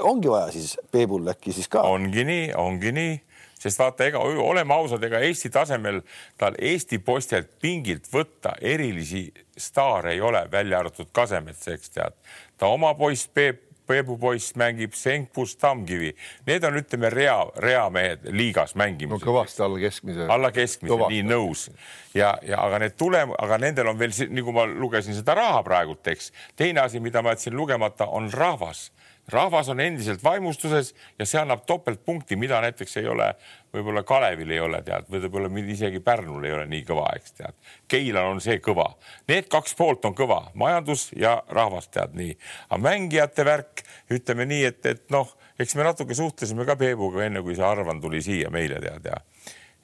ongi 0.00 0.30
vaja 0.32 0.52
siis 0.54 0.76
Peebul 0.92 1.28
äkki 1.34 1.52
siis 1.56 1.68
ka. 1.68 1.84
ongi 1.88 2.24
nii, 2.24 2.52
ongi 2.58 2.94
nii 2.96 3.18
sest 3.60 3.78
vaata, 3.78 4.06
ega 4.08 4.20
oleme 4.20 4.74
ausad, 4.74 5.02
ega 5.04 5.20
Eesti 5.24 5.50
tasemel 5.52 6.00
tal 6.40 6.56
Eesti 6.58 6.98
poistelt 7.04 7.52
pingilt 7.60 8.08
võtta 8.12 8.54
erilisi 8.60 9.26
staare 9.60 10.14
ei 10.14 10.20
ole, 10.24 10.46
välja 10.52 10.80
arvatud 10.80 11.10
Kasemets, 11.12 11.68
eks 11.68 11.92
tead. 11.96 12.16
ta 12.56 12.70
oma 12.72 12.94
poiss 12.96 13.28
Peep 13.28 13.69
Peebu 13.90 14.16
poiss 14.20 14.54
mängib 14.60 14.94
Senkpus 14.98 15.56
Tamkivi, 15.60 16.12
need 16.46 16.64
on, 16.68 16.78
ütleme, 16.78 17.10
rea, 17.10 17.38
reamehed 17.64 18.28
liigas 18.30 18.76
mängimas. 18.78 19.18
no 19.18 19.24
kõvasti 19.24 19.64
alla 19.66 19.80
keskmise. 19.82 20.28
alla 20.30 20.52
keskmise, 20.54 21.00
nii 21.10 21.24
nõus 21.26 21.66
ja, 22.14 22.36
ja 22.46 22.62
aga 22.62 22.84
need 22.84 22.96
tulem-, 23.00 23.34
aga 23.38 23.58
nendel 23.62 23.90
on 23.90 23.98
veel, 23.98 24.14
nagu 24.30 24.54
ma 24.54 24.66
lugesin 24.70 25.16
seda 25.18 25.34
raha 25.38 25.62
praegult, 25.66 26.06
eks. 26.14 26.30
teine 26.58 26.84
asi, 26.84 27.02
mida 27.02 27.22
ma 27.22 27.34
jätsin 27.34 27.56
lugemata, 27.58 28.06
on 28.06 28.30
rahvas 28.32 28.88
rahvas 29.28 29.68
on 29.68 29.80
endiselt 29.80 30.24
vaimustuses 30.24 30.94
ja 31.18 31.26
see 31.26 31.40
annab 31.40 31.62
topeltpunkti, 31.66 32.36
mida 32.36 32.60
näiteks 32.64 32.96
ei 33.00 33.08
ole, 33.08 33.28
võib-olla 33.74 34.02
Kalevil 34.06 34.50
ei 34.50 34.60
ole, 34.60 34.82
tead, 34.86 35.06
võib-olla 35.10 35.50
isegi 35.60 36.00
Pärnul 36.04 36.44
ei 36.48 36.54
ole 36.56 36.66
nii 36.70 36.82
kõva, 36.88 37.06
eks 37.18 37.36
tead. 37.38 37.58
Keilal 37.90 38.32
on 38.32 38.42
see 38.42 38.58
kõva, 38.64 38.88
need 39.30 39.48
kaks 39.52 39.76
poolt 39.78 40.04
on 40.08 40.16
kõva, 40.18 40.42
majandus 40.54 41.10
ja 41.16 41.38
rahvas 41.48 41.88
tead 41.88 42.16
nii, 42.18 42.34
aga 42.68 42.82
mängijate 42.88 43.46
värk, 43.46 43.84
ütleme 44.10 44.48
nii, 44.50 44.64
et, 44.72 44.82
et 44.86 45.06
noh, 45.14 45.30
eks 45.60 45.76
me 45.78 45.86
natuke 45.86 46.16
suhtlesime 46.16 46.66
ka 46.68 46.78
Peebuga 46.80 47.24
enne, 47.26 47.44
kui 47.46 47.58
see 47.58 47.66
Arvan 47.66 48.02
tuli 48.02 48.22
siia 48.24 48.50
meile 48.52 48.82
tead 48.82 49.10
ja 49.12 49.22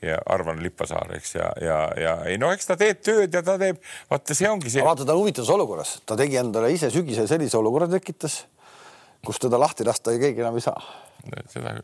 ja 0.03 0.19
Arvan 0.29 0.59
Lippasaar, 0.63 1.15
eks 1.17 1.31
ja, 1.35 1.47
ja, 1.61 1.77
ja 1.97 2.11
ei 2.29 2.37
no 2.39 2.51
eks 2.53 2.69
ta 2.69 2.77
teeb 2.77 3.01
tööd 3.01 3.33
ja 3.33 3.41
ta 3.43 3.55
teeb, 3.61 3.79
vaata, 4.11 4.37
see 4.37 4.49
ongi 4.49 4.69
see. 4.69 4.85
vaata, 4.85 5.07
ta 5.09 5.15
on 5.15 5.23
huvitavas 5.23 5.49
olukorras, 5.55 5.95
ta 6.05 6.19
tegi 6.21 6.37
endale 6.37 6.69
ise 6.75 6.91
sügisel 6.93 7.25
sellise 7.31 7.57
olukorra 7.57 7.89
tekitas 7.89 8.43
kus 9.25 9.41
teda 9.43 9.61
lahti 9.61 9.87
lasta 9.87 10.15
keegi 10.19 10.45
enam 10.45 10.59
ei 10.59 10.65
saa. 10.65 10.81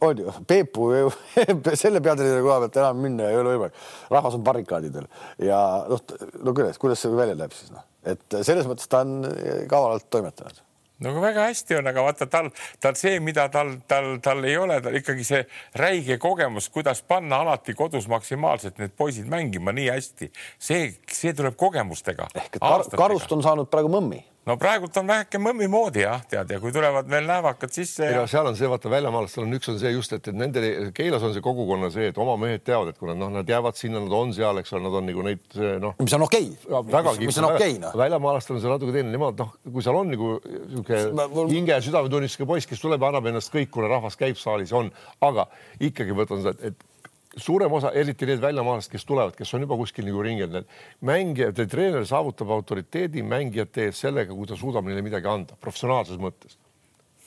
on 0.00 0.18
ju, 0.18 0.32
Peepu 0.46 0.90
ju 0.94 1.12
selle 1.82 2.00
peatreeneri 2.00 2.42
koha 2.42 2.58
pealt 2.64 2.82
enam 2.82 3.00
minna 3.02 3.30
ei 3.30 3.38
ole 3.38 3.56
võimalik. 3.56 3.78
rahvas 4.10 4.36
on 4.38 4.44
barrikaadidel 4.46 5.08
ja 5.42 5.62
noh, 5.88 6.04
no 6.42 6.54
kuidas, 6.54 6.78
kuidas 6.78 7.02
see 7.02 7.16
välja 7.16 7.38
näeb 7.38 7.56
siis 7.56 7.72
noh, 7.74 7.86
et 8.04 8.42
selles 8.42 8.68
mõttes 8.70 8.90
ta 8.90 9.02
on 9.06 9.24
kavalalt 9.70 10.06
toimetanud 10.10 10.62
no 11.02 11.10
aga 11.12 11.22
väga 11.22 11.46
hästi 11.50 11.78
on, 11.78 11.90
aga 11.90 12.04
vaata 12.06 12.28
tal, 12.30 12.48
tal 12.82 12.96
see, 12.98 13.18
mida 13.24 13.46
tal, 13.52 13.74
tal, 13.90 14.14
tal 14.24 14.42
ei 14.46 14.56
ole, 14.60 14.78
tal 14.84 14.98
ikkagi 14.98 15.26
see 15.26 15.42
räige 15.78 16.18
kogemus, 16.22 16.68
kuidas 16.72 17.02
panna 17.06 17.42
alati 17.44 17.74
kodus 17.78 18.08
maksimaalselt 18.12 18.78
need 18.82 18.94
poisid 18.98 19.30
mängima 19.30 19.74
nii 19.76 19.88
hästi, 19.92 20.30
see, 20.58 20.92
see 21.10 21.34
tuleb 21.38 21.56
kogemustega. 21.60 22.28
ehk 22.34 22.58
et 22.58 22.62
kar, 22.62 22.86
Karust 23.04 23.34
on 23.34 23.44
saanud 23.44 23.70
praegu 23.72 23.90
mõmmi 23.92 24.22
no 24.48 24.56
praegult 24.58 24.96
on 24.98 25.06
väheke 25.06 25.38
mõmmi 25.42 25.68
moodi 25.70 26.02
jah, 26.02 26.22
tead 26.28 26.50
ja 26.50 26.58
kui 26.62 26.72
tulevad 26.74 27.08
veel 27.10 27.28
näevakad 27.28 27.72
sisse 27.74 28.08
ja.... 28.10 28.24
seal 28.30 28.48
on 28.50 28.56
see, 28.58 28.68
vaata 28.70 28.90
väljamaalastel 28.90 29.44
on 29.44 29.56
üks 29.58 29.70
on 29.70 29.78
see 29.78 29.92
just, 29.94 30.14
et, 30.16 30.30
et 30.32 30.38
nende 30.38 30.62
Keilas 30.96 31.22
on 31.26 31.34
see 31.34 31.44
kogukonna 31.44 31.92
see, 31.94 32.08
et 32.10 32.18
oma 32.22 32.34
mehed 32.40 32.64
teavad, 32.66 32.90
et 32.92 32.98
kui 32.98 33.10
nad 33.10 33.20
noh, 33.20 33.30
nad 33.32 33.48
jäävad 33.48 33.78
sinna, 33.78 34.02
nad 34.02 34.16
on 34.18 34.34
seal, 34.34 34.58
eks 34.62 34.74
ole, 34.74 34.84
nad 34.88 34.98
on 34.98 35.08
nagu 35.10 35.26
neid 35.28 35.58
noh. 35.84 35.96
mis 36.02 36.18
on 36.18 36.26
okei 36.26 36.50
okay.. 36.66 37.16
mis 37.22 37.38
on 37.38 37.48
okei 37.52 37.76
okay, 37.76 37.80
noh. 37.84 37.96
väljamaalastel 38.02 38.58
on 38.58 38.64
see 38.64 38.74
natuke 38.74 38.96
teine, 38.96 39.14
nemad 39.14 39.42
noh, 39.44 39.54
kui 39.68 39.86
seal 39.86 40.00
on 40.00 40.10
nagu 40.10 40.32
mul... 40.42 41.52
hinge 41.52 41.76
ja 41.76 41.82
südametunnistusega 41.84 42.48
poiss, 42.50 42.70
kes 42.70 42.82
tuleb 42.82 43.02
ja 43.02 43.12
annab 43.12 43.30
ennast 43.30 43.54
kõik, 43.54 43.70
kuna 43.74 43.90
rahvas 43.94 44.18
käib 44.18 44.40
saalis, 44.40 44.74
on, 44.74 44.90
aga 45.22 45.46
ikkagi 45.90 46.18
võtan 46.18 46.42
seda, 46.42 46.72
et 46.72 46.88
suurem 47.36 47.72
osa, 47.72 47.92
eriti 47.96 48.26
need 48.28 48.42
väljamaalased, 48.42 48.90
kes 48.92 49.06
tulevad, 49.08 49.36
kes 49.36 49.54
on 49.56 49.64
juba 49.64 49.78
kuskil 49.80 50.06
nagu 50.08 50.24
ringelnud, 50.24 50.68
mängijad 51.08 51.58
ja 51.58 51.66
treener 51.70 52.04
saavutab 52.08 52.52
autoriteedi 52.52 53.24
mängijate 53.24 53.88
ees 53.88 54.02
sellega, 54.04 54.34
kui 54.36 54.48
ta 54.48 54.58
suudab 54.58 54.88
neile 54.88 55.04
midagi 55.04 55.30
anda 55.30 55.56
professionaalses 55.60 56.20
mõttes. 56.20 56.58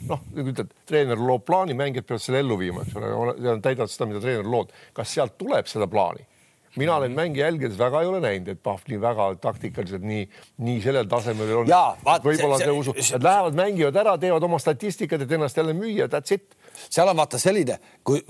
noh, 0.06 0.20
nagu 0.36 0.52
ütled, 0.52 0.72
treener 0.86 1.20
loob 1.20 1.46
plaani, 1.48 1.74
mängijad 1.78 2.06
peavad 2.06 2.22
selle 2.22 2.42
ellu 2.44 2.58
viima, 2.60 2.84
eks 2.84 2.98
ole, 3.00 3.60
täidavad 3.64 3.92
seda, 3.92 4.10
mida 4.10 4.22
treener 4.22 4.48
loob. 4.48 4.74
kas 4.94 5.14
sealt 5.18 5.38
tuleb 5.42 5.70
seda 5.72 5.88
plaani? 5.88 6.28
mina 6.76 6.96
olen 6.96 7.14
mängi 7.16 7.40
jälgides 7.40 7.78
väga 7.80 8.02
ei 8.02 8.08
ole 8.08 8.20
näinud, 8.20 8.50
et 8.52 8.60
Pahv 8.64 8.84
nii 8.92 8.98
väga 9.02 9.30
taktikaliselt 9.40 10.04
nii, 10.04 10.26
nii 10.68 10.82
sellel 10.84 11.08
tasemel 11.08 11.54
on. 11.62 11.70
võib-olla 12.04 12.58
see 12.60 12.74
usu, 12.76 12.96
nad 13.16 13.24
lähevad, 13.24 13.56
mängivad 13.56 14.00
ära, 14.04 14.18
teevad 14.20 14.44
oma 14.44 14.60
statistikat, 14.60 15.24
et 15.24 15.32
ennast 15.32 15.58
jälle 15.58 15.74
müüa, 15.78 16.10
that's 16.12 16.36
it 16.36 16.58
seal 16.90 17.10
on 17.12 17.18
vaata 17.18 17.40
selline, 17.42 17.78
kui 18.06 18.22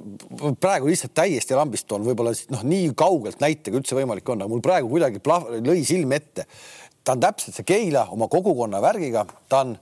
praegu 0.62 0.90
lihtsalt 0.90 1.14
täiesti 1.18 1.58
lambist 1.58 1.92
on 1.96 2.06
võib-olla 2.08 2.34
noh, 2.54 2.66
nii 2.68 2.90
kaugelt 2.98 3.44
näitega 3.44 3.80
üldse 3.80 3.98
võimalik 3.98 4.30
on, 4.32 4.44
aga 4.44 4.52
mul 4.52 4.64
praegu 4.66 4.90
kuidagi 4.92 5.22
plahv, 5.24 5.60
lõi 5.66 5.86
silme 5.88 6.20
ette. 6.22 6.48
ta 7.04 7.14
on 7.14 7.22
täpselt 7.22 7.58
see 7.58 7.68
Keila 7.68 8.08
oma 8.16 8.28
kogukonna 8.32 8.82
värgiga, 8.82 9.26
ta 9.50 9.62
on, 9.66 9.78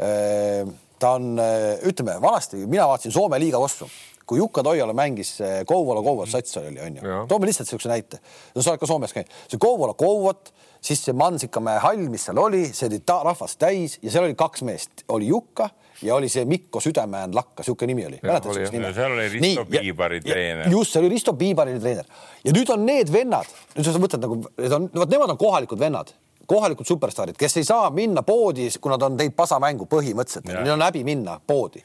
äh, 0.00 0.62
ta 0.98 1.16
on, 1.18 1.32
äh, 1.38 1.80
ütleme 1.88 2.20
vanasti 2.22 2.64
mina 2.66 2.88
vaatasin 2.88 3.12
Soome 3.12 3.38
liiga 3.40 3.60
vastu 3.60 3.88
kui 4.30 4.38
Jukka 4.38 4.62
Toiala 4.62 4.94
mängis 4.94 5.38
Kouvola 5.66 6.02
Kouvot 6.06 6.30
sats 6.30 6.56
oli, 6.60 6.78
onju. 6.78 7.02
toome 7.28 7.48
lihtsalt 7.48 7.66
niisuguse 7.66 7.90
näite. 7.90 8.20
no 8.54 8.62
sa 8.62 8.70
oled 8.70 8.82
ka 8.82 8.86
Soomes 8.86 9.14
käinud, 9.16 9.32
see 9.50 9.58
Kouvola 9.58 9.96
Kouvot, 9.98 10.52
siis 10.78 11.02
see 11.02 11.16
Mansikamäe 11.18 11.80
hall, 11.82 12.06
mis 12.12 12.28
seal 12.28 12.38
oli, 12.38 12.68
see 12.70 12.86
oli 12.86 13.00
rahvast 13.10 13.58
täis 13.58 13.98
ja 13.98 14.12
seal 14.14 14.28
oli 14.28 14.38
kaks 14.38 14.62
meest, 14.68 15.02
oli 15.10 15.32
Jukka 15.32 15.72
ja 16.02 16.14
oli 16.14 16.28
see 16.28 16.44
Mikko 16.48 16.80
Südamäen 16.80 17.34
lakka, 17.34 17.60
niisugune 17.60 17.92
nimi 17.92 18.06
oli. 18.06 18.20
mäletad 18.22 18.54
sellist 18.54 18.72
nime? 18.72 18.92
seal 18.94 19.12
oli 19.12 19.28
Risto 19.28 19.64
Nii, 19.64 19.80
Piibari 19.80 20.20
treener. 20.20 20.70
just, 20.70 20.92
see 20.92 21.02
oli 21.02 21.08
Risto 21.12 21.34
Piibari 21.34 21.76
treener 21.80 22.08
ja 22.44 22.54
nüüd 22.56 22.72
on 22.72 22.86
need 22.86 23.12
vennad, 23.12 23.50
nüüd 23.76 23.88
sa 23.88 24.02
mõtled 24.02 24.24
nagu, 24.24 24.40
need 24.58 24.76
on, 24.76 24.88
vot 25.02 25.12
nemad 25.12 25.34
on 25.34 25.40
kohalikud 25.40 25.80
vennad 25.80 26.14
kohalikud 26.50 26.86
superstaarid, 26.86 27.36
kes 27.38 27.60
ei 27.60 27.66
saa 27.66 27.90
minna 27.94 28.24
poodi, 28.26 28.66
kui 28.80 28.90
nad 28.90 29.02
on 29.06 29.18
teinud 29.18 29.36
pasamängu 29.38 29.86
põhimõtteliselt, 29.90 30.48
neil 30.50 30.74
on 30.74 30.82
häbi 30.82 31.04
minna 31.06 31.36
poodi. 31.46 31.84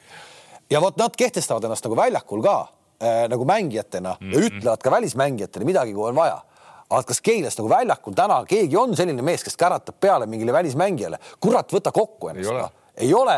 ja 0.70 0.82
vot 0.82 0.98
nad 0.98 1.14
kehtestavad 1.16 1.68
ennast 1.68 1.86
nagu 1.86 1.98
väljakul 2.00 2.42
ka 2.42 2.56
äh, 2.66 3.28
nagu 3.30 3.46
mängijatena 3.46 4.18
mm 4.20 4.28
-hmm. 4.28 4.34
ja 4.34 4.40
mhm. 4.40 4.48
ütlevad 4.48 4.84
ka 4.84 4.92
välismängijatele 4.92 5.66
midagi, 5.66 5.94
kui 5.94 6.10
on 6.10 6.16
vaja 6.16 6.42
aga 6.90 7.04
kas 7.04 7.22
Keilas 7.22 7.58
nagu 7.58 7.70
väljakul 7.70 8.14
täna 8.14 8.44
keegi 8.46 8.78
on 8.78 8.96
selline 8.98 9.22
mees, 9.22 9.44
kes 9.44 9.58
käratab 9.58 9.96
peale 10.00 10.26
mingile 10.26 10.54
välismängijale, 10.54 11.20
kurat, 11.40 11.74
võta 11.74 11.92
kokku 11.92 12.30
ennast 12.30 12.52
ei 12.98 13.14
ole, 13.14 13.34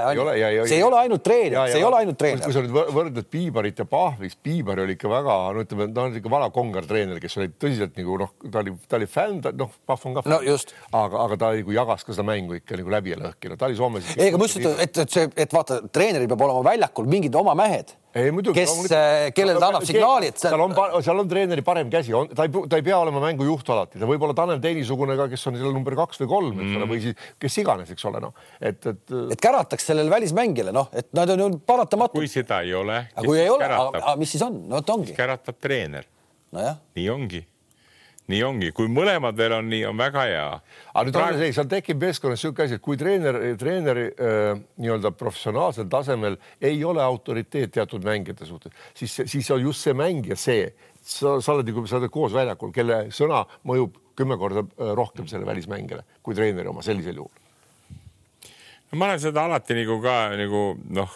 see 0.68 0.78
ei 0.78 0.84
ole 0.86 1.00
ainult 1.02 1.24
treener, 1.26 1.70
see 1.72 1.80
ei 1.80 1.86
ole 1.88 2.00
ainult 2.02 2.18
treener. 2.20 2.44
kui 2.46 2.54
sa 2.54 2.62
nüüd 2.62 2.94
võrdled 2.94 3.30
Piibarit 3.32 3.82
ja 3.82 3.88
Pahvist, 3.90 4.40
Piibar 4.46 4.84
oli 4.84 4.98
ikka 4.98 5.10
väga, 5.12 5.38
no 5.56 5.64
ütleme, 5.66 5.88
ta 5.96 6.06
on 6.06 6.18
ikka 6.20 6.32
vana 6.32 6.50
kongar 6.54 6.86
treener, 6.90 7.22
kes 7.24 7.38
oli 7.42 7.50
tõsiselt 7.54 7.98
nagu 7.98 8.20
noh, 8.22 8.34
ta 8.54 8.62
oli, 8.62 8.76
ta 8.88 9.00
oli 9.00 9.10
fänn, 9.10 9.42
noh, 9.58 9.74
Pahv 9.90 10.10
on 10.10 10.18
ka 10.20 10.26
fänn 10.28 10.38
no,. 10.38 10.58
aga, 11.02 11.24
aga 11.26 11.40
ta 11.42 11.52
nagu 11.58 11.78
jagas 11.80 12.06
ka 12.06 12.14
seda 12.14 12.28
mängu 12.28 12.60
ikka 12.60 12.78
nagu 12.82 12.94
läbi 12.98 13.16
ja 13.16 13.22
lõhki, 13.22 13.52
no 13.52 13.58
ta 13.58 13.70
oli 13.70 13.80
Soomes. 13.80 14.12
ei, 14.18 14.30
aga 14.30 14.42
ma 14.42 14.50
just 14.50 14.62
ütlen, 14.62 14.78
et, 14.84 15.02
et 15.06 15.18
see, 15.18 15.32
et 15.46 15.58
vaata, 15.58 15.82
treeneril 15.90 16.30
peab 16.30 16.46
olema 16.50 16.66
väljakul 16.72 17.10
mingid 17.10 17.42
oma 17.42 17.58
mehed 17.58 17.96
ei 18.16 18.32
muidugi. 18.32 18.62
kes, 18.62 18.92
äh, 18.92 19.28
kellele 19.36 19.60
ta 19.60 19.70
annab 19.72 19.86
signaali, 19.88 20.32
et 20.32 20.40
seal 20.42 20.62
on, 20.64 20.76
seal 21.04 21.22
on 21.22 21.30
treeneri 21.30 21.64
parem 21.66 21.90
käsi, 21.92 22.14
on, 22.18 22.30
ta 22.32 22.48
ei, 22.48 22.54
ta 22.70 22.80
ei 22.80 22.86
pea 22.86 23.00
olema 23.00 23.22
mängujuht 23.24 23.72
alati, 23.74 24.00
ta 24.02 24.10
võib 24.10 24.24
olla 24.28 24.38
Tanel 24.38 24.62
Teini-sugune 24.64 25.18
ka, 25.20 25.28
kes 25.32 25.44
on 25.52 25.60
seal 25.60 25.76
number 25.76 25.98
kaks 26.00 26.24
või 26.24 26.32
kolm, 26.32 26.62
eks 26.62 26.72
ole 26.72 26.86
mm., 26.86 26.94
või 26.94 27.04
siis 27.04 27.28
kes 27.44 27.60
iganes, 27.64 27.92
eks 27.94 28.08
ole, 28.10 28.24
noh, 28.24 28.48
et, 28.62 28.80
et. 28.94 29.18
et 29.36 29.44
kärataks 29.44 29.92
sellele 29.92 30.14
välismängijale, 30.14 30.76
noh, 30.76 30.90
et 30.98 31.12
nad 31.18 31.36
on 31.36 31.46
ju 31.46 31.52
paratamatud. 31.68 32.22
kui 32.22 32.32
seda 32.32 32.64
ei 32.66 32.74
ole. 32.78 33.04
aga 33.14 33.28
kui 33.28 33.44
ei 33.44 33.52
ole, 33.52 33.70
mis 34.22 34.34
siis 34.36 34.48
on, 34.48 34.64
no 34.70 34.82
vot 34.82 34.96
ongi. 34.98 35.18
käratab 35.18 35.60
treener. 35.62 36.10
nojah. 36.56 36.82
nii 36.96 37.14
ongi 37.14 37.44
nii 38.32 38.42
ongi, 38.44 38.72
kui 38.76 38.90
mõlemad 38.92 39.38
veel 39.40 39.56
on 39.58 39.70
nii, 39.72 39.84
on 39.88 40.00
väga 40.00 40.24
hea. 40.28 40.48
aga 40.92 41.04
nüüd 41.08 41.16
Praegu... 41.16 41.40
see, 41.40 41.54
seal 41.56 41.70
tekib 41.72 42.02
meeskonnas 42.02 42.42
niisugune 42.42 42.68
asi, 42.68 42.80
et 42.80 42.84
kui 42.84 43.00
treener, 43.00 43.40
treeneri 43.60 44.08
äh, 44.12 44.50
nii-öelda 44.84 45.14
professionaalsel 45.16 45.88
tasemel 45.92 46.36
ei 46.62 46.84
ole 46.84 47.04
autoriteet 47.04 47.72
teatud 47.78 48.04
mängijate 48.08 48.48
suhtes, 48.50 48.76
siis, 48.98 49.16
siis 49.32 49.52
on 49.56 49.64
just 49.64 49.88
see 49.88 49.96
mängija 49.96 50.36
see, 50.40 50.68
sa, 51.00 51.38
sa 51.40 51.56
oled 51.56 51.72
nagu, 51.72 51.86
sa 51.88 52.02
oled 52.02 52.12
koos 52.12 52.36
väljakul, 52.36 52.74
kelle 52.76 53.06
sõna 53.16 53.46
mõjub 53.68 53.96
kümme 54.18 54.40
korda 54.42 54.66
äh, 54.66 54.92
rohkem 54.98 55.30
selle 55.32 55.48
välismängijale 55.48 56.04
kui 56.26 56.36
treeneri 56.36 56.74
oma 56.74 56.84
sellisel 56.84 57.22
juhul. 57.22 57.32
no 58.92 59.00
ma 59.00 59.12
olen 59.12 59.24
seda 59.24 59.48
alati 59.48 59.78
nagu 59.78 60.02
ka 60.04 60.18
nagu 60.36 60.66
noh, 61.00 61.16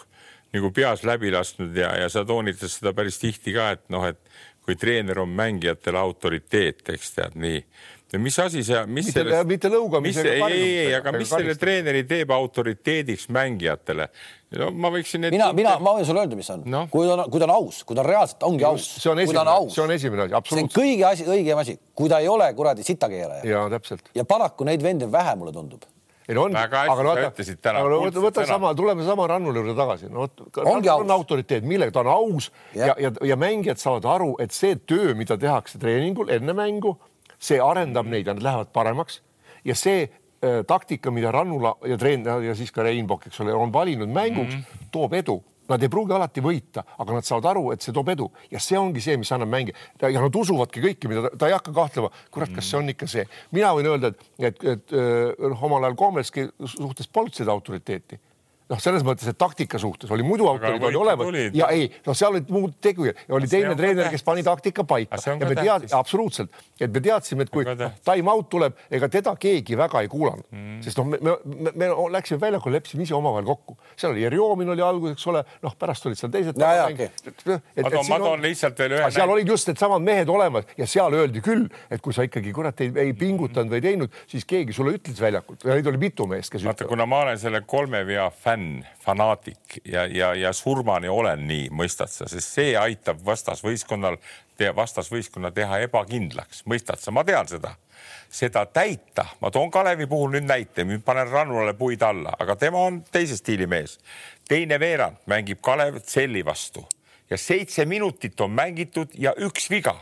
nagu 0.52 0.72
peas 0.72 1.04
läbi 1.08 1.32
lasknud 1.32 1.76
ja, 1.76 1.92
ja 2.00 2.08
sa 2.12 2.24
toonitad 2.28 2.72
seda 2.72 2.92
päris 2.96 3.20
tihti 3.20 3.54
ka, 3.56 3.70
et 3.76 3.84
noh, 3.92 4.04
et 4.08 4.20
kui 4.64 4.76
treener 4.78 5.18
on 5.22 5.32
mängijatele 5.36 5.98
autoriteet, 5.98 6.86
eks 6.94 7.12
tead 7.16 7.38
nii. 7.40 7.62
mis 8.20 8.38
asi 8.38 8.60
see, 8.64 8.80
mis 8.86 9.08
mitte, 9.08 9.22
sellest, 9.22 9.48
mitte 9.48 9.70
lõugamisega. 9.72 10.34
ei, 10.36 10.52
ei, 10.52 10.74
ei, 10.84 10.94
aga 10.98 11.14
mis 11.16 11.30
selle 11.32 11.54
treeneri 11.58 12.04
teeb 12.08 12.30
autoriteediks 12.34 13.28
mängijatele? 13.32 14.08
no 14.60 14.68
ma 14.76 14.90
võiksin. 14.94 15.26
mina, 15.32 15.50
mina, 15.56 15.78
ma 15.82 15.96
võin 15.96 16.06
sulle 16.08 16.24
öelda, 16.24 16.38
mis 16.38 16.50
on 16.54 16.66
no., 16.70 16.84
kui 16.92 17.08
ta 17.08 17.16
on, 17.16 17.24
kui 17.32 17.42
ta 17.42 17.48
on 17.48 17.54
aus, 17.56 17.80
kui 17.88 17.98
ta 17.98 18.04
on 18.04 18.10
reaalselt 18.10 18.46
ongi 18.48 18.68
aus. 18.68 18.90
see 18.98 19.12
on 19.12 19.22
esimene, 19.24 19.56
see 19.72 19.84
on 19.86 19.96
esimene 19.96 20.26
asi, 20.28 20.36
absoluutselt. 20.40 20.76
see 20.76 20.84
on 20.84 20.92
kõige 20.92 21.08
asi, 21.10 21.30
õigem 21.38 21.64
asi, 21.64 21.78
kui 21.98 22.12
ta 22.12 22.20
ei 22.22 22.30
ole 22.30 22.52
kuradi 22.58 22.86
sitakeeraja. 22.86 23.48
ja 23.48 23.64
täpselt. 23.72 24.12
ja 24.14 24.28
paraku 24.28 24.68
neid 24.68 24.84
vendi 24.84 25.08
on 25.08 25.14
vähe, 25.14 25.34
mulle 25.40 25.56
tundub 25.56 25.88
ei 26.32 26.38
no 26.38 26.46
on, 26.48 26.56
aga 26.56 27.04
no 27.04 27.12
vaata, 28.00 28.22
võta 28.24 28.46
sama, 28.48 28.72
tuleme 28.78 29.04
sama 29.06 29.28
Rannuli 29.30 29.60
juurde 29.60 29.74
tagasi, 29.78 30.08
no 30.12 30.24
vot, 30.24 30.42
on 30.64 31.14
autoriteet, 31.16 31.66
millega 31.68 31.94
ta 31.94 32.02
on 32.04 32.10
aus 32.14 32.48
ja, 32.74 32.92
ja, 32.92 32.96
ja, 33.06 33.12
ja 33.32 33.38
mängijad 33.40 33.80
saavad 33.82 34.08
aru, 34.14 34.32
et 34.42 34.56
see 34.56 34.78
töö, 34.88 35.12
mida 35.18 35.36
tehakse 35.40 35.80
treeningul 35.82 36.32
enne 36.32 36.56
mängu, 36.56 36.96
see 37.42 37.60
arendab 37.62 38.10
neid 38.10 38.30
ja 38.30 38.36
nad 38.36 38.44
lähevad 38.44 38.72
paremaks. 38.74 39.20
Ja 39.66 39.76
see 39.78 40.04
äh, 40.06 40.62
taktika, 40.66 41.12
mida 41.14 41.30
Rannula 41.34 41.76
ja 41.86 41.98
treener 42.00 42.42
ja 42.42 42.56
siis 42.58 42.72
ka 42.74 42.86
Reinbok, 42.86 43.28
eks 43.28 43.42
ole, 43.44 43.54
on 43.54 43.72
valinud 43.74 44.10
mänguks 44.10 44.54
mm, 44.56 44.60
-hmm. 44.60 44.88
toob 44.94 45.14
edu 45.18 45.42
Nad 45.70 45.82
ei 45.82 45.90
pruugi 45.92 46.14
alati 46.16 46.42
võita, 46.42 46.82
aga 46.98 47.18
nad 47.18 47.26
saavad 47.26 47.46
aru, 47.52 47.62
et 47.74 47.84
see 47.84 47.94
toob 47.94 48.10
edu. 48.12 48.26
Ja 48.50 48.60
see 48.60 48.78
ongi 48.78 49.02
see, 49.04 49.14
mis 49.20 49.30
annab 49.32 49.52
mänge. 49.52 49.76
Ja 50.02 50.24
nad 50.24 50.34
usuvadki 50.36 50.82
kõike, 50.82 51.10
mida 51.10 51.28
ta, 51.28 51.30
ta 51.38 51.50
ei 51.50 51.54
hakka 51.56 51.74
kahtlema. 51.76 52.10
kurat, 52.34 52.50
kas 52.56 52.68
see 52.70 52.80
on 52.80 52.90
ikka 52.92 53.08
see, 53.10 53.24
mina 53.54 53.70
võin 53.76 53.92
öelda, 53.92 54.10
et, 54.12 54.26
et, 54.50 54.66
et 54.74 54.96
öö, 54.96 55.52
omal 55.54 55.86
ajal 55.86 55.96
Komelski 56.02 56.48
suhtes 56.66 57.08
polnud 57.08 57.36
seda 57.36 57.54
autoriteeti 57.54 58.18
noh, 58.72 58.80
selles 58.82 59.04
mõttes, 59.06 59.28
et 59.28 59.38
taktika 59.38 59.80
suhtes 59.80 60.10
oli 60.14 60.24
muidu 60.26 60.48
autorid 60.50 60.82
oli 60.88 60.98
olemas 60.98 61.28
olid. 61.28 61.56
ja 61.56 61.68
ei, 61.74 61.88
noh, 62.06 62.16
seal 62.16 62.32
olid 62.36 62.50
muud 62.52 62.76
tegijad 62.82 63.18
ja 63.26 63.36
oli 63.36 63.50
teine 63.50 63.74
treener, 63.78 64.08
kes 64.12 64.24
pani 64.26 64.44
taktika 64.46 64.84
paika 64.88 65.20
ja 65.20 65.36
me 65.40 65.56
teadsime 65.58 65.98
absoluutselt, 65.98 66.62
et 66.80 66.92
me 66.92 67.02
teadsime, 67.04 67.46
et 67.46 67.52
kui 67.52 67.66
time 67.66 68.32
out 68.32 68.48
tuleb, 68.52 68.78
ega 68.92 69.08
teda 69.12 69.34
keegi 69.40 69.76
väga 69.78 70.04
ei 70.04 70.10
kuulanud 70.12 70.46
mm., 70.48 70.80
sest 70.86 71.00
noh, 71.00 71.10
me, 71.12 71.20
me, 71.20 71.36
me, 71.44 71.74
me 71.84 71.90
läksime 72.16 72.40
väljakule, 72.42 72.78
leppisime 72.78 73.06
ise 73.06 73.16
omavahel 73.16 73.48
kokku, 73.48 73.76
seal 73.96 74.14
oli 74.14 74.24
Jerjomin 74.24 74.72
oli 74.74 74.84
alguses, 74.86 75.18
eks 75.18 75.28
ole, 75.32 75.44
noh, 75.64 75.76
pärast 75.78 76.08
olid 76.08 76.20
seal 76.20 76.32
teised. 76.32 76.58
ma 77.82 77.90
toon, 77.92 78.08
ma 78.08 78.20
toon 78.22 78.46
lihtsalt 78.46 78.80
veel 78.84 78.96
ühe. 78.98 79.10
seal 79.14 79.34
olid 79.36 79.52
just 79.52 79.68
needsamad 79.70 80.04
mehed 80.06 80.32
olemas 80.32 80.68
ja 80.78 80.88
seal 80.88 81.14
öeldi 81.18 81.44
küll, 81.44 81.68
et 81.92 82.02
kui 82.04 82.16
sa 82.16 82.24
ikkagi 82.26 82.54
kurat 82.56 82.80
ei, 82.84 82.92
ei 83.08 83.14
pingutanud 83.16 83.72
või 83.72 83.84
teinud, 83.84 84.20
siis 84.30 84.46
keegi 84.48 84.74
sulle 84.76 84.96
ütles 84.96 85.20
väljakult 85.22 85.66
ja 85.66 85.76
neid 85.76 85.92
oli 85.92 86.00
mitu 86.08 86.26
meest, 86.30 86.52
kes. 86.54 86.64
vaata, 86.66 86.88
kuna 86.88 87.06
ma 87.08 87.24
olen 87.26 87.40
selle 87.40 87.62
kolme 87.68 88.04
vea 88.08 88.28
fänn 88.32 88.61
fänn, 88.62 88.84
fanaatik 89.00 89.80
ja, 89.84 90.06
ja, 90.06 90.34
ja 90.34 90.52
surmani 90.52 91.08
olen 91.08 91.46
nii, 91.46 91.70
mõistad 91.70 92.10
sa, 92.10 92.28
sest 92.28 92.54
see 92.54 92.76
aitab 92.78 93.18
vastasvõistkonnal, 93.24 94.16
vastasvõistkonna 94.76 95.50
teha 95.50 95.80
ebakindlaks, 95.86 96.62
mõistad 96.66 97.00
sa, 97.00 97.10
ma 97.10 97.24
tean 97.24 97.48
seda. 97.48 97.74
Seda 98.32 98.64
täita, 98.66 99.26
ma 99.40 99.50
toon 99.50 99.70
Kalevi 99.70 100.06
puhul 100.08 100.32
nüüd 100.32 100.46
näite, 100.48 100.84
nüüd 100.84 101.02
panen 101.04 101.28
Rannulale 101.28 101.74
puid 101.74 102.02
alla, 102.02 102.32
aga 102.38 102.56
tema 102.56 102.80
on 102.86 103.02
teise 103.12 103.36
stiili 103.36 103.66
mees. 103.66 103.98
teine 104.48 104.78
veerand 104.80 105.16
mängib 105.26 105.60
Kalev 105.62 106.00
Tselli 106.00 106.44
vastu. 106.44 106.86
Ja 107.30 107.36
seitse 107.36 107.84
minutit 107.84 108.40
on 108.40 108.50
mängitud 108.50 109.12
ja 109.14 109.34
üks 109.38 109.70
viga. 109.70 109.94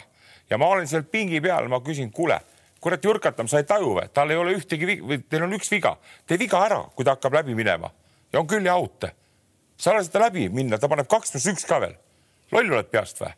Ja 0.50 0.58
ma 0.58 0.66
olen 0.66 0.86
seal 0.88 1.02
pingi 1.02 1.40
peal, 1.40 1.68
ma 1.68 1.80
küsin, 1.80 2.10
kuule, 2.12 2.40
kurat, 2.80 3.04
Jürkatam, 3.04 3.48
sa 3.48 3.58
ei 3.58 3.64
taju 3.64 3.94
või, 3.98 4.08
tal 4.14 4.30
ei 4.30 4.36
ole 4.36 4.54
ühtegi 4.56 5.00
teil 5.28 5.42
on 5.42 5.52
üks 5.52 5.70
viga, 5.70 5.96
tee 6.26 6.38
viga 6.38 6.64
ära, 6.64 6.84
kui 6.94 7.04
ta 7.04 7.14
hakkab 7.18 7.34
läbi 7.34 7.54
minema 7.54 7.90
ja 8.32 8.40
on 8.40 8.47
küll 8.47 8.66
ja 8.66 8.74
aute. 8.74 9.15
sa 9.77 9.94
lased 9.94 10.12
ta 10.12 10.20
läbi 10.20 10.48
minna, 10.48 10.78
ta 10.78 10.89
paneb 10.89 11.09
kaks 11.09 11.32
pluss 11.32 11.47
üks 11.47 11.66
ka 11.66 11.81
veel. 11.81 11.97
loll 12.52 12.73
oled 12.73 12.90
peast 12.90 13.20
või? 13.20 13.32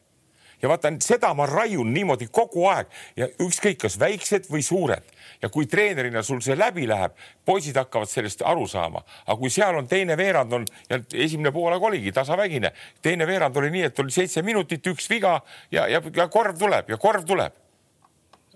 ja 0.63 0.69
vaata, 0.69 0.93
seda 1.03 1.33
ma 1.35 1.47
raiun 1.47 1.93
niimoodi 1.95 2.29
kogu 2.31 2.67
aeg 2.71 2.91
ja 3.17 3.29
ükskõik, 3.43 3.81
kas 3.83 3.99
väiksed 3.99 4.47
või 4.51 4.63
suured 4.63 5.09
ja 5.43 5.51
kui 5.51 5.67
treenerina 5.67 6.23
sul 6.23 6.41
see 6.45 6.57
läbi 6.59 6.87
läheb, 6.89 7.17
poisid 7.45 7.77
hakkavad 7.77 8.11
sellest 8.11 8.45
aru 8.47 8.67
saama, 8.71 9.03
aga 9.27 9.39
kui 9.39 9.51
seal 9.51 9.79
on 9.79 9.89
teine 9.91 10.17
veerand 10.17 10.53
on 10.53 10.67
ja 10.91 11.01
esimene 11.13 11.53
poolaeg 11.53 11.83
oligi 11.83 12.13
tasavägine, 12.13 12.73
teine 13.03 13.27
veerand 13.27 13.57
oli 13.57 13.73
nii, 13.75 13.89
et 13.91 13.99
oli 14.05 14.15
seitse 14.15 14.43
minutit, 14.47 14.87
üks 14.87 15.11
viga 15.11 15.41
ja, 15.71 15.89
ja, 15.91 16.03
ja 16.15 16.29
korv 16.29 16.59
tuleb 16.59 16.95
ja 16.95 17.01
korv 17.01 17.27
tuleb 17.27 17.62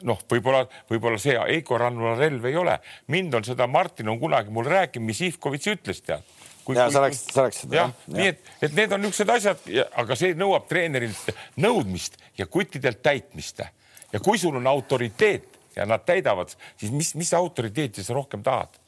noh, 0.04 0.20
võib-olla, 0.30 0.64
võib-olla 0.90 1.18
see 1.20 1.36
Eiko 1.56 1.78
Rannula 1.80 2.16
relv 2.18 2.44
ei 2.48 2.56
ole. 2.56 2.78
mind 3.12 3.34
on 3.34 3.44
seda, 3.46 3.66
Martin 3.66 4.08
on 4.12 4.20
kunagi 4.20 4.52
mulle 4.52 4.74
rääkinud, 4.74 5.06
mis 5.06 5.22
Ivkovitš 5.30 5.72
ütles, 5.72 6.02
tead. 6.04 6.22
ja 6.74 6.88
sa 6.90 7.04
rääkisid, 7.04 7.32
sa 7.32 7.46
rääkisid 7.46 7.68
seda. 7.68 7.76
jah, 7.76 7.92
nii 8.12 8.30
et, 8.32 8.54
et 8.60 8.76
need 8.76 8.92
on 8.92 9.04
niisugused 9.06 9.34
asjad, 9.36 9.68
aga 10.02 10.18
see 10.18 10.34
nõuab 10.38 10.68
treenerilt 10.68 11.30
nõudmist 11.62 12.18
ja 12.38 12.46
kuttidelt 12.46 13.02
täitmist. 13.02 13.62
ja 14.12 14.20
kui 14.20 14.38
sul 14.38 14.56
on 14.56 14.66
autoriteet 14.66 15.60
ja 15.76 15.86
nad 15.86 16.04
täidavad, 16.08 16.52
siis 16.76 16.92
mis, 16.92 17.14
mis 17.14 17.32
autoriteeti 17.34 18.04
sa 18.04 18.16
rohkem 18.16 18.42
tahad 18.42 18.80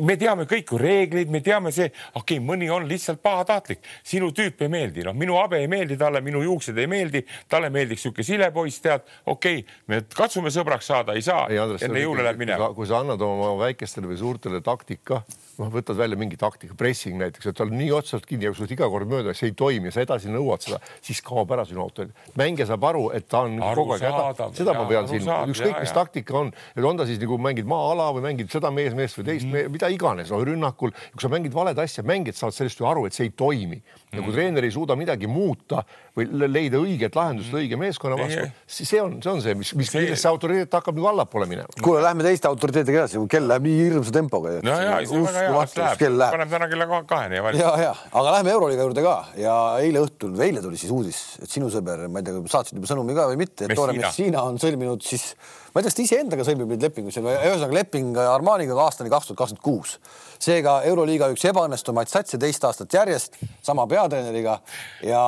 me 0.00 0.16
teame 0.20 0.46
kõik 0.50 0.72
ju 0.72 0.78
reegleid, 0.80 1.30
me 1.32 1.40
teame 1.44 1.72
see, 1.74 1.88
okei 2.14 2.38
okay,, 2.38 2.46
mõni 2.46 2.68
on 2.72 2.86
lihtsalt 2.88 3.22
pahatahtlik, 3.24 3.82
sinu 4.06 4.30
tüüp 4.36 4.62
ei 4.62 4.72
meeldi, 4.72 5.04
noh, 5.06 5.16
minu 5.18 5.36
habe 5.40 5.62
ei 5.62 5.68
meeldi 5.70 5.98
talle, 6.00 6.22
minu 6.24 6.42
juuksed 6.44 6.78
ei 6.78 6.88
meeldi, 6.90 7.24
talle 7.50 7.70
meeldiks 7.74 8.02
niisugune 8.02 8.26
silepoiss, 8.26 8.82
tead, 8.84 9.06
okei 9.26 9.62
okay,, 9.62 9.78
me 9.90 10.02
katsume 10.14 10.52
sõbraks 10.54 10.90
saada, 10.92 11.16
ei 11.18 11.24
saa, 11.26 11.46
enne 11.50 12.04
jõule 12.04 12.26
läheb 12.26 12.40
minema. 12.40 12.72
kui 12.76 12.88
sa 12.88 13.02
annad 13.02 13.22
oma 13.26 13.54
väikestele 13.64 14.10
või 14.10 14.20
suurtele 14.20 14.62
taktika 14.64 15.22
noh, 15.58 15.70
võtad 15.72 15.98
välja 15.98 16.18
mingi 16.18 16.38
taktika, 16.40 16.74
pressing 16.78 17.18
näiteks, 17.20 17.50
et 17.50 17.58
tal 17.58 17.72
nii 17.72 17.90
otsast 17.94 18.26
kinni 18.28 18.46
ja 18.46 18.52
kui 18.52 18.62
sul 18.62 18.72
iga 18.74 18.88
kord 18.92 19.10
mööda, 19.10 19.34
see 19.36 19.50
ei 19.50 19.56
toimi, 19.58 19.92
sa 19.94 20.04
edasi 20.04 20.32
nõuad 20.32 20.64
seda, 20.64 20.78
siis 21.04 21.20
kaob 21.24 21.52
ära 21.54 21.64
sinu 21.68 21.84
auto. 21.84 22.06
mängija 22.38 22.68
saab 22.70 22.86
aru, 22.88 23.04
et 23.16 23.28
ta 23.30 23.44
on 23.46 23.58
aru 23.62 23.84
kogu 23.84 23.96
aeg 23.96 24.06
häda, 24.08 24.48
seda 24.56 24.76
ma 24.76 24.86
pean 24.90 25.10
silma, 25.10 25.40
ükskõik 25.52 25.80
mis 25.80 25.94
taktika 25.96 26.38
on, 26.40 26.52
et 26.76 26.88
on 26.88 27.00
ta 27.00 27.06
siis 27.08 27.20
nagu 27.22 27.38
mängid 27.42 27.68
maa-ala 27.68 28.10
või 28.16 28.26
mängid 28.30 28.52
seda 28.52 28.72
mees, 28.74 28.96
meest 28.96 29.18
või 29.20 29.28
teist 29.28 29.48
mm., 29.48 29.72
mida 29.76 29.90
iganes 29.92 30.32
no,, 30.32 30.40
rünnakul, 30.46 30.94
kui 31.12 31.24
sa 31.24 31.32
mängid 31.32 31.56
valed 31.56 31.78
asja, 31.82 32.04
mängijad 32.06 32.38
saavad 32.38 32.58
sellest 32.58 32.80
ju 32.80 32.88
aru, 32.88 33.06
et 33.08 33.16
see 33.16 33.28
ei 33.28 33.34
toimi 33.36 33.82
ja 34.12 34.20
kui 34.20 34.28
mm. 34.28 34.36
treener 34.36 34.66
ei 34.66 34.72
suuda 34.72 34.96
midagi 34.98 35.28
muuta 35.30 35.82
või 36.16 36.26
leida 36.48 36.80
õiget 36.80 37.14
lahendust 37.16 37.54
õige 37.56 37.78
meeskonna 37.80 38.18
vastu, 38.20 38.44
siis 38.68 38.90
see 38.92 39.00
on, 39.00 39.16
see 39.24 39.32
on 39.32 39.40
see, 39.44 39.54
mis, 39.56 39.72
mis 39.78 39.88
see... 39.88 40.02
millest 40.04 40.24
see 40.24 40.32
autoriteet 40.32 40.76
hakkab 40.76 40.98
nagu 40.98 41.08
allapoole 41.12 41.48
minema. 41.48 41.80
kuule, 41.80 42.02
lähme 42.04 42.26
teiste 42.26 42.50
autoriteetidega 42.50 43.04
edasi, 43.06 43.22
kell 43.32 43.48
läheb 43.48 43.64
nii 43.68 43.78
hirmsa 43.78 44.12
tempoga. 44.12 44.58
no 44.66 44.76
ja, 44.76 44.98
see 45.08 45.16
on 45.16 45.24
väga 45.28 45.41
hea, 45.46 45.94
kell 46.00 46.18
läheb. 46.20 46.36
paneme 46.36 46.52
täna 46.52 46.68
kella 46.70 47.02
kaheni 47.08 47.38
ja 47.38 47.46
valmis. 47.46 47.62
ja, 47.62 47.72
ja, 47.82 47.94
aga 48.12 48.36
lähme 48.36 48.54
Euroliiga 48.54 48.86
juurde 48.86 49.04
ka 49.06 49.16
ja 49.40 49.56
eile 49.82 50.04
õhtul, 50.06 50.36
eile 50.46 50.62
tuli 50.64 50.80
siis 50.80 50.92
uudis, 50.94 51.22
et 51.42 51.50
sinu 51.50 51.70
sõber, 51.72 52.06
ma 52.12 52.22
ei 52.22 52.28
tea, 52.28 52.44
saatsid 52.54 52.78
juba 52.78 52.90
sõnumi 52.90 53.16
ka 53.18 53.28
või 53.32 53.42
mitte, 53.44 53.66
et 53.66 53.76
Tore 53.78 53.96
Messina 53.98 54.46
on 54.48 54.60
sõlminud 54.62 55.04
siis 55.06 55.32
ma 55.72 55.80
ei 55.80 55.84
tea, 55.84 55.88
kas 55.88 55.96
ta 55.96 56.04
iseendaga 56.04 56.44
sõlmib 56.46 56.72
neid 56.72 56.84
lepinguid 56.84 57.16
ühesõnaga 57.16 57.76
leping 57.76 58.18
Armaniga 58.20 58.76
aastani 58.84 59.12
kaks 59.12 59.30
tuhat 59.30 59.40
kakskümmend 59.40 59.64
kuus. 59.64 59.96
seega 60.42 60.80
Euroliiga 60.88 61.30
üks 61.32 61.44
ebaõnnestumaid 61.48 62.10
satse 62.12 62.38
teist 62.38 62.64
aastat 62.68 62.92
järjest 62.92 63.38
sama 63.62 63.86
peatreeneriga 63.88 64.58
ja, 65.06 65.24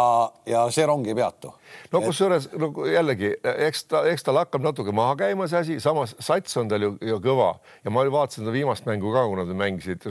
ja 0.47 0.67
see 0.75 0.87
rong 0.87 1.07
ei 1.09 1.17
peatu. 1.17 1.55
no 1.93 2.03
kusjuures 2.05 2.51
no 2.59 2.73
jällegi, 2.91 3.33
eks 3.69 3.85
ta, 3.89 4.05
eks 4.11 4.27
tal 4.27 4.43
hakkab 4.43 4.65
natuke 4.69 4.93
maha 4.93 5.17
käima 5.25 5.49
see 5.49 5.61
asi, 5.65 5.81
samas 5.81 6.17
sats 6.21 6.61
on 6.61 6.69
tal 6.69 6.83
ju, 6.83 6.95
ju 7.01 7.21
kõva 7.25 7.55
ja 7.85 7.95
ma 7.95 8.05
vaatasin 8.05 8.45
seda 8.45 8.55
viimast 8.55 8.87
mängu 8.91 9.13
ka, 9.15 9.27
kuna 9.31 9.49
nad 9.49 9.57
mängisid. 9.65 10.05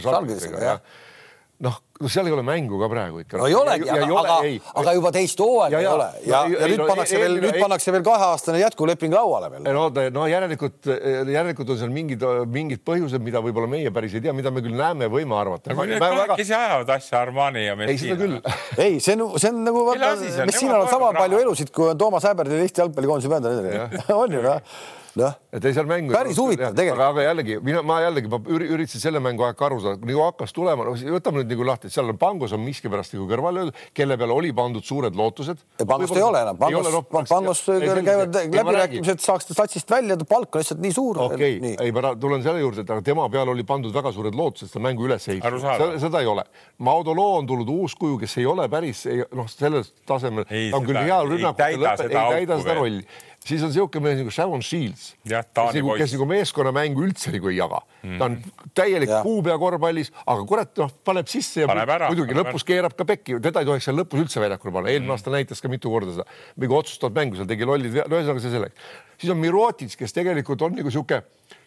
Noh 1.61 1.75
no 2.03 2.09
seal 2.11 2.27
ei 2.27 2.33
ole 2.35 2.43
mängu 2.45 2.79
ka 2.81 2.89
praegu 2.91 3.21
ikka. 3.21 3.37
no 3.37 3.47
ei 3.47 3.55
olegi, 3.55 3.87
aga, 3.89 4.07
aga, 4.19 4.37
aga 4.81 4.93
juba 4.97 5.11
teist 5.15 5.39
hooaega 5.39 5.79
ei 5.79 5.87
ole 5.87 6.07
ja, 6.25 6.39
ja, 6.49 6.61
ja 6.63 6.69
nüüd 6.71 6.81
no, 6.81 6.87
pannakse 6.89 7.19
veel, 7.21 7.37
nüüd 7.43 7.59
pannakse 7.61 7.93
veel 7.95 8.05
kaheaastane 8.07 8.61
jätkuleping 8.63 9.13
lauale 9.13 9.51
veel. 9.53 9.69
no, 9.77 9.85
no 10.17 10.25
järelikult, 10.31 10.89
järelikult 11.35 11.73
on 11.75 11.79
seal 11.83 11.93
mingid, 11.93 12.25
mingid 12.53 12.83
põhjused, 12.87 13.23
mida 13.23 13.43
võib-olla 13.45 13.69
meie 13.71 13.93
päris 13.95 14.17
ei 14.17 14.25
tea, 14.25 14.33
mida 14.35 14.51
me 14.53 14.63
küll 14.65 14.75
näeme, 14.79 15.09
võime 15.13 15.37
arvata. 15.37 15.75
kahekesi 15.77 16.57
ajavad 16.57 16.95
asja 16.97 17.21
Armani 17.21 17.67
ja 17.67 17.77
Messina. 17.79 17.93
ei, 17.93 18.01
seda 18.01 18.19
küll. 18.19 18.41
ei, 18.87 18.97
see 19.03 19.15
on, 19.19 19.37
see 19.37 19.53
on 19.53 19.63
nagu, 19.69 19.85
Messinal 19.93 20.81
on 20.81 20.91
sama 20.91 21.13
palju 21.15 21.45
elusid, 21.45 21.71
kui 21.75 21.87
on 21.93 22.01
Toomas 22.01 22.25
Häberdi 22.27 22.59
Eesti 22.63 22.83
jalgpallikoondise 22.83 23.31
peatreener. 23.31 23.97
on 24.23 24.39
ju, 24.39 24.43
noh 24.43 24.75
noh, 25.19 25.33
et 25.53 25.65
ei 25.65 25.75
seal 25.75 25.87
mängu. 25.89 26.13
päris 26.13 26.37
huvitav 26.41 26.73
tegelikult. 26.77 27.05
aga 27.05 27.25
jällegi 27.27 27.57
mina, 27.63 27.81
ma 27.85 27.99
jällegi 28.01 28.29
ma 28.31 28.39
üritasin 28.55 29.03
selle 29.03 29.21
mängu 29.23 29.45
aeg 29.45 29.61
aru 29.67 29.79
saada, 29.83 30.01
nagu 30.09 30.23
hakkas 30.25 30.53
tulema, 30.55 30.85
no 30.87 30.93
võtame 30.95 31.41
nüüd 31.41 31.51
nagu 31.53 31.67
lahti, 31.67 31.91
seal 31.93 32.09
on 32.09 32.19
Pangos 32.21 32.55
on 32.55 32.63
miskipärast 32.63 33.13
nagu 33.13 33.27
kõrvale 33.29 33.63
öeldud, 33.63 33.81
kelle 33.97 34.17
peale 34.17 34.33
oli 34.35 34.53
pandud 34.57 34.85
suured 34.85 35.17
lootused. 35.17 35.61
Pangost 35.83 36.17
ei 36.17 36.25
ole 36.25 36.41
enam, 36.45 36.59
Pangos, 36.61 36.89
no, 36.93 37.03
Pangos 37.29 37.63
käivad 37.67 38.39
läbirääkimised, 38.41 39.21
saaks 39.23 39.49
ta 39.49 39.57
satsist 39.57 39.93
välja, 39.93 40.17
ta 40.17 40.27
palk 40.29 40.55
on 40.55 40.63
lihtsalt 40.63 40.81
nii 40.83 40.95
suur. 40.95 41.21
okei 41.27 41.59
ei 41.73 41.93
ma 41.93 42.15
tulen 42.19 42.45
selle 42.45 42.63
juurde, 42.63 42.85
et 42.85 42.95
aga 42.95 43.05
tema 43.05 43.27
peale 43.33 43.53
oli 43.53 43.65
pandud 43.67 43.93
väga 43.93 44.13
suured 44.15 44.37
lootused 44.37 44.71
seda 44.71 44.83
mängu 44.87 45.05
üles 45.07 45.27
ehitada, 45.29 45.91
seda 46.01 46.23
ei 46.23 46.31
ole. 46.31 46.45
Maudolo 46.83 47.27
on 47.37 47.49
tulnud 47.49 47.69
uus 47.69 47.93
kuju, 47.99 48.17
kes 48.23 48.37
ei 48.41 48.49
ole 48.49 48.65
päris 48.71 49.05
noh, 49.35 49.49
sellel 49.51 49.85
tasemel, 50.09 50.47
ta 50.49 50.79
on 50.79 50.89
küll 50.89 51.01
hea 51.03 51.21
rünnak, 51.27 51.63
ei 51.67 51.77
täida 51.77 52.59
seda 52.63 52.79
rolli 52.79 53.05
siis 53.43 53.63
on 53.63 53.71
niisugune 53.71 54.07
mees 54.07 54.19
nagu 54.21 54.31
Sharon 54.33 54.63
Shields, 54.65 55.13
kes, 55.27 55.49
nagu, 55.77 55.93
kes 55.99 56.15
nagu 56.15 56.27
meeskonnamängu 56.29 57.05
üldse 57.07 57.33
nagu 57.33 57.51
ei 57.51 57.57
jaga. 57.57 57.81
Mm.. 58.03 58.17
ta 58.19 58.27
on 58.27 58.37
täielik 58.75 59.13
puupea 59.23 59.55
korvpallis, 59.59 60.11
aga 60.25 60.45
kurat, 60.47 60.73
noh, 60.81 60.91
paneb 61.07 61.29
sisse 61.31 61.63
ja 61.63 61.69
paneb 61.69 61.91
muidugi 62.09 62.35
lõpus 62.35 62.65
keerab 62.67 62.97
ka 62.99 63.07
pekki, 63.07 63.37
teda 63.43 63.63
ei 63.63 63.69
tohiks 63.69 63.87
seal 63.87 63.99
lõpus 63.99 64.25
üldse 64.25 64.43
väljakule 64.43 64.75
panna, 64.75 64.91
eelmine 64.91 65.11
mm. 65.11 65.15
aasta 65.15 65.33
näitas 65.33 65.63
ka 65.63 65.71
mitu 65.71 65.91
korda 65.93 66.17
seda, 66.17 66.27
mingi 66.59 66.77
otsustavat 66.79 67.19
mängu 67.19 67.39
seal 67.39 67.49
tegi 67.49 67.67
lollid, 67.67 67.99
no 68.03 68.19
ühesõnaga 68.19 68.43
see 68.43 68.53
selleks. 68.53 68.93
Siis 69.23 69.31
on 69.31 69.39
Mirotic, 69.39 69.95
kes 69.99 70.13
tegelikult 70.15 70.61
on 70.67 70.75
nagu 70.75 70.91
niisugune 70.91 71.23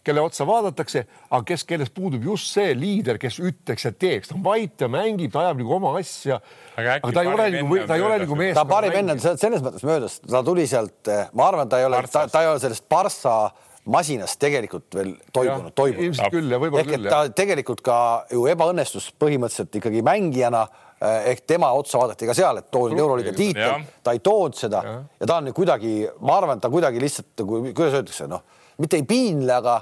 kelle 0.06 0.22
otsa 0.22 0.46
vaadatakse, 0.46 1.02
aga 1.30 1.42
kes, 1.46 1.64
kellest 1.66 1.94
puudub 1.94 2.24
just 2.28 2.52
see 2.54 2.74
liider, 2.78 3.18
kes 3.22 3.40
ütleks 3.42 3.88
ja 3.88 3.92
teeks, 3.92 4.30
ta 4.30 4.36
on 4.36 4.44
vait 4.44 4.82
ja 4.82 4.88
mängib, 4.90 5.32
ta 5.34 5.42
ajab 5.42 5.62
nagu 5.62 5.76
oma 5.78 5.92
asja. 5.98 6.38
aga 6.78 6.98
ta 7.10 7.24
ei 7.24 7.30
ole 7.32 7.46
nagu, 7.56 7.78
ta 7.88 7.98
ei 7.98 8.06
ole 8.06 8.18
nagu 8.22 8.38
mees. 8.38 8.54
ta 8.56 8.66
parim 8.68 8.94
enne 9.00 9.18
selles 9.18 9.64
mõttes 9.64 9.86
möödas, 9.86 10.18
ta 10.22 10.42
tuli 10.46 10.66
sealt, 10.70 11.10
ma 11.34 11.48
arvan, 11.50 11.70
ta 11.70 11.82
ei 11.82 11.88
ole, 11.88 12.02
ta, 12.10 12.26
ta 12.30 12.44
ei 12.44 12.52
ole 12.52 12.62
sellest 12.62 12.86
Barca 12.92 13.36
masinast 13.90 14.38
tegelikult 14.42 14.96
veel 14.98 15.12
toimunud, 15.34 15.74
toimunud. 15.78 16.04
ilmselt 16.08 16.34
küll 16.34 16.50
ja 16.50 16.58
võib-olla 16.62 16.86
küll. 16.88 17.10
ta 17.10 17.20
tegelikult 17.30 17.82
ka 17.86 17.98
ju 18.32 18.46
ebaõnnestus 18.50 19.12
põhimõtteliselt 19.20 19.78
ikkagi 19.78 20.02
mängijana 20.06 20.64
eh, 20.66 20.85
ehk 21.00 21.42
tema 21.46 21.72
otsa 21.76 21.98
vaadati 22.00 22.26
ka 22.26 22.34
seal, 22.34 22.62
et 22.62 22.70
toon 22.72 22.96
euroliiga 22.96 23.34
tiitel, 23.36 23.84
ta 24.02 24.14
ei 24.16 24.22
toonud 24.24 24.56
seda. 24.56 24.80
Ja, 24.84 24.94
ja 25.20 25.28
ta 25.28 25.40
on 25.42 25.52
kuidagi, 25.56 25.98
ma 26.24 26.38
arvan, 26.38 26.56
et 26.56 26.64
ta 26.64 26.70
kuidagi 26.72 27.02
lihtsalt 27.02 27.44
kuidas 27.46 27.98
öeldakse, 27.98 28.28
noh, 28.30 28.42
mitte 28.80 28.96
ei 28.96 29.04
piinle, 29.08 29.52
aga 29.52 29.76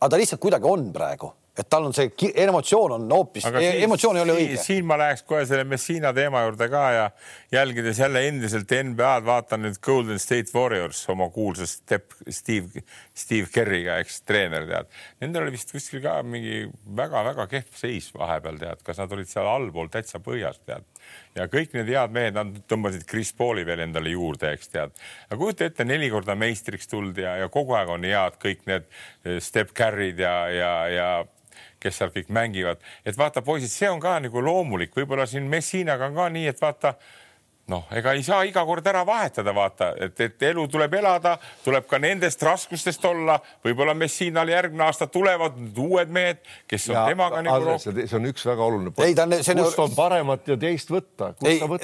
aga 0.00 0.08
ta 0.08 0.20
lihtsalt 0.20 0.40
kuidagi 0.40 0.68
on 0.70 0.86
praegu, 0.94 1.32
et 1.60 1.68
tal 1.70 1.86
on 1.88 1.94
see 1.96 2.10
emotsioon 2.44 2.94
on 2.96 3.06
hoopis, 3.12 3.46
emotsioon 3.84 4.18
ei 4.18 4.24
ole 4.24 4.36
õige. 4.38 4.60
siin 4.62 4.86
ma 4.88 4.96
läheks 5.00 5.24
kohe 5.28 5.42
selle 5.48 5.64
Messina 5.68 6.12
teema 6.16 6.42
juurde 6.46 6.68
ka 6.72 6.84
ja 6.94 7.06
jälgides 7.52 8.00
jälle 8.00 8.24
endiselt 8.28 8.72
NBA-d, 8.90 9.26
vaatan 9.26 9.64
nüüd 9.66 9.80
Golden 9.84 10.20
State 10.22 10.54
Warriors 10.54 11.02
oma 11.12 11.28
kuulsa 11.34 11.68
Steve, 11.68 12.84
Steve 13.14 13.48
Kerriga, 13.52 13.98
eks 14.02 14.22
treener 14.28 14.66
tead. 14.70 14.90
Nendel 15.20 15.46
oli 15.46 15.56
vist 15.56 15.74
kuskil 15.74 16.02
ka 16.04 16.20
mingi 16.26 16.64
väga-väga 16.96 17.46
kehv 17.50 17.76
seis 17.82 18.10
vahepeal 18.16 18.60
tead, 18.60 18.84
kas 18.86 19.02
nad 19.02 19.12
olid 19.16 19.30
seal 19.30 19.48
allpool 19.50 19.92
täitsa 19.92 20.22
põhjas 20.24 20.62
tead 20.64 20.86
ja 21.38 21.46
kõik 21.50 21.74
need 21.76 21.90
head 21.90 22.14
mehed, 22.14 22.36
nad 22.36 22.60
tõmbasid 22.70 23.04
Chris 23.08 23.32
Pauli 23.36 23.64
veel 23.66 23.84
endale 23.84 24.12
juurde, 24.14 24.52
eks 24.56 24.72
tead. 24.72 24.94
aga 25.28 25.38
kujuta 25.38 25.68
ette, 25.68 25.86
neli 25.86 26.10
korda 26.12 26.36
meistriks 26.38 26.90
tuldi 26.90 27.24
ja, 27.24 27.36
ja 27.44 27.50
kogu 27.52 27.76
aeg 27.78 27.92
on 27.94 28.06
head 28.06 28.38
kõik 28.42 28.64
need 28.70 28.88
eh, 28.88 29.38
Step 29.42 29.74
Carry'd 29.76 30.20
ja, 30.22 30.34
ja, 30.54 30.72
ja 30.90 31.10
kes 31.80 32.00
seal 32.00 32.12
kõik 32.14 32.30
mängivad, 32.34 32.82
et 33.04 33.18
vaata, 33.18 33.42
poisid, 33.42 33.72
see 33.72 33.90
on 33.90 34.00
ka 34.02 34.18
nagu 34.20 34.44
loomulik, 34.44 34.94
võib-olla 34.96 35.26
siin 35.28 35.48
Messinaga 35.50 36.10
on 36.10 36.18
ka 36.18 36.28
nii, 36.32 36.46
et 36.52 36.60
vaata 36.62 36.96
noh, 37.70 37.86
ega 37.94 38.12
ei 38.16 38.22
saa 38.26 38.42
iga 38.48 38.62
kord 38.66 38.86
ära 38.90 39.02
vahetada, 39.06 39.52
vaata, 39.54 39.90
et, 40.02 40.20
et 40.24 40.44
elu 40.50 40.64
tuleb 40.70 40.94
elada, 41.00 41.36
tuleb 41.64 41.86
ka 41.90 42.00
nendest 42.02 42.42
raskustest 42.46 43.04
olla, 43.08 43.38
võib-olla 43.64 43.94
Messinal 43.98 44.50
järgmine 44.50 44.86
aasta 44.86 45.06
tulevad 45.12 45.58
uued 45.78 46.12
mehed, 46.12 46.40
kes 46.70 46.88
on 46.90 46.98
ja, 46.98 47.04
temaga 47.10 47.42
nagu 47.46 47.68
rohkem. 47.72 48.00
see 48.02 48.18
on 48.18 48.30
üks 48.30 48.46
väga 48.48 48.66
oluline 48.66 48.94
point. 48.96 49.22
kust 49.60 49.84
on 49.84 49.94
paremat 49.96 50.50
ja 50.50 50.58
teist 50.60 50.90
võtta? 50.92 51.32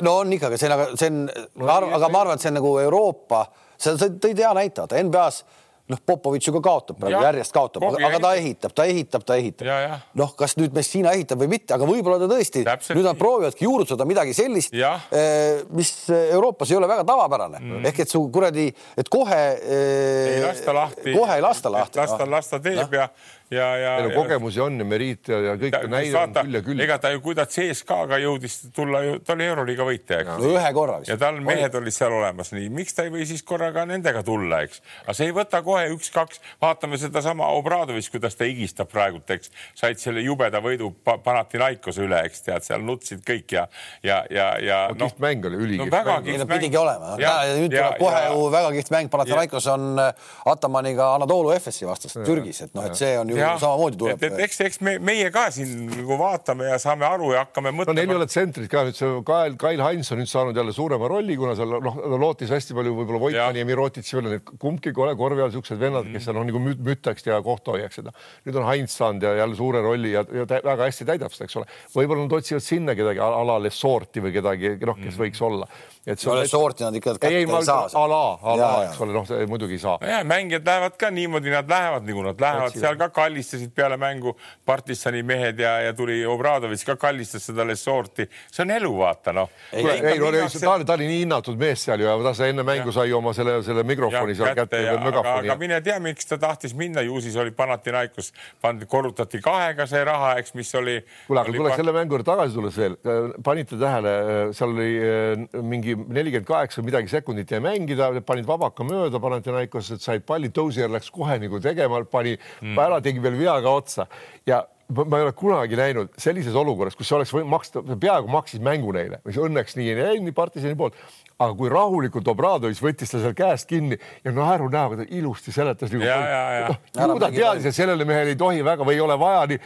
no 0.02 0.16
on 0.22 0.34
ikka, 0.36 0.50
aga 0.50 0.60
see 0.60 0.72
on, 0.72 0.96
see 0.96 1.12
on 1.12 1.22
no,, 1.28 1.70
aga 1.70 2.10
ma 2.10 2.24
arvan, 2.24 2.40
et 2.40 2.46
see 2.46 2.52
on 2.52 2.58
nagu 2.60 2.74
Euroopa, 2.82 3.46
sa 3.78 3.94
tõid 4.00 4.42
hea 4.42 4.52
näite, 4.56 4.82
vaata 4.82 5.06
NBA-s 5.06 5.64
noh, 5.92 6.00
Popovitš 6.06 6.48
ju 6.48 6.54
ka 6.56 6.62
kaotab 6.66 6.98
praegu, 7.00 7.22
järjest 7.22 7.54
kaotab, 7.54 7.86
aga 7.94 8.20
ta 8.22 8.32
ehitab, 8.38 8.74
ta 8.76 8.86
ehitab, 8.90 9.24
ta 9.26 9.36
ehitab. 9.38 9.70
noh, 10.18 10.34
kas 10.38 10.56
nüüd 10.58 10.74
Messina 10.76 11.14
ehitab 11.16 11.40
või 11.42 11.50
mitte, 11.56 11.74
aga 11.76 11.88
võib-olla 11.88 12.18
ta 12.22 12.28
tõesti, 12.30 12.64
nüüd 12.96 13.06
nad 13.06 13.20
proovivadki 13.20 13.68
juurutada 13.68 14.08
midagi 14.08 14.34
sellist, 14.36 14.74
eh, 14.74 15.62
mis 15.76 15.92
Euroopas 16.10 16.72
ei 16.72 16.80
ole 16.80 16.90
väga 16.90 17.06
tavapärane 17.06 17.62
mm. 17.62 17.88
ehk 17.92 18.04
et 18.04 18.12
su 18.12 18.22
kuradi, 18.32 18.68
et 18.98 19.10
kohe. 19.12 19.42
ei 19.66 20.42
lasta 20.42 20.74
lahti. 20.74 21.14
kohe 21.14 21.38
ei 21.38 21.44
lasta 21.44 21.72
lahti. 21.72 22.02
las 22.02 22.16
ta, 22.18 22.30
las 22.30 22.50
ta 22.50 22.62
teeb 22.62 22.94
ja 22.98 23.08
ja, 23.45 23.45
ja. 23.50 23.96
meil 23.96 24.08
on 24.10 24.14
kogemusi 24.16 24.60
on 24.60 24.78
ja 24.80 24.84
meriit 24.88 25.28
ja, 25.30 25.38
ja 25.44 25.54
kõik 25.60 25.74
ta, 25.74 25.82
näidanud 25.90 26.38
küll 26.40 26.58
ja 26.58 26.62
küll. 26.66 26.82
ega 26.82 26.98
ta 27.02 27.12
ju, 27.14 27.20
kui 27.22 27.36
ta 27.38 27.46
CSKA-ga 27.50 28.18
jõudis 28.22 28.58
tulla, 28.74 29.02
ta 29.24 29.36
oli 29.36 29.46
Euroliiga 29.46 29.86
võitja, 29.86 30.20
eks. 30.22 30.32
no 30.42 30.50
ühe 30.50 30.72
korra 30.74 30.98
vist. 31.02 31.10
ja 31.12 31.18
tal 31.20 31.38
mehed 31.44 31.78
olid 31.78 31.94
seal 31.94 32.14
olemas, 32.16 32.50
nii 32.56 32.68
miks 32.74 32.96
ta 32.96 33.06
ei 33.06 33.12
või 33.14 33.26
siis 33.28 33.44
korraga 33.46 33.86
nendega 33.88 34.22
tulla, 34.26 34.62
eks. 34.66 34.82
aga 35.04 35.16
see 35.18 35.30
ei 35.30 35.36
võta 35.36 35.62
kohe 35.66 35.84
üks-kaks, 35.94 36.42
vaatame 36.62 36.98
sedasama 37.00 37.52
Obradovist, 37.56 38.10
kuidas 38.14 38.34
ta 38.38 38.48
higistab 38.48 38.90
praegult, 38.90 39.30
eks. 39.36 39.52
said 39.78 40.02
selle 40.02 40.24
jubeda 40.26 40.62
võidu 40.64 40.90
Panathinaikose 41.06 42.02
üle, 42.06 42.24
eks 42.26 42.42
tead, 42.48 42.66
seal 42.66 42.82
nutsid 42.86 43.22
kõik 43.26 43.56
ja, 43.58 43.66
ja, 44.02 44.22
ja, 44.30 44.48
ja 44.62 44.80
no,. 44.90 45.06
kihvt 45.06 45.22
mäng 45.22 45.46
oli, 45.46 45.62
ülikihvt 45.62 45.92
no, 45.92 45.94
väga 45.94 46.18
mäng. 46.18 46.42
No, 46.42 46.48
pidigi 46.50 46.80
olema. 46.80 47.14
nüüd 47.60 47.70
tuleb 47.70 48.02
kohe 48.02 48.26
ju 48.26 48.50
väga 48.56 48.74
kihvt 48.80 48.92
mäng, 48.96 49.12
Panathinaikos 49.12 49.70
on 49.70 49.88
äh, 50.02 50.28
Atamaniga 50.50 51.12
Anatoolu 51.14 51.54
Efesi 51.54 51.86
vastas 51.86 52.18
Türgis, 52.18 52.64
et 52.66 52.74
noh, 52.74 52.90
et 52.90 52.98
see 52.98 53.14
on 53.20 53.30
ju 53.30 53.35
ju 53.40 53.50
samamoodi 53.62 54.00
tuleb. 54.00 54.24
et 54.28 54.40
eks, 54.46 54.60
eks 54.68 54.80
me, 54.86 54.96
meie 55.02 55.30
ka 55.34 55.46
siin 55.54 55.86
nagu 55.92 56.18
vaatame 56.20 56.68
ja 56.70 56.78
saame 56.82 57.06
aru 57.08 57.32
ja 57.34 57.44
hakkame 57.44 57.72
mõtlema. 57.74 57.94
no 57.94 57.98
neil 57.98 58.14
ei 58.14 58.20
ole 58.20 58.28
tsentrit 58.30 58.70
ka 58.72 58.84
nüüd 58.86 58.98
see 58.98 59.12
Kael, 59.26 59.56
Kail 59.60 59.82
Heinz 59.84 60.12
on 60.14 60.20
nüüd 60.22 60.30
saanud 60.30 60.60
jälle 60.60 60.74
suurema 60.76 61.10
rolli, 61.10 61.36
kuna 61.40 61.56
seal 61.58 61.76
noh, 61.84 61.98
lootis 62.20 62.52
hästi 62.54 62.76
palju 62.76 62.94
võib-olla 63.00 63.22
Voitmani 63.26 63.62
ja 63.62 63.68
Mirotitši 63.68 64.18
veel, 64.18 64.30
need 64.36 64.54
kumbki 64.62 64.94
kole 64.96 65.16
korvi 65.18 65.44
all 65.44 65.54
siuksed 65.54 65.80
vennad, 65.80 66.08
kes 66.12 66.28
seal 66.28 66.40
on 66.40 66.48
nagu 66.50 66.62
müttaks 66.62 67.26
ja 67.26 67.40
kohtuhoiaks 67.44 68.00
seda. 68.00 68.14
nüüd 68.46 68.60
on 68.60 68.68
Heinz 68.70 68.96
saanud 68.96 69.26
ja 69.26 69.34
jälle 69.42 69.58
suure 69.58 69.82
rolli 69.84 70.14
ja, 70.14 70.24
ja 70.40 70.46
väga 70.54 70.86
hästi 70.86 71.08
täidab 71.08 71.34
seda, 71.34 71.50
eks 71.50 71.60
ole. 71.60 71.68
võib-olla 71.94 72.26
nad 72.26 72.38
otsivad 72.40 72.64
sinna 72.64 72.96
kedagi 72.98 73.22
alale 73.22 73.72
sorti 73.74 74.24
või 74.24 74.34
kedagi, 74.36 74.76
noh, 74.86 74.98
kes 75.02 75.20
võiks 75.20 75.42
olla 75.44 75.68
et 76.06 76.20
see 76.22 76.30
on. 76.30 76.46
sorti 76.48 76.84
nad 76.86 76.94
ikka 76.94 77.16
kätte 77.16 77.30
ei, 77.32 77.42
ei, 77.42 77.46
ei 77.50 77.66
saa. 77.66 77.88
ala, 77.98 78.20
ala, 78.42 78.68
eks 78.86 79.00
ole, 79.02 79.14
noh, 79.16 79.30
muidugi 79.50 79.74
ei 79.74 79.82
saa. 79.82 79.96
ja 80.06 80.20
mängijad 80.24 80.66
lähevad 80.66 80.94
ka 81.00 81.10
niimoodi, 81.10 81.50
nad 81.50 81.70
lähevad 81.70 82.06
nagu 82.06 82.22
nad 82.28 82.42
lähevad, 82.44 82.76
seal 82.78 82.98
ka 83.00 83.08
kallistasid 83.26 83.74
peale 83.74 83.98
mängu 84.00 84.36
partisani 84.66 85.22
mehed 85.26 85.60
ja, 85.60 85.76
ja 85.84 85.92
tuli 85.96 86.22
Obradovitš 86.26 86.86
ka 86.86 86.96
kallistas 87.00 87.46
seda 87.50 87.66
Lesorti. 87.66 88.28
see 88.50 88.64
on 88.64 88.70
elu, 88.70 88.92
vaata 88.98 89.34
noh. 89.36 89.50
ei, 89.72 89.84
ei, 89.84 90.18
no, 90.18 90.30
ta, 90.32 90.76
ta 90.84 90.96
oli 90.96 91.08
nii 91.10 91.20
hinnatud 91.24 91.58
mees 91.60 91.84
seal 91.86 92.00
ju 92.00 92.08
ja 92.08 92.16
ta 92.22 92.32
sai 92.36 92.52
enne 92.54 92.64
mängu 92.66 92.94
sai 92.94 93.12
oma 93.16 93.32
selle, 93.36 93.58
selle 93.66 93.84
mikrofoni 93.86 94.36
seal 94.38 94.54
kätte 94.56 94.82
ja 94.84 94.96
megafoni. 95.02 95.48
aga 95.48 95.58
mine 95.60 95.80
tea, 95.84 95.98
miks 96.02 96.28
ta 96.30 96.38
tahtis 96.40 96.74
minna, 96.78 97.04
ju 97.06 97.20
siis 97.24 97.36
oli 97.40 97.52
Panathinaikos, 97.56 98.32
pandi, 98.62 98.86
korrutati 98.90 99.40
kahega 99.44 99.86
see 99.90 100.02
raha, 100.06 100.34
eks, 100.40 100.54
mis 100.58 100.72
oli. 100.78 100.96
kuule, 101.26 101.42
aga 101.42 101.56
tuleks 101.56 101.80
selle 101.80 101.94
mängu 101.96 102.16
juurde 102.16 102.28
tagasi 102.28 102.56
tulles 102.56 102.78
veel, 102.80 102.96
panite 103.44 103.78
tähele, 103.80 104.14
seal 104.56 104.74
oli 104.74 104.90
äh, 105.00 105.62
mingi 105.62 105.96
nelikümmend 105.96 106.48
kaheksa 106.48 106.84
midagi 106.86 107.10
sekundit 107.12 107.52
jäi 107.52 107.62
mängida, 107.64 108.10
panid 108.26 108.48
vabaka 108.48 108.86
mööda, 108.86 109.20
Panathinaikos, 109.22 109.92
et 109.96 110.04
said 110.04 110.26
palli, 110.28 110.52
Dozier 110.54 110.90
läks 110.92 111.10
kohe 111.14 111.38
nagu 111.42 111.60
tegema, 111.62 112.02
pani 112.10 112.36
mm. 112.36 112.78
ära, 112.86 113.00
tegi 113.04 113.15
veel 113.22 113.38
vea 113.38 113.60
ka 113.62 113.74
otsa. 113.74 114.06
Ja 114.44 114.66
ma 114.88 115.18
ei 115.18 115.26
ole 115.26 115.32
kunagi 115.36 115.78
näinud 115.78 116.12
sellises 116.20 116.54
olukorras, 116.54 116.94
kus 116.96 117.08
see 117.08 117.16
oleks 117.18 117.32
võinud 117.34 117.50
maksta, 117.50 117.82
peaaegu 117.82 118.30
maksis 118.30 118.62
mängu 118.62 118.92
neile, 118.94 119.18
mis 119.26 119.38
õnneks 119.40 119.74
nii 119.78 119.88
ei 119.92 119.96
läinud, 119.98 120.28
nii 120.28 120.36
partisani 120.36 120.78
poolt, 120.78 120.98
aga 121.36 121.52
kui 121.58 121.68
rahulikult 121.68 122.28
Obradovic 122.32 122.78
võttis 122.80 123.10
ta 123.12 123.20
seal 123.20 123.34
käest 123.36 123.68
kinni 123.68 123.98
ja 124.24 124.32
naerunäoga 124.32 125.02
ta 125.02 125.06
ilusti 125.12 125.52
seletas 125.52 125.90
nagu. 125.92 126.04
No, 126.06 127.16
ju 127.16 127.18
ta 127.20 127.30
teadis, 127.34 127.66
et 127.68 127.76
sellele 127.76 128.06
mehele 128.08 128.32
ei 128.32 128.38
tohi 128.40 128.62
väga 128.64 128.86
või 128.86 128.96
ei 128.96 129.02
ole 129.04 129.18
vaja 129.20 129.42
nii. 129.50 129.58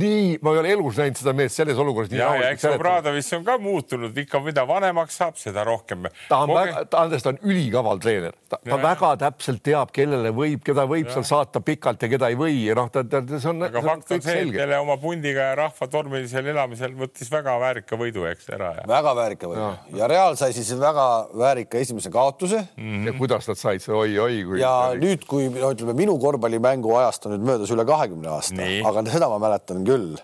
nii, 0.00 0.24
ma 0.42 0.54
ei 0.54 0.62
ole 0.62 0.72
elus 0.74 0.98
näinud 0.98 1.20
seda 1.20 1.34
meest 1.36 1.60
selles 1.60 1.78
olukorras. 1.78 2.10
ja, 2.14 2.32
ja 2.40 2.50
eks 2.54 2.66
Obradovic 2.72 3.30
on 3.36 3.44
ka 3.46 3.58
muutunud 3.62 4.18
ikka, 4.24 4.40
mida 4.42 4.66
vanemaks 4.66 5.20
saab, 5.20 5.38
seda 5.38 5.66
rohkem. 5.68 6.08
ta 6.28 6.40
on 6.42 6.50
Koge... 6.50 6.64
väga, 6.64 6.84
ta, 6.90 7.04
Andres, 7.04 7.26
ta 7.26 7.34
on 7.34 7.38
ülikaval 7.44 8.02
treener, 8.02 8.34
ta, 8.48 8.58
ta 8.64 8.80
väga 8.82 9.12
täpselt 9.22 9.62
teab, 9.66 9.94
kellele 9.94 10.34
võib, 10.34 10.64
keda 10.66 10.88
võib 10.90 11.12
ja. 11.12 11.18
seal 11.18 11.28
saata 11.30 11.62
pikalt 11.62 12.02
ja 12.02 12.10
keda 12.16 12.32
ei 12.32 12.40
või 12.40 12.58
ja 12.64 12.78
noh, 12.80 12.90
ta, 12.90 13.04
ta, 13.06 13.22
see 13.36 13.52
on. 13.52 13.68
aga 13.68 13.84
fakt 13.86 14.16
on 14.18 14.24
see, 14.24 14.42
et 14.54 14.62
kelle 14.62 14.80
oma 14.80 14.96
pundiga 15.02 15.50
ja 15.50 15.54
rahva 15.64 15.90
tormilisel 15.90 16.46
elamisel 16.54 16.96
võttis 16.98 17.30
väga 17.32 17.58
väärika 17.60 18.00
võidu, 18.00 18.24
eks 18.30 18.50
ära. 18.56 18.74
väga 18.88 19.14
väärika 19.20 19.52
võidu 19.52 19.62
ja, 19.66 19.72
ja 20.00 20.10
Real 20.14 20.38
sai 20.40 20.52
siis 20.56 20.72
väga 20.78 20.94
väga 20.94 21.38
väärika 21.38 21.78
esimese 21.78 22.10
kaotuse 22.10 22.56
mm. 22.76 22.84
-hmm. 22.84 23.06
ja 23.06 23.12
kuidas 23.18 23.48
nad 23.48 23.58
said 23.58 23.80
see 23.80 23.94
oi-oi 23.94 24.44
kui. 24.44 24.60
ja 24.60 24.70
väärika. 24.70 25.06
nüüd, 25.06 25.26
kui 25.26 25.48
no 25.48 25.72
ütleme, 25.72 25.94
minu 25.94 26.18
korvpallimängu 26.18 26.96
ajast 26.96 27.26
on 27.26 27.36
nüüd 27.36 27.46
möödas 27.46 27.70
üle 27.70 27.84
kahekümne 27.84 28.28
aasta, 28.28 28.68
aga 28.88 29.06
seda 29.10 29.28
ma 29.28 29.38
mäletan 29.38 29.84
küll 29.84 30.16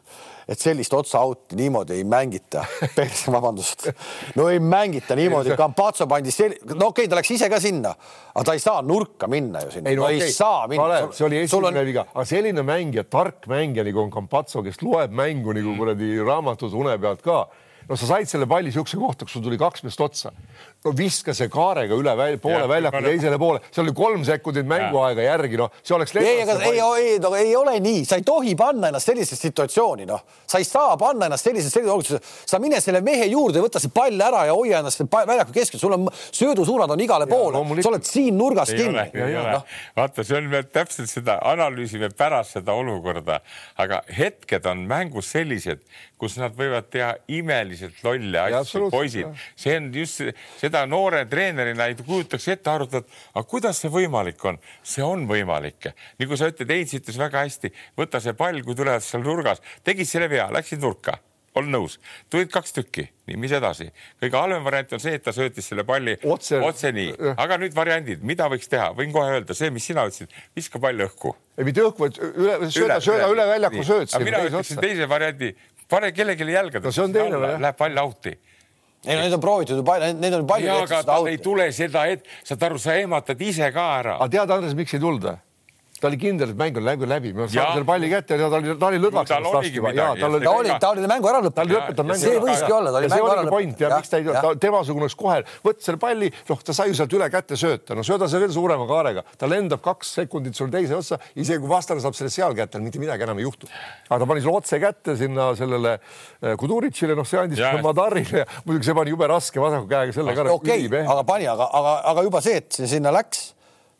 et 0.50 0.58
sellist 0.58 0.94
otsa 0.96 1.22
out'i 1.22 1.58
niimoodi 1.58 1.94
ei 2.00 2.04
mängita. 2.04 2.64
vabandust, 3.34 3.86
no 4.38 4.48
ei 4.50 4.58
mängita 4.62 5.16
niimoodi, 5.18 5.54
Campazzo 5.58 6.08
pandi 6.10 6.34
sel-, 6.34 6.56
no 6.74 6.90
okei 6.90 7.06
okay,, 7.06 7.10
ta 7.10 7.20
läks 7.20 7.32
ise 7.36 7.50
ka 7.52 7.60
sinna, 7.62 7.94
aga 8.34 8.44
ta 8.48 8.56
ei 8.58 8.62
saa 8.62 8.82
nurka 8.82 9.30
minna 9.30 9.62
ju 9.66 9.74
sinna. 9.76 9.92
ei, 9.92 9.98
no, 9.98 10.08
okay. 10.08 10.20
ei 10.26 10.34
saa 10.34 10.66
minna. 10.70 11.00
see 11.14 11.26
oli 11.28 11.42
esimene 11.44 11.82
on... 11.82 11.86
viga, 11.86 12.06
aga 12.10 12.26
selline 12.28 12.66
mängija, 12.66 13.06
tark 13.06 13.46
mängija 13.50 13.86
nagu 13.86 14.02
on 14.02 14.14
Campazzo, 14.14 14.64
kes 14.66 14.82
loeb 14.82 15.14
mängu 15.14 15.54
nagu 15.56 15.76
kuradi 15.78 16.16
raamatut 16.26 16.74
une 16.74 16.98
pealt 17.00 17.22
ka 17.24 17.44
no 17.90 17.96
sa 17.98 18.06
said 18.06 18.30
selle 18.30 18.46
palli 18.46 18.70
siukse 18.74 18.98
kohta, 19.00 19.26
kus 19.26 19.34
sul 19.34 19.42
tuli 19.42 19.58
kaks 19.58 19.82
meest 19.86 20.02
otsa. 20.04 20.30
No 20.84 20.92
viska 20.96 21.34
see 21.36 21.48
kaarega 21.52 21.96
üle 21.98 22.12
väl, 22.16 22.38
poole 22.40 22.64
väljaku 22.68 23.02
teisele 23.04 23.36
poole, 23.40 23.60
seal 23.68 23.84
oli 23.84 23.92
kolm 23.96 24.22
sekundit 24.24 24.68
mänguaega 24.68 25.26
järgi, 25.26 25.58
noh, 25.60 25.74
see 25.84 25.92
oleks. 25.96 26.14
ei, 26.16 26.38
aga 26.44 26.56
ei, 26.64 26.80
ei, 26.80 27.18
no, 27.20 27.32
ei 27.36 27.52
ole 27.56 27.74
nii, 27.84 28.04
sa 28.08 28.16
ei 28.16 28.24
tohi 28.24 28.54
panna 28.56 28.88
ennast 28.88 29.10
sellisesse 29.10 29.48
situatsiooni, 29.50 30.08
noh, 30.08 30.24
sa 30.48 30.60
ei 30.60 30.64
saa 30.64 30.96
panna 31.00 31.28
ennast 31.28 31.44
sellisesse, 31.44 31.82
sellisesse 31.82 31.92
olukorda, 31.92 32.48
sa 32.52 32.60
mine 32.64 32.80
selle 32.80 33.02
mehe 33.04 33.28
juurde, 33.28 33.60
võta 33.60 33.82
see 33.82 33.92
pall 33.92 34.24
ära 34.24 34.46
ja 34.48 34.56
hoia 34.56 34.80
ennast 34.80 35.04
väljaku 35.04 35.56
keskel, 35.58 35.82
sul 35.82 35.98
on 35.98 36.08
söödusuunad 36.16 36.96
on 36.96 37.04
igale 37.04 37.28
poole, 37.28 37.60
sa 37.82 37.92
oled 37.92 38.08
siin 38.08 38.40
nurgas 38.40 38.72
kinni. 38.72 39.04
No. 39.50 39.60
vaata, 40.00 40.24
see 40.24 40.38
on 40.40 40.48
veel 40.52 40.64
täpselt 40.72 41.12
seda, 41.12 41.36
analüüsime 41.50 42.08
pärast 42.16 42.56
seda 42.56 42.72
olukorda, 42.80 43.42
aga 43.80 44.00
hetked 44.16 44.64
on 44.70 44.86
mängus 44.88 45.28
sellised, 45.36 45.84
kus 46.20 46.40
nad 46.40 46.56
võivad 46.56 46.88
teha 46.92 47.14
imeliselt 47.32 48.00
lolle 48.04 48.48
asju, 48.60 48.88
poisid. 48.92 49.28
see 49.60 49.76
on 49.76 49.92
just 49.94 50.20
seda 50.70 50.84
noore 50.86 51.24
treenerina 51.30 51.88
ei 51.90 51.96
kujutaks 51.98 52.46
ette 52.54 52.70
arutada, 52.70 53.06
aga 53.34 53.46
kuidas 53.48 53.80
see 53.82 53.90
võimalik 53.92 54.44
on? 54.46 54.60
see 54.86 55.02
on 55.04 55.26
võimalik. 55.30 55.90
nagu 56.20 56.38
sa 56.38 56.50
ütled, 56.50 56.70
Heinz 56.70 56.94
ütles 57.00 57.18
väga 57.18 57.42
hästi, 57.44 57.72
võta 57.98 58.20
see 58.22 58.36
pall, 58.38 58.62
kui 58.62 58.78
tulevad 58.78 59.02
seal 59.04 59.24
nurgas, 59.26 59.62
tegid 59.84 60.08
selle 60.08 60.30
vea, 60.30 60.48
läksid 60.54 60.82
nurka. 60.82 61.18
Olen 61.58 61.72
nõus, 61.74 61.96
tulid 62.30 62.46
kaks 62.54 62.76
tükki, 62.76 63.08
nii, 63.26 63.36
mis 63.42 63.50
edasi? 63.58 63.88
kõige 64.22 64.38
halvem 64.38 64.62
variant 64.62 64.92
on 64.94 65.00
see, 65.02 65.16
et 65.18 65.24
ta 65.26 65.32
söötis 65.34 65.66
selle 65.66 65.82
palli 65.82 66.14
otse, 66.22 66.60
otse 66.62 66.92
nii, 66.94 67.16
aga 67.34 67.58
nüüd 67.58 67.74
variandid, 67.74 68.22
mida 68.22 68.46
võiks 68.52 68.70
teha, 68.70 68.92
võin 68.94 69.10
kohe 69.10 69.32
öelda, 69.34 69.56
see, 69.58 69.72
mis 69.74 69.88
sina 69.90 70.04
ütlesid, 70.06 70.30
viska 70.54 70.78
pall 70.78 71.02
õhku. 71.08 71.34
ei 71.58 71.66
mitte 71.66 71.82
õhku, 71.82 72.06
vaid 72.06 72.20
üle, 72.22 72.54
sööda, 72.70 73.00
sööda 73.02 73.26
üle. 73.34 73.48
väljaku 73.50 73.82
sööt. 73.88 74.14
mina 74.22 74.44
ütleksin 74.46 74.78
teise 74.78 75.10
variandi, 75.10 75.50
pane 75.90 76.12
kellelegi 76.14 76.54
jälgedesse. 76.54 77.08
no? 77.10 77.42
Läheb 77.50 77.82
pall 77.82 77.98
out'i 78.04 78.36
ei 79.06 79.16
no 79.16 79.20
neid 79.24 79.36
on 79.36 79.40
proovitud 79.40 79.80
ju 79.80 79.84
palju, 79.86 80.10
neid 80.20 80.34
on 80.36 80.46
palju. 80.48 80.68
jaa, 80.68 80.82
aga 80.84 81.02
tal 81.08 81.28
ei 81.30 81.38
tule 81.40 81.70
seda, 81.72 82.04
et 82.12 82.26
saad 82.44 82.66
aru, 82.68 82.80
sa 82.80 82.96
ehmatad 83.00 83.40
ise 83.40 83.70
ka 83.72 83.86
ära. 84.00 84.18
aga 84.20 84.28
tead, 84.34 84.56
Andres, 84.56 84.76
miks 84.76 84.96
ei 84.96 85.00
tulda? 85.00 85.38
Ta 86.00 86.08
oli 86.08 86.16
kindel, 86.20 86.54
et 86.54 86.58
mäng 86.58 86.78
on 86.80 86.84
läbi, 86.84 87.06
läbi, 87.08 87.30
me 87.36 87.46
saame 87.50 87.74
selle 87.76 87.86
palli 87.88 88.08
kätte 88.10 88.38
ja 88.40 88.48
ta 88.48 88.56
oli, 88.56 88.72
ta 88.80 88.88
oli 88.88 89.00
lõdvaks 89.02 89.32
no, 89.44 89.52
vastu. 89.52 89.82
ta 89.84 90.52
oli, 90.56 90.72
ta 90.80 90.92
oli 90.94 91.08
mängu 91.10 91.28
ära 91.28 91.42
lõpetanud. 91.44 91.54
ta 91.54 91.64
oli 91.66 91.76
lõpetanud 91.76 92.10
mängu. 92.10 92.22
see 92.22 92.40
võiski 92.40 92.74
olla, 92.76 92.92
ta 92.94 93.02
oli 93.02 93.10
mängu 93.12 93.28
ära 93.34 93.44
lõpetanud. 93.44 93.82
ja 93.84 93.90
miks 93.98 94.12
ta 94.12 94.20
ei, 94.20 94.56
temasugune 94.64 95.06
oleks 95.06 95.18
kohe, 95.20 95.36
võtta 95.66 95.86
selle 95.86 96.00
palli, 96.00 96.30
noh, 96.48 96.62
ta 96.64 96.76
sai 96.76 96.88
ju 96.88 96.96
sealt 96.96 97.16
üle 97.18 97.28
kätte 97.34 97.58
sööta, 97.60 97.98
no 97.98 98.04
sööda 98.06 98.30
see 98.32 98.40
veel 98.40 98.54
suurema 98.56 98.88
kaarega, 98.88 99.26
ta 99.36 99.50
lendab 99.50 99.84
kaks 99.84 100.14
sekundit 100.22 100.56
sul 100.56 100.72
teise 100.72 100.96
otsa, 100.96 101.20
isegi 101.34 101.60
kui 101.60 101.70
vastane 101.70 102.00
saab 102.00 102.16
selle 102.16 102.32
seal 102.32 102.56
kätte, 102.56 102.80
mitte 102.80 103.02
midagi 103.02 103.28
enam 103.28 103.42
ei 103.42 103.44
juhtu. 103.44 103.68
aga 104.08 104.22
ta 104.24 104.32
pani 104.32 104.44
sulle 104.46 104.56
otse 104.62 104.80
kätte 104.80 105.18
sinna 105.20 105.52
sellele 105.58 105.96
eh, 105.98 106.56
Kuduritšile, 106.60 107.18
noh, 107.18 107.28
see 107.28 107.44
andis 107.44 107.60
Madarile 107.84 108.44
ja 108.44 108.48
muidugi 108.64 108.88
see 108.88 108.96
pani 108.96 109.12
jube 109.12 109.28
raske 109.28 109.60
vasaku 109.60 109.88
käega 109.90 110.16
selle 110.16 110.36
ka. 110.36 110.48
okei 110.56 110.88
aga 111.04 111.22
pani, 111.28 111.48
aga, 111.50 111.68
aga, 111.76 111.96
aga 112.14 112.28
juba 112.30 112.44
see, 112.44 112.60
et 112.64 112.80
see 112.80 112.88
sinna 112.96 113.12
läks 113.14 113.50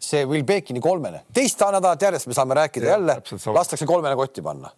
see 0.01 0.27
Will 0.27 0.45
Bekini 0.45 0.81
kolmene, 0.81 1.25
teist 1.35 1.61
nädalat 1.61 2.03
järjest 2.03 2.27
me 2.31 2.37
saame 2.37 2.57
rääkida 2.59 2.87
ja, 2.87 2.97
jälle, 2.97 3.21
lastakse 3.55 3.87
kolmene 3.87 4.17
kotti 4.17 4.43
panna 4.43 4.71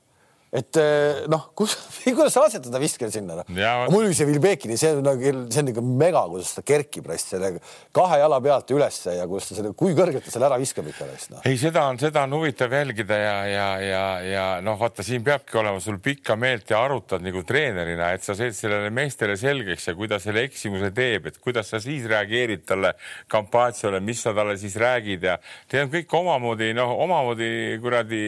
et 0.52 0.76
eh, 0.76 1.22
noh, 1.32 1.46
kus, 1.56 1.72
kuidas 2.04 2.34
sa 2.34 2.42
lased 2.44 2.66
teda 2.66 2.80
viskele 2.80 3.08
sinna 3.12 3.38
noh. 3.38 3.46
muidugi 3.88 4.18
see 4.18 4.28
Vilbekini, 4.28 4.76
see 4.76 4.90
on 4.92 5.06
nagu, 5.06 5.30
see 5.48 5.62
on 5.62 5.70
ikka 5.72 5.84
mega, 5.86 6.24
kuidas 6.28 6.50
ta 6.52 6.64
kerkib 6.66 7.08
raisk 7.08 7.30
selle 7.32 7.54
kahe 7.96 8.18
jala 8.20 8.36
pealt 8.44 8.72
ülesse 8.76 9.14
ja 9.16 9.24
kuidas 9.30 9.48
ta 9.48 9.56
selle, 9.56 9.70
kui 9.78 9.96
kõrgelt 9.96 10.26
ta 10.26 10.34
selle 10.34 10.50
ära 10.50 10.58
viskab 10.60 10.90
ikka 10.90 11.08
raisk 11.08 11.32
noh. 11.32 11.46
ei, 11.48 11.56
seda 11.60 11.86
on, 11.88 12.00
seda 12.02 12.26
on 12.26 12.36
huvitav 12.36 12.74
jälgida 12.76 13.20
ja, 13.22 13.36
ja, 13.48 13.68
ja, 13.80 14.02
ja 14.28 14.44
noh, 14.64 14.76
vaata, 14.80 15.04
siin 15.06 15.24
peabki 15.24 15.56
olema 15.62 15.80
sul 15.80 15.96
pikka 16.04 16.36
meelt 16.36 16.68
ja 16.68 16.82
arutad 16.84 17.24
nagu 17.24 17.40
treenerina, 17.48 18.12
et 18.12 18.26
sa 18.26 18.36
teed 18.36 18.52
sellele 18.58 18.92
meestele 18.92 19.38
selgeks 19.40 19.88
ja 19.88 19.96
kui 19.96 20.10
ta 20.12 20.20
selle 20.20 20.44
eksimuse 20.50 20.92
teeb, 20.92 21.30
et 21.32 21.40
kuidas 21.40 21.72
sa 21.72 21.80
siis 21.80 22.04
reageerid 22.12 22.68
talle 22.68 22.92
kampaaniale, 23.32 24.02
mis 24.04 24.20
sa 24.20 24.36
talle 24.36 24.58
siis 24.60 24.76
räägid 24.76 25.24
ja 25.30 25.38
need 25.72 25.86
on 25.86 25.96
kõik 25.96 26.14
omamoodi 26.20 26.74
noh, 26.76 26.92
omamoodi 27.06 27.50
kuradi 27.80 28.22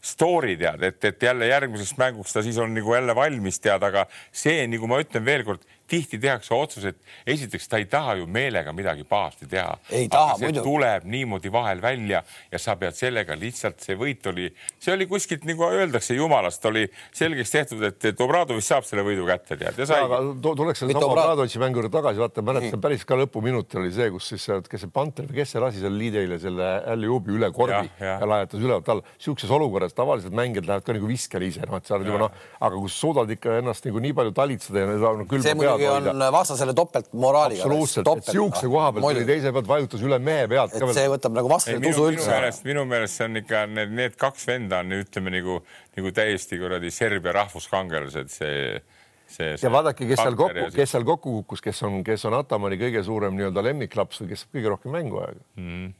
story 0.00 0.56
tead, 0.60 0.82
et, 0.82 1.04
et 1.04 1.22
jälle 1.22 1.50
järgmiseks 1.50 1.96
mänguks 2.00 2.32
ta 2.32 2.42
siis 2.44 2.58
on 2.58 2.72
nagu 2.74 2.94
jälle 2.94 3.14
valmis 3.16 3.60
tead, 3.60 3.82
aga 3.84 4.06
see, 4.32 4.64
nagu 4.70 4.88
ma 4.88 5.00
ütlen 5.02 5.26
veelkord, 5.26 5.66
tihti 5.90 6.20
tehakse 6.22 6.54
otsus, 6.54 6.86
et 6.90 6.98
esiteks 7.34 7.68
ta 7.70 7.80
ei 7.80 7.86
taha 7.90 8.16
ju 8.20 8.26
meelega 8.30 8.72
midagi 8.76 9.04
pahasti 9.08 9.48
teha. 9.50 9.74
ei 9.90 10.08
taha 10.08 10.36
muidu. 10.40 10.62
tuleb 10.64 11.06
niimoodi 11.10 11.52
vahel 11.52 11.82
välja 11.82 12.22
ja 12.52 12.58
sa 12.62 12.76
pead 12.80 12.96
sellega 12.98 13.36
lihtsalt, 13.38 13.80
see 13.82 13.96
võit 13.98 14.26
oli, 14.30 14.48
see 14.78 14.94
oli 14.94 15.08
kuskilt 15.10 15.46
nagu 15.48 15.66
öeldakse 15.66 16.14
jumalast 16.14 16.64
oli 16.70 16.86
selgeks 17.16 17.54
tehtud, 17.56 17.82
et, 17.88 18.08
Obradovic 18.20 18.64
saab 18.66 18.84
selle 18.86 19.02
võidu 19.06 19.24
kätte 19.28 19.56
tead 19.58 19.78
ja 19.80 19.88
sai. 19.88 20.02
aga 20.04 20.20
tuleks 20.44 20.84
selle 20.84 20.94
sama 20.94 21.10
Obradovici 21.14 21.62
mängu 21.62 21.80
juurde 21.80 21.92
tagasi, 21.94 22.20
vaata, 22.22 22.44
mäletan 22.46 22.82
päris 22.82 23.06
ka 23.08 23.18
lõpuminut 23.18 23.78
oli 23.80 23.92
see, 23.94 24.10
kus 24.14 24.30
siis, 24.34 24.46
kes 24.70 24.84
see 24.84 24.92
Panter 24.94 25.28
või 25.30 25.40
kes 25.40 25.54
see 25.54 25.62
lasi 25.62 25.82
seal 25.82 25.96
Liideile 25.96 26.38
selle 26.42 26.70
Alliubi 26.92 27.34
üle 27.38 27.50
korvi 27.54 27.80
ja, 27.80 27.84
ja. 27.98 28.16
ja 28.22 28.28
lajatas 28.28 28.62
ülevalt 28.62 28.92
alla. 28.94 29.16
sihukeses 29.18 29.54
olukorras 29.56 29.96
tavaliselt 29.96 30.36
mängijad 30.36 30.68
lähevad 30.68 30.86
ka 30.86 30.96
nagu 30.96 31.10
viskele 31.10 31.48
ise, 31.50 31.64
noh, 31.66 31.80
et 31.80 31.88
sa 31.88 31.96
oled 31.96 32.10
juba 32.10 32.24
noh, 32.26 32.40
aga 32.60 32.76
kui 32.76 32.92
sa 32.92 33.00
suudad 33.06 33.34
ikka 33.34 33.58
ennast 33.60 33.88
nagu 33.88 34.02
nii 34.04 34.16
palju 34.20 34.34
talitseda 34.36 34.84
ja 34.84 34.90
no, 34.90 35.26
külma 35.30 35.56
pead 35.62 35.79
muidugi 35.80 36.12
on 36.12 36.24
vastasele 36.36 36.74
topeltmoraaliga. 36.76 37.64
absoluutselt, 37.64 38.12
et 38.16 38.30
siukse 38.34 38.68
koha 38.68 38.92
pealt 38.92 39.06
tuli 39.08 39.26
teise 39.28 39.52
pealt 39.56 39.68
vajutas 39.70 40.06
üle 40.06 40.20
mehe 40.30 40.46
pealt. 40.50 40.76
et 40.76 40.94
see 40.96 41.10
võtab 41.14 41.36
nagu 41.40 41.50
vastasele 41.52 41.92
usu 41.94 42.08
üldse. 42.12 42.40
minu 42.68 42.86
meelest, 42.88 43.18
see 43.18 43.28
on 43.28 43.42
ikka 43.42 43.66
need, 43.70 43.94
need 44.02 44.16
kaks 44.20 44.46
venda 44.50 44.84
on 44.84 44.96
ütleme 45.00 45.34
nagu, 45.38 45.60
nagu 45.98 46.14
täiesti 46.16 46.60
kuradi 46.60 46.92
Serbia 46.94 47.36
rahvuskangelased, 47.40 48.32
see 48.34 48.80
see, 49.30 49.56
see. 49.56 49.66
ja 49.66 49.72
vaadake, 49.72 50.08
kes 50.10 50.20
seal 50.22 50.36
kokku, 50.38 50.68
kes 50.74 50.94
seal 50.94 51.06
kokku 51.08 51.34
kukkus, 51.40 51.64
kes 51.64 51.82
on, 51.88 52.00
kes 52.06 52.26
on 52.28 52.36
Atamani 52.40 52.78
kõige 52.80 53.02
suurem 53.06 53.36
nii-öelda 53.38 53.64
lemmiklaps 53.70 54.22
või 54.22 54.32
kes 54.32 54.46
kõige 54.50 54.72
rohkem 54.74 54.94
mänguaega 54.96 55.42
mm. 55.60 55.90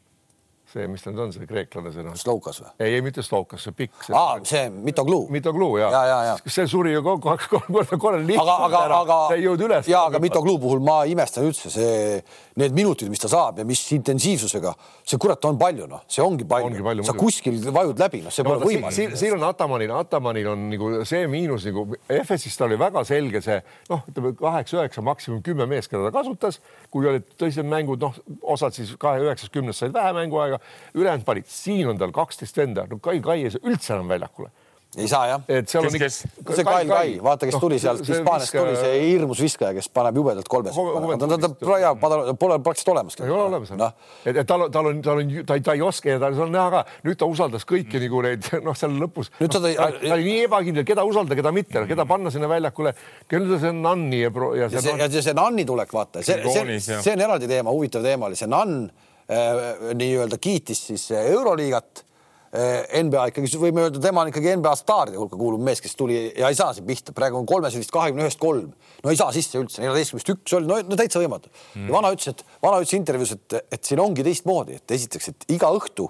See, 0.71 0.87
mis 0.91 1.03
ta 1.03 1.11
nüüd 1.13 1.23
on, 1.25 1.33
see 1.35 1.49
kreeklane, 1.49 1.91
see 1.95 2.05
noh. 2.07 2.17
Slovkas 2.19 2.61
või? 2.63 2.71
ei, 2.79 2.95
ei 2.99 3.05
mitte 3.05 3.25
Slovkas, 3.27 3.65
see 3.67 3.75
pikk. 3.77 4.11
aa, 4.15 4.39
see 4.47 4.69
Mitoglu. 4.71 5.25
Mitoglu 5.33 5.71
ja, 5.81 5.91
ja, 5.93 6.03
ja, 6.07 6.19
ja. 6.31 6.37
see 6.47 6.67
suri 6.71 6.95
ju 6.95 7.03
kogu 7.07 7.33
aeg 7.33 7.47
kolm 7.51 7.69
korda 7.75 7.99
korral 8.01 8.25
lihtsalt 8.27 8.53
aga, 8.55 8.69
aga, 8.69 9.01
aga, 9.01 9.19
see 9.33 9.41
ei 9.41 9.47
jõudnud 9.47 9.67
üles. 9.67 9.91
ja, 9.91 10.05
aga 10.11 10.21
Mitoglu 10.23 10.57
puhul 10.63 10.83
ma 10.85 11.01
imestan 11.11 11.49
üldse 11.49 11.73
see, 11.75 12.21
need 12.61 12.77
minutid, 12.77 13.11
mis 13.13 13.23
ta 13.23 13.31
saab 13.33 13.61
ja 13.63 13.67
mis 13.69 13.83
intensiivsusega, 13.97 14.75
see 15.07 15.21
kurat 15.21 15.45
on 15.49 15.59
palju, 15.61 15.89
noh, 15.91 16.05
see 16.11 16.23
ongi 16.25 16.47
palju, 16.49 16.71
ongi 16.71 16.87
palju. 16.87 17.07
sa 17.09 17.17
kuskil 17.19 17.59
vajud 17.75 18.03
läbi, 18.05 18.23
noh, 18.27 18.35
see 18.35 18.47
pole 18.47 18.61
no, 18.61 18.69
võimalik. 18.69 18.97
siin, 18.97 19.17
siin 19.19 19.37
on 19.37 19.47
Atamanil, 19.49 19.95
Atamanil 19.97 20.53
on 20.53 20.69
nagu 20.71 20.93
see 21.09 21.27
miinus 21.31 21.67
nagu 21.69 21.87
FS-is 22.07 22.59
ta 22.59 22.69
oli 22.69 22.79
väga 22.81 23.05
selge 23.09 23.43
see 23.45 23.59
noh, 23.91 24.05
ütleme 24.11 24.35
kaheksa-üheksa, 24.39 25.05
maksimum 25.07 25.43
kümme 25.47 25.67
meest, 25.71 25.91
keda 25.91 26.09
ta 26.09 26.15
kasutas, 26.21 26.61
kui 26.93 27.09
olid 27.11 27.27
tõsised 27.41 27.67
mängud, 27.67 28.03
noh, 28.03 28.17
osad 28.55 28.77
siis 28.77 28.93
kahe 29.01 29.25
üheksast 29.25 29.53
kümnest 29.55 29.83
said 29.83 29.95
vähe 29.97 30.13
mänguaega, 30.17 30.60
ülejäänud 30.95 31.27
panid, 31.27 31.49
siin 31.51 31.89
on 31.93 32.01
tal 32.01 32.15
kaksteist 32.15 32.57
venda, 32.57 32.87
no 32.91 32.99
Kai, 33.03 33.21
Kai 33.25 33.45
ei 33.45 33.55
saa 33.55 33.65
üldse 33.67 33.95
enam 33.97 34.11
väljakule 34.11 34.53
ei 34.99 35.07
saa 35.07 35.27
jah. 35.29 35.43
et 35.47 35.71
seal 35.71 35.85
kes, 35.87 35.95
on 35.95 36.03
kes, 36.03 36.17
kes? 36.41 36.57
see 36.59 36.67
Kail 36.67 36.89
Kai, 36.91 37.11
vaata, 37.23 37.47
kes 37.47 37.55
no, 37.55 37.61
tuli 37.63 37.77
sealt 37.79 38.03
Hispaaniast 38.03 38.55
tuli 38.57 38.73
see 38.75 38.97
hirmus 39.05 39.43
viskaja, 39.45 39.71
kes 39.77 39.87
paneb 39.95 40.17
jubedalt 40.19 40.49
kolmes. 40.51 40.75
ta, 40.75 41.29
ta, 41.31 41.51
ta 41.53 42.35
pole 42.35 42.57
praktiliselt 42.59 42.91
olemaski. 42.97 43.23
ei 43.23 43.31
ole 43.31 43.45
olemas 43.45 43.71
no.. 43.79 43.91
et, 44.25 44.41
et 44.43 44.49
tal 44.49 44.67
on, 44.67 44.73
tal 44.75 44.91
on, 44.91 44.99
tal 45.05 45.21
on, 45.23 45.31
ta 45.47 45.59
ei, 45.59 45.63
ta 45.67 45.77
ei 45.79 45.85
oska 45.87 46.11
ja 46.11 46.19
ta 46.23 46.33
on 46.35 46.51
näha 46.51 46.73
ka, 46.75 46.81
nüüd 47.07 47.21
ta 47.21 47.29
usaldas 47.31 47.67
kõiki 47.71 48.03
nagu 48.03 48.23
neid, 48.27 48.49
noh, 48.67 48.79
seal 48.79 48.97
lõpus. 48.99 49.31
nüüd 49.39 49.55
ta, 49.55 49.63
ta, 49.63 49.91
ta 49.95 50.17
oli 50.17 50.27
nii 50.27 50.49
ebakindel, 50.49 50.87
keda 50.89 51.05
usaldada, 51.07 51.39
keda 51.39 51.55
mitte, 51.55 51.85
keda 51.93 52.07
panna 52.11 52.35
sinna 52.35 52.51
väljakule. 52.51 52.95
kelle 53.31 53.61
see 53.63 53.71
on 53.71 53.85
Nanni 53.87 54.25
ja, 54.25 54.33
ja 54.65 54.73
see. 54.75 54.97
ja 54.99 55.11
see, 55.15 55.37
Nanni 55.39 55.69
tulek, 55.69 55.95
vaata, 55.95 56.25
see, 56.27 56.43
see, 56.51 56.81
see 56.91 57.15
on 57.15 57.25
eraldi 57.29 57.51
teema, 57.51 57.71
huvitav 57.71 58.03
teema 58.03 58.27
oli 58.27 58.43
see 58.43 58.51
Nann 58.51 58.91
nii-öelda 59.31 60.39
kiitis 60.43 60.87
siis 60.91 61.11
Euroliigat. 61.15 62.07
Eh, 62.51 63.03
NBA 63.05 63.29
ikkagi, 63.31 63.47
võime 63.63 63.85
öelda, 63.85 64.01
tema 64.03 64.25
on 64.25 64.33
ikkagi 64.33 64.57
NBA 64.59 64.73
staaride 64.75 65.21
hulka 65.21 65.37
kuuluv 65.39 65.61
mees, 65.63 65.79
kes 65.79 65.93
tuli 65.95 66.17
ja 66.35 66.49
ei 66.51 66.57
saa 66.59 66.73
siin 66.75 66.83
pihta, 66.89 67.13
praegu 67.15 67.39
on 67.39 67.45
kolmes 67.47 67.77
vist 67.79 67.93
kahekümne 67.95 68.25
ühest 68.27 68.41
kolm, 68.43 68.73
no 69.05 69.13
ei 69.13 69.21
saa 69.21 69.31
sisse 69.31 69.61
üldse, 69.61 69.79
neljateistkümnest 69.85 70.33
üks 70.35 70.57
oli, 70.59 70.67
no, 70.67 70.81
no 70.83 70.99
täitsa 70.99 71.23
võimatu. 71.23 71.47
Mm.. 71.77 71.85
ja 71.87 71.95
vana 71.95 72.11
ütles, 72.11 72.33
et 72.35 72.43
vana 72.67 72.81
ütles 72.83 72.97
intervjuus, 72.99 73.37
et, 73.37 73.57
et 73.79 73.87
siin 73.87 74.03
ongi 74.03 74.27
teistmoodi, 74.27 74.81
et 74.83 74.97
esiteks, 74.99 75.31
et 75.31 75.47
iga 75.55 75.71
õhtu 75.77 76.09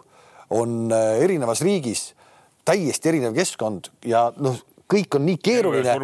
on 0.57 0.89
erinevas 0.97 1.61
riigis 1.67 2.07
täiesti 2.65 3.13
erinev 3.13 3.37
keskkond 3.37 3.93
ja 4.09 4.31
noh, 4.41 4.57
kõik 4.91 5.21
on 5.21 5.29
nii 5.29 5.39
keeruline, 5.45 5.99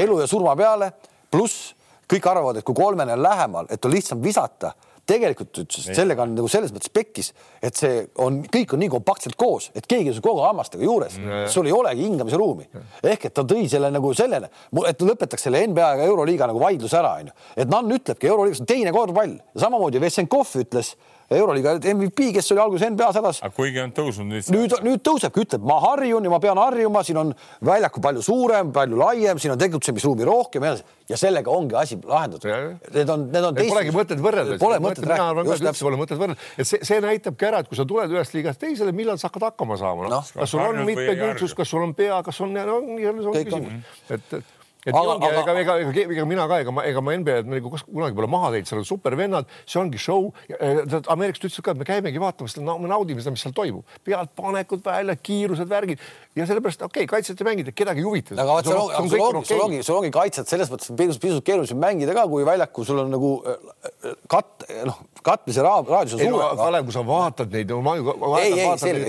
elu 0.00 0.18
ja 0.22 0.30
surma 0.30 0.56
peale, 0.56 0.88
pluss 1.28 1.74
kõik 2.08 2.26
arvavad, 2.32 2.60
et 2.60 2.66
kui 2.66 2.76
kolmene 2.76 3.12
on 3.12 3.22
lähemal, 3.24 3.68
et 3.72 3.84
on 3.84 3.92
lihtsam 3.92 4.24
visata 4.24 4.72
tegelikult 5.08 5.62
ütles, 5.64 5.88
et 5.88 5.98
sellega 5.98 6.22
on 6.24 6.34
nagu 6.36 6.48
selles 6.50 6.72
mõttes 6.74 6.92
pekkis, 6.94 7.32
et 7.64 7.78
see 7.78 8.02
on, 8.22 8.40
kõik 8.52 8.74
on 8.74 8.82
nii 8.82 8.90
kompaktselt 8.92 9.36
koos, 9.40 9.70
et 9.74 9.86
keegi 9.90 10.12
on 10.12 10.18
sul 10.18 10.24
kogu 10.24 10.42
aeg 10.42 10.52
hammastega 10.52 10.86
juures, 10.86 11.16
sul 11.52 11.66
ei 11.66 11.74
olegi 11.74 12.06
hingamise 12.06 12.38
ruumi. 12.38 12.68
ehk 13.02 13.26
et 13.26 13.34
ta 13.34 13.44
tõi 13.48 13.66
selle 13.70 13.90
nagu 13.90 14.12
sellele, 14.14 14.50
et 14.88 15.02
lõpetaks 15.02 15.48
selle 15.48 15.64
NBA 15.66 15.88
ja 15.98 16.10
Euroliiga 16.10 16.46
nagu 16.50 16.62
vaidluse 16.62 16.98
ära, 16.98 17.16
onju. 17.22 17.34
et 17.56 17.72
Nann 17.72 17.90
ütlebki, 17.98 18.30
Euroliigas 18.30 18.62
on 18.62 18.70
teine 18.70 18.92
korvpall, 18.94 19.34
samamoodi 19.58 20.00
Vessenkov 20.00 20.54
ütles 20.62 20.94
euroliiga 21.38 21.76
MVP, 21.94 22.30
kes 22.36 22.52
oli 22.54 22.62
alguses 22.64 22.90
NBA-s 22.92 23.20
hädas. 23.20 23.42
kuigi 23.56 23.82
on 23.82 23.94
tõusnud 23.96 24.28
nüüd. 24.28 24.50
nüüd, 24.54 24.76
nüüd 24.86 25.04
tõusebki, 25.06 25.46
ütleb, 25.46 25.66
ma 25.68 25.78
harjun 25.88 26.24
ja 26.24 26.32
ma 26.32 26.40
pean 26.42 26.60
harjuma, 26.60 27.04
siin 27.06 27.20
on 27.22 27.34
väljaku 27.64 28.02
palju 28.04 28.22
suurem, 28.22 28.72
palju 28.72 28.98
laiem, 29.00 29.40
siin 29.42 29.54
on 29.54 29.62
tegutsemisruumi 29.62 30.28
rohkem 30.28 30.68
ja 30.68 30.76
ja 31.12 31.18
sellega 31.18 31.50
ongi 31.50 31.76
asi 31.76 31.98
lahendatud. 32.04 32.48
Need 32.94 33.10
on, 33.12 33.26
need 33.32 33.44
on 33.44 33.58
teist. 33.58 33.72
Polegi 33.72 33.92
mõtet 33.94 34.22
võrrelda. 34.22 34.56
Pole 34.62 34.78
mõtet 34.82 35.06
rääkida. 35.10 35.44
üldse 35.58 35.86
pole 35.86 36.00
mõtet 36.00 36.20
võrrelda, 36.20 36.48
et 36.56 36.68
see, 36.68 36.80
see 36.88 37.02
näitabki 37.04 37.48
ära, 37.48 37.62
et 37.62 37.68
kui 37.68 37.78
sa 37.78 37.86
tuled 37.88 38.14
ühest 38.14 38.36
liigast 38.36 38.62
teisele, 38.62 38.94
millal 38.96 39.20
sa 39.20 39.28
hakkad 39.28 39.50
hakkama 39.50 39.78
saama 39.80 40.06
no? 40.06 40.22
no. 40.22 40.22
kas 40.38 40.54
sul 40.54 40.64
on 40.64 40.82
mitmekülgsus, 40.88 41.56
kas 41.58 41.72
sul 41.74 41.84
on 41.84 41.94
pea, 41.98 42.22
kas 42.24 42.40
on, 42.44 42.56
no, 42.56 42.80
nii 42.86 43.08
on 43.10 43.22
see 43.26 43.46
küsimus, 43.50 43.94
et, 44.08 44.36
et 44.40 44.61
et 44.82 44.90
aga, 44.90 45.14
ongi, 45.14 45.28
ega, 45.30 45.54
ega, 45.60 45.76
ega, 45.84 46.04
ega 46.16 46.26
mina 46.26 46.46
ka, 46.50 46.58
ega 46.64 46.74
ma, 46.74 46.82
ega 46.88 47.02
ma 47.04 47.14
NBA-d 47.20 47.50
nagu 47.52 47.70
kunagi 47.70 48.16
pole 48.18 48.28
maha 48.30 48.50
teinud, 48.54 48.70
seal 48.70 48.80
on 48.80 48.88
supervennad, 48.88 49.52
see 49.62 49.78
ongi 49.82 50.00
show. 50.02 50.32
ameeriklased 50.50 51.46
ütlesid 51.46 51.66
ka, 51.66 51.76
et 51.76 51.82
me 51.82 51.86
käimegi 51.86 52.22
vaatamas, 52.22 52.56
me 52.58 52.90
naudime 52.90 53.22
seda, 53.22 53.34
mis 53.34 53.44
seal 53.44 53.54
toimub, 53.54 53.86
pealtpanekud 54.06 54.82
välja, 54.86 55.16
kiirused, 55.28 55.70
värgid 55.70 56.02
ja 56.34 56.48
sellepärast 56.48 56.82
okei 56.82 57.04
okay,, 57.04 57.10
kaitset 57.14 57.40
mängida, 57.46 57.74
kedagi 57.76 58.02
ei 58.02 58.08
huvita. 58.08 58.34
aga 58.34 58.58
vaat 58.58 58.70
sul 58.70 58.80
ongi, 58.80 59.12
sul 59.12 59.24
ongi, 59.26 59.46
sul 59.46 59.64
ongi, 59.66 59.82
sul 59.86 59.98
ongi 60.00 60.12
kaitset 60.14 60.50
selles 60.50 60.72
mõttes 60.72 60.90
pisut, 60.96 61.20
pisut 61.22 61.46
keerulisem 61.46 61.78
mängida 61.78 62.16
ka, 62.16 62.24
kui 62.30 62.46
väljakul 62.48 62.88
sul 62.88 63.02
on 63.04 63.12
nagu 63.12 63.32
äh, 63.46 64.16
kat-, 64.32 64.66
noh, 64.88 65.02
katmise 65.24 65.62
raadius 65.64 66.16
on 66.16 66.22
suurem. 66.22 66.56
Kalev, 66.60 66.84
kui 66.88 66.96
sa 66.96 67.04
vaatad 67.06 67.54
neid, 67.54 67.72
ma 67.84 67.96
ju. 67.96 68.14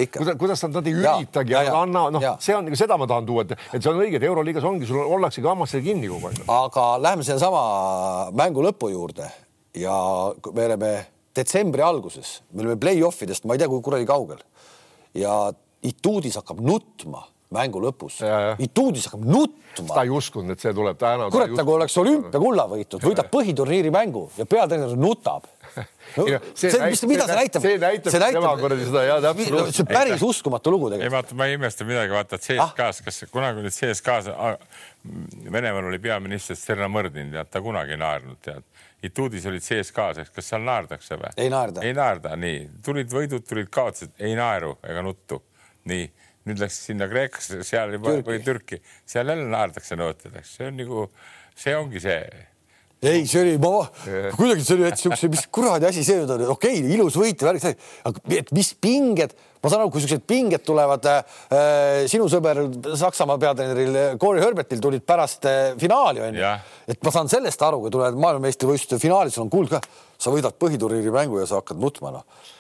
ikka. 0.06 0.20
kuidas, 0.22 0.38
kuidas 0.40 0.66
nad 0.68 0.88
ei 0.88 0.96
üritagi, 1.00 1.58
anna, 1.64 2.06
noh, 2.14 2.28
see 2.44 2.56
on, 2.58 2.70
seda 2.80 2.98
ma 3.02 3.08
tahan 3.10 3.28
tuua, 3.28 3.48
et, 3.48 3.56
et 3.74 3.80
see 3.80 3.92
on 3.92 4.02
õige, 4.04 4.20
et 4.22 4.28
Euroliigas 4.30 4.68
ongi, 4.70 4.88
sul 4.90 5.02
ollaksegi 5.04 5.48
hammas 5.50 5.74
hammastel 5.74 5.84
kinni 5.86 6.12
kogu 6.12 6.30
aeg. 6.30 6.44
aga 6.48 6.86
lähme 7.02 7.26
sellesama 7.26 7.64
mängu 8.36 8.64
lõpu 8.66 8.92
juurde 8.92 9.28
ja 9.80 9.98
me 10.54 10.66
oleme 10.70 10.94
detsembri 11.36 11.82
alguses, 11.82 12.42
me 12.54 12.64
oleme 12.64 12.80
play-off 12.80 13.22
idest, 13.26 13.46
ma 13.46 13.56
ei 13.56 13.64
tea, 13.64 13.70
kui 13.72 13.82
kuradi 13.82 14.08
kaugel 14.10 14.42
ja 15.18 15.52
Ituudis 15.84 16.38
hakkab 16.40 16.62
nutma 16.64 17.26
mängu 17.54 17.82
lõpus. 17.84 18.22
Ituudis 18.64 19.10
hakkab 19.10 19.26
nutma. 19.28 19.90
ta 19.90 20.06
ei 20.06 20.14
uskunud, 20.14 20.54
et 20.56 20.64
see 20.64 20.72
tuleb 20.74 20.98
täna. 21.02 21.28
kurat, 21.34 21.52
nagu 21.58 21.74
oleks 21.76 21.98
olümpiakulla 22.00 22.68
võitnud, 22.72 23.04
võidab 23.04 23.30
põhiturniiri 23.34 23.92
mängu 23.94 24.30
ja 24.38 24.48
peatreener 24.48 24.96
nutab 24.98 25.50
no, 26.18 26.26
see, 26.54 26.72
see, 26.72 26.90
mis, 26.92 27.04
mida 27.10 27.28
see 27.30 27.38
näitab? 27.40 27.66
see 27.66 27.80
näitab, 27.82 28.14
see 28.14 28.22
näitab 28.22 28.40
tema 28.40 28.54
kuradi 28.62 28.88
seda 28.88 29.04
ja 29.06 29.18
täpselt. 29.24 29.70
see 29.76 29.84
on 29.86 29.90
päris 29.92 30.26
uskumatu 30.26 30.74
lugu 30.74 30.90
tegelikult. 30.94 31.10
ei 31.10 31.14
vaata, 31.16 31.38
ma 31.40 31.48
ei 31.50 31.58
imesta 31.58 31.88
midagi, 31.88 32.16
vaata, 32.16 32.40
CSKA-s 32.42 33.02
ah., 33.02 33.06
kas 33.08 33.22
kunagi 33.34 33.64
olid 33.64 33.76
CSKA-s, 33.76 34.32
Venemaal 35.52 35.90
oli 35.90 36.00
peaminister 36.00 36.56
Sterna 36.56 36.88
Mõrdin, 36.88 37.34
tead, 37.34 37.50
ta 37.52 37.60
kunagi 37.64 37.92
ei 37.92 38.00
naernud, 38.00 38.38
tead. 38.44 38.64
Ituudis 39.04 39.44
olid 39.50 39.66
CSKA-s, 39.66 40.32
kas 40.32 40.52
seal 40.54 40.64
naerdakse 40.64 41.18
või? 41.20 41.34
ei 41.44 41.52
naerda. 41.52 41.84
ei 41.84 41.96
naerda, 41.98 42.38
nii, 42.40 42.62
tulid 42.86 43.12
võidud, 43.12 43.44
tulid 43.48 43.72
kaotused, 43.74 44.16
ei 44.24 44.38
naeru 44.40 44.78
ega 44.88 45.04
nuttu, 45.04 45.42
nii 45.92 46.08
nüüd 46.48 46.64
läks 46.64 46.80
sinna 46.88 47.08
Kreekasse, 47.12 47.62
seal 47.68 47.96
juba 47.98 48.12
Türki. 48.12 48.30
või 48.30 48.42
Türki, 48.44 48.80
seal 49.08 49.30
jälle 49.32 49.48
naerdakse 49.52 49.98
nõuetedeks, 50.00 50.58
see 50.58 50.68
on 50.68 50.80
nagu, 50.80 51.06
see 51.56 51.76
ongi 51.78 52.04
see 52.04 52.20
ei, 53.04 53.26
see 53.28 53.42
oli, 53.42 53.56
ma 53.62 53.84
kuidagi 54.38 54.64
see 54.66 54.78
oli 54.78 54.92
siukse, 55.00 55.30
mis 55.32 55.48
kuradi 55.54 55.90
asi 55.90 56.06
see 56.06 56.22
nüüd 56.22 56.32
on, 56.36 56.46
okei 56.56 56.80
okay,, 56.80 56.94
ilus 56.96 57.18
võit 57.20 57.42
ja 57.42 57.50
värk, 57.50 57.84
aga 58.10 58.24
et 58.40 58.54
mis 58.56 58.72
pinged, 58.80 59.36
ma 59.64 59.72
saan 59.72 59.84
aru, 59.84 59.92
kui 59.94 60.04
siuksed 60.04 60.24
pinged 60.30 60.64
tulevad 60.68 61.10
äh, 61.12 61.44
sinu 62.12 62.30
sõber 62.32 62.64
Saksamaa 63.00 63.40
peatreeneril 63.42 64.00
Corey 64.22 64.44
Herbertil 64.44 64.82
tulid 64.84 65.06
pärast 65.08 65.48
äh, 65.50 65.76
finaali 65.82 66.24
onju, 66.30 66.56
et 66.96 67.04
ma 67.04 67.16
saan 67.16 67.32
sellest 67.32 67.68
aru, 67.68 67.84
kui 67.84 67.94
tulevad 67.94 68.20
maailmameistrivõistluste 68.24 69.02
finaalis, 69.04 69.38
sul 69.38 69.48
on 69.48 69.54
kuld 69.54 69.74
ka, 69.76 69.84
sa 70.18 70.34
võidad 70.34 70.56
põhiturniiri 70.60 71.14
mängu 71.14 71.44
ja 71.44 71.50
sa 71.50 71.62
hakkad 71.62 71.82
nutma 71.84 72.16
noh 72.16 72.52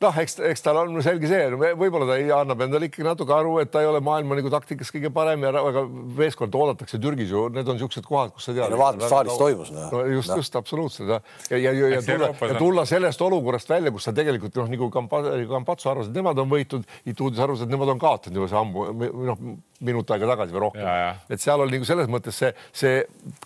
noh, 0.00 0.18
eks, 0.22 0.38
eks 0.48 0.64
tal 0.64 0.78
on 0.80 0.96
selge 1.04 1.28
see, 1.28 1.48
võib-olla 1.78 2.06
ta 2.08 2.16
annab 2.38 2.64
endale 2.64 2.88
ikkagi 2.88 3.04
natuke 3.06 3.34
aru, 3.36 3.56
et 3.62 3.72
ta 3.72 3.82
ei 3.82 3.88
ole 3.90 4.00
maailma 4.04 4.38
nagu 4.38 4.52
taktikas 4.52 4.92
kõige 4.94 5.10
parem 5.14 5.44
ja 5.44 5.52
aga 5.60 5.84
meeskond 6.18 6.54
oodatakse 6.56 7.00
Türgis 7.02 7.32
ju, 7.32 7.44
need 7.52 7.68
on 7.68 7.76
niisugused 7.78 8.06
kohad, 8.08 8.32
kus 8.36 8.48
sa 8.48 8.56
tead. 8.56 8.72
no 8.72 8.80
vaata, 8.80 9.00
mis 9.02 9.12
saalis 9.12 9.40
toimus. 9.40 9.72
no 9.74 10.04
just 10.08 10.32
no., 10.32 10.38
just 10.40 10.56
absoluutselt 10.56 11.12
ja, 11.12 11.20
ja, 11.50 11.58
ja, 11.60 11.72
ja, 11.74 11.90
ja 11.98 12.02
tulla, 12.06 12.32
ja 12.32 12.58
tulla 12.58 12.86
sellest 12.88 13.26
olukorrast 13.28 13.72
välja, 13.72 13.92
kus 13.94 14.08
sa 14.08 14.16
tegelikult 14.16 14.56
noh, 14.62 14.72
nagu 14.72 14.90
Kampatso 14.92 15.92
arvas, 15.92 16.08
et 16.08 16.16
nemad 16.16 16.40
on 16.40 16.50
võitnud, 16.50 16.88
Ituudis 17.12 17.42
arvas, 17.42 17.64
et 17.64 17.72
nemad 17.72 17.92
on 17.92 18.00
kaotanud 18.02 18.40
juba 18.40 18.50
see 18.50 18.60
ammu, 18.60 18.88
noh, 19.28 19.46
minut 19.82 20.12
aega 20.14 20.28
tagasi 20.34 20.54
või 20.54 20.66
rohkem. 20.68 20.92
et 21.32 21.42
seal 21.42 21.60
oli 21.64 21.76
nagu 21.76 21.88
selles 21.88 22.10
mõttes 22.12 22.38
see, 22.38 22.52
see 22.72 23.00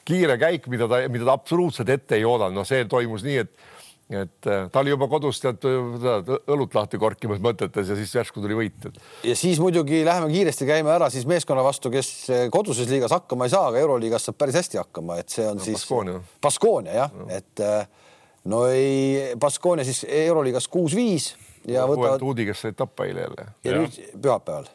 kiire 0.07 0.37
käik, 0.41 0.69
mida 0.73 0.89
ta, 0.91 1.03
mida 1.11 1.27
ta 1.29 1.37
absoluutselt 1.39 1.91
ette 1.93 2.19
ei 2.19 2.27
oodanud, 2.29 2.61
noh, 2.61 2.69
see 2.69 2.85
toimus 2.91 3.25
nii, 3.27 3.43
et 3.47 3.75
et 4.11 4.47
äh, 4.47 4.69
ta 4.71 4.81
oli 4.81 4.93
juba 4.93 5.09
kodus 5.11 5.41
tead 5.43 5.65
õlut 5.67 6.75
lahti 6.77 6.99
korkimas 7.03 7.41
mõtetes 7.43 7.89
ja 7.91 7.97
siis 7.99 8.13
järsku 8.15 8.43
tuli 8.43 8.55
võit. 8.55 8.87
ja 9.27 9.35
siis 9.35 9.59
muidugi 9.59 10.05
läheme 10.07 10.29
kiiresti 10.31 10.69
käime 10.69 10.93
ära 10.95 11.09
siis 11.11 11.27
meeskonna 11.27 11.65
vastu, 11.67 11.91
kes 11.91 12.11
äh, 12.31 12.45
koduses 12.55 12.87
liigas 12.91 13.15
hakkama 13.17 13.49
ei 13.49 13.55
saa, 13.55 13.67
aga 13.73 13.83
euroliigas 13.83 14.29
saab 14.29 14.39
päris 14.39 14.61
hästi 14.61 14.79
hakkama, 14.79 15.19
et 15.23 15.35
see 15.35 15.47
on 15.49 15.59
no, 15.59 15.65
siis 15.65 15.81
Baskoonia, 15.81 16.21
Baskoonia 16.43 16.95
jah 17.01 17.17
no., 17.19 17.27
et 17.35 17.65
äh, 17.67 17.89
no 18.53 18.63
ei, 18.71 19.35
Baskoonia 19.43 19.87
siis 19.89 20.05
euroliigas 20.07 20.71
kuus-viis 20.71 21.33
ja 21.67 21.89
võtavad. 21.91 22.23
Tuudi, 22.23 22.47
kes 22.47 22.63
said 22.63 22.79
tappa 22.79 23.09
eile 23.11 23.27
jälle. 23.27 23.49
ja 23.67 23.75
nüüd 23.81 23.99
pühapäeval, 24.15 24.71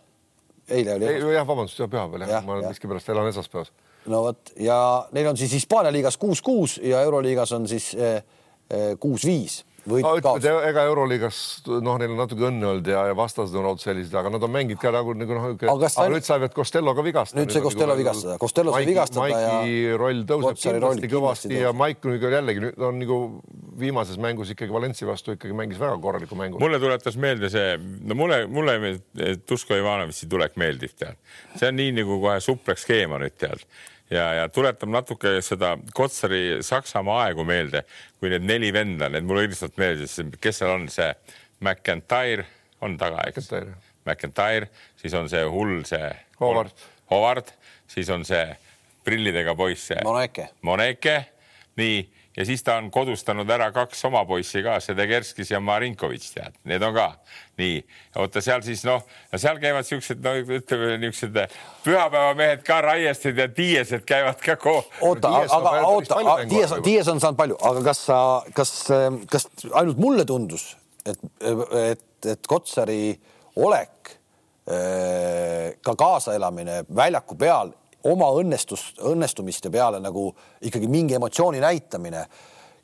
eile 0.68 0.98
oli. 1.00 1.16
jah, 1.38 1.48
vabandust, 1.48 1.80
pühapäeval 1.80 2.28
jah 2.28 2.36
ja,, 2.36 2.44
ma 2.50 2.60
miskipärast 2.66 3.16
elan 3.16 3.32
esmaspäevas. 3.32 3.72
no 4.12 4.26
vot 4.28 4.54
ja 4.60 4.78
neil 5.16 5.32
on 5.32 5.40
siis 5.40 5.56
Hispaania 5.56 5.96
liigas 5.96 6.20
kuus-kuus 6.20 6.82
ja 6.84 7.00
euroliigas 7.08 7.56
on 7.56 7.72
siis 7.72 7.94
eh, 7.96 8.20
kuus-viis 9.00 9.62
võit 9.90 10.06
no, 10.06 10.12
ütleme, 10.20 10.62
ega 10.70 10.84
Euroliigas 10.90 11.38
noh, 11.82 11.98
neil 12.00 12.14
on 12.14 12.20
natuke 12.22 12.46
õnne 12.50 12.68
olnud 12.70 12.90
ja, 12.92 13.06
ja 13.10 13.16
vastased 13.18 13.56
on 13.58 13.66
olnud 13.72 13.82
sellised, 13.82 14.14
aga 14.18 14.30
nad 14.34 14.44
on 14.46 14.54
mänginud 14.54 14.82
ka 14.82 14.92
nagu, 14.94 15.16
nagu 15.18 15.38
noh, 15.38 15.48
aga, 15.56 15.90
nüüd 16.12 16.26
saavad 16.28 16.54
Costello 16.54 16.94
ka 16.98 17.06
vigastada. 17.06 17.42
nüüd 17.42 17.54
sai 17.54 17.64
Costello 17.66 17.96
nagu, 17.96 18.04
vigastada, 18.04 18.38
Costello 18.42 18.76
sai 18.76 18.86
vigastada 18.90 19.24
Maiki 19.24 19.42
ja. 19.42 19.56
Maiki 19.56 20.00
roll 20.02 20.24
tõuseb 20.30 20.62
kindlasti 20.62 20.86
roll 20.86 21.12
kõvasti 21.16 21.62
ja 21.64 21.74
Maik 21.78 22.06
nüüd 22.06 22.28
jällegi 22.38 22.66
nüüd 22.68 22.86
on 22.90 23.00
nagu 23.02 23.20
viimases 23.82 24.22
mängus 24.22 24.54
ikkagi 24.54 24.76
Valensi 24.76 25.10
vastu 25.10 25.38
ikkagi 25.38 25.58
mängis 25.58 25.82
väga 25.82 25.98
korraliku 26.04 26.38
mängu. 26.38 26.62
mulle 26.62 26.82
tuletas 26.82 27.18
meelde 27.18 27.50
see, 27.54 27.78
no 28.06 28.18
mulle, 28.20 28.44
mulle 28.52 28.98
Tusko 29.50 29.80
Ivanovitši 29.80 30.30
tulek 30.30 30.60
meeldib, 30.62 30.94
tead. 31.00 31.18
see 31.58 31.72
on 31.72 31.82
nii 31.82 31.96
nagu 32.04 32.22
kohe 32.22 32.38
supleks 32.44 32.86
skeema 32.86 33.18
nüüd 33.22 33.40
tead 33.42 33.66
ja, 34.12 34.26
ja 34.40 34.48
tuletab 34.54 34.92
natuke 34.92 35.38
seda 35.46 35.76
Kotsari 35.96 36.60
Saksamaa 36.66 37.28
aegu 37.28 37.46
meelde, 37.48 37.84
kui 38.20 38.32
need 38.34 38.46
neli 38.48 38.72
venda, 38.76 39.10
need 39.12 39.28
mulle 39.28 39.48
üldiselt 39.48 39.78
meeldis, 39.82 40.18
kes 40.42 40.62
seal 40.62 40.76
on, 40.76 40.88
see 40.92 41.10
McIntyre 41.62 42.46
on 42.82 42.98
taga, 43.02 43.26
eks? 43.30 43.52
McIntyre, 44.08 44.70
siis 44.98 45.14
on 45.18 45.30
see 45.32 45.44
hull, 45.54 45.82
see 45.88 46.10
Howard, 46.42 46.74
Howard, 47.12 47.52
siis 47.92 48.10
on 48.14 48.26
see 48.28 48.44
prillidega 49.06 49.56
poiss, 49.58 49.92
see 49.92 50.02
Moneke, 50.06 50.50
Moneke, 50.66 51.18
nii 51.80 52.02
ja 52.38 52.46
siis 52.46 52.64
ta 52.64 52.78
on 52.80 52.90
kodustanud 52.92 53.50
ära 53.50 53.72
kaks 53.76 54.06
oma 54.08 54.24
poissi 54.26 54.64
ka, 54.64 54.78
Sedegerskis 54.84 55.52
ja 55.52 55.60
Marinkovitš, 55.64 56.30
tead, 56.36 56.58
need 56.70 56.84
on 56.86 56.94
ka 56.96 57.08
nii. 57.60 57.82
oota, 58.22 58.44
seal 58.44 58.64
siis 58.66 58.84
noh, 58.88 59.04
seal 59.36 59.60
käivad 59.62 59.88
siuksed, 59.88 60.22
no 60.24 60.36
ütleme 60.40 60.96
niisugused 61.02 61.58
pühapäevamehed 61.86 62.64
ka, 62.68 62.80
Raiestid 62.86 63.42
ja 63.42 63.50
Tiiesed 63.52 64.06
käivad 64.08 64.40
ka 64.46 64.56
koos. 64.62 64.88
oota, 65.02 65.34
aga 65.50 65.76
oota, 65.90 66.22
Tiies, 66.50 66.78
Tiies 66.84 67.12
on 67.12 67.20
saanud 67.24 67.40
palju, 67.40 67.60
aga 67.72 67.84
kas 67.92 68.06
sa, 68.08 68.22
kas, 68.56 68.74
kas 69.32 69.50
ainult 69.74 70.00
mulle 70.02 70.26
tundus, 70.26 70.72
et, 71.06 71.20
et, 71.42 72.08
et 72.36 72.48
Kotsari 72.48 73.12
olek, 73.60 74.16
ka 75.82 75.96
kaasaelamine 75.98 76.84
väljaku 76.96 77.36
peal 77.36 77.74
oma 78.10 78.32
õnnestust, 78.38 79.02
õnnestumiste 79.06 79.70
peale 79.70 80.00
nagu 80.02 80.30
ikkagi 80.62 80.88
mingi 80.88 81.18
emotsiooni 81.18 81.60
näitamine 81.62 82.26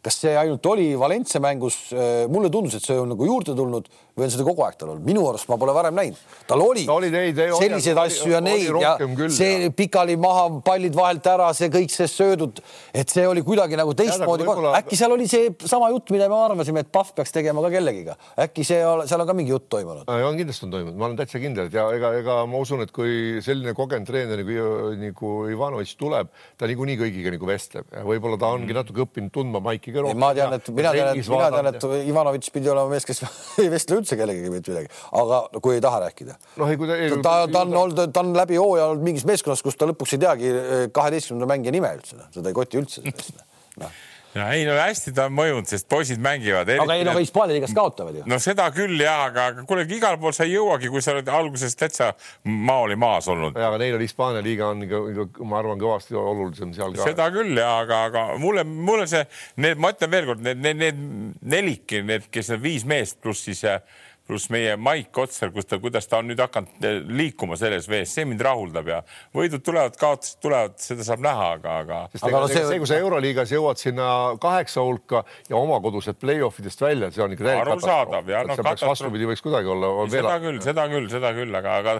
kas 0.03 0.19
see 0.23 0.35
ainult 0.37 0.65
oli 0.71 0.91
Valencia 0.99 1.41
mängus, 1.43 1.79
äh, 1.93 2.25
mulle 2.31 2.51
tundus, 2.53 2.77
et 2.77 2.85
see 2.85 2.97
on 2.99 3.09
nagu 3.13 3.27
juurde 3.27 3.55
tulnud 3.57 3.89
või 4.17 4.25
on 4.25 4.31
seda 4.33 4.45
kogu 4.47 4.63
aeg 4.65 4.77
tal 4.79 4.91
olnud, 4.93 5.05
minu 5.05 5.23
arust 5.29 5.49
ma 5.49 5.59
pole 5.61 5.73
varem 5.75 5.93
näinud. 5.97 6.17
tal 6.49 6.61
oli, 6.63 6.87
oli 6.89 7.09
neid, 7.13 7.37
selliseid 7.37 7.97
oli, 7.97 8.05
asju 8.09 8.31
ja 8.31 8.41
neid 8.41 8.65
ja 8.81 8.93
küll, 8.97 9.29
see 9.33 9.67
ja. 9.67 9.71
pikali 9.77 10.15
maha, 10.19 10.47
pallid 10.65 10.95
vahelt 10.97 11.27
ära, 11.29 11.51
see 11.57 11.69
kõik 11.73 11.93
see 11.93 12.09
söödud, 12.09 12.61
et 12.97 13.13
see 13.13 13.27
oli 13.29 13.43
kuidagi 13.45 13.77
nagu 13.77 13.93
teistmoodi 13.97 14.47
äkki 14.79 14.97
seal 14.97 15.13
oli 15.13 15.27
see 15.29 15.51
sama 15.69 15.91
jutt, 15.93 16.09
mida 16.15 16.29
me 16.31 16.39
arvasime, 16.47 16.81
et 16.81 16.89
Pahv 16.93 17.13
peaks 17.17 17.35
tegema 17.35 17.61
ka 17.65 17.71
kellegiga, 17.75 18.17
äkki 18.47 18.65
see, 18.65 18.79
seal 18.81 19.21
on 19.21 19.29
ka 19.29 19.37
mingi 19.37 19.53
jutt 19.53 19.69
toimunud? 19.75 20.09
on 20.09 20.39
kindlasti 20.41 20.65
on 20.65 20.73
toimunud, 20.73 20.97
ma 20.97 21.09
olen 21.11 21.19
täitsa 21.21 21.43
kindel, 21.43 21.69
ja 21.73 21.85
ega, 21.93 22.13
ega 22.17 22.39
ma 22.49 22.63
usun, 22.63 22.81
et 22.87 22.93
kui 22.95 23.37
selline 23.45 23.75
kogenud 23.77 24.09
treener 24.09 24.41
nagu, 24.41 24.95
nagu 25.03 25.35
Ivanovitš 25.53 25.93
tuleb, 26.01 26.33
ta 26.57 26.69
niikuinii 26.69 26.97
kõigiga 27.03 27.37
nagu 27.37 27.49
vestleb 27.53 27.93
ja 27.93 28.01
võib-olla 28.07 28.41
ta 28.41 28.49
ongi 28.55 28.71
mm. 28.71 28.81
natuke 28.81 29.05
õppinud 29.05 29.33
tundma 29.35 29.61
Maiki 29.61 29.86
ka 29.95 30.03
rohkem. 30.05 30.21
ma 30.21 30.31
tean, 30.37 30.55
et 30.57 30.69
mina 30.79 30.93
tean, 30.95 31.11
et 31.13 31.29
mina 31.33 31.49
tean, 31.53 31.69
et 31.71 31.87
Ivanovitš 32.11 32.51
pidi 32.55 32.71
olema 32.73 32.91
mees, 32.91 33.07
kes 33.07 33.23
ei 33.63 33.71
vestle 33.73 34.01
üldse 34.01 34.19
kellegagi 34.19 34.51
mitte 34.53 34.73
midagi, 34.73 34.91
aga 35.21 35.41
kui 35.61 35.77
ei 35.77 35.83
taha 35.83 36.03
rääkida. 36.07 36.37
noh, 36.61 36.73
ei 36.73 36.79
kui 36.81 36.91
ta, 36.91 36.99
ta, 37.21 37.37
ta 37.53 37.63
on 37.63 37.79
olnud, 37.85 38.03
ta 38.13 38.25
on 38.25 38.35
läbi 38.37 38.59
hooaja 38.59 38.91
olnud 38.91 39.07
mingis 39.07 39.27
meeskonnas, 39.29 39.63
kus 39.65 39.79
ta 39.79 39.89
lõpuks 39.89 40.17
ei 40.17 40.23
teagi 40.25 40.53
eh, 40.53 40.85
kaheteistkümnenda 40.95 41.49
mängija 41.53 41.75
nime 41.75 41.95
üldse, 41.99 42.19
noh. 42.19 42.29
seda 42.35 42.53
ei 42.53 42.57
koti 42.57 42.81
üldse 42.83 43.03
sellest 43.03 43.43
noh 43.77 43.97
ja 44.37 44.47
ei 44.53 44.65
no 44.67 44.75
hästi 44.77 45.13
ta 45.17 45.27
on 45.27 45.35
mõjunud, 45.37 45.67
sest 45.69 45.87
poisid 45.89 46.21
mängivad. 46.23 46.69
aga 46.73 46.97
ei 46.97 47.05
no 47.07 47.15
Hispaania 47.17 47.57
liigas 47.57 47.73
kaotavad 47.77 48.19
ju. 48.19 48.23
no 48.29 48.39
seda 48.43 48.67
küll 48.75 49.01
ja, 49.01 49.15
aga, 49.27 49.49
aga 49.51 49.65
kuule, 49.69 49.85
igal 49.97 50.19
pool 50.21 50.35
sa 50.35 50.47
ei 50.47 50.55
jõuagi, 50.55 50.91
kui 50.93 51.03
sa 51.03 51.15
oled 51.15 51.31
alguses 51.39 51.77
täitsa 51.79 52.11
maa 52.43 52.85
oli 52.85 52.97
maas 52.99 53.29
olnud. 53.31 53.57
ja, 53.57 53.69
aga 53.71 53.81
neil 53.81 53.97
on 53.97 54.05
Hispaania 54.05 54.43
liiga 54.45 54.71
on 54.73 54.83
ikka, 54.85 55.45
ma 55.47 55.61
arvan, 55.61 55.81
kõvasti 55.81 56.17
olulisem 56.17 56.73
seal 56.77 56.95
ka. 56.95 57.07
seda 57.09 57.29
küll 57.33 57.57
ja, 57.57 57.71
aga, 57.83 58.03
aga 58.11 58.25
mulle, 58.41 58.65
mulle 58.67 59.07
see, 59.09 59.23
need, 59.63 59.81
ma 59.81 59.93
ütlen 59.95 60.13
veelkord, 60.13 60.43
need, 60.45 60.61
need, 60.63 60.83
need 60.83 61.47
nelik, 61.57 61.97
need, 62.07 62.29
kes 62.33 62.53
need 62.53 62.65
viis 62.65 62.87
meest 62.87 63.21
pluss 63.23 63.47
siis 63.47 63.63
äh, 63.67 63.81
pluss 64.27 64.49
meie 64.51 64.75
Maik 64.79 65.17
Otsar, 65.23 65.51
kus 65.55 65.67
ta, 65.67 65.79
kuidas 65.81 66.07
ta 66.09 66.19
on 66.21 66.27
nüüd 66.31 66.41
hakanud 66.41 66.85
eh, 66.85 66.99
liikuma 67.07 67.57
selles 67.59 67.87
vees, 67.89 68.11
see 68.13 68.25
mind 68.27 68.43
rahuldab 68.43 68.89
ja 68.91 68.99
võidud 69.35 69.63
tulevad, 69.63 69.95
kaotused 69.99 70.41
tulevad, 70.43 70.75
seda 70.83 71.05
saab 71.07 71.23
näha, 71.23 71.47
aga, 71.57 71.77
aga. 71.83 71.99
aga 72.11 72.41
no 72.43 72.49
see, 72.51 72.63
see, 72.67 72.79
kui 72.81 72.89
sa 72.89 72.99
Euroliigas 72.99 73.53
jõuad 73.55 73.79
sinna 73.81 74.09
kaheksa 74.43 74.83
hulka 74.83 75.23
ja 75.47 75.55
oma 75.59 75.79
kodused 75.83 76.19
play-off 76.19 76.59
idest 76.61 76.83
välja, 76.83 77.09
see 77.15 77.23
on 77.23 77.35
ikka 77.35 77.47
täielik 77.47 77.71
arusaadav 77.77 78.31
ja 78.33 78.43
noh, 78.47 78.61
vastupidi 78.83 79.29
võiks 79.29 79.43
kuidagi 79.45 79.71
olla. 79.71 79.93
seda 80.11 80.35
küll, 80.43 80.59
seda 80.65 80.87
küll, 80.91 81.07
seda 81.11 81.33
küll, 81.37 81.57
aga, 81.61 81.77
aga 81.81 81.95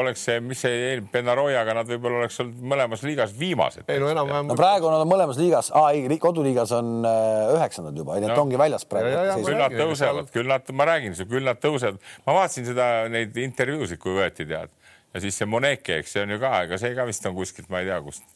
oleks 0.00 0.26
see, 0.26 0.40
mis 0.44 0.64
see 0.66 0.98
Benaroyaga 1.12 1.76
nad 1.78 1.90
võib-olla 1.90 2.24
oleks 2.24 2.40
olnud 2.42 2.66
mõlemas 2.74 3.06
liigas 3.06 3.34
viimased. 3.38 3.86
ei 3.86 4.02
no 4.02 4.10
enam-vähem. 4.10 4.50
no 4.50 4.58
praegu 4.58 4.90
nad 4.90 5.04
on 5.04 5.10
mõlemas 5.10 5.38
liigas, 5.40 5.70
ei 5.94 6.18
koduliigas 6.20 6.74
on 6.76 7.06
äh, 7.06 7.54
üheksandad 7.54 7.96
juba, 7.96 8.18
need 8.18 8.34
no. 8.34 8.42
ongi 8.42 8.58
väljas 8.60 8.86
praegu. 8.90 9.14
küll 9.46 9.60
nad 9.60 9.78
tõusevad, 9.78 10.34
küll 10.34 10.50
nad, 10.50 10.74
ma 10.74 10.90
räägin, 10.90 11.16
küll 11.30 11.46
nad 11.46 11.59
tõusevad. 11.62 12.02
ma 12.26 12.36
vaatasin 12.40 12.68
seda, 12.72 12.90
neid 13.12 13.36
intervjuusid, 13.36 14.00
kui 14.02 14.18
võeti 14.18 14.48
tead 14.48 14.74
ja 15.14 15.22
siis 15.22 15.38
see 15.40 15.48
Moneke, 15.50 16.00
eks 16.00 16.16
see 16.16 16.26
on 16.26 16.36
ju 16.36 16.42
ka, 16.42 16.52
ega 16.66 16.78
see 16.80 16.94
ka 16.96 17.06
vist 17.08 17.26
on 17.26 17.34
kuskilt, 17.38 17.70
ma 17.72 17.82
ei 17.82 17.90
tea, 17.90 17.98
kust 18.04 18.26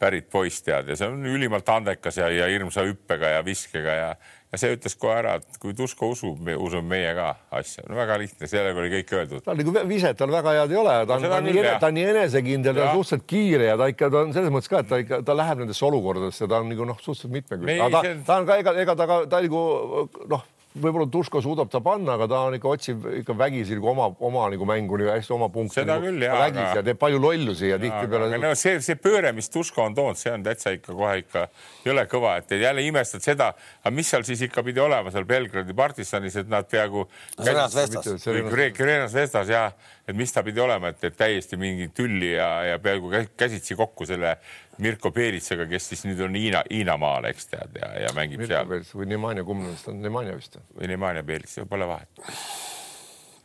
pärit 0.00 0.30
poiss 0.32 0.64
tead 0.64 0.88
ja 0.88 0.96
see 0.96 1.08
on 1.10 1.24
ülimalt 1.28 1.68
andekas 1.68 2.16
ja, 2.16 2.30
ja 2.32 2.46
hirmsa 2.48 2.86
hüppega 2.86 3.34
ja 3.34 3.40
viskega 3.44 3.96
ja, 3.96 4.06
ja 4.50 4.60
see 4.60 4.72
ütles 4.72 4.96
kohe 4.98 5.18
ära, 5.18 5.34
et 5.38 5.58
kui 5.60 5.74
Tusko 5.76 6.08
usub, 6.14 6.38
me 6.44 6.54
usume 6.56 6.88
meie 6.94 7.10
ka 7.18 7.26
asja. 7.60 7.84
no 7.88 7.98
väga 7.98 8.16
lihtne, 8.22 8.48
sellega 8.50 8.80
oli 8.80 8.92
kõik 8.94 9.12
öeldud. 9.18 9.44
ta 9.44 9.54
nagu 9.58 9.74
viset 9.90 10.16
tal 10.18 10.32
väga 10.32 10.54
head 10.56 10.72
ei 10.72 10.80
ole, 10.80 10.94
ta 11.04 11.18
on, 11.18 11.26
ta 11.28 11.40
on 11.40 11.50
nii, 11.50 11.66
ta 11.82 11.90
on 11.90 11.98
nii 11.98 12.06
enesekindel, 12.14 12.78
ta 12.78 12.86
on 12.86 12.96
suhteliselt 13.02 13.26
kiire 13.28 13.68
ja 13.68 13.76
ta 13.80 13.90
ikka, 13.92 14.08
ta 14.14 14.24
on 14.24 14.32
selles 14.36 14.54
mõttes 14.54 14.72
ka, 14.72 14.80
et 14.80 14.90
ta 14.90 15.02
ikka, 15.04 15.20
ta 15.26 15.36
läheb 15.36 15.60
nendesse 15.64 15.84
olukordadesse, 15.90 16.48
ta 16.48 16.62
on 16.64 16.72
nagu 16.72 16.88
noh, 16.88 17.04
suhteliselt 17.04 17.36
mitmekülgne. 17.36 17.76
ta, 17.92 18.02
ta 18.30 18.40
on 18.40 18.48
ka 18.48 18.56
ega, 18.64 18.74
ega 18.86 18.96
ta 18.96 19.10
ka, 19.10 19.20
ta 19.28 19.44
nagu 19.44 19.66
noh 20.32 20.48
võib-olla 20.78 21.08
Tuško 21.10 21.40
suudab 21.42 21.70
ta 21.70 21.80
panna, 21.82 22.14
aga 22.14 22.28
ta 22.30 22.40
on 22.46 22.54
ikka 22.54 22.68
otsib 22.70 23.06
ikka 23.20 23.34
vägisi 23.38 23.74
nagu 23.74 23.90
oma, 23.90 24.06
oma 24.22 24.44
nagu 24.52 24.66
mängu 24.68 25.00
nagu 25.00 25.10
hästi 25.10 25.34
oma 25.34 25.48
punkte. 25.50 25.80
seda 25.80 25.96
nagu, 25.96 26.06
küll 26.06 26.22
jah. 26.22 26.36
vägisi 26.44 26.78
ja 26.78 26.84
teeb 26.86 27.00
palju 27.00 27.18
lollusi 27.22 27.72
ja 27.72 27.78
tihtipeale. 27.82 28.38
no 28.38 28.52
see, 28.58 28.76
see 28.84 28.98
pööre, 29.00 29.32
mis 29.34 29.50
Tuško 29.50 29.88
on 29.88 29.96
toonud, 29.98 30.20
see 30.20 30.30
on 30.30 30.46
täitsa 30.46 30.74
ikka 30.76 30.94
kohe 30.94 31.16
ikka 31.24 31.46
jõle 31.86 32.06
kõva, 32.10 32.36
et 32.38 32.54
jälle 32.54 32.84
imestad 32.86 33.26
seda, 33.26 33.50
aga 33.82 33.94
mis 33.96 34.12
seal 34.14 34.26
siis 34.28 34.44
ikka 34.46 34.62
pidi 34.66 34.82
olema 34.82 35.10
seal 35.10 35.26
Belgradi 35.26 35.74
partisanis, 35.76 36.38
et 36.38 36.50
nad 36.50 36.68
peaaegu. 36.70 37.08
Kreenas 38.78 39.14
Vestas 39.16 39.50
jah, 39.50 39.74
et 40.08 40.16
mis 40.16 40.32
ta 40.32 40.42
pidi 40.46 40.60
olema, 40.60 40.90
et, 40.90 41.16
täiesti 41.16 41.58
mingi 41.60 41.90
tülli 41.94 42.32
ja, 42.32 42.48
ja 42.72 42.78
peaaegu 42.82 43.12
käsitsi 43.38 43.76
kokku 43.78 44.06
selle 44.08 44.36
Mirko 44.80 45.12
Peeritsaga, 45.14 45.66
kes 45.70 45.90
siis 45.92 46.04
nüüd 46.08 46.20
on 46.24 46.36
Hiina, 46.38 46.62
Hiinamaal, 46.70 47.28
eks 47.30 47.50
tead 47.52 47.80
ja, 47.80 47.90
ja 48.06 48.12
mängib 48.16 48.44
Mirko 48.44 48.80
seal. 48.80 49.00
või 49.02 49.10
Nemanja, 49.12 49.46
kumb 49.46 49.64
nendest 49.64 49.90
on 49.92 50.00
Nemanja 50.02 50.36
vist? 50.38 50.60
või 50.76 50.92
Nemanja 50.94 51.24
Peerits, 51.26 51.58
pole 51.70 51.88
vahet. 51.90 52.30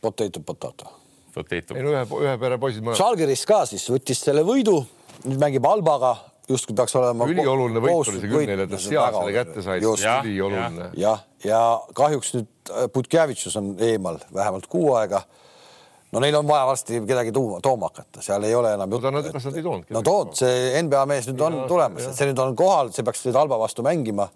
Potato, 0.00 0.40
potato. 0.40 0.94
Potato. 1.34 1.76
ei 1.76 1.84
no 1.84 1.92
ühe, 1.92 2.06
ühe 2.24 2.38
pere 2.40 2.56
poisid 2.60 2.84
mõlemad. 2.84 3.00
Žalgiris 3.00 3.44
ka 3.48 3.60
siis 3.68 3.84
võttis 3.92 4.22
selle 4.24 4.44
võidu, 4.46 4.78
nüüd 5.26 5.40
mängib 5.42 5.66
Albaga, 5.68 6.14
justkui 6.48 6.76
peaks 6.78 6.94
olema. 6.96 7.26
ülioluline 7.28 7.82
võit 7.84 8.12
oli 8.12 8.20
see 8.22 8.30
küll 8.30 8.48
neile, 8.48 8.66
et 8.66 8.72
nad 8.72 8.82
seal 8.82 9.18
selle 9.18 9.34
kätte 9.34 9.64
said. 9.66 9.88
ülioluline. 10.24 10.90
jah, 10.96 11.24
ja 11.44 11.62
kahjuks 11.96 12.36
nüüd 12.38 12.52
Butkevitšus 12.94 13.54
on 13.60 13.74
eemal 13.84 14.16
vähemalt 14.34 14.66
kuu 14.70 14.94
aega 14.98 15.20
no 16.16 16.22
neil 16.24 16.36
on 16.38 16.48
vaja 16.48 16.66
varsti 16.66 17.00
kedagi 17.04 17.32
tuuma, 17.32 17.60
tooma 17.60 17.90
hakata, 17.90 18.22
seal 18.24 18.44
ei 18.48 18.54
ole 18.56 18.72
enam 18.74 18.92
juttu. 18.92 19.10
kas 19.32 19.48
nad 19.50 19.56
ei 19.58 19.64
toonud? 19.64 19.90
no 19.92 20.02
tood, 20.04 20.32
see 20.38 20.82
NBA 20.86 21.02
mees 21.10 21.26
nüüd 21.28 21.42
on 21.44 21.58
ja, 21.60 21.64
tulemas, 21.68 22.06
et 22.08 22.16
see 22.16 22.28
nüüd 22.30 22.40
on 22.40 22.54
kohal, 22.56 22.92
see 22.96 23.04
peaks 23.04 23.24
nüüd 23.26 23.36
halba 23.36 23.58
vastu 23.60 23.84
mängima. 23.86 24.30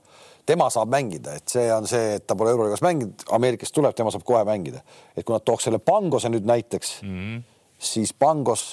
tema 0.46 0.66
saab 0.72 0.90
mängida, 0.92 1.36
et 1.38 1.52
see 1.52 1.68
on 1.72 1.86
see, 1.86 2.16
et 2.18 2.26
ta 2.26 2.34
pole 2.36 2.50
euroliigas 2.50 2.82
mänginud, 2.82 3.24
Ameerikast 3.36 3.74
tuleb, 3.76 3.94
tema 3.96 4.10
saab 4.12 4.24
kohe 4.28 4.42
mängida. 4.44 4.82
et 5.16 5.24
kui 5.24 5.32
nad 5.32 5.44
tooks 5.46 5.68
selle 5.68 5.78
Pangose 5.78 6.28
nüüd 6.28 6.48
näiteks 6.48 6.90
mm, 7.02 7.14
-hmm. 7.16 7.42
siis 7.78 8.12
Pangos 8.12 8.66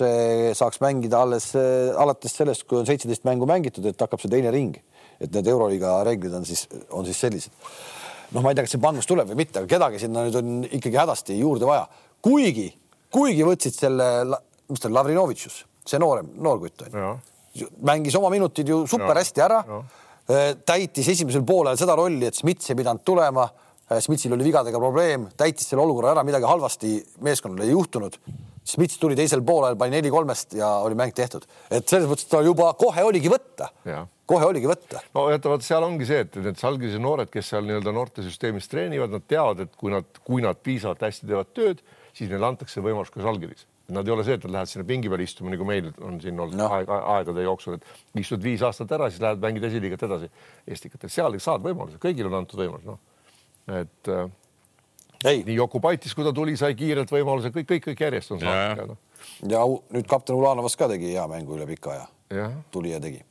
saaks 0.53 0.81
mängida 0.84 1.21
alles 1.21 1.53
alates 1.97 2.35
sellest, 2.35 2.63
kui 2.63 2.79
on 2.79 2.85
seitseteist 2.85 3.23
mängu 3.23 3.45
mängitud, 3.45 3.85
et 3.85 4.01
hakkab 4.01 4.19
see 4.19 4.29
teine 4.29 4.51
ring, 4.51 4.75
et 5.19 5.31
need 5.31 5.47
euroliiga 5.47 6.01
reeglid 6.03 6.34
on 6.34 6.45
siis, 6.45 6.67
on 6.89 7.05
siis 7.05 7.19
sellised. 7.19 7.51
noh, 8.31 8.41
ma 8.41 8.51
ei 8.51 8.55
tea, 8.55 8.67
kas 8.67 8.75
see 8.75 8.84
Pangos 8.84 9.07
tuleb 9.07 9.29
või 9.31 9.45
mitte, 9.45 9.59
aga 9.59 9.67
kedagi 9.67 9.99
sinna 9.99 10.25
nüüd 10.27 10.35
on 10.35 10.67
ikkagi 10.71 10.97
hädasti 10.97 11.39
juurde 11.39 11.65
vaja, 11.65 11.88
kuigi 12.21 12.67
kuigi 13.13 13.45
võtsid 13.47 13.77
selle, 13.77 14.07
mis 14.71 14.84
ta 14.84 14.89
on, 14.89 14.97
Lavrinovitšus, 14.97 15.61
see 15.88 16.01
noorem, 16.01 16.34
noor 16.43 16.59
kutt 16.63 16.88
on 16.88 16.97
ju. 17.57 17.69
mängis 17.88 18.17
oma 18.19 18.31
minutid 18.34 18.69
ju 18.69 18.84
super 18.89 19.15
ja. 19.15 19.21
hästi 19.21 19.45
ära. 19.45 19.61
Äh, 20.27 20.49
täitis 20.67 21.07
esimesel 21.13 21.45
poolel 21.47 21.77
seda 21.79 21.95
rolli, 21.95 22.27
et 22.27 22.35
Smits 22.35 22.73
ei 22.73 22.75
pidanud 22.75 23.05
tulema. 23.07 23.47
Äh, 23.88 24.01
Smitsil 24.03 24.35
oli 24.35 24.49
vigadega 24.49 24.81
probleem, 24.81 25.29
täitis 25.39 25.69
selle 25.69 25.85
olukorra 25.85 26.11
ära, 26.17 26.25
midagi 26.27 26.49
halvasti 26.49 26.97
meeskonnal 27.23 27.63
ei 27.63 27.71
juhtunud. 27.71 28.19
Smits 28.67 28.99
tuli 28.99 29.15
teisel 29.15 29.45
poolel, 29.47 29.77
pani 29.79 29.95
neli 29.95 30.11
kolmest 30.11 30.57
ja 30.59 30.73
oli 30.84 30.97
mäng 30.99 31.15
tehtud, 31.15 31.47
et 31.71 31.88
selles 31.88 32.09
mõttes 32.11 32.27
ta 32.27 32.43
juba 32.43 32.73
kohe 32.75 33.07
oligi 33.07 33.31
võtta 33.31 33.71
kohe 34.27 34.47
oligi 34.49 34.67
võtta. 34.69 35.01
no 35.15 35.27
vaata, 35.29 35.51
vaata 35.53 35.65
seal 35.65 35.85
ongi 35.88 36.07
see, 36.07 36.25
et 36.25 36.35
need 36.43 36.59
Salgrise 36.59 36.99
noored, 37.01 37.31
kes 37.31 37.53
seal 37.53 37.63
nii-öelda 37.67 37.93
noortesüsteemis 37.95 38.67
treenivad, 38.71 39.13
nad 39.13 39.23
teavad, 39.27 39.63
et 39.63 39.77
kui 39.79 39.93
nad, 39.93 40.19
kui 40.27 40.43
nad 40.43 40.59
piisavalt 40.63 41.05
hästi 41.07 41.29
teevad 41.29 41.53
tööd, 41.55 41.84
siis 42.18 42.31
neile 42.31 42.48
antakse 42.49 42.81
võimalus 42.84 43.11
ka 43.14 43.22
Žalgiris. 43.22 43.68
Nad 43.94 44.07
ei 44.07 44.11
ole 44.11 44.26
see, 44.27 44.35
et 44.35 44.44
nad 44.44 44.56
lähevad 44.56 44.72
sinna 44.72 44.88
pingi 44.88 45.11
peale 45.11 45.23
istuma, 45.23 45.52
nagu 45.53 45.68
meil 45.68 45.91
on 46.03 46.18
siin 46.23 46.39
olnud 46.44 46.57
no. 46.60 46.68
aeg, 46.76 46.89
aegade 46.98 47.45
jooksul, 47.45 47.77
et 47.77 48.19
istud 48.19 48.44
viis 48.44 48.64
aastat 48.65 48.91
ära, 48.98 49.07
siis 49.11 49.23
lähed 49.23 49.39
mängid 49.44 49.68
esiliigat 49.69 50.03
edasi 50.10 50.27
Eestikat, 50.68 51.06
et 51.07 51.14
seal 51.14 51.38
saad 51.44 51.64
võimaluse, 51.64 52.02
kõigile 52.03 52.27
on 52.31 52.41
antud 52.41 52.60
võimalus, 52.60 52.84
noh. 52.89 52.99
et 53.80 54.11
äh, 54.11 54.27
ei. 55.23 55.45
nii 55.48 55.56
Jokubaitis, 55.56 56.15
kui 56.18 56.27
ta 56.27 56.34
tuli, 56.35 56.57
sai 56.60 56.76
kiirelt 56.77 57.14
võimaluse, 57.14 57.53
kõik, 57.56 57.69
kõik, 57.72 57.88
kõik 57.91 58.06
järjest 58.07 58.35
on 58.35 58.44
saanud. 58.44 58.84
ja, 58.84 58.89
no. 58.91 58.99
ja 59.56 59.64
nüüd 59.95 60.10
kapten 60.10 60.35
Ulanovas 60.35 60.76
ka 60.80 60.89
tegi 60.91 61.14
hea 61.14 61.27
mängu 61.31 61.56
üle 61.56 61.69
pika 61.69 61.95
aja. 61.95 62.10
Tuli 62.74 62.91
ja 62.91 63.02
tegi 63.04 63.24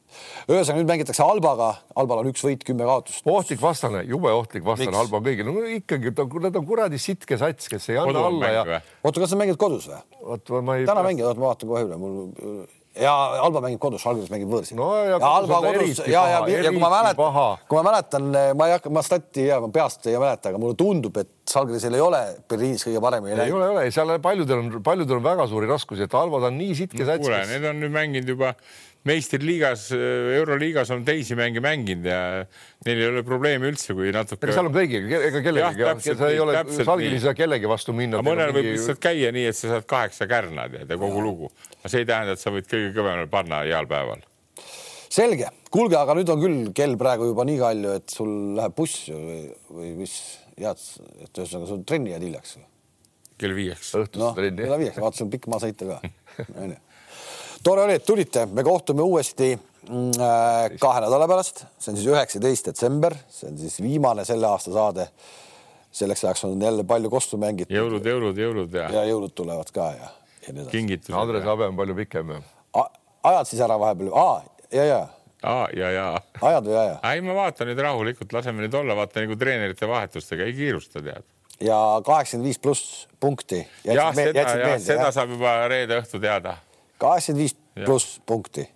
ühesõnaga 0.48 0.80
nüüd 0.80 0.90
mängitakse 0.90 1.24
Albaga, 1.24 1.68
Albal 1.98 2.22
on 2.22 2.30
üks 2.30 2.44
võit, 2.46 2.62
kümme 2.66 2.86
kaotust. 2.88 3.26
ohtlik 3.28 3.60
vastane, 3.62 4.02
jube 4.08 4.32
ohtlik 4.32 4.64
vastane, 4.66 4.94
Alba 4.96 5.20
kõigil, 5.24 5.48
no 5.48 5.64
ikkagi 5.76 6.12
ta, 6.16 6.26
nad 6.46 6.56
on 6.56 6.66
kuradi 6.68 7.00
sitke 7.02 7.38
sats, 7.40 7.68
kes 7.72 7.90
ei 7.92 8.00
anna 8.00 8.24
alla 8.30 8.52
ja. 8.52 8.80
oota, 9.02 9.20
kas 9.20 9.34
sa 9.34 9.40
mängid 9.40 9.58
kodus 9.60 9.90
või? 9.90 10.00
vot 10.30 10.54
ma 10.62 10.78
ei. 10.78 10.88
täna 10.88 11.04
mängid, 11.06 11.26
oota 11.26 11.42
ma 11.42 11.50
vaatan 11.50 11.72
kohe 11.72 11.84
üle, 11.88 12.00
mul 12.00 12.66
ja 13.00 13.12
Alba 13.44 13.62
mängib 13.64 13.80
kodus, 13.82 14.04
alguses 14.08 14.30
mängib 14.32 14.50
võõrsil. 14.52 14.78
no 14.78 14.88
ja, 14.96 15.16
ja 15.16 15.30
Alba 15.30 15.60
kodus 15.64 16.00
ja, 16.04 16.22
ja, 16.32 16.40
ja, 16.48 16.72
kui 16.72 16.82
ma 16.82 16.90
mäletan, 16.92 17.60
kui 17.68 17.78
ma 17.78 17.84
mäletan, 17.90 18.30
ma 18.58 18.68
ei 18.68 18.76
hakka, 18.76 18.92
ma 18.94 19.04
stati 19.06 19.46
ja 19.48 19.60
ma 19.62 19.70
peast 19.74 20.08
ei 20.10 20.18
mäleta, 20.20 20.52
aga 20.52 20.60
mulle 20.62 20.78
tundub, 20.78 21.20
et 21.22 21.32
Salgrisel 21.50 21.94
ei 21.94 22.02
ole 22.02 22.22
Berliinis 22.50 22.86
kõige 22.88 23.02
paremini 23.04 23.36
läinud. 23.36 23.46
ei 23.46 23.56
ole, 23.58 23.68
ei 23.68 23.76
ole, 23.76 23.94
seal 23.94 24.16
paljudel 24.24 24.64
on, 24.64 24.74
paljudel 24.86 25.20
on 25.20 25.28
väga 25.28 25.48
suuri 25.50 25.70
raskusi, 25.70 26.06
et 26.08 26.18
Albad 26.18 26.48
on 26.50 26.58
nii 26.58 26.76
sitke 26.78 27.04
sats. 27.04 27.22
kuule, 27.22 27.42
need 27.52 27.70
on 27.70 27.80
nüüd 27.84 27.94
mänginud 27.94 28.34
juba 28.36 28.54
meistriliigas, 29.06 29.88
euroliigas 30.36 30.90
on 30.94 31.04
teisi 31.06 31.36
mänge 31.38 31.62
mänginud 31.64 32.06
ja 32.08 32.20
neil 32.86 33.02
ei 33.02 33.08
ole 33.10 33.22
probleemi 33.26 33.70
üldse, 33.70 33.94
kui 33.96 34.12
natuke. 34.14 34.50
seal 34.50 34.68
on 34.68 34.74
kõigiga, 34.74 35.20
ega 35.28 35.42
kellegagi, 35.44 36.14
sa 36.18 36.30
ei 36.30 36.40
ole, 36.42 36.62
Salgil 36.76 37.16
ei 37.16 37.22
saa 37.22 37.34
kellegi 37.38 37.70
vastu 37.70 37.94
minna. 37.96 38.22
mõnel 38.26 38.54
võib 38.56 38.70
lihtsalt 38.72 39.02
käia 39.02 39.32
nii, 39.34 39.48
et 39.50 39.58
sa 39.58 39.74
saad 39.74 39.88
kaheksa 39.90 40.28
kärna 40.30 40.68
tead 40.72 40.90
ja 40.90 40.98
kogu 41.00 41.22
lugu. 41.22 41.50
aga 41.80 41.92
see 41.92 42.02
ei 42.02 42.08
tähenda, 42.08 42.36
et 42.36 42.42
sa 42.42 42.54
võid 42.54 42.70
kõige 42.70 42.94
kõvemale 42.96 43.28
panna 43.32 43.62
heal 43.66 43.90
päeval. 43.90 44.24
selge, 45.16 45.50
kuulge, 45.70 45.98
aga 46.00 46.16
nüüd 46.18 46.32
on 46.34 46.42
küll 46.42 46.72
kell 46.76 46.96
praegu 47.00 47.30
juba 47.30 47.46
nii 47.48 47.60
palju, 47.62 47.98
et 48.00 48.16
sul 48.18 48.32
läheb 48.58 48.74
buss 48.78 49.10
või, 49.12 49.42
või 49.70 49.92
mis 50.00 50.16
head, 50.56 50.88
et 51.22 51.30
ühesõnaga 51.44 51.70
sul 51.70 51.84
trenni 51.86 52.14
jääd 52.14 52.26
hiljaks. 52.26 52.58
kell 53.38 53.54
viieks. 53.54 53.94
õhtust 53.94 54.22
no, 54.22 54.32
trenni. 54.34 54.64
kella 54.64 54.80
viieks, 54.82 54.98
vaata, 54.98 55.20
sul 55.20 55.28
on 55.28 55.36
pikk 55.36 55.48
maa 55.52 55.62
sõita 55.62 55.92
ka 55.92 56.00
onju 56.64 56.82
tore 57.66 57.82
oli, 57.82 57.96
et 57.98 58.06
tulite, 58.06 58.46
me 58.46 58.62
kohtume 58.64 59.02
uuesti 59.02 59.50
mm, 59.56 60.10
äh, 60.22 60.76
kahe 60.80 61.02
nädala 61.02 61.26
pärast, 61.30 61.64
see 61.78 61.92
on 61.92 61.98
siis 61.98 62.10
üheksateist 62.12 62.70
detsember, 62.70 63.16
see 63.32 63.50
on 63.50 63.58
siis 63.58 63.80
viimane 63.82 64.26
selle 64.28 64.46
aasta 64.50 64.74
saade. 64.74 65.08
selleks 65.96 66.24
ajaks 66.24 66.44
on 66.44 66.62
jälle 66.62 66.84
palju 66.84 67.10
kostu 67.10 67.38
mängitud. 67.40 67.72
jõulud, 67.74 68.04
jõulud, 68.04 68.38
jõulud 68.38 68.74
ja. 68.76 68.88
ja 68.92 69.04
jõulud 69.08 69.32
tulevad 69.34 69.70
ka 69.72 69.86
ja, 69.96 70.10
ja 70.46 70.52
nii 70.52 70.62
edasi. 70.62 70.72
kingitused. 70.74 71.14
Andres 71.18 71.46
Abe 71.48 71.70
on 71.70 71.76
palju 71.76 71.96
pikem 71.96 72.34
ju. 72.34 72.42
ajad 73.22 73.48
siis 73.50 73.62
ära 73.64 73.78
vahepeal, 73.80 74.12
ja, 74.70 74.84
ja. 74.84 75.00
Aa, 75.42 75.68
ja, 75.76 75.90
ja. 75.90 76.04
ajad 76.40 76.68
või 76.68 76.76
aja? 76.82 77.00
ei, 77.10 77.24
ma 77.24 77.34
vaatan 77.40 77.70
nüüd 77.70 77.80
rahulikult, 77.82 78.36
laseme 78.36 78.66
nüüd 78.66 78.76
olla, 78.78 78.94
vaata 78.98 79.24
nagu 79.24 79.38
treenerite 79.40 79.88
vahetustega, 79.88 80.46
ei 80.46 80.54
kiirusta, 80.54 81.02
tead. 81.02 81.26
ja 81.64 81.80
kaheksakümmend 82.06 82.52
viis 82.52 82.62
pluss 82.62 83.02
punkti. 83.20 83.64
jah, 83.88 84.14
seda, 84.14 84.46
jah, 84.60 84.78
seda 84.84 85.10
saab 85.16 85.34
juba 85.34 85.58
reede 85.72 85.98
õhtu 86.02 86.22
teada 86.22 86.58
kaheksakümmend 86.98 87.42
viis 87.42 87.56
pluss 87.84 88.20
punkti 88.26 88.68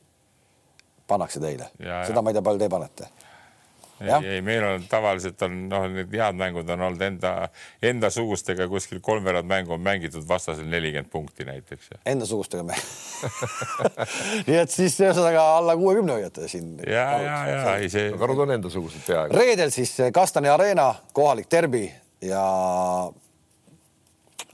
pannakse 1.11 1.41
teile, 1.43 1.73
seda 1.79 2.23
ma 2.23 2.31
ei 2.31 2.39
tea, 2.39 2.47
palju 2.47 2.63
te 2.63 2.69
panete 2.71 3.11
ei, 4.01 4.29
ei, 4.29 4.43
meil 4.43 4.65
on 4.65 4.85
tavaliselt 4.89 5.43
on 5.45 5.57
noh, 5.69 5.85
need 5.93 6.13
head 6.15 6.39
mängud 6.39 6.69
on 6.73 6.85
olnud 6.87 7.03
enda, 7.05 7.33
endasugustega 7.85 8.67
kuskil 8.71 9.01
kolmveerand 9.05 9.49
mängu 9.49 9.75
on 9.77 9.83
mängitud 9.85 10.25
vastasel 10.29 10.69
nelikümmend 10.73 11.11
punkti 11.13 11.45
näiteks. 11.45 11.91
Endasugustega 12.09 12.65
mäng 12.65 12.81
nii 14.49 14.57
et 14.63 14.73
siis 14.73 14.97
ühesõnaga 15.03 15.45
alla 15.59 15.77
kuuekümne 15.77 16.17
hoiate 16.17 16.49
siin. 16.49 16.73
ja, 16.87 17.07
ja, 17.21 17.39
ja 17.51 17.77
ei 17.77 17.93
see. 17.93 18.09
karud 18.19 18.45
on 18.47 18.57
endasugused 18.57 19.05
peaaegu. 19.07 19.37
reedel 19.37 19.73
siis 19.75 19.97
Kastani 20.15 20.49
Arena 20.49 20.95
kohalik 21.13 21.51
derbi 21.53 21.85
ja 22.25 22.43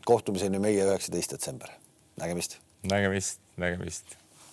kohtumiseni 0.06 0.58
meie 0.62 0.84
üheksateist 0.90 1.38
detsember. 1.38 1.70
nägemist. 2.18 2.58
nägemist 2.90 3.45
nägemist 3.56 4.16